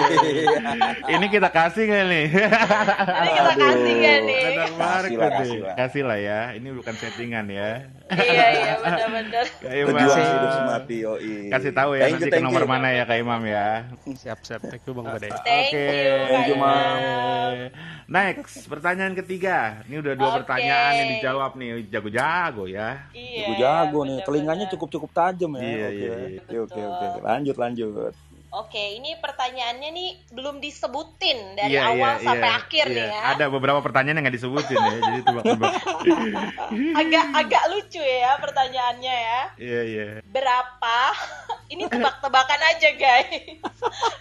Ini 1.11 1.25
kita 1.27 1.51
kasih 1.51 1.83
nggak 1.83 2.05
nih? 2.07 2.25
Ini 2.31 3.29
kita 3.35 3.51
kasih 3.59 3.93
gak 3.99 4.19
nih? 4.23 4.41
Kasih 4.71 5.17
lah. 5.59 5.75
Kasih 5.75 6.03
lah 6.07 6.19
ya. 6.19 6.39
Ini 6.55 6.67
bukan 6.71 6.93
settingan 6.95 7.45
ya. 7.51 7.91
Iya 8.19 8.47
iya 8.51 8.73
benar-benar. 8.77 9.45
Imam. 9.81 9.95
Pejuang 9.95 10.19
hidup 10.19 10.51
semati, 10.51 10.95
yoi. 11.01 11.33
Kasih 11.47 11.71
tahu 11.71 11.91
ya 11.95 12.01
Thank 12.07 12.15
nanti 12.19 12.27
you, 12.27 12.33
ke 12.35 12.43
nomor 12.43 12.63
you. 12.63 12.69
mana 12.69 12.87
ya 12.91 13.03
Kak 13.07 13.17
Imam 13.17 13.41
ya. 13.47 13.67
Siap 14.03 14.39
siap. 14.43 14.61
Thank 14.67 14.83
you 14.83 14.93
bang 14.93 15.07
badai. 15.07 15.31
Thank 15.41 15.71
Oke. 15.71 15.85
you 15.85 16.15
Thank 16.27 16.47
you, 16.51 16.57
Mam. 16.59 16.97
Next, 18.11 18.55
pertanyaan 18.67 19.13
ketiga. 19.15 19.81
Ini 19.87 20.03
udah 20.03 20.13
dua 20.19 20.29
pertanyaan 20.43 20.91
yang 20.95 21.09
dijawab 21.17 21.51
nih. 21.55 21.69
Jago-jago 21.87 22.63
ya. 22.67 23.07
Iya. 23.15 23.47
Jago 23.47 23.53
jago 23.55 23.99
nih, 24.03 24.17
telinganya 24.27 24.65
cukup-cukup 24.67 25.11
tajam 25.11 25.55
ya. 25.55 25.61
Iya, 25.63 25.87
oke. 25.87 25.95
iya, 25.95 26.13
Oke, 26.41 26.57
oke, 26.67 26.79
oke. 26.81 27.07
Lanjut, 27.23 27.55
lanjut. 27.55 28.13
Oke, 28.51 28.99
ini 28.99 29.15
pertanyaannya 29.15 29.89
nih 29.95 30.09
belum 30.35 30.59
disebutin 30.59 31.55
dari 31.55 31.79
Iya, 31.79 31.87
awal 31.87 32.19
iya, 32.19 32.25
sampai 32.27 32.49
iya. 32.51 32.59
akhir 32.59 32.85
Iya. 32.91 32.95
nih 32.99 33.07
ya. 33.07 33.21
Ada 33.31 33.45
beberapa 33.47 33.79
pertanyaan 33.79 34.19
yang 34.19 34.23
nggak 34.27 34.35
disebutin 34.35 34.75
ya. 34.75 34.95
Jadi 34.99 35.19
tebak-tebak. 35.23 35.73
Agak 36.99 37.25
agak 37.31 37.63
lucu 37.71 38.03
ya 38.03 38.35
pertanyaannya 38.43 39.15
ya. 39.15 39.41
Iya, 39.55 39.81
iya. 39.87 40.05
Berapa? 40.27 40.99
Ini 41.71 41.87
tebak-tebakan 41.87 42.61
aja 42.75 42.89
guys. 42.99 43.63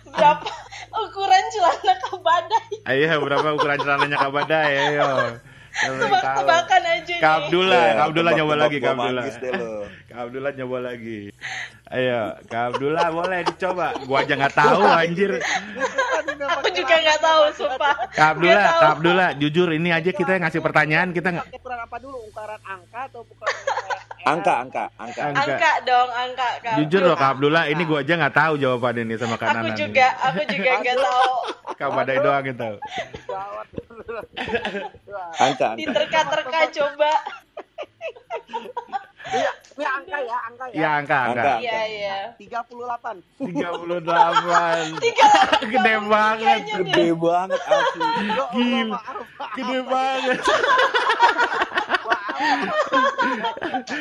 Berapa 0.07 0.51
ukuran 0.94 1.44
celana 1.51 1.94
kebadai? 1.98 2.74
Ayo, 2.86 3.19
berapa 3.27 3.48
ukuran 3.59 3.82
celananya 3.82 4.15
Kak 4.15 4.31
Badai? 4.31 4.94
Ayo. 4.94 5.43
Tebak-tebakan 5.70 6.82
aja 6.82 7.14
Kak 7.16 7.22
nih. 7.22 7.40
Abdullah, 7.47 7.80
Ya, 7.80 7.92
Kak 7.94 8.05
Abdullah 8.10 8.32
nyoba 8.36 8.55
lagi, 8.59 8.76
Kak 8.82 8.92
Abdullah. 8.98 9.24
Kak 10.10 10.18
Abdullah 10.26 10.52
nyoba 10.59 10.78
lagi. 10.82 11.18
Ayo, 11.90 12.20
Kak 12.51 12.62
Abdullah 12.74 13.06
boleh 13.10 13.40
dicoba. 13.47 13.86
Gua 14.05 14.18
aja 14.22 14.34
nggak 14.36 14.55
tahu 14.55 14.82
anjir. 14.82 15.32
Aku 16.40 16.68
juga 16.74 16.94
nggak 17.01 17.20
tahu, 17.22 17.42
sumpah. 17.55 17.94
Kak 18.12 18.28
Abdullah. 18.36 18.68
Kak 18.76 18.90
Abdullah, 18.98 19.28
jujur 19.38 19.68
ini 19.72 19.90
aja 19.94 20.10
kita 20.10 20.36
yang 20.36 20.42
ngasih 20.47 20.60
pertanyaan, 20.60 21.09
kita 21.14 21.28
nggak 21.32 21.47
Pakai 21.48 21.59
ukuran 21.62 21.78
apa 21.80 21.97
dulu? 22.02 22.18
Ukuran 22.28 22.60
angka 22.66 23.01
atau 23.09 23.20
ukuran 23.24 23.55
Angka, 24.20 24.55
angka, 24.64 24.84
angka. 25.01 25.20
Angka. 25.32 25.42
Angka 25.48 25.72
dong, 25.88 26.10
angka 26.12 26.48
Kak. 26.60 26.76
Jujur 26.82 27.01
loh 27.09 27.16
Kak 27.16 27.40
Abdullah, 27.40 27.64
ini 27.72 27.82
gua 27.88 28.05
aja 28.05 28.14
nggak 28.20 28.36
tahu 28.36 28.52
jawaban 28.60 29.01
ini 29.01 29.14
sama 29.16 29.40
Kak 29.40 29.48
Aku 29.56 29.72
juga, 29.76 30.06
aku 30.20 30.40
juga 30.44 30.70
nggak 30.84 30.97
tahu. 31.01 31.32
Kak 31.80 31.88
Badai 31.97 32.18
doang 32.20 32.44
yang 32.44 32.59
tahu. 32.59 32.76
Angka, 35.40 35.68
angka. 35.68 35.68
Diterka-terka 35.80 36.60
coba. 36.76 37.12
Iya, 39.31 39.51
ini 39.70 39.85
angka 39.86 40.19
ya, 40.20 40.36
angka 40.43 40.65
ya. 40.66 40.74
Iya 40.74 40.89
angka, 40.98 41.16
angka. 41.23 41.43
Angka. 41.43 41.55
Iya, 41.62 41.81
iya. 41.86 42.16
38. 42.35 43.23
38. 43.39 44.98
Tiga 44.98 45.28
Gede 45.70 45.94
banget. 46.05 46.61
Gede 46.66 47.07
banget 47.15 47.61
asli. 47.62 48.07
Ya 48.28 48.44
Gila. 48.51 48.98
Gede 49.55 49.78
banget. 49.86 50.39
Maaf. 52.01 52.40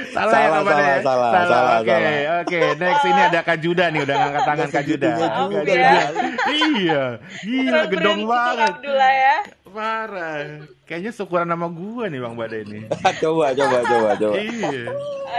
Salah 0.10 0.40
ya 0.40 0.50
Salah, 0.50 0.64
salah, 0.64 1.00
salah, 1.04 1.32
salah, 1.36 1.80
Oke, 1.80 1.92
salah. 1.92 2.40
oke. 2.42 2.62
Next 2.80 3.04
ini 3.06 3.22
ada 3.22 3.40
Kak 3.44 3.58
Juda 3.60 3.86
nih, 3.92 4.02
udah 4.04 4.16
ngangkat 4.16 4.44
tangan 4.44 4.68
Kak 4.72 4.84
Juda. 4.88 5.12
juga 5.50 5.60
ya. 5.68 6.02
iya, 6.50 7.04
gila 7.44 7.80
Keren 7.86 7.92
gedong 7.92 8.22
banget. 8.26 8.72
Abdullah 8.74 9.12
ya. 9.14 9.36
Parah. 9.70 10.66
Kayaknya 10.90 11.12
seukuran 11.14 11.46
nama 11.46 11.70
gua 11.70 12.10
nih 12.10 12.20
Bang 12.20 12.34
Bada 12.34 12.58
ini. 12.58 12.90
coba, 13.24 13.54
coba, 13.54 13.78
coba, 13.86 14.10
coba. 14.18 14.36
Iya. 14.42 14.90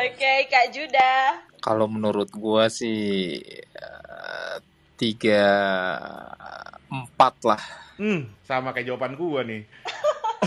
Oke, 0.07 0.33
Kak 0.47 0.67
Juda. 0.71 1.13
Kalau 1.61 1.91
menurut 1.91 2.31
gua 2.31 2.71
sih 2.71 3.37
eh, 3.59 4.57
tiga 4.95 5.45
empat 6.87 7.35
lah. 7.43 7.63
Hmm, 8.01 8.31
sama 8.47 8.71
kayak 8.71 8.95
jawaban 8.95 9.19
gua 9.19 9.43
nih. 9.43 9.67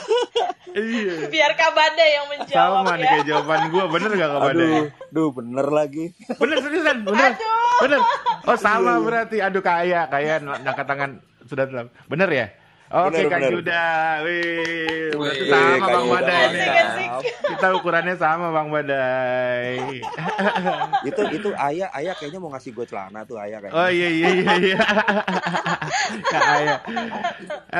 iya. 0.73 1.27
Biar 1.27 1.51
Kak 1.60 1.72
Bada 1.76 2.05
yang 2.07 2.26
menjawab 2.31 2.88
Sama 2.88 2.91
nih 2.95 3.05
ya. 3.05 3.11
kayak 3.11 3.26
jawaban 3.27 3.61
gua, 3.69 3.84
bener 3.91 4.11
gak 4.15 4.30
Kak 4.31 4.41
Bada? 4.41 4.64
Aduh, 4.64 4.85
duh 5.11 5.30
bener 5.35 5.68
lagi. 5.68 6.05
Bener 6.39 6.57
seriusan, 6.64 6.97
bener. 7.03 7.35
Bener. 7.84 7.99
Oh 8.47 8.57
sama 8.57 8.97
berarti. 9.03 9.43
Aduh 9.43 9.60
kaya, 9.60 10.07
kaya 10.07 10.39
angkat 10.39 10.88
tangan 10.88 11.11
sudah. 11.45 11.68
Bener 12.07 12.31
ya? 12.31 12.47
Oke 12.94 13.26
Kak. 13.26 13.49
Juda, 13.49 13.86
wih, 14.22 15.10
berarti 15.11 15.44
Wih, 15.44 15.49
sama 15.49 15.88
Bang 15.90 16.06
Badai 16.06 16.44
nih. 16.45 16.68
mantap. 16.70 17.22
Kita 17.44 17.68
ukurannya 17.74 18.15
sama 18.15 18.48
Bang 18.53 18.70
Badai. 18.70 19.98
itu 21.10 21.22
itu 21.34 21.49
ayah 21.57 21.90
ayah 21.94 22.14
kayaknya 22.14 22.38
mau 22.38 22.53
ngasih 22.53 22.70
gue 22.70 22.86
celana 22.86 23.26
tuh 23.26 23.41
ayah 23.41 23.57
kayaknya. 23.57 23.74
Oh 23.76 23.90
iya 23.90 24.10
iya 24.10 24.30
iya 24.32 24.53
iya. 24.61 24.78
Kak 26.34 26.44
Ayah. 26.44 26.80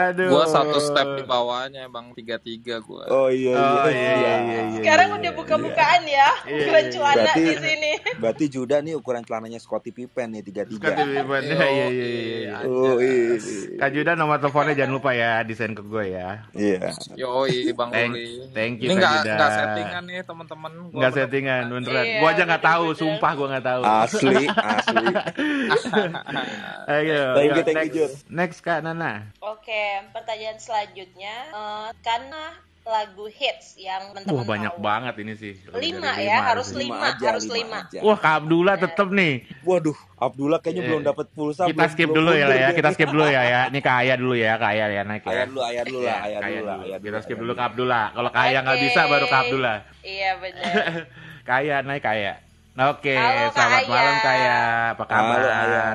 Aduh. 0.10 0.30
Gua 0.32 0.46
satu 0.48 0.78
step 0.80 1.08
di 1.14 1.24
bawahnya 1.24 1.86
bang 1.88 2.10
tiga 2.16 2.42
tiga 2.42 2.80
gua. 2.80 3.06
Oh 3.08 3.30
iya 3.30 3.54
iya. 3.54 3.60
Oh 3.60 3.86
iya 3.86 3.94
iya 3.94 4.14
iya. 4.16 4.34
iya, 4.42 4.62
Sekarang 4.82 5.10
iya, 5.10 5.18
udah 5.20 5.32
iya. 5.32 5.38
buka-bukaan 5.38 6.02
ya. 6.04 6.30
Iya, 6.44 6.58
Ukuran 6.58 6.84
iya. 6.84 6.92
celana 6.92 7.22
Berarti- 7.24 7.44
di 7.44 7.56
sini. 7.60 7.92
Berarti 8.18 8.46
Juda 8.50 8.78
nih 8.80 8.94
ukuran 8.96 9.22
celananya 9.22 9.60
Scottie 9.60 9.94
Pippen 9.94 10.34
nih 10.34 10.42
tiga 10.42 10.64
tiga. 10.66 10.90
tuh 10.94 11.06
Ivan. 11.06 11.42
Iya 11.44 11.66
iya 11.68 11.88
iya. 11.88 12.08
iya. 12.40 12.54
Oh 12.66 12.98
iya. 12.98 13.38
Kak 13.78 13.90
Juda 13.92 14.12
nomor 14.16 14.40
teleponnya 14.40 14.74
jangan 14.74 14.94
lupa 14.94 15.03
ya 15.12 15.44
desain 15.44 15.76
ke 15.76 15.84
gue 15.84 16.16
ya. 16.16 16.48
Iya. 16.56 16.96
Yoi 17.20 17.76
bang 17.76 17.90
Thank, 17.92 18.14
Ruli. 18.16 18.32
thank 18.56 18.76
you 18.80 18.90
Ini 18.94 18.96
Kak 19.04 19.12
nggak 19.28 19.52
settingan 19.52 20.04
nih 20.08 20.16
teman-teman. 20.24 20.72
Gua 20.88 21.00
Nggak 21.04 21.12
settingan 21.20 21.64
beneran. 21.68 22.04
Iya, 22.08 22.20
Gua 22.24 22.30
aja 22.32 22.44
nggak 22.48 22.64
tahu, 22.64 22.86
sumpah 22.96 23.32
gua 23.36 23.48
nggak 23.52 23.66
tahu. 23.68 23.82
Asli, 23.84 24.46
asli. 24.48 25.06
Ayo. 26.94 27.22
Thank 27.36 27.52
you, 27.52 27.64
thank 27.66 27.92
you, 27.96 28.06
next, 28.32 28.60
Kak 28.64 28.84
Nana. 28.84 29.28
Oke, 29.44 29.84
pertanyaan 30.16 30.60
selanjutnya. 30.60 31.36
Eh, 31.52 31.90
karena 32.04 32.44
lagu 32.84 33.32
hits 33.32 33.80
yang 33.80 34.12
teman-teman 34.12 34.36
Wah 34.36 34.44
banyak 34.44 34.74
tahu. 34.76 34.84
banget 34.84 35.14
ini 35.18 35.34
sih. 35.34 35.54
Lima 35.72 36.04
dari 36.04 36.28
ya, 36.28 36.38
harus 36.44 36.68
sih. 36.68 36.78
lima, 36.78 36.96
aja, 37.10 37.26
harus 37.32 37.46
lima 37.46 37.56
lima. 37.56 37.78
aja. 37.82 38.00
Wah 38.04 38.18
Kak 38.18 38.34
Abdullah 38.44 38.76
tetep 38.76 39.08
nih. 39.10 39.34
Waduh, 39.62 39.96
Abdullah 40.14 40.60
kayaknya 40.60 40.84
Eh, 40.84 40.88
belum 40.92 41.02
dapat 41.02 41.26
pulsa. 41.32 41.64
Kita 41.64 41.80
belum- 41.80 41.92
skip 41.96 42.08
belum 42.08 42.18
dulu 42.20 42.32
ya 42.34 42.46
lah 42.46 42.58
ya. 42.60 42.70
Kita 42.76 42.90
skip 42.92 43.08
dulu 43.08 43.24
ya 43.26 43.42
ya. 43.42 43.62
Ini 43.72 43.80
Kak 43.80 43.96
Ayah 44.04 44.16
dulu 44.20 44.36
ya, 44.36 44.52
Kak 44.58 44.70
Ayah 44.70 44.88
ya 44.90 45.02
naik 45.02 45.24
ya. 45.24 45.32
Ayah 45.32 45.46
dulu, 45.48 45.60
ayah 45.64 45.84
dulu 45.84 46.00
lah, 46.00 46.04
Iya, 46.04 46.20
ayah 46.20 46.40
dulu 46.44 46.66
lah, 46.68 47.00
Kita 47.00 47.18
skip 47.24 47.38
dulu. 47.40 47.52
Kak 47.54 47.68
Abdullah. 47.72 48.06
Kalau 48.12 48.30
Kak 48.30 48.44
Ayah 48.44 48.60
nggak 48.62 48.80
bisa 48.82 49.02
baru 49.06 49.26
Kak 49.26 49.40
Abdullah. 49.42 49.78
Iya 50.04 50.30
benar. 50.38 50.64
Kak 51.48 51.58
Ayah 51.60 51.78
naik 51.82 52.02
Kak 52.02 52.14
Ayah. 52.14 52.36
Oke, 52.74 53.14
Halo, 53.14 53.48
Kak 53.48 53.54
selamat 53.54 53.82
malam 53.86 54.02
Ayah. 54.04 54.20
Kak 54.20 54.34
Ayah. 54.34 54.62
Apa 54.92 55.04
kabar? 55.06 55.40
Halo. 55.40 55.86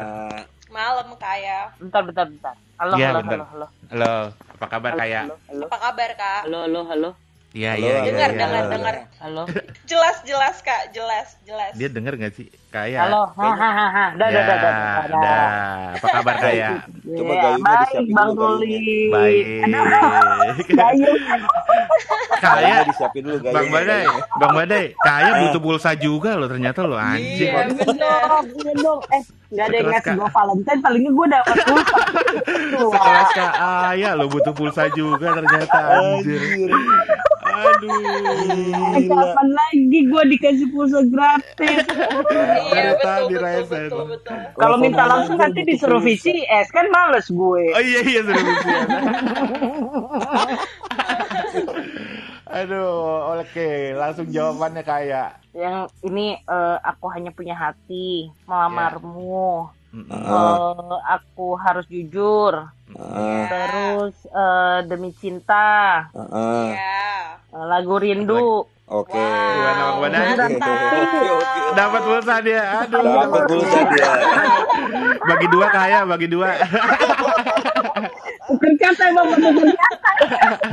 Malam 0.68 1.08
kaya. 1.16 1.58
Bentar, 1.76 2.02
bentar, 2.02 2.24
bentar. 2.24 2.54
Halo, 2.76 2.94
Iya, 2.94 3.06
halo, 3.10 3.18
bentar. 3.20 3.36
halo, 3.36 3.46
halo. 3.50 3.66
Halo, 3.90 4.14
apa 4.58 4.66
kabar 4.66 4.92
Kak 4.98 5.06
Ayah? 5.06 5.24
Halo, 5.30 5.36
halo, 5.46 5.64
Apa 5.70 5.78
kabar 5.78 6.10
kak? 6.18 6.40
halo, 6.50 6.58
halo, 6.66 6.80
halo. 6.90 7.10
Iya, 7.54 7.70
Halo, 7.78 7.86
iya, 7.86 7.94
iya. 7.94 8.02
Dengar, 8.10 8.30
iya. 8.34 8.38
dengar, 8.42 8.64
dengar. 8.68 8.96
Halo. 9.22 9.42
Jelas, 9.86 10.16
jelas 10.26 10.56
kak, 10.66 10.90
jelas, 10.90 11.38
jelas. 11.46 11.72
Dia 11.78 11.88
denger 11.88 12.18
nggak 12.18 12.34
sih? 12.34 12.50
Kak 12.68 12.84
Ayah? 12.84 13.08
Halo. 13.08 13.22
Hahaha. 13.32 14.12
Dah, 14.20 14.28
dah, 14.28 14.28
Ya, 14.28 14.42
dah, 14.44 14.56
dah, 14.60 14.72
dah, 14.76 15.04
dah. 15.08 15.48
Apa 15.96 16.06
kabar 16.20 16.34
Kak 16.36 16.52
Ayah? 16.52 16.72
Coba 17.16 17.32
Ya, 17.32 17.48
disiapin 17.56 18.12
Bang 18.12 18.30
dulu, 18.36 18.60
Ruli. 18.60 19.08
Baik. 19.08 19.44
Ayah, 19.64 20.22
Gayungnya 22.38 22.84
disiapin 22.84 23.20
dulu 23.24 23.36
gayungnya. 23.40 23.56
Bang 23.56 23.66
Badai, 23.74 24.04
Bang 24.36 24.52
Badai, 24.52 24.84
Kak 25.00 25.14
Ayah 25.16 25.32
butuh 25.40 25.60
pulsa 25.64 25.90
juga 25.96 26.36
loh 26.36 26.44
ternyata 26.44 26.84
loh 26.84 27.00
anjing. 27.00 27.48
Iya 27.48 27.72
benar. 27.72 28.44
Dong. 28.76 29.00
Eh, 29.16 29.22
nggak 29.48 29.64
ada 29.64 29.76
yang 29.80 29.88
ngasih 29.88 30.12
gue 30.12 30.28
Valentine, 30.28 30.80
paling 30.84 31.00
nggak 31.08 31.14
gue 31.16 31.26
dapat 31.32 31.56
pulsa. 31.64 31.98
Sekelas 32.84 33.28
Kak 33.32 33.54
Ayah 33.96 34.12
lo 34.12 34.28
butuh 34.28 34.52
pulsa 34.52 34.92
juga 34.92 35.40
ternyata 35.40 35.78
anjir. 35.96 36.36
Anjir. 36.36 36.70
Aduh. 37.48 38.92
Eh, 38.94 39.02
kapan 39.08 39.48
lagi 39.50 39.98
gue 40.06 40.22
dikasih 40.36 40.66
pulsa 40.70 41.00
gratis? 41.08 41.80
Iya 42.58 42.72
Dari 42.74 42.90
betul, 42.90 43.06
tadi 43.06 43.34
betul, 43.34 43.44
Raisa 43.44 43.62
betul, 43.62 43.86
itu. 43.86 44.02
betul. 44.10 44.36
Kalau 44.58 44.76
Telepon 44.76 44.82
minta 44.82 45.02
langsung 45.06 45.36
nanti 45.38 45.60
disuruh 45.62 46.00
pulsa. 46.02 46.26
VCS 46.26 46.66
kan 46.74 46.86
males 46.90 47.26
gue. 47.30 47.64
Oh 47.72 47.82
iya 47.82 48.00
iya 48.02 48.20
sudah 48.26 48.42
bisa. 48.42 48.76
Aduh, 52.48 53.36
oke, 53.36 53.70
langsung 53.92 54.26
jawabannya 54.32 54.80
kayak 54.80 55.36
Yang 55.52 55.92
ini 56.00 56.32
eh, 56.40 56.76
aku 56.80 57.06
hanya 57.12 57.28
punya 57.28 57.52
hati 57.52 58.32
melamarmu. 58.48 59.68
Mm-mm. 59.88 60.12
Eh, 60.12 60.98
aku 61.08 61.56
harus 61.56 61.84
jujur. 61.88 62.68
Ah, 62.92 63.44
Terus 63.48 64.16
eh, 64.28 64.78
demi 64.88 65.12
cinta. 65.12 66.08
Iya. 66.12 66.76
Eh, 67.52 67.64
lagu 67.68 68.00
rindu. 68.00 68.64
Oke. 68.88 69.12
Wow, 69.12 69.52
Gimana, 69.52 69.80
Bang 69.84 69.98
Badai? 70.00 70.32
Oke, 70.32 70.56
oke, 70.56 71.20
oke. 71.36 71.60
dapat 71.76 72.00
pulsa 72.08 72.34
dia. 72.40 72.64
Aduh. 72.88 73.04
Dapat 73.04 73.42
pulsa 73.44 73.80
dia. 73.92 74.10
Bagi 75.28 75.46
dua 75.52 75.66
kaya, 75.68 76.08
bagi 76.08 76.28
dua. 76.32 76.48
Bukan 78.48 78.72
kata 78.80 79.02
emang 79.12 79.26
bukan 79.36 79.70
kata. 79.76 80.10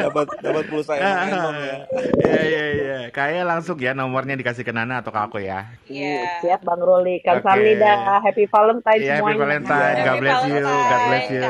Dapat 0.08 0.28
dapat 0.40 0.64
pulsa 0.72 0.96
emang 0.96 1.28
emang 1.28 1.56
ya. 1.60 1.78
Iya 2.24 2.42
iya 2.42 2.66
iya. 2.72 2.98
Kaya 3.12 3.44
langsung 3.44 3.76
ya 3.78 3.92
nomornya 3.92 4.40
dikasih 4.40 4.64
ke 4.64 4.72
Nana 4.72 5.04
atau 5.04 5.12
ke 5.12 5.20
aku 5.20 5.38
ya. 5.44 5.68
Iya. 5.92 6.40
Siap 6.40 6.64
Bang 6.64 6.80
Roli. 6.80 7.20
Kan 7.20 7.40
Oke. 7.40 7.46
Samida. 7.46 8.24
Happy 8.24 8.48
Valentine 8.48 9.02
Iya, 9.04 9.14
happy 9.20 9.22
semuanya. 9.22 9.42
Valentine. 9.44 9.96
God 9.96 10.08
Happy 10.08 10.22
bless 10.24 10.42
you. 10.48 10.64
God 10.64 11.02
bless 11.08 11.26
you. 11.30 11.42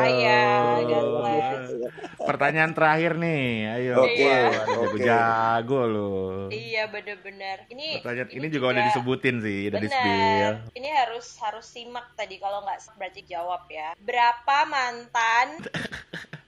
Pertanyaan 2.26 2.72
terakhir 2.74 3.12
nih. 3.22 3.46
Ayo. 3.78 3.94
Oke, 4.02 4.26
Wah, 4.26 4.50
oke. 4.50 4.98
jago-jago 4.98 5.82
lo. 5.86 6.14
Iya 6.50 6.90
benar-benar. 6.90 7.70
Ini 7.70 8.02
Pertanyaan 8.02 8.30
ini 8.34 8.48
juga 8.50 8.66
udah 8.74 8.84
disebutin 8.90 9.36
sih, 9.46 9.70
udah 9.70 9.80
di 9.80 9.90
spill. 9.90 10.54
Ini 10.74 10.90
harus 10.90 11.38
harus 11.46 11.66
simak 11.70 12.18
tadi 12.18 12.42
kalau 12.42 12.66
nggak 12.66 12.82
berarti 12.98 13.22
jawab 13.30 13.70
ya. 13.70 13.94
Berapa 14.02 14.58
mantan? 14.66 15.62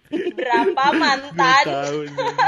Berapa 0.07 0.83
mantan? 0.95 1.63
Tahu 1.63 1.99
nih. 2.07 2.35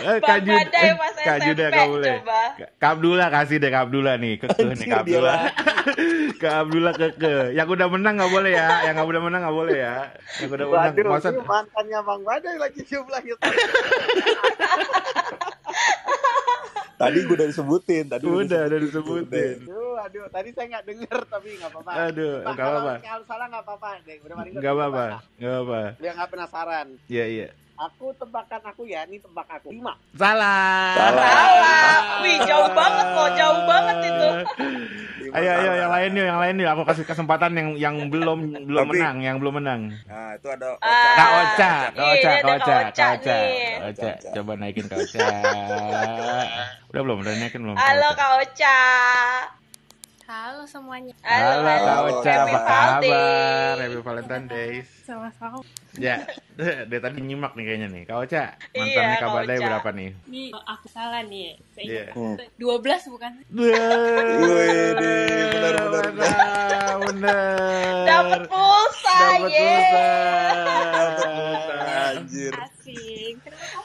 Eh, 0.00 0.16
Bang 0.18 0.24
Kak 0.24 0.38
Jud- 0.42 0.56
Badai 0.56 0.82
eh, 0.82 0.92
pas 0.96 1.14
Kak 1.14 1.38
Juda 1.44 1.64
SMP, 1.68 1.76
Kak 1.76 1.86
boleh. 1.86 2.16
coba. 2.24 2.40
Kak 2.80 2.90
Abdullah 2.96 3.28
kasih 3.28 3.56
deh 3.60 3.70
Kak 3.70 3.82
Abdullah 3.86 4.14
nih. 4.16 4.34
Keke 4.40 4.66
nih 4.72 4.86
Kak 4.88 5.00
Abdullah. 5.04 5.36
Kak 6.42 6.54
Abdullah 6.64 6.92
keke. 6.96 7.36
Yang 7.52 7.68
udah 7.70 7.86
menang 7.86 8.14
nggak 8.16 8.32
boleh 8.32 8.50
ya. 8.50 8.68
Yang 8.82 8.94
nggak 8.96 9.08
udah 9.12 9.22
menang 9.22 9.40
nggak 9.44 9.56
boleh 9.56 9.76
ya. 9.76 9.96
Yang 10.40 10.50
udah 10.50 10.66
menang. 10.66 10.92
Waduh, 10.96 11.12
Masa 11.12 11.28
ini 11.30 11.42
mantannya 11.44 11.98
Bang 12.02 12.22
Badai 12.24 12.56
lagi 12.56 12.80
jumlahnya. 12.82 13.34
Tadi 17.00 17.18
gue 17.24 17.32
udah 17.32 17.48
disebutin, 17.48 18.04
tadi 18.12 18.28
udah 18.28 18.60
udah 18.68 18.80
disebutin. 18.84 19.56
Aduh, 19.64 19.96
aduh, 20.04 20.24
tadi 20.28 20.52
saya 20.52 20.66
nggak 20.68 20.84
denger 20.84 21.18
tapi 21.32 21.48
nggak 21.56 21.72
apa-apa. 21.72 21.92
Aduh, 22.12 22.34
Pak, 22.44 22.52
nggak 22.52 22.68
apa-apa. 22.68 22.94
Kalau 23.00 23.24
salah 23.24 23.46
nggak 23.48 23.64
apa-apa, 23.64 23.88
deh. 24.04 24.16
Udah 24.20 24.36
mari 24.36 24.48
Nggak 24.52 24.74
apa-apa. 24.76 25.04
Nggak 25.40 25.56
apa. 25.64 25.80
Biar 25.96 26.12
nggak 26.20 26.30
penasaran. 26.36 26.86
Iya 27.08 27.24
iya. 27.24 27.48
Aku 27.80 28.12
tebakan 28.12 28.60
aku 28.60 28.84
ya, 28.84 29.08
ini 29.08 29.16
tebak 29.16 29.48
aku. 29.48 29.72
Lima. 29.72 29.96
Salah. 30.12 30.92
Salah. 31.00 32.20
Wih, 32.20 32.36
jauh 32.44 32.68
banget 32.76 33.06
loh, 33.16 33.28
jauh 33.32 33.60
banget 33.64 33.96
itu. 34.04 34.28
Ayo 35.30 35.46
ayo 35.46 35.72
yang 35.78 35.92
lain 35.94 36.10
yuk, 36.18 36.26
yang 36.26 36.40
lain 36.42 36.54
yuk. 36.58 36.70
Aku 36.74 36.82
kasih 36.82 37.06
kesempatan 37.06 37.54
yang 37.54 37.68
yang 37.78 37.96
belum 38.10 38.66
belum 38.66 38.82
Tapi- 38.82 38.98
menang, 38.98 39.16
yang 39.22 39.36
belum 39.38 39.62
menang. 39.62 39.80
Nah, 40.02 40.34
itu 40.34 40.48
ada 40.50 40.74
Ah, 40.82 41.14
Kak 41.14 41.30
Oca, 41.30 41.72
Kak 41.94 42.02
Iya, 42.02 42.10
Oca, 42.10 42.10
Kak 42.10 42.34
Oca, 42.34 42.50
Oca 42.50 42.74
Kak 42.90 43.10
Oca, 43.14 43.36
Oca. 43.86 44.10
Coba 44.34 44.52
naikin 44.58 44.86
Kak 44.90 44.98
Oca. 44.98 45.28
Udah 46.90 47.02
belum? 47.06 47.16
Udah 47.22 47.32
naikin 47.38 47.60
belum? 47.62 47.76
Kak 47.78 47.84
Halo 47.86 48.08
Oca? 48.10 48.18
Kak 48.18 48.30
Oca. 48.42 48.78
Halo 50.30 50.62
semuanya. 50.62 51.10
Halo 51.26 51.66
halo. 51.66 52.22
Oca, 52.22 52.30
Happy 52.30 52.54
apa 52.54 52.60
kabar? 52.62 53.74
Happy 53.82 53.98
Valentine 53.98 54.46
Days. 54.46 54.86
Sama-sama. 55.02 55.58
Ya, 55.98 56.22
dari 56.86 57.02
tadi 57.02 57.18
nyimak 57.18 57.58
nih 57.58 57.66
kayaknya 57.66 57.88
nih. 57.90 58.02
Kak 58.06 58.14
Oca, 58.14 58.42
Iya, 58.70 58.78
mantannya 58.78 59.16
Kak 59.18 59.26
Kak 59.26 59.34
Badai 59.34 59.58
Oca. 59.58 59.66
berapa 59.66 59.88
nih? 59.90 60.10
Nih 60.30 60.48
aku 60.54 60.86
salah 60.86 61.26
nih. 61.26 61.58
Saya 61.74 61.82
Iya. 61.82 62.04
ingat 62.14 62.46
12 62.62 63.10
bukan? 63.10 63.32
Wede, 63.50 65.18
benar 65.50 65.74
benar 65.82 66.06
benar. 66.14 66.30
Benar, 66.30 66.94
benar. 67.10 68.06
Dapat 68.06 68.40
pulsa, 68.46 69.18
Dapat 69.34 69.50
ye. 69.50 69.66
pulsa. 69.66 70.06
Anjir. 72.14 72.54
Asik. 72.90 73.34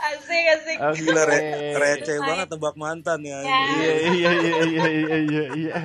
Asik, 0.02 0.46
asik. 0.52 0.78
Oke. 0.82 0.98
Gila 1.02 1.24
re 1.24 1.40
receh 1.76 2.18
banget 2.20 2.48
tebak 2.50 2.76
mantan 2.76 3.20
ya. 3.22 3.38
Ya. 3.40 3.60
Iya, 3.76 3.94
iya, 4.10 4.32
iya, 4.32 4.32
iya, 4.66 4.86
iya, 4.90 5.18
iya, 5.22 5.44
iya. 5.54 5.76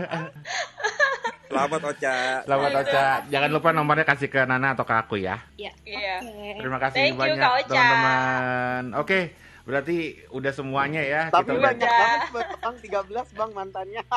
Selamat 1.46 1.82
Ocha. 1.84 2.16
Selamat 2.46 2.70
Ocha. 2.80 3.06
Jangan 3.26 3.50
lupa 3.50 3.68
nomornya 3.70 4.06
kasih 4.06 4.28
ke 4.28 4.40
Nana 4.40 4.72
atau 4.72 4.86
ke 4.86 4.94
aku 4.94 5.16
ya. 5.18 5.42
Iya. 5.54 5.72
Iya. 5.82 6.16
Terima 6.56 6.78
kasih 6.78 7.10
Thank 7.10 7.18
banyak 7.18 7.48
teman-teman. 7.66 8.82
Oke, 8.96 9.34
berarti 9.62 9.96
udah 10.30 10.52
semuanya 10.54 11.02
ya. 11.02 11.22
Tapi 11.28 11.44
Kita 11.44 11.52
udah- 11.52 11.66
banyak 11.74 11.90
banget 11.90 12.20
bang 12.56 12.76
13 12.78 13.36
bang 13.36 13.50
mantannya. 13.52 14.02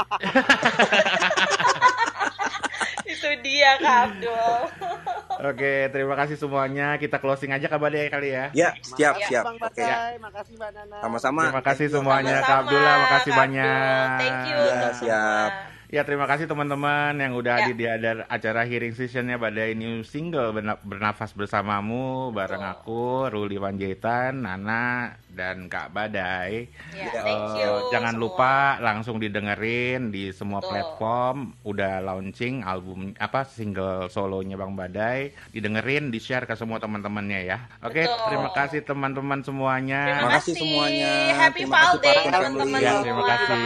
Itu 3.13 3.29
dia 3.39 3.77
Kak 3.77 3.97
Abdul. 4.09 4.57
Oke, 5.49 5.73
terima 5.89 6.15
kasih 6.15 6.35
semuanya. 6.35 6.97
Kita 6.97 7.17
closing 7.17 7.49
aja 7.49 7.65
Kak 7.67 7.77
Bade 7.77 8.09
kali 8.09 8.31
ya. 8.31 8.49
Ya, 8.51 8.73
siap, 8.79 9.17
Makasih, 9.17 9.29
siap. 9.29 9.43
Bang 9.45 9.57
Oke. 9.59 9.81
Badai, 9.81 10.13
makasih 10.17 10.53
Mbak 10.57 10.69
Nana. 10.73 10.97
Sama-sama. 10.99 11.41
Terima 11.45 11.63
kasih 11.63 11.87
semuanya 11.89 12.35
Kak 12.35 12.43
Sama-sama, 12.43 12.61
Abdullah, 12.63 12.95
makasih 12.99 13.31
Kak 13.31 13.39
banyak. 13.39 14.07
Thank 14.17 14.41
you 14.47 14.57
Ya, 14.59 14.89
siap. 14.91 14.93
semua. 14.95 15.71
Ya 15.87 16.01
terima 16.01 16.25
kasih 16.25 16.49
teman-teman 16.49 17.13
yang 17.13 17.37
udah 17.37 17.53
Ya. 17.53 17.69
hadir 17.69 17.77
di 17.77 17.85
ada 17.85 18.25
acara 18.25 18.65
hearing 18.65 18.97
sessionnya 18.97 19.37
Badai 19.37 19.77
New 19.77 20.01
Single 20.01 20.49
Berna- 20.49 20.81
Bernafas 20.81 21.37
Bersamamu 21.37 22.33
bareng 22.33 22.65
aku 22.65 23.29
Ruli 23.29 23.61
Panjaitan, 23.61 24.41
Nana 24.41 25.13
dan 25.33 25.65
Kak 25.65 25.89
Badai. 25.89 26.69
Ya, 26.91 27.09
Eh, 27.09 27.19
thank 27.19 27.57
you 27.57 27.71
jangan 27.89 28.13
semua. 28.13 28.23
lupa 28.23 28.53
langsung 28.79 29.17
didengerin 29.17 30.07
di 30.07 30.29
semua 30.29 30.57
Betul. 30.57 30.69
platform 30.71 31.37
udah 31.63 31.93
launching 31.99 32.61
album 32.61 32.93
apa 33.17 33.43
single 33.43 34.07
solonya 34.07 34.53
Bang 34.53 34.73
Badai 34.73 35.19
didengerin 35.49 36.07
di 36.07 36.17
share 36.17 36.43
ke 36.43 36.53
semua 36.53 36.77
teman-temannya 36.77 37.39
ya 37.43 37.57
oke 37.79 37.97
Betul. 37.97 38.17
terima 38.27 38.49
kasih 38.51 38.79
teman-teman 38.81 39.39
semuanya 39.41 39.99
Terima 40.05 40.21
Makasih 40.25 40.53
kasih. 40.53 40.61
semuanya. 40.61 41.11
Happy 41.33 41.61
Terima 41.63 41.75
kasih, 41.75 41.97
Parkun 41.99 42.31
teman-teman 42.31 42.79
ya 42.79 42.91
semua. 42.91 43.01
terima 43.01 43.23
kasih 43.25 43.61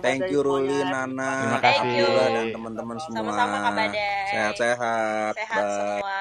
Thank 0.00 0.22
you 0.28 0.40
Ruli. 0.40 0.78
Nana, 0.82 1.30
Terima 1.40 1.60
kasih. 1.60 1.80
Abdullah 1.80 2.28
dan 2.30 2.46
teman-teman 2.50 2.96
semua. 2.98 3.16
Sama-sama 3.16 3.56
Kak 3.58 3.72
Badai. 3.72 4.28
Sehat-sehat. 4.28 5.32
Sehat 5.36 5.62
Bye. 5.62 5.72
semua. 5.72 6.20